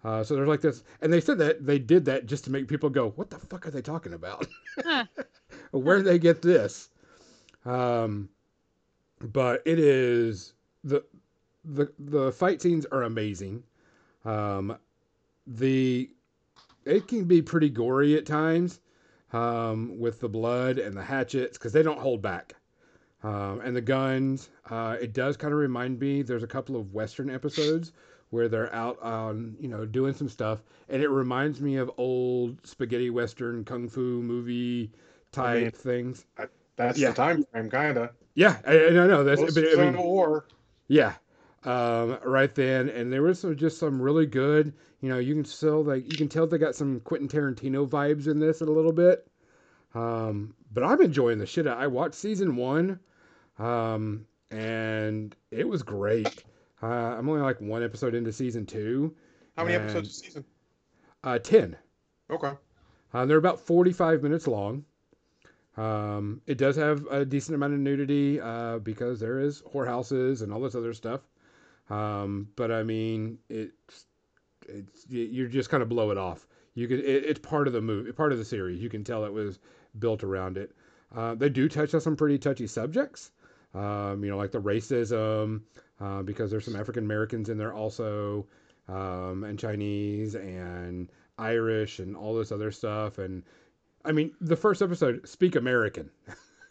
Uh, 0.04 0.24
so 0.24 0.36
there's 0.36 0.48
like 0.48 0.62
this, 0.62 0.84
and 1.02 1.12
they 1.12 1.20
said 1.20 1.40
that 1.40 1.66
they 1.66 1.80
did 1.80 2.06
that 2.06 2.28
just 2.28 2.44
to 2.44 2.52
make 2.52 2.68
people 2.68 2.90
go, 2.90 3.10
"What 3.16 3.32
the 3.32 3.40
fuck 3.40 3.66
are 3.66 3.72
they 3.72 3.82
talking 3.82 4.14
about? 4.14 4.46
Huh. 4.84 5.06
Where 5.72 5.98
did 5.98 6.06
they 6.06 6.20
get 6.20 6.44
this?" 6.44 6.90
Um, 7.68 8.30
but 9.20 9.62
it 9.66 9.78
is 9.78 10.54
the 10.84 11.04
the 11.66 11.92
the 12.00 12.32
fight 12.32 12.62
scenes 12.62 12.86
are 12.88 13.04
amazing. 13.04 13.64
Um, 14.26 14.78
the 15.46 16.10
it 16.86 17.08
can 17.08 17.26
be 17.26 17.42
pretty 17.42 17.70
gory 17.70 18.16
at 18.16 18.26
times 18.26 18.80
um, 19.34 20.00
with 20.00 20.20
the 20.22 20.30
blood 20.30 20.78
and 20.78 20.96
the 20.96 21.04
hatchets 21.04 21.58
because 21.58 21.74
they 21.74 21.84
don't 21.84 22.00
hold 22.00 22.22
back. 22.22 22.56
Um, 23.24 23.62
and 23.62 23.76
the 23.76 23.82
guns, 23.82 24.50
uh, 24.70 24.96
it 25.02 25.12
does 25.14 25.36
kind 25.36 25.52
of 25.52 25.60
remind 25.60 26.00
me. 26.00 26.22
There's 26.22 26.44
a 26.44 26.48
couple 26.48 26.76
of 26.76 26.94
Western 26.94 27.30
episodes 27.30 27.92
where 28.30 28.48
they're 28.48 28.74
out 28.74 29.02
on, 29.02 29.56
you 29.60 29.68
know, 29.68 29.86
doing 29.86 30.14
some 30.14 30.30
stuff, 30.30 30.62
and 30.88 31.02
it 31.02 31.10
reminds 31.10 31.60
me 31.60 31.78
of 31.78 31.92
old 31.98 32.66
spaghetti 32.66 33.10
Western 33.10 33.66
kung 33.66 33.90
fu 33.90 34.22
movie 34.22 34.92
type 35.32 35.58
I 35.58 35.60
mean, 35.62 35.72
things. 35.72 36.26
That's 36.78 36.98
Yeah. 36.98 37.10
the 37.10 37.16
time 37.16 37.44
frame, 37.52 37.70
kinda. 37.70 38.12
Yeah, 38.36 38.58
I, 38.66 38.88
I 38.88 38.90
know 38.92 39.24
that's. 39.24 39.42
Post 39.42 39.56
But, 39.56 39.66
I 39.80 39.92
mean, 39.92 39.98
War. 39.98 40.46
yeah, 40.88 41.16
um, 41.64 42.18
right 42.24 42.54
then, 42.54 42.88
and 42.90 43.12
there 43.12 43.24
was 43.24 43.40
some, 43.40 43.56
just 43.56 43.80
some 43.80 44.02
really 44.02 44.26
good. 44.28 44.74
You 45.02 45.10
know, 45.10 45.18
you 45.18 45.34
can 45.34 45.44
still 45.44 45.84
like 45.84 46.06
you 46.12 46.18
can 46.18 46.30
tell 46.30 46.48
they 46.48 46.58
got 46.58 46.76
some 46.76 47.00
Quentin 47.02 47.28
Tarantino 47.28 47.88
vibes 47.88 48.28
in 48.28 48.40
this 48.40 48.62
a 48.62 48.66
little 48.66 48.94
bit. 48.94 49.28
Um, 49.96 50.54
but 50.72 50.84
I'm 50.84 51.02
enjoying 51.02 51.40
the 51.40 51.46
shit. 51.46 51.66
I 51.68 51.88
watched 51.88 52.16
season 52.16 52.56
one, 52.56 53.00
um, 53.58 54.26
and 54.52 55.36
it 55.50 55.68
was 55.68 55.82
great. 55.82 56.44
Uh, 56.82 56.86
I'm 56.86 57.28
only 57.28 57.42
like 57.42 57.60
one 57.60 57.84
episode 57.84 58.14
into 58.14 58.32
season 58.32 58.66
two. 58.68 59.16
How 59.56 59.64
many 59.64 59.76
and, 59.76 59.84
episodes 59.86 60.10
a 60.10 60.14
season? 60.14 60.46
Uh, 61.24 61.40
ten. 61.40 61.76
Okay. 62.30 62.52
Uh, 63.14 63.26
they're 63.26 63.38
about 63.38 63.60
45 63.60 64.22
minutes 64.22 64.48
long. 64.48 64.84
Um, 65.78 66.42
it 66.48 66.58
does 66.58 66.76
have 66.76 67.06
a 67.08 67.24
decent 67.24 67.56
amount 67.56 67.74
of 67.74 67.80
nudity 67.80 68.42
uh, 68.42 68.80
because 68.80 69.20
there 69.20 69.40
is 69.40 69.62
whorehouses 69.62 70.42
and 70.42 70.52
all 70.52 70.60
this 70.60 70.76
other 70.76 70.94
stuff. 70.94 71.22
Um, 71.90 72.50
but 72.56 72.72
I 72.72 72.84
mean, 72.84 73.38
it's 73.50 74.06
it's 74.68 75.06
you're 75.08 75.48
just 75.48 75.70
kind 75.70 75.84
of 75.84 75.90
blow 75.90 76.12
it 76.12 76.18
off. 76.18 76.48
You 76.74 76.88
can 76.88 77.00
it, 77.00 77.26
it's 77.26 77.40
part 77.40 77.68
of 77.68 77.74
the 77.74 77.82
movie, 77.82 78.12
part 78.12 78.32
of 78.32 78.40
the 78.40 78.46
series. 78.46 78.82
You 78.82 78.90
can 78.90 79.04
tell 79.04 79.24
it 79.26 79.32
was 79.32 79.60
built 80.00 80.24
around 80.24 80.58
it. 80.58 80.72
Uh, 81.16 81.36
they 81.36 81.50
do 81.50 81.70
touch 81.70 81.94
on 81.94 82.02
some 82.02 82.16
pretty 82.16 82.38
touchy 82.38 82.68
subjects. 82.68 83.32
Um, 83.74 84.24
you 84.24 84.32
know, 84.32 84.38
like 84.38 84.52
the 84.52 84.62
racism, 84.62 85.62
uh, 86.00 86.24
because 86.24 86.50
there's 86.50 86.66
some 86.66 86.76
African 86.76 87.04
Americans 87.04 87.50
in 87.50 87.58
there 87.58 87.74
also, 87.74 88.48
um, 88.88 89.44
and 89.44 89.60
Chinese 89.60 90.36
and 90.36 91.12
Irish 91.38 92.00
and 92.00 92.16
all 92.16 92.36
this 92.36 92.52
other 92.52 92.72
stuff. 92.72 93.20
And 93.20 93.44
I 94.08 94.12
mean, 94.14 94.32
the 94.42 94.56
first 94.56 94.82
episode, 94.82 95.28
speak 95.28 95.56
American, 95.56 96.10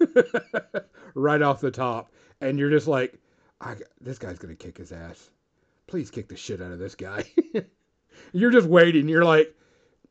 right 1.14 1.42
off 1.42 1.60
the 1.60 1.70
top, 1.70 2.10
and 2.40 2.58
you're 2.58 2.70
just 2.70 2.88
like, 2.88 3.18
I, 3.60 3.76
this 4.00 4.18
guy's 4.18 4.38
gonna 4.38 4.54
kick 4.54 4.78
his 4.78 4.92
ass. 4.92 5.30
Please 5.86 6.10
kick 6.10 6.28
the 6.28 6.36
shit 6.36 6.60
out 6.60 6.72
of 6.72 6.78
this 6.78 6.94
guy. 6.94 7.24
you're 8.32 8.50
just 8.50 8.66
waiting. 8.68 9.08
You're 9.08 9.24
like, 9.24 9.54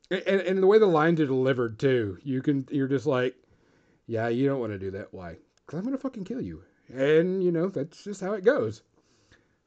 and, 0.10 0.22
and 0.42 0.64
the 0.64 0.68
way 0.68 0.80
the 0.80 0.86
lines 0.86 1.20
are 1.20 1.26
delivered 1.26 1.80
too, 1.80 2.18
you 2.24 2.42
can, 2.42 2.68
you're 2.72 2.88
just 2.88 3.06
like, 3.06 3.36
yeah, 4.08 4.28
you 4.30 4.48
don't 4.48 4.60
want 4.60 4.72
to 4.72 4.80
do 4.80 4.92
that. 4.92 5.14
Why? 5.14 5.36
Because 5.66 5.80
I'm 5.80 5.86
gonna 5.86 5.98
fucking 5.98 6.24
kill 6.26 6.42
you. 6.42 6.62
And 6.94 7.44
you 7.44 7.52
know 7.52 7.68
that's 7.70 8.04
just 8.04 8.22
how 8.22 8.34
it 8.34 8.44
goes. 8.46 8.84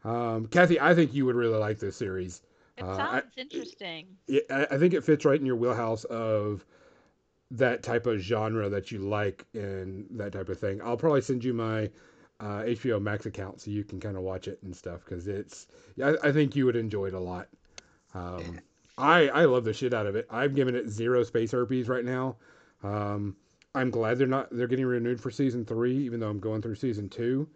Um, 0.05 0.47
Kathy, 0.47 0.81
I 0.81 0.95
think 0.95 1.13
you 1.13 1.27
would 1.27 1.35
really 1.35 1.59
like 1.59 1.79
this 1.81 1.97
series. 1.97 2.43
It 2.77 2.85
Uh, 2.85 2.91
I- 2.97 3.21
sounds 3.21 3.33
interesting. 3.37 4.07
Yeah, 4.29 4.41
I 4.51 4.67
I 4.73 4.79
think 4.79 4.95
it 4.95 5.03
fits 5.05 5.25
right 5.25 5.39
in 5.39 5.45
your 5.47 5.57
wheelhouse 5.57 6.05
of 6.05 6.65
that 7.51 7.83
type 7.83 8.07
of 8.07 8.21
genre 8.21 8.69
that 8.69 8.91
you 8.91 8.99
like 8.99 9.47
and 9.55 10.07
that 10.11 10.33
type 10.33 10.49
of 10.49 10.59
thing. 10.59 10.81
I'll 10.83 10.97
probably 10.97 11.23
send 11.23 11.43
you 11.43 11.55
my 11.55 11.91
uh, 12.41 12.63
HBO 12.63 13.01
Max 13.01 13.27
account 13.27 13.61
so 13.61 13.71
you 13.71 13.85
can 13.85 14.01
kind 14.01 14.17
of 14.17 14.23
watch 14.23 14.49
it 14.49 14.59
and 14.63 14.75
stuff 14.75 15.05
because 15.05 15.27
it's. 15.29 15.67
Yeah, 15.97 16.15
I, 16.23 16.29
I 16.29 16.33
think 16.33 16.55
you 16.55 16.67
would 16.67 16.77
enjoy 16.77 17.07
it 17.07 17.15
a 17.15 17.21
lot. 17.21 17.49
Um, 18.15 18.61
I 18.97 19.29
I 19.29 19.45
love 19.45 19.65
the 19.65 19.73
shit 19.73 19.95
out 19.95 20.07
of 20.07 20.17
it. 20.17 20.27
I've 20.31 20.55
given 20.55 20.75
it 20.75 20.89
zero 20.89 21.23
space 21.23 21.53
herpes 21.53 21.89
right 21.89 22.05
now. 22.05 22.37
Um, 22.83 23.37
I'm 23.75 23.91
glad 23.91 24.19
they're 24.19 24.27
not 24.27 24.49
they're 24.51 24.67
getting 24.67 24.87
renewed 24.87 25.21
for 25.21 25.31
season 25.31 25.65
three, 25.65 25.97
even 25.99 26.21
though 26.21 26.29
I'm 26.29 26.41
going 26.41 26.63
through 26.63 26.75
season 26.75 27.09
two. 27.09 27.49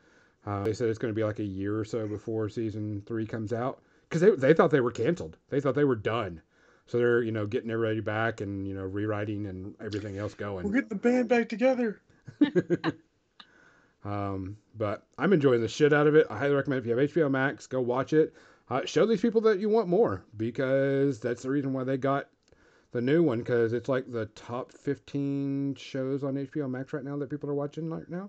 Uh, 0.45 0.65
they 0.65 0.73
said 0.73 0.89
it's 0.89 0.99
going 0.99 1.13
to 1.13 1.17
be 1.17 1.25
like 1.25 1.39
a 1.39 1.45
year 1.45 1.79
or 1.79 1.85
so 1.85 2.07
before 2.07 2.49
season 2.49 3.03
three 3.07 3.27
comes 3.27 3.53
out 3.53 3.83
because 4.09 4.21
they 4.21 4.31
they 4.31 4.55
thought 4.55 4.71
they 4.71 4.81
were 4.81 4.91
canceled. 4.91 5.37
They 5.51 5.61
thought 5.61 5.75
they 5.75 5.85
were 5.85 5.97
done. 5.97 6.43
So 6.93 6.99
they're 6.99 7.23
you 7.23 7.33
know 7.33 7.47
getting 7.47 7.71
everybody 7.71 8.01
back 8.01 8.43
and 8.43 8.69
you 8.69 8.75
know 8.75 8.83
rewriting 8.85 9.47
and 9.47 9.75
everything 9.81 10.19
else 10.19 10.35
going. 10.35 10.67
We're 10.67 10.75
getting 10.75 10.91
the 10.91 10.95
band 10.97 11.27
back 11.27 11.49
together. 11.49 12.03
Um, 14.05 14.57
but 14.77 15.07
I'm 15.17 15.33
enjoying 15.33 15.61
the 15.61 15.69
shit 15.69 15.93
out 15.93 16.09
of 16.09 16.17
it. 16.17 16.27
I 16.29 16.37
highly 16.37 16.55
recommend 16.55 16.81
if 16.81 16.87
you 16.87 16.97
have 16.97 17.11
HBO 17.11 17.31
Max, 17.31 17.69
go 17.69 17.81
watch 17.81 18.13
it. 18.13 18.35
Uh, 18.69 18.85
show 18.85 19.07
these 19.07 19.21
people 19.21 19.41
that 19.43 19.61
you 19.61 19.69
want 19.69 19.87
more 19.87 20.25
because 20.37 21.21
that's 21.21 21.43
the 21.43 21.51
reason 21.51 21.73
why 21.73 21.85
they 21.85 21.97
got 21.97 22.29
the 22.91 23.01
new 23.01 23.23
one 23.23 23.39
because 23.39 23.73
it's 23.73 23.89
like 23.89 24.11
the 24.11 24.27
top 24.35 24.73
15 24.73 25.77
shows 25.77 26.25
on 26.25 26.35
HBO 26.35 26.69
Max 26.69 26.93
right 26.93 27.05
now 27.05 27.17
that 27.19 27.31
people 27.31 27.49
are 27.49 27.55
watching 27.55 27.89
right 27.89 28.09
now, 28.11 28.29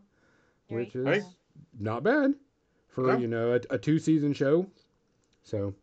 Very 0.70 0.86
which 0.86 0.96
is 0.96 1.06
Hey. 1.08 1.20
cool. 1.22 1.34
not 1.80 2.04
bad 2.04 2.36
for 2.90 3.08
Yeah. 3.08 3.18
you 3.18 3.28
know 3.28 3.54
a, 3.54 3.74
a 3.74 3.78
two 3.80 3.98
season 3.98 4.32
show. 4.32 4.68
So 5.42 5.74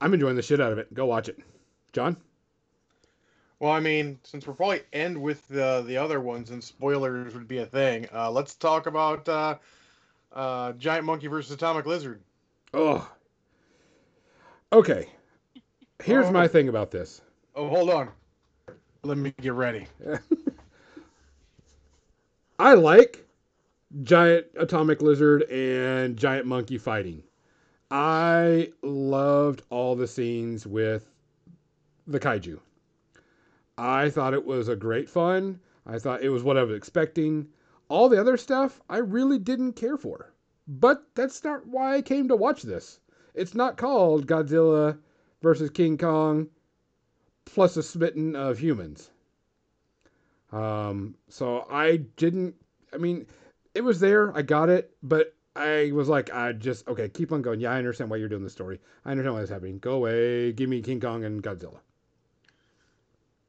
I'm 0.00 0.14
enjoying 0.14 0.36
the 0.36 0.42
shit 0.42 0.60
out 0.60 0.70
of 0.70 0.78
it. 0.78 0.94
Go 0.94 1.06
watch 1.06 1.28
it, 1.28 1.38
John. 1.94 2.16
Well, 3.60 3.72
I 3.72 3.80
mean, 3.80 4.18
since 4.24 4.46
we'll 4.46 4.56
probably 4.56 4.82
end 4.92 5.16
with 5.16 5.46
the 5.48 5.82
the 5.86 5.96
other 5.96 6.20
ones 6.20 6.50
and 6.50 6.62
spoilers 6.62 7.32
would 7.34 7.48
be 7.48 7.58
a 7.58 7.66
thing, 7.66 8.06
uh, 8.12 8.30
let's 8.30 8.56
talk 8.56 8.86
about 8.86 9.26
uh, 9.28 9.56
uh, 10.32 10.72
Giant 10.72 11.04
Monkey 11.06 11.28
versus 11.28 11.52
Atomic 11.52 11.86
Lizard. 11.86 12.20
Oh, 12.74 13.08
okay. 14.72 15.08
Here's 16.02 16.26
Oh. 16.26 16.32
my 16.32 16.48
thing 16.48 16.68
about 16.68 16.90
this. 16.90 17.22
Oh, 17.54 17.68
hold 17.68 17.88
on. 17.88 18.10
Let 19.04 19.16
me 19.16 19.32
get 19.40 19.52
ready. 19.52 19.86
I 22.58 22.74
like 22.74 23.24
giant 24.02 24.46
atomic 24.56 25.02
lizard 25.02 25.42
and 25.44 26.16
giant 26.16 26.46
monkey 26.46 26.78
fighting. 26.78 27.22
I 27.90 28.72
loved 28.82 29.62
all 29.70 29.94
the 29.94 30.08
scenes 30.08 30.66
with 30.66 31.08
the 32.06 32.20
kaiju. 32.20 32.60
I 33.76 34.10
thought 34.10 34.34
it 34.34 34.44
was 34.44 34.68
a 34.68 34.76
great 34.76 35.08
fun. 35.08 35.60
I 35.86 35.98
thought 35.98 36.22
it 36.22 36.30
was 36.30 36.42
what 36.42 36.56
I 36.56 36.62
was 36.62 36.76
expecting. 36.76 37.48
All 37.88 38.08
the 38.08 38.20
other 38.20 38.36
stuff 38.36 38.80
I 38.88 38.98
really 38.98 39.38
didn't 39.38 39.74
care 39.74 39.96
for. 39.96 40.32
But 40.66 41.04
that's 41.14 41.44
not 41.44 41.66
why 41.66 41.96
I 41.96 42.02
came 42.02 42.28
to 42.28 42.36
watch 42.36 42.62
this. 42.62 43.00
It's 43.34 43.54
not 43.54 43.76
called 43.76 44.26
Godzilla 44.26 44.98
versus 45.42 45.70
King 45.70 45.98
Kong 45.98 46.48
plus 47.44 47.76
a 47.76 47.82
smitten 47.82 48.34
of 48.36 48.58
humans. 48.58 49.10
Um, 50.52 51.16
so 51.28 51.66
I 51.68 51.96
didn't. 52.16 52.54
I 52.92 52.96
mean, 52.96 53.26
it 53.74 53.82
was 53.82 54.00
there. 54.00 54.34
I 54.36 54.42
got 54.42 54.68
it, 54.68 54.96
but 55.02 55.34
I 55.56 55.90
was 55.92 56.08
like, 56.08 56.32
I 56.32 56.52
just 56.52 56.86
okay, 56.88 57.08
keep 57.08 57.32
on 57.32 57.42
going. 57.42 57.60
Yeah, 57.60 57.72
I 57.72 57.78
understand 57.78 58.10
why 58.10 58.16
you're 58.16 58.28
doing 58.28 58.44
the 58.44 58.50
story. 58.50 58.80
I 59.04 59.10
understand 59.10 59.34
why 59.34 59.42
it's 59.42 59.50
happening. 59.50 59.78
Go 59.78 59.92
away. 59.92 60.52
Give 60.52 60.68
me 60.68 60.80
King 60.80 61.00
Kong 61.00 61.24
and 61.24 61.42
Godzilla. 61.42 61.80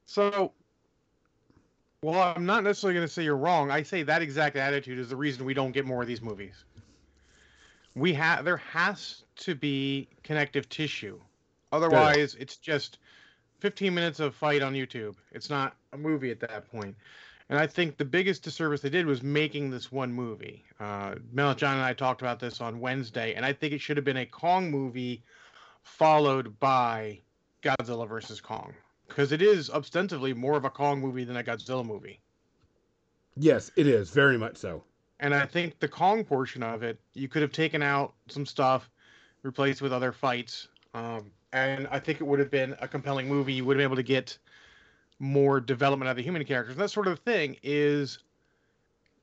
So, 0.06 0.54
well, 2.02 2.34
I'm 2.36 2.46
not 2.46 2.64
necessarily 2.64 2.96
going 2.96 3.08
to 3.08 3.12
say 3.14 3.24
you're 3.24 3.38
wrong. 3.38 3.72
I 3.72 3.82
say 3.82 4.04
that 4.04 4.22
exact 4.22 4.56
attitude 4.56 5.00
is 5.00 5.10
the 5.10 5.16
reason 5.16 5.46
we 5.46 5.54
don't 5.54 5.72
get 5.72 5.86
more 5.86 6.02
of 6.02 6.08
these 6.08 6.22
movies. 6.22 6.66
We 7.96 8.14
have 8.14 8.46
there 8.46 8.58
has 8.58 9.24
to 9.38 9.56
be 9.56 10.10
connective 10.24 10.68
tissue, 10.70 11.20
otherwise 11.72 12.36
it's 12.36 12.58
just 12.58 13.00
15 13.60 13.94
minutes 13.94 14.20
of 14.20 14.36
fight 14.36 14.62
on 14.62 14.74
YouTube. 14.74 15.16
It's 15.32 15.50
not 15.50 15.76
a 15.94 15.98
movie 15.98 16.30
at 16.30 16.40
that 16.42 16.70
point. 16.70 16.96
And 17.50 17.60
I 17.60 17.68
think 17.68 17.98
the 17.98 18.06
biggest 18.06 18.44
disservice 18.44 18.82
they 18.82 18.90
did 18.90 19.06
was 19.06 19.22
making 19.22 19.70
this 19.70 19.92
one 19.92 20.12
movie. 20.12 20.64
Uh, 20.80 21.16
Mel 21.32 21.54
John 21.54 21.76
and 21.76 21.84
I 21.84 21.94
talked 21.94 22.22
about 22.22 22.40
this 22.40 22.60
on 22.60 22.80
Wednesday, 22.80 23.36
and 23.36 23.46
I 23.46 23.54
think 23.54 23.72
it 23.72 23.80
should 23.80 23.98
have 23.98 24.04
been 24.04 24.18
a 24.18 24.26
Kong 24.26 24.72
movie 24.72 25.24
followed 25.84 26.60
by 26.60 27.20
Godzilla 27.62 28.08
versus 28.08 28.42
Kong. 28.42 28.74
Because 29.08 29.32
it 29.32 29.42
is 29.42 29.70
ostensibly 29.70 30.34
more 30.34 30.58
of 30.58 30.66
a 30.66 30.70
Kong 30.70 31.00
movie 31.00 31.24
than 31.24 31.38
a 31.38 31.44
Godzilla 31.44 31.86
movie. 31.86 32.20
Yes, 33.38 33.72
it 33.76 33.88
is 33.88 34.10
very 34.10 34.38
much 34.38 34.58
so. 34.58 34.84
And 35.20 35.34
I 35.34 35.46
think 35.46 35.80
the 35.80 35.88
Kong 35.88 36.24
portion 36.24 36.64
of 36.64 36.84
it, 36.84 37.00
you 37.14 37.28
could 37.28 37.42
have 37.42 37.52
taken 37.52 37.82
out 37.82 38.14
some 38.28 38.46
stuff, 38.46 38.90
replaced 39.44 39.82
with 39.82 39.94
other 39.94 40.12
fights. 40.12 40.68
Um, 40.94 41.32
and 41.54 41.88
I 41.90 42.00
think 42.00 42.20
it 42.20 42.24
would 42.26 42.40
have 42.40 42.52
been 42.52 42.76
a 42.82 42.88
compelling 42.88 43.28
movie. 43.28 43.54
You 43.54 43.66
would 43.66 43.78
have 43.78 43.80
been 43.80 43.88
able 43.92 43.96
to 43.96 44.04
get 44.04 44.38
more 45.20 45.60
development 45.60 46.08
out 46.08 46.12
of 46.12 46.18
the 46.18 46.24
human 46.24 46.44
characters. 46.44 46.74
And 46.74 46.82
that 46.82 46.90
sort 46.90 47.08
of 47.08 47.20
thing 47.20 47.58
is 47.64 48.20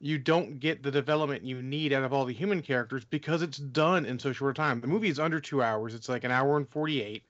you 0.01 0.19
don't 0.19 0.59
get 0.59 0.83
the 0.83 0.91
development 0.91 1.45
you 1.45 1.63
need 1.63 1.93
out 1.93 2.03
of 2.03 2.13
all 2.13 2.25
the 2.25 2.33
human 2.35 2.61
characters 2.61 3.05
because 3.05 3.43
it's 3.43 3.59
done 3.59 4.05
in 4.05 4.19
so 4.19 4.33
short 4.33 4.59
a 4.59 4.61
time. 4.61 4.81
The 4.81 4.87
movie 4.87 5.09
is 5.09 5.21
under 5.21 5.41
two 5.41 5.63
hours. 5.63 5.95
It's 5.95 6.09
like 6.09 6.25
an 6.25 6.31
hour 6.31 6.57
and 6.57 6.69
48. 6.69 7.23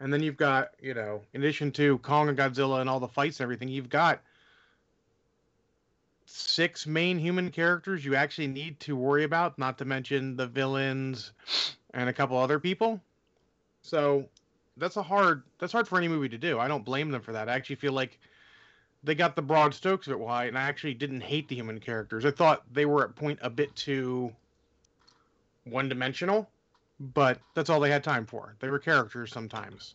And 0.00 0.12
then 0.12 0.22
you've 0.22 0.36
got, 0.36 0.70
you 0.80 0.94
know, 0.94 1.22
in 1.32 1.42
addition 1.42 1.72
to 1.72 1.98
Kong 1.98 2.28
and 2.28 2.36
Godzilla 2.36 2.80
and 2.80 2.90
all 2.90 3.00
the 3.00 3.08
fights 3.08 3.40
and 3.40 3.44
everything, 3.44 3.68
you've 3.68 3.88
got 3.88 4.20
six 6.26 6.86
main 6.86 7.18
human 7.18 7.50
characters 7.50 8.04
you 8.04 8.14
actually 8.14 8.48
need 8.48 8.78
to 8.80 8.96
worry 8.96 9.24
about, 9.24 9.58
not 9.58 9.78
to 9.78 9.84
mention 9.84 10.36
the 10.36 10.46
villains 10.46 11.32
and 11.94 12.08
a 12.08 12.12
couple 12.12 12.36
other 12.36 12.60
people. 12.60 13.00
So 13.82 14.26
that's 14.76 14.96
a 14.96 15.02
hard 15.02 15.42
that's 15.58 15.72
hard 15.72 15.88
for 15.88 15.96
any 15.96 16.08
movie 16.08 16.28
to 16.28 16.38
do. 16.38 16.58
I 16.58 16.68
don't 16.68 16.84
blame 16.84 17.10
them 17.10 17.22
for 17.22 17.32
that. 17.32 17.48
I 17.48 17.54
actually 17.54 17.76
feel 17.76 17.92
like 17.92 18.18
they 19.02 19.14
got 19.14 19.36
the 19.36 19.42
broad 19.42 19.72
strokes 19.72 20.06
of 20.08 20.12
it 20.12 20.18
why, 20.18 20.46
and 20.46 20.58
I 20.58 20.62
actually 20.62 20.94
didn't 20.94 21.20
hate 21.20 21.48
the 21.48 21.54
human 21.54 21.80
characters. 21.80 22.24
I 22.24 22.32
thought 22.32 22.64
they 22.72 22.86
were 22.86 23.04
at 23.04 23.14
point 23.14 23.38
a 23.40 23.48
bit 23.48 23.74
too 23.76 24.32
one 25.64 25.88
dimensional, 25.88 26.48
but 26.98 27.38
that's 27.54 27.70
all 27.70 27.80
they 27.80 27.90
had 27.90 28.04
time 28.04 28.26
for. 28.26 28.54
They 28.60 28.68
were 28.70 28.78
characters 28.78 29.32
sometimes. 29.32 29.94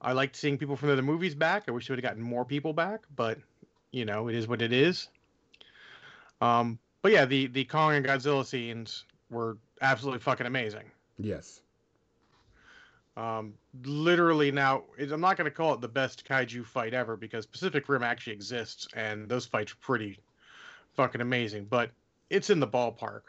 I 0.00 0.12
liked 0.12 0.36
seeing 0.36 0.58
people 0.58 0.76
from 0.76 0.88
the 0.88 0.92
other 0.94 1.02
movies 1.02 1.34
back. 1.34 1.64
I 1.68 1.70
wish 1.70 1.88
they 1.88 1.92
would 1.92 2.02
have 2.04 2.10
gotten 2.10 2.22
more 2.22 2.44
people 2.44 2.72
back, 2.72 3.02
but 3.14 3.38
you 3.92 4.04
know, 4.04 4.28
it 4.28 4.34
is 4.34 4.46
what 4.46 4.60
it 4.62 4.72
is. 4.72 5.08
Um, 6.40 6.78
but 7.02 7.12
yeah, 7.12 7.24
the 7.24 7.46
the 7.46 7.64
Kong 7.64 7.94
and 7.94 8.04
Godzilla 8.04 8.44
scenes 8.44 9.04
were 9.30 9.56
absolutely 9.80 10.20
fucking 10.20 10.46
amazing. 10.46 10.90
Yes. 11.18 11.60
Um, 13.16 13.54
literally 13.84 14.52
now, 14.52 14.84
it- 14.98 15.10
I'm 15.10 15.20
not 15.22 15.38
going 15.38 15.46
to 15.46 15.50
call 15.50 15.72
it 15.72 15.80
the 15.80 15.88
best 15.88 16.26
kaiju 16.26 16.66
fight 16.66 16.92
ever 16.92 17.16
because 17.16 17.46
Pacific 17.46 17.88
Rim 17.88 18.02
actually 18.02 18.34
exists 18.34 18.86
and 18.94 19.26
those 19.28 19.46
fights 19.46 19.72
are 19.72 19.76
pretty 19.76 20.18
fucking 20.94 21.22
amazing, 21.22 21.64
but 21.64 21.90
it's 22.28 22.50
in 22.50 22.60
the 22.60 22.68
ballpark. 22.68 23.22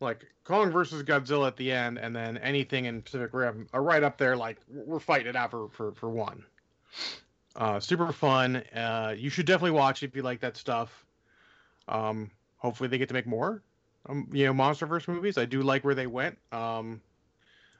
Like 0.00 0.26
Kong 0.44 0.70
versus 0.70 1.02
Godzilla 1.02 1.46
at 1.48 1.56
the 1.56 1.70
end, 1.72 1.98
and 1.98 2.16
then 2.16 2.38
anything 2.38 2.86
in 2.86 3.02
Pacific 3.02 3.34
Rim 3.34 3.68
are 3.72 3.82
right 3.82 4.02
up 4.02 4.16
there. 4.16 4.36
Like 4.36 4.58
we're 4.68 4.98
fighting 4.98 5.28
it 5.28 5.36
out 5.36 5.50
for 5.50 5.68
for, 5.68 5.92
for 5.92 6.08
one. 6.08 6.44
Uh, 7.56 7.80
super 7.80 8.12
fun. 8.12 8.56
Uh, 8.74 9.14
you 9.16 9.28
should 9.28 9.46
definitely 9.46 9.72
watch 9.72 10.02
if 10.02 10.16
you 10.16 10.22
like 10.22 10.40
that 10.40 10.56
stuff. 10.56 11.04
Um, 11.88 12.30
hopefully 12.56 12.88
they 12.88 12.98
get 12.98 13.08
to 13.08 13.14
make 13.14 13.26
more. 13.26 13.62
Um, 14.08 14.28
you 14.32 14.46
know, 14.46 14.54
MonsterVerse 14.54 15.08
movies. 15.08 15.36
I 15.36 15.44
do 15.44 15.62
like 15.62 15.84
where 15.84 15.94
they 15.94 16.06
went. 16.06 16.38
Um, 16.52 17.02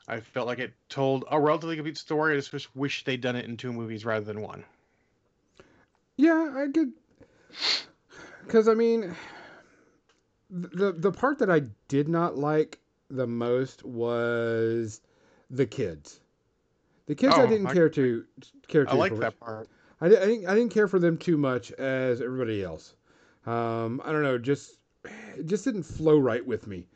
I 0.09 0.21
felt 0.21 0.47
like 0.49 0.59
it 0.59 0.73
told 0.89 1.25
a 1.31 1.41
relatively 1.41 1.77
complete 1.77 1.97
story. 1.97 2.35
I 2.35 2.37
just 2.37 2.53
wish, 2.53 2.69
wish 2.75 3.05
they'd 3.05 3.21
done 3.21 3.37
it 3.37 3.45
in 3.45 3.57
two 3.57 3.73
movies 3.73 4.05
rather 4.05 4.25
than 4.25 4.43
one. 4.43 4.65
Yeah, 6.17 6.53
I 6.55 6.67
could. 6.73 6.93
Because 8.45 8.69
I 8.69 8.75
mean, 8.75 9.15
the 10.51 10.93
the 10.93 11.13
part 11.13 11.39
that 11.39 11.51
I 11.51 11.63
did 11.89 12.09
not 12.09 12.37
like 12.37 12.79
the 13.09 13.27
most 13.27 13.85
was 13.85 15.01
the 15.51 15.67
kids. 15.67 16.21
The 17.07 17.15
kids 17.15 17.35
I 17.35 17.43
Oh, 17.43 17.47
didn't 17.47 17.67
I- 17.69 17.73
care 17.75 17.89
to 17.89 18.25
care 18.69 18.85
to. 18.85 18.91
I 18.93 18.95
like 18.95 19.13
for- 19.13 19.19
that 19.19 19.39
part. 19.41 19.69
I, 20.01 20.07
I 20.07 20.09
didn't 20.09 20.47
I 20.47 20.55
didn't 20.55 20.73
care 20.73 20.89
for 20.89 20.99
them 20.99 21.17
too 21.19 21.37
much 21.37 21.73
as 21.73 22.21
everybody 22.21 22.63
else. 22.63 22.95
Um, 23.47 24.01
I 24.05 24.13
don't 24.13 24.23
know, 24.23 24.39
just 24.39 24.79
it 25.37 25.47
just 25.47 25.65
didn't 25.65 25.83
flow 25.85 26.19
right 26.19 26.45
with 26.45 26.67
me. 26.67 26.87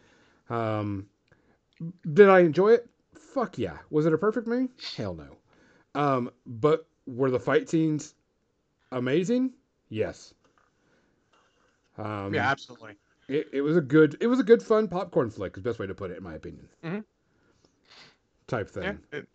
Um, 0.51 1.07
did 2.13 2.29
I 2.29 2.41
enjoy 2.41 2.73
it? 2.73 2.89
Fuck 3.19 3.59
yeah. 3.59 3.79
Was 3.91 4.07
it 4.07 4.13
a 4.13 4.19
perfect 4.19 4.47
movie? 4.47 4.69
Hell 4.97 5.15
no. 5.15 5.37
Um, 6.01 6.31
but 6.47 6.87
were 7.07 7.31
the 7.31 7.41
fight 7.41 7.69
scenes 7.69 8.15
amazing? 8.93 9.53
Yes. 9.89 10.35
Um, 11.99 12.35
yeah, 12.35 12.51
absolutely. 12.51 12.97
It, 13.29 13.49
it 13.53 13.61
was 13.61 13.77
a 13.77 13.81
good 13.81 14.17
it 14.21 14.27
was 14.27 14.41
a 14.41 14.45
good 14.45 14.63
fun 14.63 14.89
popcorn 14.89 15.31
flick 15.31 15.57
is 15.57 15.63
the 15.63 15.69
best 15.69 15.79
way 15.79 15.87
to 15.87 15.95
put 15.95 16.11
it 16.11 16.19
in 16.19 16.23
my 16.23 16.35
opinion. 16.35 16.69
Mhm. 16.85 17.05
Type 18.47 18.69
thing. 18.71 18.99
Yeah, 19.13 19.19
it, 19.19 19.29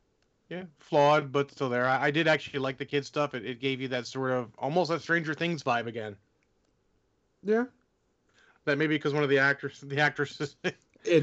yeah, 0.50 0.64
flawed, 0.80 1.32
but 1.32 1.52
still 1.52 1.70
there. 1.70 1.86
I, 1.86 2.06
I 2.06 2.12
did 2.12 2.28
actually 2.28 2.60
like 2.60 2.78
the 2.78 2.86
kid 2.86 3.06
stuff. 3.06 3.34
It, 3.34 3.46
it 3.46 3.60
gave 3.60 3.82
you 3.82 3.88
that 3.90 4.08
sort 4.08 4.32
of 4.32 4.52
almost 4.58 4.90
that 4.90 5.02
Stranger 5.02 5.34
Things 5.34 5.64
vibe 5.64 5.88
again. 5.88 6.16
Yeah. 7.44 7.66
That 8.66 8.78
maybe 8.78 8.96
because 8.96 9.14
one 9.14 9.24
of 9.24 9.30
the 9.30 9.40
actors, 9.40 9.80
the 9.82 10.00
actresses 10.00 10.56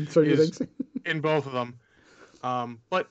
so 0.09 0.21
you 0.21 0.37
think? 0.37 0.71
in 1.05 1.21
both 1.21 1.47
of 1.47 1.53
them. 1.53 1.79
Um, 2.43 2.81
but 2.91 3.09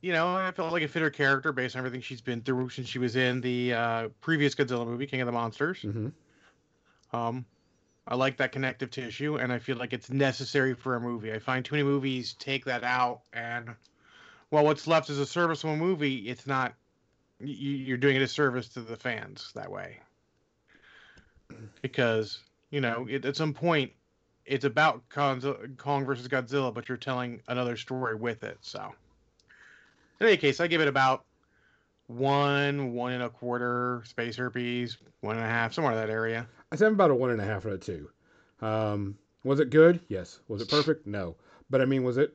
you 0.00 0.12
know, 0.12 0.34
I 0.34 0.50
felt 0.50 0.72
like 0.72 0.82
it 0.82 0.88
fit 0.88 1.02
her 1.02 1.10
character 1.10 1.52
based 1.52 1.76
on 1.76 1.80
everything 1.80 2.00
she's 2.00 2.20
been 2.20 2.42
through 2.42 2.70
since 2.70 2.88
she 2.88 2.98
was 2.98 3.14
in 3.16 3.40
the 3.40 3.72
uh, 3.72 4.08
previous 4.20 4.54
Godzilla 4.54 4.86
movie, 4.86 5.06
King 5.06 5.20
of 5.20 5.26
the 5.26 5.32
Monsters. 5.32 5.82
hmm 5.82 6.08
Um, 7.12 7.44
I 8.06 8.16
like 8.16 8.38
that 8.38 8.52
connective 8.52 8.90
tissue, 8.90 9.36
and 9.36 9.52
I 9.52 9.58
feel 9.58 9.76
like 9.76 9.92
it's 9.92 10.10
necessary 10.10 10.74
for 10.74 10.96
a 10.96 11.00
movie. 11.00 11.32
I 11.32 11.38
find 11.38 11.64
too 11.64 11.76
many 11.76 11.84
movies 11.84 12.34
take 12.34 12.64
that 12.64 12.82
out, 12.82 13.20
and 13.32 13.70
well, 14.50 14.64
what's 14.64 14.86
left 14.86 15.08
is 15.08 15.18
a 15.18 15.26
serviceable 15.26 15.76
movie. 15.76 16.28
It's 16.28 16.46
not. 16.46 16.74
You, 17.38 17.70
you're 17.76 17.96
doing 17.96 18.16
a 18.16 18.20
disservice 18.20 18.68
to 18.70 18.80
the 18.80 18.96
fans 18.96 19.52
that 19.54 19.70
way, 19.70 20.00
because 21.80 22.40
you 22.70 22.80
know 22.80 23.06
at 23.08 23.36
some 23.36 23.54
point 23.54 23.92
it's 24.46 24.64
about 24.64 25.08
Kong 25.08 25.40
versus 26.04 26.26
Godzilla, 26.28 26.74
but 26.74 26.88
you're 26.88 26.98
telling 26.98 27.40
another 27.46 27.76
story 27.76 28.16
with 28.16 28.42
it. 28.42 28.58
So, 28.62 28.92
in 30.20 30.26
any 30.26 30.36
case, 30.36 30.58
I 30.58 30.66
give 30.66 30.80
it 30.80 30.88
about 30.88 31.24
one, 32.08 32.92
one 32.92 33.12
and 33.12 33.22
a 33.22 33.28
quarter 33.28 34.02
space 34.06 34.36
herpes, 34.36 34.98
one 35.20 35.36
and 35.36 35.44
a 35.44 35.48
half, 35.48 35.72
somewhere 35.72 35.92
in 35.92 35.98
that 35.98 36.10
area. 36.10 36.48
I 36.72 36.74
said 36.74 36.86
I'm 36.86 36.94
about 36.94 37.10
a 37.10 37.14
one 37.14 37.30
and 37.30 37.40
a 37.40 37.44
half 37.44 37.66
out 37.66 37.72
of 37.72 37.80
two. 37.80 38.08
Um, 38.62 39.18
was 39.44 39.60
it 39.60 39.68
good? 39.68 40.00
Yes. 40.08 40.40
Was 40.48 40.62
it 40.62 40.70
perfect? 40.70 41.06
No. 41.06 41.36
But 41.68 41.82
I 41.82 41.84
mean, 41.84 42.02
was 42.02 42.16
it 42.16 42.34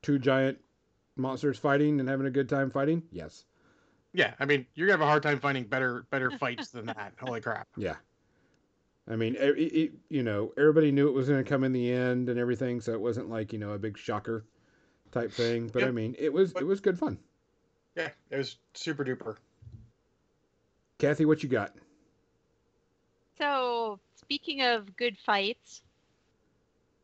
two 0.00 0.18
giant 0.18 0.58
monsters 1.16 1.58
fighting 1.58 2.00
and 2.00 2.08
having 2.08 2.26
a 2.26 2.30
good 2.30 2.48
time 2.48 2.70
fighting? 2.70 3.02
Yes. 3.12 3.44
Yeah, 4.14 4.32
I 4.40 4.46
mean, 4.46 4.64
you're 4.74 4.86
gonna 4.86 4.96
have 4.96 5.06
a 5.06 5.10
hard 5.10 5.22
time 5.22 5.38
finding 5.38 5.64
better 5.64 6.06
better 6.10 6.30
fights 6.30 6.68
than 6.68 6.86
that. 6.86 7.12
Holy 7.20 7.42
crap! 7.42 7.68
Yeah. 7.76 7.96
I 9.06 9.16
mean, 9.16 9.36
it, 9.36 9.58
it, 9.58 9.92
you 10.08 10.22
know, 10.22 10.52
everybody 10.56 10.90
knew 10.90 11.08
it 11.08 11.14
was 11.14 11.28
going 11.28 11.42
to 11.42 11.48
come 11.48 11.64
in 11.64 11.72
the 11.72 11.90
end 11.92 12.28
and 12.28 12.38
everything, 12.38 12.80
so 12.80 12.92
it 12.92 13.00
wasn't 13.00 13.28
like 13.28 13.52
you 13.52 13.58
know 13.58 13.72
a 13.72 13.78
big 13.78 13.98
shocker 13.98 14.44
type 15.12 15.30
thing. 15.30 15.68
But 15.68 15.84
I 15.84 15.90
mean, 15.90 16.16
it 16.18 16.32
was 16.32 16.54
But- 16.54 16.62
it 16.62 16.66
was 16.66 16.80
good 16.80 16.98
fun. 16.98 17.18
Yeah, 17.96 18.08
it 18.30 18.36
was 18.36 18.56
super 18.74 19.04
duper. 19.04 19.36
Kathy, 20.98 21.26
what 21.26 21.42
you 21.42 21.48
got? 21.50 21.74
So, 23.38 24.00
speaking 24.16 24.62
of 24.62 24.96
good 24.96 25.16
fights, 25.24 25.82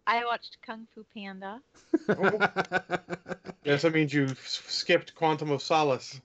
I 0.06 0.24
watched 0.24 0.58
Kung 0.66 0.86
Fu 0.94 1.04
Panda. 1.14 1.60
Yes, 3.64 3.80
that 3.80 3.94
means 3.94 4.12
you 4.12 4.28
skipped 4.44 5.14
Quantum 5.14 5.50
of 5.50 5.62
Solace. 5.62 6.20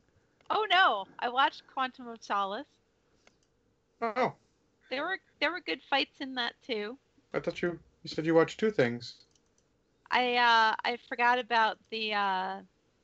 Oh 0.49 0.65
no, 0.69 1.05
I 1.19 1.29
watched 1.29 1.63
Quantum 1.73 2.09
of 2.09 2.21
Solace. 2.21 2.65
Oh, 4.01 4.33
There 4.89 5.03
were 5.03 5.19
there 5.39 5.51
were 5.51 5.61
good 5.61 5.79
fights 5.89 6.19
in 6.19 6.35
that 6.35 6.53
too. 6.67 6.97
I 7.33 7.39
thought 7.39 7.61
you 7.61 7.79
you 8.03 8.09
said 8.09 8.25
you 8.25 8.35
watched 8.35 8.59
two 8.59 8.71
things. 8.71 9.15
I 10.11 10.35
uh 10.35 10.75
I 10.83 10.97
forgot 11.07 11.39
about 11.39 11.77
the 11.91 12.13
uh 12.13 12.57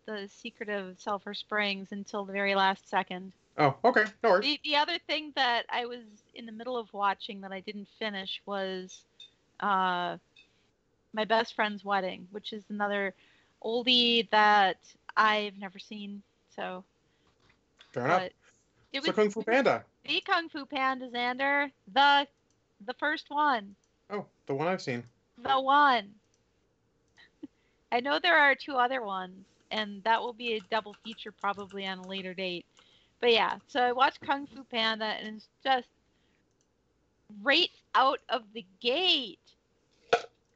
the 0.06 0.28
secret 0.28 0.68
of 0.68 1.00
Sulphur 1.00 1.34
Springs 1.34 1.94
until 1.94 2.26
the 2.26 2.34
very 2.34 2.56
last 2.56 2.90
second. 2.90 3.32
Oh, 3.58 3.76
okay, 3.86 4.06
no 4.24 4.30
worries. 4.32 4.46
The 4.46 4.60
the 4.64 4.76
other 4.76 4.98
thing 5.08 5.32
that 5.36 5.66
I 5.70 5.86
was 5.86 6.04
in 6.34 6.46
the 6.46 6.52
middle 6.52 6.78
of 6.78 6.92
watching 6.94 7.42
that 7.42 7.52
I 7.52 7.62
didn't 7.62 7.88
finish 8.00 8.42
was 8.46 9.04
uh 9.60 10.18
my 11.14 11.26
best 11.26 11.56
friend's 11.56 11.84
wedding, 11.84 12.28
which 12.32 12.54
is 12.54 12.64
another 12.70 13.14
oldie 13.64 14.30
that 14.32 14.78
I've 15.16 15.58
never 15.58 15.80
seen. 15.80 16.24
So 16.56 16.84
Fair 17.92 18.06
enough. 18.06 18.24
it 18.94 19.02
So 19.02 19.08
was 19.08 19.12
Kung 19.12 19.30
Fu 19.30 19.42
Panda. 19.42 19.86
the 20.06 20.22
Kung 20.22 20.50
Fu 20.50 20.66
Panda 20.66 21.10
Xander, 21.10 21.72
the 21.94 22.28
the 22.86 22.94
first 22.96 23.30
one. 23.30 23.76
Oh, 24.10 24.26
the 24.46 24.56
one 24.56 24.68
I've 24.68 24.82
seen. 24.82 25.04
The 25.38 25.60
one. 25.60 26.16
I 27.92 28.00
know 28.00 28.20
there 28.20 28.38
are 28.40 28.56
two 28.56 28.76
other 28.76 29.02
ones, 29.02 29.46
and 29.72 30.04
that 30.04 30.22
will 30.22 30.34
be 30.34 30.54
a 30.54 30.60
double 30.62 30.96
feature 31.04 31.32
probably 31.32 31.86
on 31.86 32.00
a 32.00 32.08
later 32.08 32.34
date. 32.34 32.66
But 33.22 33.32
yeah, 33.34 33.60
so 33.68 33.82
I 33.82 33.92
watched 33.92 34.22
Kung 34.22 34.48
Fu 34.48 34.64
Panda, 34.66 35.06
and 35.06 35.38
it's 35.38 35.50
just 35.64 35.90
right 37.44 37.70
out 37.96 38.20
of 38.30 38.54
the 38.54 38.66
gate, 38.82 39.40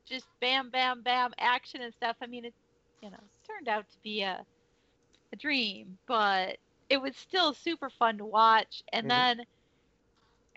just 0.07 0.27
bam, 0.41 0.69
bam, 0.71 1.01
bam, 1.03 1.31
action 1.37 1.81
and 1.81 1.93
stuff. 1.93 2.17
I 2.21 2.27
mean, 2.27 2.45
it 2.45 2.53
you 3.01 3.09
know 3.09 3.19
turned 3.47 3.67
out 3.67 3.89
to 3.89 3.99
be 4.03 4.21
a 4.21 4.45
a 5.33 5.35
dream, 5.37 5.97
but 6.07 6.57
it 6.89 7.01
was 7.01 7.15
still 7.17 7.53
super 7.53 7.89
fun 7.89 8.17
to 8.17 8.25
watch. 8.25 8.81
And 8.91 9.09
Mhm. 9.09 9.09
then 9.09 9.41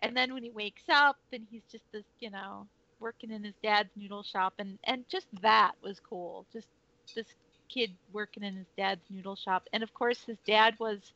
and 0.02 0.16
then 0.16 0.32
when 0.34 0.42
he 0.42 0.50
wakes 0.50 0.84
up 0.90 1.16
and 1.32 1.46
he's 1.50 1.64
just 1.70 1.84
this, 1.92 2.06
you 2.20 2.30
know, 2.30 2.68
working 3.00 3.30
in 3.30 3.44
his 3.44 3.56
dad's 3.62 3.90
noodle 3.96 4.22
shop 4.22 4.54
and 4.58 4.78
and 4.84 5.04
just 5.08 5.28
that 5.42 5.72
was 5.82 6.00
cool. 6.00 6.46
Just 6.52 6.68
this 7.14 7.34
kid 7.68 7.96
working 8.12 8.42
in 8.44 8.56
his 8.56 8.68
dad's 8.76 9.04
noodle 9.10 9.36
shop. 9.36 9.64
And 9.72 9.82
of 9.82 9.92
course 9.94 10.24
his 10.24 10.38
dad 10.46 10.74
was 10.78 11.12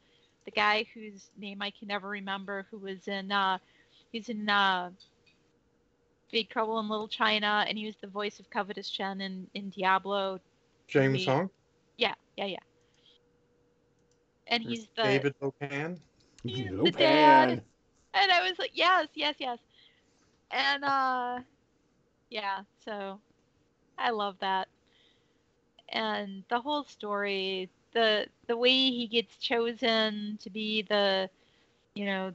the 0.47 0.53
guy 0.53 0.87
whose 0.95 1.31
name 1.39 1.63
I 1.63 1.71
can 1.71 1.89
never 1.89 2.09
remember 2.09 2.67
who 2.71 2.79
was 2.79 3.09
in 3.09 3.33
uh 3.33 3.59
he's 4.13 4.29
in 4.31 4.49
uh 4.49 4.91
Big 6.33 6.49
Trouble 6.51 6.81
in 6.81 6.89
Little 6.89 7.09
China 7.09 7.65
and 7.69 7.79
he 7.79 7.87
was 7.87 7.97
the 8.01 8.09
voice 8.09 8.41
of 8.41 8.51
Covetous 8.51 8.91
Chen 8.91 9.21
in, 9.21 9.49
in 9.55 9.71
Diablo. 9.71 10.41
James 10.89 11.13
Me. 11.13 11.27
Hong, 11.27 11.51
Yeah, 11.99 12.15
yeah, 12.37 12.47
yeah. 12.47 12.59
And 14.49 14.63
There's 14.65 14.79
he's 14.79 14.89
the 14.97 15.03
David 15.03 15.35
Lo 15.41 15.53
Pan. 15.61 16.01
He's 16.45 16.71
the 16.83 16.93
dad. 16.93 17.63
and 18.15 18.33
I 18.33 18.49
was 18.49 18.59
like, 18.59 18.73
yes, 18.75 19.09
yes, 19.15 19.37
yes. 19.39 19.59
And 20.51 20.85
uh 20.85 21.41
yeah, 22.31 22.63
so 22.85 23.21
I 23.99 24.11
love 24.11 24.37
that. 24.41 24.69
And 25.91 26.45
the 26.49 26.61
whole 26.61 26.85
story, 26.85 27.71
the 27.97 28.29
the 28.49 28.57
way 28.57 28.71
he 28.71 29.09
gets 29.09 29.39
chosen 29.39 30.39
to 30.43 30.51
be 30.51 30.83
the 30.83 31.31
you 31.95 32.07
know 32.07 32.33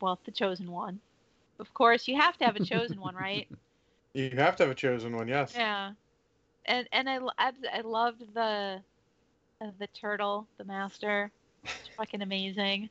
well, 0.00 0.18
the 0.24 0.32
chosen 0.32 0.70
one. 0.70 1.00
Of 1.58 1.72
course, 1.74 2.08
you 2.08 2.16
have 2.16 2.36
to 2.38 2.44
have 2.44 2.56
a 2.56 2.60
chosen 2.60 3.00
one, 3.00 3.14
right? 3.16 3.48
You 4.14 4.30
have 4.30 4.56
to 4.56 4.64
have 4.64 4.70
a 4.72 4.74
chosen 4.74 5.16
one, 5.16 5.28
yes. 5.28 5.54
Yeah. 5.54 5.92
And 6.66 6.88
and 6.92 7.08
I 7.08 7.18
lo- 7.18 7.32
abs- 7.38 7.66
I 7.72 7.80
loved 7.82 8.22
the 8.34 8.82
uh, 9.62 9.70
the 9.78 9.86
turtle, 9.88 10.46
the 10.58 10.64
master. 10.64 11.30
It's 11.80 11.90
fucking 11.96 12.22
amazing. 12.22 12.90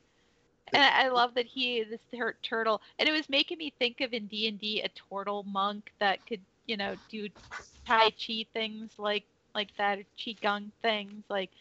And 0.73 0.83
I 0.83 1.09
love 1.09 1.35
that 1.35 1.45
he 1.45 1.83
this 1.83 2.01
tur- 2.13 2.37
turtle, 2.43 2.81
and 2.99 3.07
it 3.09 3.13
was 3.13 3.29
making 3.29 3.57
me 3.59 3.73
think 3.79 4.01
of 4.01 4.13
in 4.13 4.27
D 4.27 4.47
and 4.47 4.59
D 4.59 4.81
a 4.81 4.89
turtle 4.89 5.43
monk 5.43 5.91
that 5.99 6.25
could 6.27 6.41
you 6.67 6.77
know 6.77 6.95
do 7.09 7.27
tai 7.87 8.11
chi 8.11 8.45
things 8.53 8.91
like 8.99 9.25
like 9.55 9.75
that, 9.77 9.99
or 9.99 10.03
qigong 10.19 10.71
things 10.81 11.23
like 11.29 11.51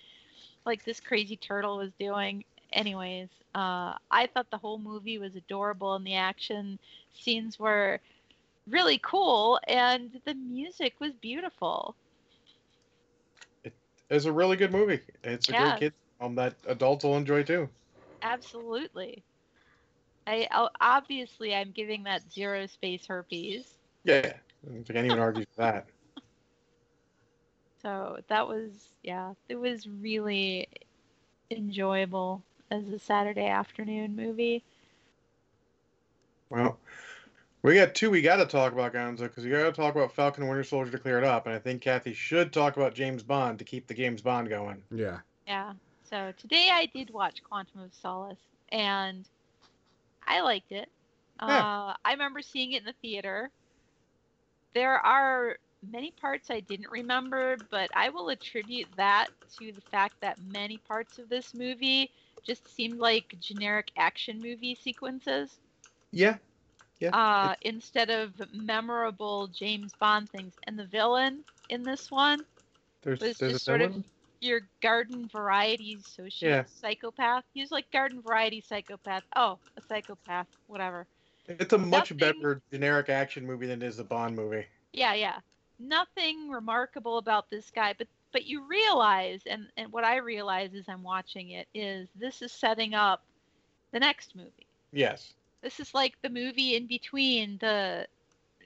like 0.66 0.84
this 0.84 1.00
crazy 1.00 1.36
turtle 1.36 1.78
was 1.78 1.92
doing. 1.98 2.44
Anyways, 2.72 3.28
uh, 3.54 3.94
I 4.10 4.28
thought 4.32 4.50
the 4.50 4.58
whole 4.58 4.78
movie 4.78 5.18
was 5.18 5.36
adorable, 5.36 5.94
and 5.94 6.06
the 6.06 6.16
action 6.16 6.78
scenes 7.14 7.58
were 7.58 8.00
really 8.68 8.98
cool, 9.02 9.60
and 9.68 10.20
the 10.26 10.34
music 10.34 10.94
was 11.00 11.12
beautiful. 11.20 11.96
It's 14.10 14.26
a 14.26 14.32
really 14.32 14.56
good 14.56 14.72
movie. 14.72 15.00
It's 15.24 15.48
a 15.48 15.54
Yeah. 15.54 15.74
great 15.74 15.76
kid 15.76 15.94
film 16.18 16.36
that 16.36 16.56
adults 16.66 17.04
will 17.04 17.16
enjoy 17.16 17.42
too. 17.44 17.70
Absolutely. 18.22 19.24
I 20.26 20.48
obviously 20.80 21.54
I'm 21.54 21.72
giving 21.72 22.04
that 22.04 22.30
zero 22.30 22.66
space 22.66 23.06
herpes. 23.06 23.78
Yeah. 24.04 24.32
I 24.64 24.68
don't 24.72 24.84
think 24.84 24.98
anyone 24.98 25.18
argues 25.18 25.46
that. 25.56 25.88
So 27.84 28.18
that 28.28 28.48
was 28.48 28.94
yeah, 29.02 29.34
it 29.50 29.56
was 29.56 29.86
really 29.86 30.68
enjoyable 31.50 32.42
as 32.70 32.88
a 32.88 32.98
Saturday 32.98 33.46
afternoon 33.46 34.16
movie. 34.16 34.64
Well, 36.48 36.78
we 37.60 37.74
got 37.74 37.94
two 37.94 38.10
we 38.10 38.22
got 38.22 38.36
to 38.36 38.46
talk 38.46 38.72
about, 38.72 38.94
Gonzo, 38.94 39.24
because 39.24 39.44
we 39.44 39.50
got 39.50 39.64
to 39.64 39.72
talk 39.72 39.94
about 39.94 40.14
Falcon 40.14 40.44
and 40.44 40.50
Winter 40.50 40.64
Soldier 40.64 40.92
to 40.92 40.98
clear 40.98 41.18
it 41.18 41.24
up, 41.24 41.44
and 41.44 41.54
I 41.54 41.58
think 41.58 41.82
Kathy 41.82 42.14
should 42.14 42.54
talk 42.54 42.78
about 42.78 42.94
James 42.94 43.22
Bond 43.22 43.58
to 43.58 43.66
keep 43.66 43.86
the 43.86 43.92
James 43.92 44.22
Bond 44.22 44.48
going. 44.48 44.82
Yeah. 44.90 45.18
Yeah. 45.46 45.74
So 46.08 46.32
today 46.38 46.70
I 46.72 46.86
did 46.86 47.10
watch 47.10 47.42
Quantum 47.44 47.82
of 47.82 47.90
Solace 47.92 48.38
and 48.70 49.28
I 50.26 50.40
liked 50.40 50.72
it. 50.72 50.88
Yeah. 51.42 51.58
Uh, 51.58 51.94
I 52.02 52.12
remember 52.12 52.40
seeing 52.40 52.72
it 52.72 52.78
in 52.78 52.84
the 52.86 52.94
theater. 53.02 53.50
There 54.72 54.94
are 54.94 55.58
many 55.90 56.10
parts 56.12 56.50
I 56.50 56.60
didn't 56.60 56.90
remember, 56.90 57.56
but 57.70 57.90
I 57.94 58.08
will 58.10 58.28
attribute 58.30 58.88
that 58.96 59.28
to 59.58 59.72
the 59.72 59.80
fact 59.80 60.14
that 60.20 60.38
many 60.52 60.78
parts 60.78 61.18
of 61.18 61.28
this 61.28 61.54
movie 61.54 62.10
just 62.42 62.68
seemed 62.74 62.98
like 62.98 63.34
generic 63.40 63.90
action 63.96 64.40
movie 64.40 64.74
sequences 64.74 65.58
Yeah. 66.12 66.36
Yeah. 67.00 67.10
uh, 67.16 67.54
instead 67.62 68.10
of 68.10 68.32
memorable 68.52 69.46
James 69.48 69.92
Bond 69.98 70.28
things. 70.30 70.54
And 70.64 70.78
the 70.78 70.84
villain 70.86 71.44
in 71.68 71.82
this 71.82 72.10
one 72.10 72.44
there's 73.02 73.20
was 73.20 73.38
there's 73.38 73.52
just 73.54 73.64
sort 73.64 73.82
of 73.82 74.02
your 74.40 74.60
garden 74.82 75.26
variety 75.28 75.96
soci 75.96 76.42
Yeah. 76.42 76.64
psychopath. 76.66 77.44
He 77.54 77.60
was 77.62 77.70
like 77.70 77.90
garden 77.90 78.20
variety 78.20 78.60
psychopath. 78.60 79.22
Oh, 79.36 79.58
a 79.76 79.80
psychopath, 79.82 80.46
whatever. 80.66 81.06
It's 81.48 81.72
a 81.72 81.78
much 81.78 82.10
nothing- 82.10 82.16
better 82.18 82.62
generic 82.70 83.08
action 83.08 83.46
movie 83.46 83.66
than 83.66 83.82
it 83.82 83.86
is 83.86 83.98
a 83.98 84.04
Bond 84.04 84.36
movie. 84.36 84.66
Yeah, 84.92 85.14
yeah. 85.14 85.40
Nothing 85.78 86.48
remarkable 86.50 87.18
about 87.18 87.50
this 87.50 87.70
guy, 87.70 87.94
but 87.98 88.08
but 88.32 88.44
you 88.46 88.66
realize, 88.68 89.42
and 89.46 89.68
and 89.76 89.92
what 89.92 90.04
I 90.04 90.16
realize 90.16 90.74
as 90.74 90.88
I'm 90.88 91.02
watching 91.02 91.50
it 91.50 91.68
is 91.74 92.08
this 92.14 92.42
is 92.42 92.52
setting 92.52 92.94
up 92.94 93.22
the 93.92 94.00
next 94.00 94.34
movie. 94.36 94.66
Yes. 94.92 95.34
This 95.62 95.80
is 95.80 95.94
like 95.94 96.14
the 96.22 96.30
movie 96.30 96.76
in 96.76 96.86
between 96.86 97.58
the 97.58 98.06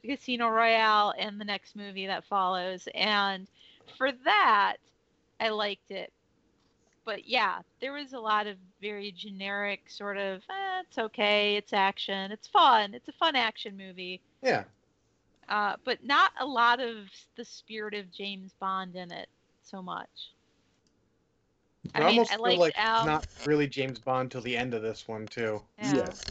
Casino 0.05 0.49
Royale 0.49 1.15
and 1.19 1.41
the 1.41 1.45
next 1.45 1.77
movie 1.77 2.07
that 2.07 2.25
follows, 2.27 2.89
and 2.95 3.47
for 3.97 4.13
that, 4.25 4.77
I 5.41 5.49
liked 5.51 5.91
it. 5.91 6.13
But 7.05 7.27
yeah, 7.27 7.63
there 7.81 7.93
was 7.93 8.13
a 8.13 8.21
lot 8.21 8.47
of 8.47 8.59
very 8.81 9.11
generic 9.13 9.91
sort 9.91 10.17
of, 10.19 10.43
eh, 10.51 10.81
it's 10.87 10.99
okay, 10.99 11.57
it's 11.57 11.73
action, 11.73 12.31
it's 12.33 12.47
fun, 12.49 12.95
it's 12.95 13.09
a 13.09 13.13
fun 13.13 13.37
action 13.37 13.77
movie, 13.77 14.23
Yeah. 14.43 14.65
Uh, 15.49 15.77
but 15.85 16.05
not 16.05 16.33
a 16.41 16.47
lot 16.47 16.81
of 16.81 16.97
the 17.37 17.45
spirit 17.45 17.95
of 17.95 18.13
James 18.13 18.55
Bond 18.61 18.97
in 18.97 19.11
it 19.11 19.29
so 19.63 19.83
much. 19.83 20.09
I, 21.95 21.99
I 21.99 22.01
mean, 22.01 22.09
almost 22.11 22.33
I 22.33 22.37
feel 22.37 22.43
liked 22.43 22.61
like 22.61 22.75
Al- 22.77 22.99
it's 22.99 23.07
not 23.07 23.27
really 23.45 23.67
James 23.67 23.99
Bond 23.99 24.31
till 24.31 24.41
the 24.43 24.57
end 24.57 24.75
of 24.75 24.83
this 24.83 25.09
one 25.09 25.27
too, 25.27 25.63
Yeah. 25.79 25.95
Yes. 25.97 26.27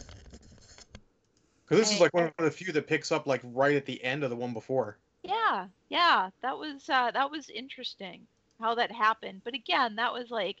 because 1.64 1.80
this 1.80 1.92
is 1.94 2.00
like 2.00 2.14
one 2.14 2.26
of 2.26 2.44
the 2.44 2.50
few 2.50 2.72
that 2.72 2.86
picks 2.86 3.12
up 3.12 3.26
like 3.26 3.40
right 3.44 3.76
at 3.76 3.86
the 3.86 4.02
end 4.04 4.24
of 4.24 4.30
the 4.30 4.36
one 4.36 4.52
before. 4.52 4.98
Yeah, 5.22 5.66
yeah, 5.88 6.30
that 6.42 6.58
was 6.58 6.88
uh, 6.88 7.10
that 7.10 7.30
was 7.30 7.50
interesting 7.50 8.26
how 8.60 8.74
that 8.76 8.90
happened. 8.92 9.42
But 9.44 9.54
again, 9.54 9.96
that 9.96 10.12
was 10.12 10.30
like 10.30 10.56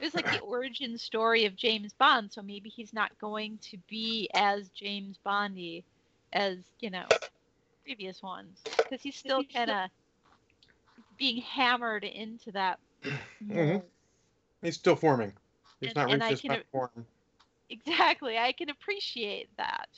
it 0.00 0.04
was 0.04 0.14
like 0.14 0.30
the 0.30 0.40
origin 0.46 0.98
story 0.98 1.46
of 1.46 1.56
James 1.56 1.92
Bond. 1.94 2.32
So 2.32 2.42
maybe 2.42 2.68
he's 2.68 2.92
not 2.92 3.18
going 3.18 3.58
to 3.70 3.78
be 3.88 4.28
as 4.34 4.68
James 4.70 5.18
Bondy 5.24 5.84
as 6.32 6.58
you 6.80 6.90
know 6.90 7.06
previous 7.84 8.22
ones 8.22 8.60
because 8.76 9.02
he's 9.02 9.16
still 9.16 9.42
kind 9.44 9.70
of 9.70 9.90
being 11.18 11.42
hammered 11.42 12.04
into 12.04 12.52
that. 12.52 12.78
mold. 13.40 13.82
He's 14.62 14.74
still 14.76 14.96
forming. 14.96 15.32
He's 15.80 15.88
And- 15.90 15.96
not 15.96 16.12
and 16.12 16.22
reached 16.22 16.42
his 16.42 16.50
can- 16.50 16.62
form. 16.70 17.06
Exactly, 17.70 18.38
I 18.38 18.52
can 18.52 18.68
appreciate 18.70 19.48
that. 19.56 19.88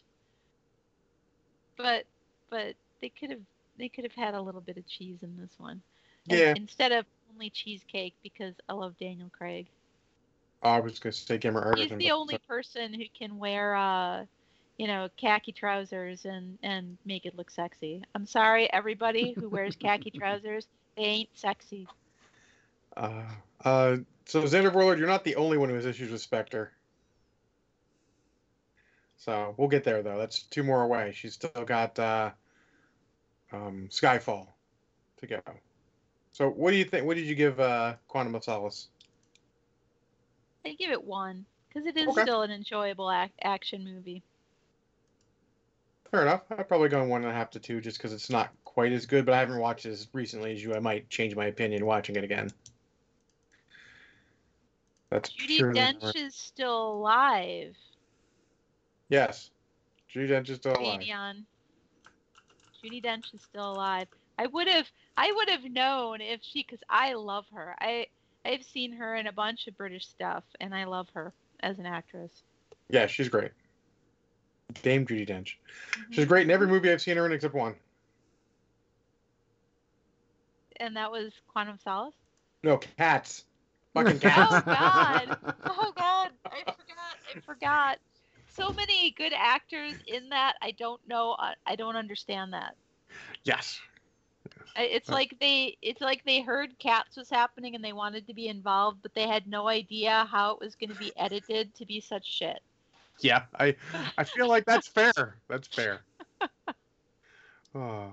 But 1.77 2.07
but 2.51 2.75
they 3.01 3.09
could 3.09 3.31
have 3.31 3.41
they 3.77 3.89
could 3.89 4.05
have 4.05 4.15
had 4.15 4.35
a 4.35 4.41
little 4.41 4.61
bit 4.61 4.77
of 4.77 4.87
cheese 4.87 5.19
in 5.23 5.37
this 5.37 5.51
one. 5.59 5.83
And 6.31 6.39
Yeah. 6.39 6.55
Instead 6.57 6.93
of 6.93 7.05
only 7.33 7.51
cheesecake 7.51 8.15
because 8.23 8.55
I 8.69 8.73
love 8.75 8.97
Daniel 8.99 9.29
Craig. 9.37 9.67
I 10.63 10.79
was 10.81 10.99
gonna 11.01 11.13
say 11.13 11.37
Cameron 11.39 11.77
He's 11.77 11.89
Arterton, 11.91 11.99
the 11.99 12.09
but- 12.09 12.15
only 12.15 12.39
person 12.39 12.95
who 12.95 13.05
can 13.13 13.39
wear 13.39 13.75
uh 13.75 14.25
you 14.79 14.87
know, 14.87 15.09
khaki 15.17 15.53
trousers 15.53 16.25
and 16.25 16.59
and 16.63 16.99
make 17.05 17.27
it 17.27 17.37
look 17.37 17.51
sexy. 17.51 18.03
I'm 18.15 18.27
sorry 18.27 18.73
everybody 18.73 19.33
who 19.33 19.49
wears 19.49 19.77
khaki 19.77 20.11
trousers, 20.19 20.67
they 20.97 21.05
ain't 21.05 21.29
sexy. 21.35 21.87
Uh, 22.97 23.23
uh, 23.65 23.97
so 24.27 24.43
Xander 24.43 24.73
Warlord, 24.73 24.99
you're 24.99 25.09
not 25.09 25.25
the 25.25 25.37
only 25.37 25.59
one 25.59 25.69
who 25.69 25.75
has 25.75 25.87
issues 25.87 26.11
with 26.11 26.21
Spectre. 26.21 26.73
So 29.17 29.55
we'll 29.57 29.69
get 29.69 29.85
there 29.85 30.03
though. 30.03 30.19
That's 30.19 30.43
two 30.43 30.63
more 30.63 30.83
away. 30.83 31.13
She's 31.15 31.35
still 31.35 31.65
got 31.65 31.99
uh, 31.99 32.31
um, 33.53 33.89
Skyfall 33.91 34.49
to 35.19 35.27
go. 35.27 35.41
So 36.33 36.51
what 36.51 36.73
do 36.73 36.77
you 36.77 36.85
think? 36.85 37.07
What 37.07 37.17
did 37.17 37.27
you 37.27 37.35
give 37.35 37.59
uh, 37.61 37.95
Quantum 38.09 38.35
of 38.35 38.45
Solace? 38.45 38.89
I 40.67 40.75
give 40.75 40.91
it 40.91 41.03
one 41.03 41.45
because 41.69 41.87
it 41.87 41.97
is 41.97 42.09
Okay. 42.09 42.23
still 42.23 42.43
an 42.43 42.51
enjoyable 42.51 43.11
ac- 43.11 43.33
action 43.43 43.85
movie. 43.85 44.23
Fair 46.15 46.23
enough. 46.23 46.43
I'd 46.57 46.69
probably 46.69 46.89
go 46.89 47.03
one 47.03 47.23
and 47.23 47.31
a 47.33 47.35
half 47.35 47.51
to 47.51 47.59
two 47.59 47.81
just 47.81 47.99
because 47.99 48.13
it's 48.13 48.31
not 48.31 48.51
quite 48.65 48.93
as 48.93 49.05
good, 49.05 49.27
but 49.27 49.35
I 49.35 49.41
haven't 49.41 49.59
watched 49.59 49.85
it 49.85 49.91
as 49.91 50.07
recently 50.13 50.53
as 50.53 50.63
you. 50.63 50.73
I 50.73 50.79
might 50.79 51.11
change 51.11 51.35
my 51.35 51.47
opinion 51.47 51.85
watching 51.85 52.15
it 52.15 52.23
again. 52.23 52.51
That's 55.11 55.31
Judy. 55.31 55.77
Dench 55.77 56.15
is 56.15 56.37
still 56.37 56.93
alive. 56.93 57.75
Yes. 59.09 59.51
Judi 60.09 60.31
Dench 60.31 60.51
is 60.51 60.59
still 60.59 60.79
alive. 60.79 61.01
Davion. 61.01 61.45
Judi 62.81 63.03
Dench 63.03 63.35
is 63.35 63.43
still 63.43 63.73
alive. 63.73 64.07
I 64.39 64.47
would 64.47 64.69
have 64.69 64.87
I 65.17 65.33
would 65.33 65.51
have 65.51 65.65
known 65.65 66.21
if 66.21 66.43
she 66.45 66.63
because 66.63 66.85
I 66.89 67.15
love 67.15 67.47
her. 67.53 67.75
I 67.81 68.07
I've 68.45 68.63
seen 68.63 68.93
her 68.93 69.17
in 69.17 69.27
a 69.27 69.33
bunch 69.33 69.67
of 69.67 69.77
British 69.77 70.07
stuff 70.07 70.45
and 70.61 70.77
I 70.77 70.85
love 70.85 71.09
her 71.15 71.33
as 71.59 71.81
an 71.81 71.87
actress. 71.87 72.45
Yeah, 72.89 73.09
she's 73.09 73.29
great. 73.29 73.51
Dame 74.83 75.07
Judi 75.07 75.27
Dench. 75.29 75.55
Mhm. 75.93 76.13
She's 76.13 76.27
great 76.27 76.43
in 76.45 76.51
every 76.51 76.67
movie 76.67 76.91
I've 76.91 77.03
seen 77.03 77.17
her 77.17 77.27
in 77.27 77.33
except 77.33 77.55
one. 77.55 77.75
And 80.81 80.97
that 80.97 81.11
was 81.11 81.33
Quantum 81.47 81.79
Solace. 81.83 82.15
No, 82.63 82.79
Cats. 82.79 83.45
Fucking 83.95 84.19
Cats. 84.21 84.53
Oh 84.53 84.63
God! 84.67 85.37
Oh 85.67 85.93
God! 85.97 86.31
I 86.47 86.63
forgot. 86.65 87.17
I 87.37 87.41
forgot. 87.41 87.99
So 88.49 88.73
many 88.73 89.11
good 89.13 89.33
actors 89.37 89.95
in 90.07 90.29
that. 90.31 90.55
I 90.63 90.73
don't 90.73 91.01
know. 91.09 91.37
I, 91.39 91.55
I 91.67 91.77
don't 91.77 91.97
understand 91.97 92.53
that. 92.53 92.75
yes. 93.45 93.81
It's 94.77 95.09
like 95.09 95.37
they 95.41 95.77
it's 95.83 96.01
like 96.01 96.25
they 96.25 96.41
heard 96.41 96.77
Cats 96.81 97.17
was 97.17 97.31
happening 97.31 97.77
and 97.77 97.85
they 97.85 97.93
wanted 97.93 98.27
to 98.27 98.35
be 98.35 98.49
involved, 98.49 98.99
but 99.03 99.15
they 99.15 99.29
had 99.29 99.47
no 99.47 99.69
idea 99.69 100.27
how 100.29 100.51
it 100.53 100.61
was 100.61 100.75
going 100.75 100.91
to 100.91 100.97
be 100.99 101.13
edited 101.17 101.73
to 101.77 101.87
be 101.87 102.01
such 102.01 102.27
shit. 102.27 102.59
Yeah, 103.21 103.45
I 103.59 103.77
I 104.19 104.25
feel 104.25 104.49
like 104.49 104.65
that's 104.65 104.89
fair. 104.99 105.37
That's 105.49 105.69
fair. 105.69 106.03
Oh. 107.75 108.13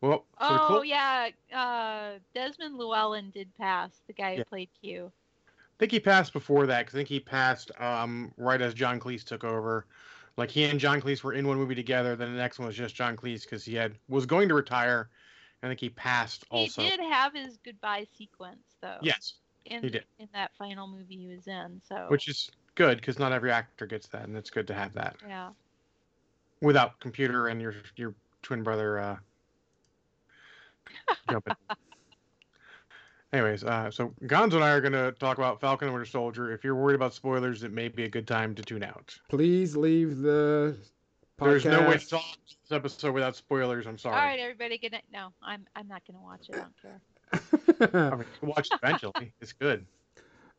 Well, 0.00 0.26
Oh 0.38 0.64
clo- 0.66 0.82
yeah, 0.82 1.30
uh, 1.52 2.18
Desmond 2.34 2.76
Llewellyn 2.76 3.30
did 3.30 3.48
pass. 3.56 3.90
The 4.06 4.12
guy 4.12 4.32
who 4.32 4.38
Yeah. 4.38 4.44
played 4.44 4.68
Q. 4.80 5.10
I 5.46 5.50
think 5.78 5.92
he 5.92 6.00
passed 6.00 6.32
before 6.32 6.66
that 6.66 6.86
'cause 6.86 6.94
I 6.94 6.98
think 6.98 7.08
he 7.08 7.20
passed 7.20 7.70
um, 7.80 8.32
right 8.36 8.60
as 8.60 8.74
John 8.74 9.00
Cleese 9.00 9.24
took 9.24 9.44
over. 9.44 9.86
Like 10.36 10.50
he 10.50 10.64
and 10.64 10.78
John 10.78 11.00
Cleese 11.00 11.22
were 11.24 11.32
in 11.32 11.48
one 11.48 11.56
movie 11.56 11.74
together. 11.74 12.14
Then 12.16 12.32
the 12.32 12.38
next 12.38 12.58
one 12.58 12.66
was 12.68 12.76
just 12.76 12.94
John 12.94 13.16
Cleese 13.16 13.42
because 13.42 13.64
he 13.64 13.74
had 13.74 13.98
was 14.08 14.26
going 14.26 14.48
to 14.48 14.54
retire. 14.54 15.08
I 15.62 15.66
think 15.68 15.80
he 15.80 15.88
passed 15.88 16.44
also. 16.50 16.82
He 16.82 16.90
did 16.90 17.00
have 17.00 17.34
his 17.34 17.56
goodbye 17.64 18.06
sequence 18.16 18.76
though. 18.80 18.98
Yes, 19.02 19.34
in, 19.64 19.82
he 19.82 19.90
did. 19.90 20.04
in 20.20 20.28
that 20.34 20.52
final 20.56 20.86
movie 20.86 21.16
he 21.16 21.26
was 21.28 21.48
in. 21.48 21.80
So 21.88 22.06
which 22.08 22.28
is 22.28 22.50
good 22.78 22.96
because 22.98 23.18
not 23.18 23.32
every 23.32 23.50
actor 23.50 23.84
gets 23.84 24.06
that, 24.08 24.22
and 24.22 24.36
it's 24.36 24.48
good 24.48 24.66
to 24.68 24.74
have 24.74 24.94
that 24.94 25.16
yeah. 25.28 25.50
without 26.62 26.98
computer 27.00 27.48
and 27.48 27.60
your 27.60 27.74
your 27.96 28.14
twin 28.42 28.62
brother 28.62 28.98
uh, 28.98 29.16
jumping. 31.30 31.54
Anyways, 33.32 33.64
uh, 33.64 33.90
so 33.90 34.14
Gonzo 34.22 34.54
and 34.54 34.64
I 34.64 34.70
are 34.70 34.80
going 34.80 34.94
to 34.94 35.12
talk 35.12 35.36
about 35.36 35.60
Falcon 35.60 35.88
and 35.88 35.94
Winter 35.94 36.08
Soldier. 36.08 36.50
If 36.50 36.64
you're 36.64 36.74
worried 36.74 36.94
about 36.94 37.12
spoilers, 37.12 37.62
it 37.62 37.72
may 37.72 37.88
be 37.88 38.04
a 38.04 38.08
good 38.08 38.26
time 38.26 38.54
to 38.54 38.62
tune 38.62 38.82
out. 38.82 39.14
Please 39.28 39.76
leave 39.76 40.18
the 40.18 40.74
podcast. 41.38 41.44
There's 41.44 41.64
no 41.66 41.88
way 41.88 41.98
to 41.98 42.08
talk 42.08 42.24
this 42.46 42.72
episode 42.72 43.12
without 43.12 43.36
spoilers. 43.36 43.86
I'm 43.86 43.98
sorry. 43.98 44.16
All 44.16 44.22
right, 44.22 44.40
everybody. 44.40 44.78
Good 44.78 44.92
night. 44.92 45.04
No, 45.12 45.32
I'm 45.42 45.66
I'm 45.76 45.88
not 45.88 46.02
gonna 46.06 46.22
watch 46.22 46.48
it. 46.48 46.54
I 46.54 46.58
don't 46.58 46.80
care. 46.80 47.00
I 48.12 48.16
mean, 48.16 48.20
you 48.20 48.38
can 48.40 48.48
watch 48.48 48.68
it 48.72 48.78
eventually. 48.82 49.34
It's 49.42 49.52
good. 49.52 49.84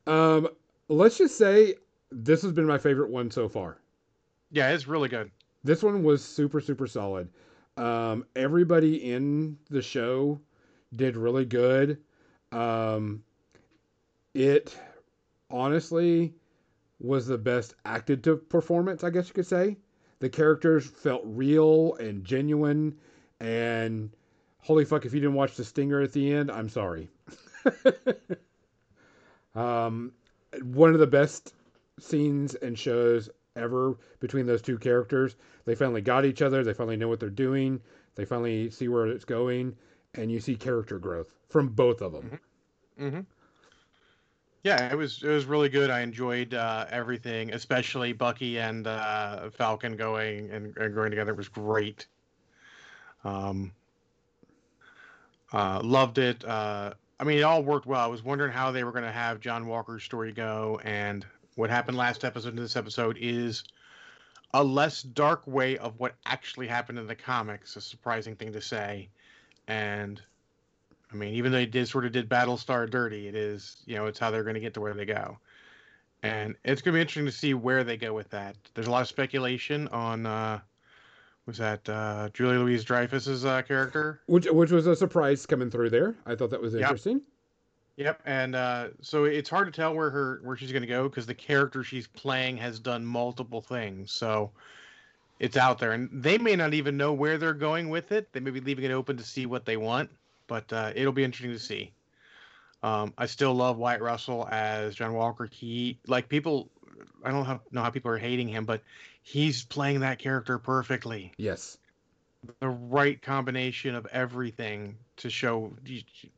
um, 0.06 0.50
let's 0.90 1.18
just 1.18 1.38
say 1.38 1.74
this 2.12 2.42
has 2.42 2.52
been 2.52 2.66
my 2.66 2.78
favorite 2.78 3.10
one 3.10 3.32
so 3.32 3.48
far. 3.48 3.78
Yeah, 4.52 4.72
it's 4.72 4.88
really 4.88 5.10
good. 5.10 5.32
This 5.64 5.84
one 5.84 6.04
was 6.04 6.24
super 6.24 6.62
super 6.62 6.88
solid. 6.88 7.30
Um, 7.78 8.26
everybody 8.36 9.12
in 9.12 9.58
the 9.70 9.82
show 9.82 10.40
did 10.96 11.16
really 11.16 11.46
good. 11.46 12.00
Um, 12.52 13.24
it 14.34 14.76
honestly 15.50 16.34
was 17.00 17.28
the 17.28 17.38
best 17.38 17.76
acted 17.86 18.24
to 18.26 18.36
performance, 18.36 19.04
I 19.04 19.10
guess 19.10 19.28
you 19.28 19.34
could 19.34 19.48
say. 19.48 19.78
The 20.20 20.30
characters 20.30 20.86
felt 20.86 21.22
real 21.24 21.96
and 21.96 22.26
genuine, 22.26 22.98
and 23.40 24.10
holy 24.60 24.84
fuck, 24.84 25.06
if 25.06 25.14
you 25.14 25.22
didn't 25.22 25.36
watch 25.36 25.56
the 25.56 25.64
stinger 25.64 26.02
at 26.02 26.12
the 26.12 26.34
end, 26.34 26.52
I'm 26.52 26.68
sorry. 26.68 27.10
um, 29.56 30.12
one 30.62 30.94
of 30.94 31.00
the 31.00 31.08
best 31.08 31.54
scenes 32.00 32.56
and 32.56 32.78
shows 32.78 33.30
ever 33.56 33.98
between 34.20 34.46
those 34.46 34.62
two 34.62 34.78
characters. 34.78 35.36
They 35.66 35.76
finally 35.76 36.02
got 36.02 36.26
each 36.26 36.42
other. 36.42 36.64
They 36.64 36.74
finally 36.74 36.98
know 36.98 37.08
what 37.08 37.20
they're 37.20 37.30
doing. 37.30 37.82
They 38.16 38.26
finally 38.26 38.70
see 38.70 38.88
where 38.88 39.08
it's 39.08 39.26
going, 39.26 39.78
and 40.14 40.32
you 40.32 40.40
see 40.40 40.56
character 40.56 41.00
growth 41.00 41.34
from 41.50 41.70
both 41.70 42.02
of 42.02 42.12
them. 42.14 42.34
hmm 42.98 43.22
Yeah, 44.64 44.92
it 44.92 44.96
was 44.98 45.24
it 45.24 45.30
was 45.30 45.46
really 45.46 45.70
good. 45.70 45.90
I 45.90 46.02
enjoyed 46.02 46.54
uh, 46.54 46.86
everything, 46.90 47.54
especially 47.54 48.12
Bucky 48.14 48.60
and 48.60 48.88
uh, 48.88 49.50
Falcon 49.52 49.96
going 49.96 50.50
and, 50.52 50.76
and 50.78 50.94
going 50.94 51.12
together. 51.12 51.32
It 51.32 51.38
was 51.38 51.50
great. 51.50 52.08
Um, 53.24 53.74
uh, 55.52 55.82
loved 55.84 56.18
it. 56.18 56.44
Uh, 56.46 56.94
I 57.20 57.24
mean, 57.24 57.40
it 57.40 57.42
all 57.44 57.64
worked 57.64 57.86
well. 57.86 58.02
I 58.02 58.08
was 58.08 58.24
wondering 58.24 58.52
how 58.52 58.72
they 58.72 58.84
were 58.84 58.92
going 58.92 59.04
to 59.04 59.12
have 59.12 59.40
John 59.40 59.68
Walker's 59.68 60.04
story 60.04 60.32
go, 60.32 60.80
and 60.84 61.26
what 61.60 61.70
happened 61.70 61.98
last 61.98 62.24
episode 62.24 62.56
to 62.56 62.62
this 62.62 62.78
episode 62.78 63.18
is 63.20 63.66
a 64.54 64.64
less 64.64 65.04
dark 65.04 65.46
way 65.46 65.78
of 65.78 66.00
what 66.00 66.16
actually 66.26 66.68
happened 66.68 66.98
in 66.98 67.06
the 67.06 67.16
comics. 67.16 67.76
A 67.76 67.82
surprising 67.82 68.36
thing 68.36 68.54
to 68.54 68.62
say, 68.62 69.10
and 69.68 70.22
I 71.12 71.16
mean, 71.18 71.34
even 71.34 71.52
though 71.52 71.58
they 71.58 71.66
did 71.66 71.90
sort 71.90 72.06
of 72.06 72.14
did 72.14 72.30
Battlestar 72.30 72.90
dirty, 72.90 73.28
it 73.28 73.36
is 73.36 73.84
you 73.86 73.98
know 73.98 74.06
it's 74.06 74.18
how 74.18 74.32
they're 74.32 74.44
going 74.44 74.56
to 74.56 74.62
get 74.62 74.74
to 74.76 74.82
where 74.82 74.94
they 74.94 75.06
go, 75.06 75.38
and 76.24 76.56
it's 76.64 76.82
going 76.82 76.94
to 76.94 76.98
be 76.98 77.02
interesting 77.02 77.26
to 77.26 77.32
see 77.32 77.54
where 77.54 77.84
they 77.84 77.98
go 77.98 78.14
with 78.14 78.30
that. 78.30 78.56
There's 78.74 78.88
a 78.88 78.92
lot 78.92 79.02
of 79.02 79.10
speculation 79.10 79.90
on 79.90 80.26
uh, 80.26 80.62
was 81.46 81.58
that 81.58 81.90
uh, 81.90 82.30
Julia 82.34 82.60
Louis-Dreyfus's 82.60 83.44
uh, 83.44 83.64
character. 83.64 84.22
Which 84.28 84.46
which 84.46 84.72
was 84.72 84.88
a 84.88 84.96
surprise 84.96 85.46
coming 85.46 85.70
through 85.70 85.90
there. 85.90 86.16
I 86.26 86.36
thought 86.36 86.52
that 86.52 86.62
was 86.62 86.74
interesting. 86.74 87.22
Yep, 88.00 88.22
and 88.26 88.56
uh, 88.56 88.88
so 89.02 89.26
it's 89.26 89.50
hard 89.50 89.68
to 89.68 89.74
tell 89.74 89.94
where 89.94 90.10
her 90.10 90.40
where 90.42 90.56
she's 90.56 90.72
going 90.72 90.84
to 90.84 90.88
go 90.88 91.10
because 91.10 91.26
the 91.26 91.34
character 91.34 91.84
she's 91.84 92.08
playing 92.08 92.56
has 92.56 92.80
done 92.80 93.06
multiple 93.06 93.60
things. 93.60 94.14
So 94.14 94.52
it's 95.42 95.58
out 95.58 95.80
there, 95.80 95.92
and 95.92 96.10
they 96.10 96.38
may 96.38 96.56
not 96.56 96.74
even 96.74 96.96
know 96.96 97.12
where 97.12 97.38
they're 97.38 97.54
going 97.54 97.90
with 97.90 98.14
it. 98.14 98.32
They 98.32 98.40
may 98.40 98.52
be 98.52 98.62
leaving 98.62 98.86
it 98.86 98.92
open 98.92 99.18
to 99.18 99.24
see 99.24 99.46
what 99.46 99.66
they 99.66 99.76
want, 99.76 100.10
but 100.48 100.72
uh, 100.72 100.94
it'll 100.96 101.12
be 101.12 101.26
interesting 101.26 101.52
to 101.52 101.60
see. 101.60 101.92
Um, 102.84 103.14
I 103.18 103.26
still 103.26 103.54
love 103.54 103.78
Wyatt 103.78 104.02
Russell 104.02 104.48
as 104.50 104.96
John 104.96 105.14
Walker. 105.14 105.50
He 105.52 106.00
like 106.08 106.30
people. 106.30 106.70
I 107.26 107.32
don't 107.32 107.60
know 107.74 107.82
how 107.82 107.90
people 107.90 108.12
are 108.12 108.18
hating 108.18 108.48
him, 108.48 108.64
but 108.64 108.82
he's 109.24 109.66
playing 109.66 110.00
that 110.00 110.20
character 110.20 110.58
perfectly 110.58 111.34
Yes. 111.36 111.78
The 112.60 112.70
right 112.70 113.22
combination 113.22 113.96
of 113.96 114.08
everything 114.12 114.98
to 115.18 115.30
show 115.30 115.74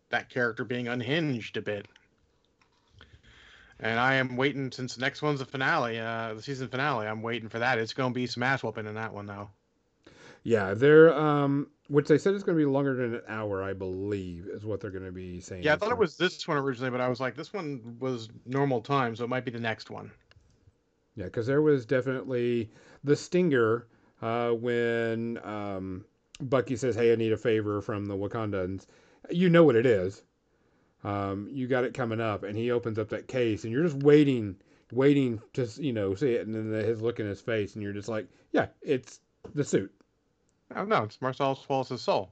that 0.10 0.30
character 0.30 0.64
being 0.64 0.88
unhinged 0.88 1.58
a 1.58 1.62
bit. 1.62 1.88
And 3.80 4.00
I 4.00 4.16
am 4.16 4.38
waiting 4.38 4.72
since 4.72 4.96
the 4.96 5.02
next 5.02 5.22
one's 5.22 5.40
the 5.40 5.46
finale, 5.46 6.00
uh, 6.00 6.36
the 6.36 6.42
season 6.42 6.68
finale. 6.68 7.08
I'm 7.08 7.22
waiting 7.22 7.50
for 7.50 7.60
that. 7.60 7.80
It's 7.80 7.94
going 7.94 8.12
to 8.12 8.16
be 8.16 8.28
some 8.28 8.44
ass 8.44 8.64
whooping 8.64 8.86
in 8.86 8.96
that 8.96 9.14
one, 9.14 9.26
though. 9.26 9.50
Yeah, 10.44 10.74
they're 10.74 11.14
um, 11.18 11.68
which 11.88 12.08
they 12.08 12.18
said 12.18 12.34
is 12.34 12.44
going 12.44 12.58
to 12.58 12.64
be 12.64 12.70
longer 12.70 12.96
than 12.96 13.16
an 13.16 13.22
hour, 13.28 13.64
I 13.64 13.74
believe, 13.74 14.48
is 14.48 14.66
what 14.66 14.80
they're 14.80 14.92
going 14.92 15.06
to 15.06 15.12
be 15.12 15.40
saying. 15.40 15.64
Yeah, 15.64 15.74
I 15.74 15.76
thought 15.78 15.92
it 15.92 15.98
was 15.98 16.18
this 16.18 16.48
one 16.48 16.58
originally, 16.58 16.90
but 16.90 17.02
I 17.02 17.10
was 17.10 17.20
like, 17.20 17.36
this 17.36 17.54
one 17.54 17.98
was 18.00 18.30
normal 18.46 18.82
time, 18.82 19.16
so 19.16 19.24
it 19.24 19.30
might 19.30 19.46
be 19.46 19.52
the 19.52 19.60
next 19.60 19.90
one. 19.90 20.10
Yeah, 21.16 21.26
because 21.26 21.46
there 21.46 21.62
was 21.62 21.86
definitely 21.86 22.72
the 23.04 23.16
stinger 23.16 23.88
uh, 24.22 24.52
when 24.52 25.40
um, 25.44 26.06
Bucky 26.40 26.76
says, 26.76 26.96
"Hey, 26.96 27.12
I 27.12 27.16
need 27.16 27.32
a 27.32 27.38
favor 27.38 27.82
from 27.82 28.06
the 28.06 28.16
Wakandans." 28.16 28.86
You 29.30 29.50
know 29.50 29.64
what 29.64 29.76
it 29.76 29.86
is. 29.86 30.24
Um, 31.04 31.48
you 31.52 31.68
got 31.68 31.84
it 31.84 31.94
coming 31.94 32.22
up, 32.22 32.44
and 32.44 32.58
he 32.58 32.72
opens 32.72 33.00
up 33.00 33.10
that 33.10 33.28
case, 33.28 33.64
and 33.64 33.74
you're 33.74 33.84
just 33.84 33.98
waiting, 33.98 34.56
waiting 34.92 35.42
to 35.54 35.68
you 35.78 35.94
know 35.94 36.16
see 36.16 36.34
it, 36.34 36.46
and 36.48 36.56
then 36.56 36.72
his 36.86 37.02
look 37.02 37.20
in 37.20 37.26
his 37.26 37.42
face, 37.42 37.74
and 37.76 37.84
you're 37.84 37.94
just 37.94 38.10
like, 38.10 38.28
"Yeah, 38.52 38.68
it's 38.82 39.20
the 39.54 39.64
suit." 39.64 39.92
Oh, 40.76 40.86
no, 40.86 41.04
it's 41.04 41.22
Marcellus 41.22 41.68
Wallace's 41.68 42.02
soul. 42.02 42.32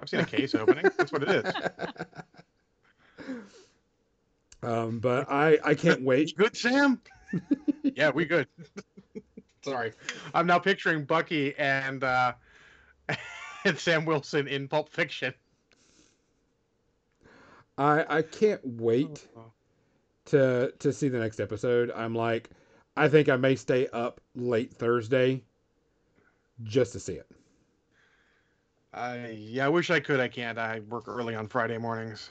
I've 0.00 0.08
seen 0.08 0.20
a 0.20 0.26
case 0.26 0.54
opening. 0.54 0.84
That's 0.96 1.10
what 1.10 1.22
it 1.24 1.46
is. 1.46 1.54
um, 4.62 5.00
but 5.00 5.30
I 5.30 5.58
I 5.64 5.74
can't 5.74 6.02
wait. 6.02 6.36
Good, 6.36 6.56
Sam? 6.56 7.00
yeah, 7.82 8.10
we 8.10 8.24
good. 8.24 8.46
Sorry. 9.70 9.92
I'm 10.34 10.46
now 10.46 10.58
picturing 10.58 11.04
Bucky 11.04 11.54
and 11.56 12.02
uh, 12.04 12.32
and 13.64 13.78
Sam 13.78 14.04
Wilson 14.04 14.48
in 14.48 14.68
Pulp 14.68 14.88
Fiction. 14.88 15.34
I 17.78 18.04
I 18.08 18.22
can't 18.22 18.60
wait 18.64 19.26
to 20.26 20.72
to 20.78 20.92
see 20.92 21.08
the 21.08 21.18
next 21.18 21.40
episode. 21.40 21.90
I'm 21.94 22.14
like, 22.14 22.50
I 22.96 23.08
think 23.08 23.28
I 23.28 23.36
may 23.36 23.56
stay 23.56 23.88
up 23.88 24.20
late 24.34 24.72
Thursday 24.72 25.42
just 26.62 26.92
to 26.92 27.00
see 27.00 27.14
it. 27.14 27.30
I 28.94 29.28
yeah, 29.30 29.66
I 29.66 29.68
wish 29.68 29.90
I 29.90 30.00
could. 30.00 30.20
I 30.20 30.28
can't. 30.28 30.58
I 30.58 30.80
work 30.88 31.04
early 31.06 31.34
on 31.34 31.46
Friday 31.48 31.78
mornings. 31.78 32.30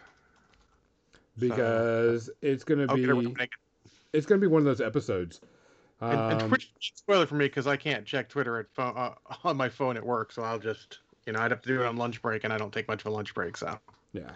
because 1.38 2.30
it's 2.42 2.64
gonna 2.64 2.88
I'll 2.90 2.96
get 2.96 3.10
it 3.10 3.14
when 3.14 3.34
be 3.34 3.44
it. 3.44 3.50
it's 4.14 4.26
gonna 4.26 4.42
be 4.42 4.48
one 4.48 4.62
of 4.62 4.66
those 4.66 4.82
episodes. 4.82 5.42
And, 6.12 6.32
and 6.32 6.42
Um, 6.42 6.50
Twitch 6.50 6.72
spoiler 6.80 7.26
for 7.26 7.36
me 7.36 7.46
because 7.46 7.68
I 7.68 7.78
can't 7.78 8.06
check 8.06 8.30
Twitter 8.30 8.58
at 8.60 8.68
phone, 8.74 8.94
uh, 8.96 9.14
on 9.44 9.58
my 9.58 9.70
phone 9.70 9.98
at 9.98 10.06
work, 10.06 10.32
so 10.32 10.44
I'll 10.44 10.60
just 10.60 11.00
you 11.26 11.34
know 11.34 11.40
I'd 11.40 11.52
have 11.52 11.62
to 11.62 11.68
do 11.68 11.82
it 11.82 11.86
on 11.86 11.98
lunch 11.98 12.22
break, 12.22 12.44
and 12.44 12.54
I 12.54 12.58
don't 12.58 12.74
take 12.74 12.88
much 12.88 13.02
of 13.02 13.08
a 13.08 13.10
lunch 13.12 13.34
break, 13.34 13.58
so 13.58 13.80
Yeah. 14.14 14.32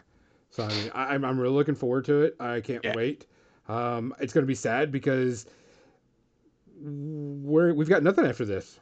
So 0.51 0.63
I 0.63 0.73
mean, 0.73 0.89
I, 0.93 1.13
I'm 1.13 1.23
I'm 1.23 1.39
really 1.39 1.53
looking 1.53 1.75
forward 1.75 2.05
to 2.05 2.21
it. 2.23 2.35
I 2.39 2.61
can't 2.61 2.83
Yeah. 2.83 2.95
wait. 2.95 3.27
Um, 3.67 4.15
it's 4.19 4.33
gonna 4.33 4.45
be 4.47 4.55
sad 4.55 4.91
because 4.91 5.45
we're 6.81 7.73
we've 7.73 7.89
got 7.89 8.03
nothing 8.03 8.25
after 8.25 8.45
this, 8.45 8.79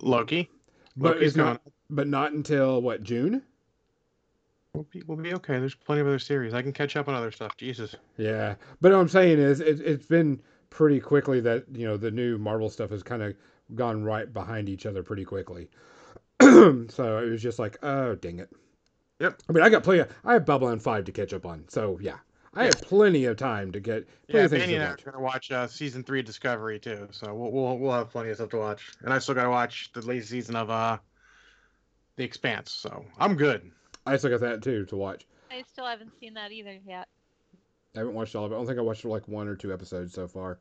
Loki. 0.00 0.48
but 0.96 1.16
Loki's 1.16 1.28
it's 1.28 1.36
not. 1.36 1.60
But 1.90 2.06
not 2.06 2.32
until 2.32 2.82
what 2.82 3.02
June? 3.02 3.42
We'll 4.74 4.84
be, 4.92 5.02
we'll 5.06 5.16
be 5.16 5.32
okay. 5.34 5.58
There's 5.58 5.74
plenty 5.74 6.02
of 6.02 6.06
other 6.06 6.18
series. 6.18 6.52
I 6.54 6.60
can 6.62 6.72
catch 6.72 6.96
up 6.96 7.08
on 7.08 7.14
other 7.14 7.30
stuff. 7.30 7.56
Jesus. 7.56 7.96
Yeah. 8.18 8.54
But 8.80 8.92
what 8.92 9.00
I'm 9.00 9.08
saying 9.08 9.38
is, 9.38 9.60
it, 9.60 9.80
it's 9.80 10.06
been 10.06 10.40
pretty 10.70 11.00
quickly 11.00 11.40
that 11.40 11.64
you 11.72 11.86
know 11.86 11.96
the 11.96 12.10
new 12.10 12.38
Marvel 12.38 12.70
stuff 12.70 12.90
has 12.90 13.02
kind 13.02 13.22
of 13.22 13.34
gone 13.74 14.02
right 14.04 14.32
behind 14.32 14.68
each 14.68 14.86
other 14.86 15.02
pretty 15.02 15.24
quickly. 15.24 15.68
so 16.40 17.18
it 17.18 17.30
was 17.30 17.42
just 17.42 17.58
like, 17.58 17.76
oh 17.82 18.14
dang 18.14 18.38
it. 18.38 18.50
Yep. 19.20 19.42
I 19.48 19.52
mean, 19.52 19.64
I 19.64 19.68
got 19.68 19.82
plenty. 19.82 20.00
Of, 20.00 20.12
I 20.24 20.34
have 20.34 20.46
Babylon 20.46 20.78
five 20.78 21.04
to 21.06 21.12
catch 21.12 21.32
up 21.32 21.44
on. 21.46 21.64
So 21.68 21.98
yeah, 22.00 22.18
I 22.54 22.64
have 22.64 22.80
plenty 22.80 23.24
of 23.26 23.36
time 23.36 23.72
to 23.72 23.80
get 23.80 24.06
plenty 24.28 24.42
Yeah, 24.42 24.44
of 24.44 24.50
things 24.50 24.62
Danny 24.62 24.74
to 24.74 24.76
and 24.76 24.84
I 24.84 24.88
are 24.88 24.90
watch. 24.90 25.04
gonna 25.04 25.20
watch 25.20 25.50
uh, 25.50 25.66
season 25.66 26.04
three 26.04 26.20
of 26.20 26.26
Discovery 26.26 26.78
too, 26.78 27.08
so 27.10 27.34
we'll, 27.34 27.50
we'll 27.50 27.78
we'll 27.78 27.92
have 27.92 28.10
plenty 28.10 28.30
of 28.30 28.36
stuff 28.36 28.50
to 28.50 28.58
watch. 28.58 28.92
And 29.02 29.12
I 29.12 29.18
still 29.18 29.34
gotta 29.34 29.50
watch 29.50 29.90
the 29.92 30.02
latest 30.02 30.30
season 30.30 30.56
of 30.56 30.70
uh, 30.70 30.98
The 32.16 32.24
Expanse. 32.24 32.70
So 32.72 33.06
I'm 33.18 33.34
good. 33.36 33.72
I 34.06 34.16
still 34.18 34.30
got 34.30 34.40
that 34.40 34.62
too 34.62 34.84
to 34.86 34.96
watch. 34.96 35.26
I 35.50 35.62
still 35.62 35.86
haven't 35.86 36.12
seen 36.18 36.34
that 36.34 36.52
either 36.52 36.78
yet. 36.86 37.08
I 37.98 38.02
haven't 38.02 38.14
watched 38.14 38.36
all 38.36 38.44
of 38.44 38.52
it. 38.52 38.54
I 38.54 38.58
don't 38.58 38.66
think 38.66 38.78
I 38.78 38.82
watched 38.82 39.04
like 39.04 39.26
one 39.26 39.48
or 39.48 39.56
two 39.56 39.72
episodes 39.72 40.14
so 40.14 40.28
far. 40.28 40.60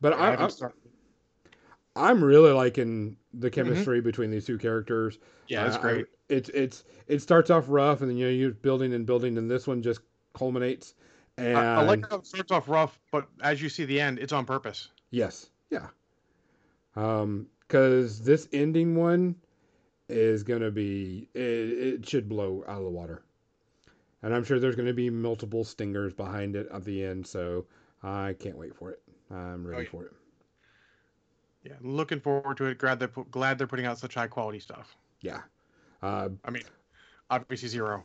But 0.00 0.12
Yeah, 0.12 0.22
I, 0.22 0.44
I, 0.44 0.46
I 0.46 2.10
I'm 2.10 2.22
really 2.22 2.52
liking 2.52 3.16
the 3.34 3.50
chemistry 3.50 4.00
between 4.00 4.30
these 4.30 4.46
two 4.46 4.56
characters. 4.58 5.18
Yeah, 5.48 5.64
that's 5.64 5.76
Uh, 5.76 5.80
I- 5.80 5.82
great. 5.82 6.06
it's 6.28 6.48
it's 6.50 6.84
it 7.08 7.22
starts 7.22 7.50
off 7.50 7.64
rough, 7.68 8.02
and 8.02 8.10
then 8.10 8.16
you 8.16 8.26
know 8.26 8.30
you're 8.32 8.50
building 8.52 8.92
and 8.94 9.04
building, 9.04 9.36
and 9.36 9.50
this 9.50 9.66
one 9.66 9.82
just 9.82 10.00
culminates. 10.34 10.94
And 11.38 11.58
I, 11.58 11.80
I 11.80 11.84
like 11.84 12.08
how 12.08 12.18
it 12.18 12.26
starts 12.26 12.52
off 12.52 12.68
rough, 12.68 12.98
but 13.10 13.26
as 13.42 13.60
you 13.60 13.68
see 13.68 13.84
the 13.84 14.00
end, 14.00 14.18
it's 14.20 14.32
on 14.32 14.44
purpose. 14.46 14.90
yes, 15.10 15.50
yeah. 15.70 15.88
Um, 16.94 17.48
because 17.60 18.22
this 18.22 18.48
ending 18.52 18.94
one 18.94 19.34
is 20.08 20.42
gonna 20.44 20.70
be 20.70 21.28
it, 21.34 21.40
it 21.40 22.08
should 22.08 22.28
blow 22.28 22.62
out 22.68 22.78
of 22.78 22.84
the 22.84 22.90
water, 22.90 23.22
and 24.22 24.34
I'm 24.34 24.44
sure 24.44 24.58
there's 24.58 24.76
gonna 24.76 24.92
be 24.92 25.10
multiple 25.10 25.64
stingers 25.64 26.12
behind 26.12 26.56
it 26.56 26.68
at 26.72 26.84
the 26.84 27.04
end. 27.04 27.26
So 27.26 27.66
I 28.02 28.34
can't 28.38 28.56
wait 28.56 28.74
for 28.74 28.90
it. 28.90 29.02
I'm 29.30 29.66
ready 29.66 29.84
yeah. 29.84 29.90
for 29.90 30.04
it. 30.04 30.12
Yeah, 31.64 31.72
looking 31.80 32.20
forward 32.20 32.56
to 32.58 32.66
it. 32.66 32.78
Glad 32.78 33.00
they're 33.00 33.08
pu- 33.08 33.26
glad 33.30 33.58
they're 33.58 33.66
putting 33.66 33.86
out 33.86 33.98
such 33.98 34.14
high 34.14 34.28
quality 34.28 34.60
stuff. 34.60 34.96
Yeah. 35.20 35.40
Uh, 36.02 36.28
I 36.44 36.50
mean, 36.50 36.62
obviously 37.30 37.68
zero. 37.68 38.04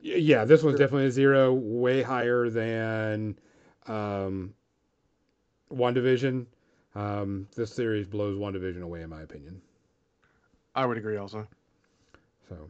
Yeah, 0.00 0.44
this 0.44 0.62
one's 0.62 0.72
Sure. 0.72 0.86
definitely 0.86 1.06
a 1.06 1.10
zero, 1.10 1.52
way 1.54 2.02
higher 2.02 2.50
than 2.50 3.38
um, 3.86 4.54
WandaVision. 5.72 6.46
Um, 6.94 7.48
this 7.56 7.72
series 7.72 8.06
blows 8.06 8.36
WandaVision 8.36 8.82
away, 8.82 9.02
in 9.02 9.10
my 9.10 9.22
opinion. 9.22 9.62
I 10.74 10.84
would 10.86 10.98
agree 10.98 11.16
also. 11.16 11.46
So, 12.48 12.68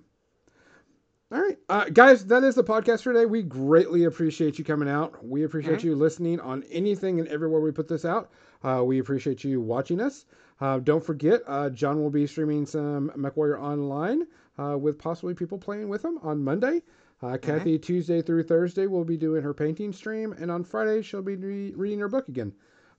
all 1.34 1.40
right, 1.40 1.58
uh, 1.68 1.86
guys, 1.86 2.24
that 2.26 2.44
is 2.44 2.54
the 2.54 2.62
podcast 2.62 3.02
for 3.02 3.12
today. 3.12 3.26
We 3.26 3.42
greatly 3.42 4.04
appreciate 4.04 4.56
you 4.56 4.64
coming 4.64 4.88
out. 4.88 5.26
We 5.26 5.42
appreciate 5.42 5.82
you 5.82 5.96
listening 5.96 6.38
on 6.38 6.62
anything 6.70 7.18
and 7.18 7.26
everywhere 7.26 7.60
we 7.60 7.72
put 7.72 7.88
this 7.88 8.04
out. 8.04 8.30
Uh, 8.62 8.84
we 8.84 9.00
appreciate 9.00 9.42
you 9.42 9.60
watching 9.60 10.00
us. 10.00 10.26
Uh, 10.60 10.78
don't 10.78 11.04
forget, 11.04 11.40
uh, 11.48 11.70
John 11.70 12.00
will 12.00 12.10
be 12.10 12.28
streaming 12.28 12.66
some 12.66 13.10
MechWarrior 13.16 13.60
Online 13.60 14.28
uh, 14.58 14.78
with 14.78 14.96
possibly 14.96 15.34
people 15.34 15.58
playing 15.58 15.88
with 15.88 16.04
him 16.04 16.20
on 16.22 16.40
Monday. 16.40 16.82
Uh, 17.20 17.36
Kathy, 17.36 17.80
Tuesday 17.80 18.22
through 18.22 18.44
Thursday, 18.44 18.86
will 18.86 19.04
be 19.04 19.16
doing 19.16 19.42
her 19.42 19.52
painting 19.52 19.92
stream, 19.92 20.34
and 20.34 20.52
on 20.52 20.62
Friday, 20.62 21.02
she'll 21.02 21.20
be 21.20 21.34
re- 21.34 21.72
reading 21.74 21.98
her 21.98 22.08
book 22.08 22.28
again. 22.28 22.52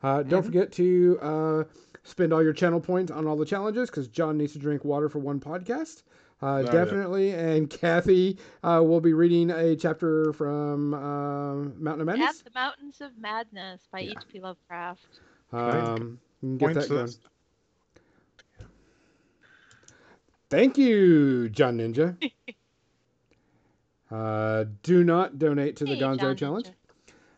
Uh, 0.04 0.24
don't 0.24 0.44
forget 0.44 0.74
to 0.74 1.18
uh, 1.22 1.64
spend 2.04 2.34
all 2.34 2.44
your 2.44 2.54
channel 2.54 2.82
points 2.82 3.12
on 3.12 3.28
all 3.28 3.38
the 3.38 3.46
challenges 3.46 3.90
because 3.90 4.10
John 4.10 4.38
needs 4.38 4.52
to 4.54 4.60
drink 4.60 4.84
water 4.84 5.08
for 5.08 5.20
one 5.20 5.40
podcast. 5.40 6.04
Uh, 6.42 6.62
yeah. 6.66 6.72
definitely. 6.72 7.32
And 7.32 7.70
Kathy 7.70 8.38
uh, 8.64 8.82
will 8.84 9.00
be 9.02 9.14
reading 9.14 9.50
a 9.52 9.76
chapter 9.76 10.34
from 10.34 10.94
uh, 10.94 11.56
Mountain 11.80 12.02
of 12.02 12.10
At 12.10 12.18
Madness. 12.18 12.42
the 12.42 12.52
Mountains 12.54 13.02
of 13.02 13.18
Madness 13.18 13.88
by 13.92 14.02
Yeah. 14.02 14.12
H.P. 14.12 14.40
Lovecraft. 14.42 15.20
Um, 15.54 16.20
you 16.42 16.58
get 16.58 16.74
Points 16.74 16.88
that 16.88 16.94
going. 16.94 17.10
Thank 20.50 20.78
you, 20.78 21.50
John 21.50 21.78
Ninja. 21.78 22.16
uh, 24.12 24.66
do 24.84 25.04
not 25.04 25.40
donate 25.40 25.76
to 25.78 25.86
the 25.86 25.96
Hey, 25.96 26.02
Gonzo 26.02 26.20
John 26.20 26.36
Challenge. 26.38 26.68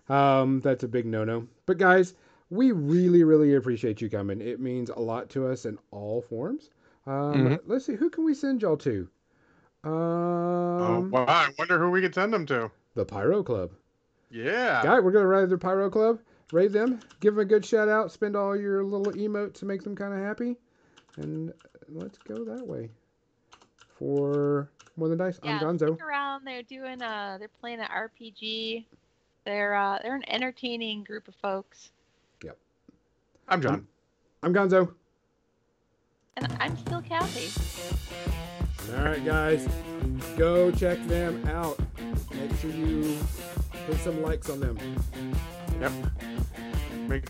Um, 0.10 0.60
that's 0.62 0.84
a 0.84 0.88
big 0.88 1.06
no-no. 1.06 1.48
But 1.66 1.78
guys, 1.78 2.14
we 2.50 2.72
really, 2.72 3.24
really 3.24 3.56
appreciate 3.56 4.02
you 4.02 4.10
coming. 4.10 4.42
It 4.42 4.60
means 4.60 4.90
a 4.90 5.00
lot 5.00 5.30
to 5.32 5.48
us 5.48 5.66
in 5.66 5.78
all 5.92 6.22
forms. 6.22 6.70
Um, 7.08 7.34
Mhm. 7.34 7.60
Let's 7.66 7.86
see, 7.86 7.96
who 7.96 8.10
can 8.10 8.26
we 8.26 8.34
send 8.34 8.62
y'all 8.62 8.78
to? 8.78 9.08
Um, 9.84 9.92
oh, 9.94 11.08
wow, 11.12 11.26
I 11.28 11.54
wonder 11.58 11.80
who 11.80 11.90
we 11.90 12.02
could 12.02 12.14
send 12.14 12.34
them 12.34 12.46
to. 12.48 12.70
the 12.96 13.06
Pyro 13.06 13.44
Club. 13.44 13.72
Yeah. 14.32 14.82
Guy, 14.84 15.00
we're 15.00 15.12
gonna 15.12 15.28
ride 15.28 15.50
the 15.50 15.58
Pyro 15.58 15.90
Club, 15.90 16.20
raid 16.52 16.74
them, 16.74 17.00
give 17.20 17.36
them 17.36 17.42
a 17.42 17.46
good 17.46 17.64
shout 17.64 17.88
out, 17.88 18.12
spend 18.12 18.36
all 18.36 18.56
your 18.56 18.84
little 18.84 19.14
emotes 19.14 19.54
to 19.60 19.66
make 19.66 19.84
them 19.84 19.96
kind 19.96 20.14
of 20.14 20.20
happy, 20.20 20.58
and 21.18 21.54
let's 21.90 22.18
go 22.20 22.44
that 22.44 22.66
way. 22.68 22.90
For 24.00 24.70
more 24.96 25.10
than 25.10 25.18
dice, 25.20 25.40
Yeah, 25.44 25.60
I'm 25.62 25.78
Gonzo. 25.78 25.94
stick 25.96 26.02
around. 26.06 26.44
They're 26.44 26.64
doing 26.64 27.02
uh 27.02 27.38
they're 27.40 27.48
playing 27.62 27.80
an 27.82 27.88
RPG. 27.88 28.86
They're 29.46 29.76
uh 29.76 30.00
they're 30.02 30.16
an 30.16 30.28
entertaining 30.30 31.04
group 31.04 31.28
of 31.28 31.36
folks. 31.36 31.92
Yep. 32.44 32.58
I'm 33.48 33.62
John. 33.62 33.88
I'm 34.44 34.54
Gonzo. 34.54 34.94
And 36.38 36.56
I'm 36.60 36.78
still 36.78 37.02
Kathy. 37.02 37.50
All 38.96 39.04
right, 39.04 39.26
guys, 39.26 39.68
go 40.38 40.72
check 40.72 41.06
them 41.08 41.46
out. 41.48 41.80
Make 42.32 42.56
sure 42.60 42.70
you 42.70 43.18
hit 43.88 43.98
some 43.98 44.22
likes 44.22 44.50
on 44.50 44.60
them. 44.60 44.78
Yep. 45.82 45.92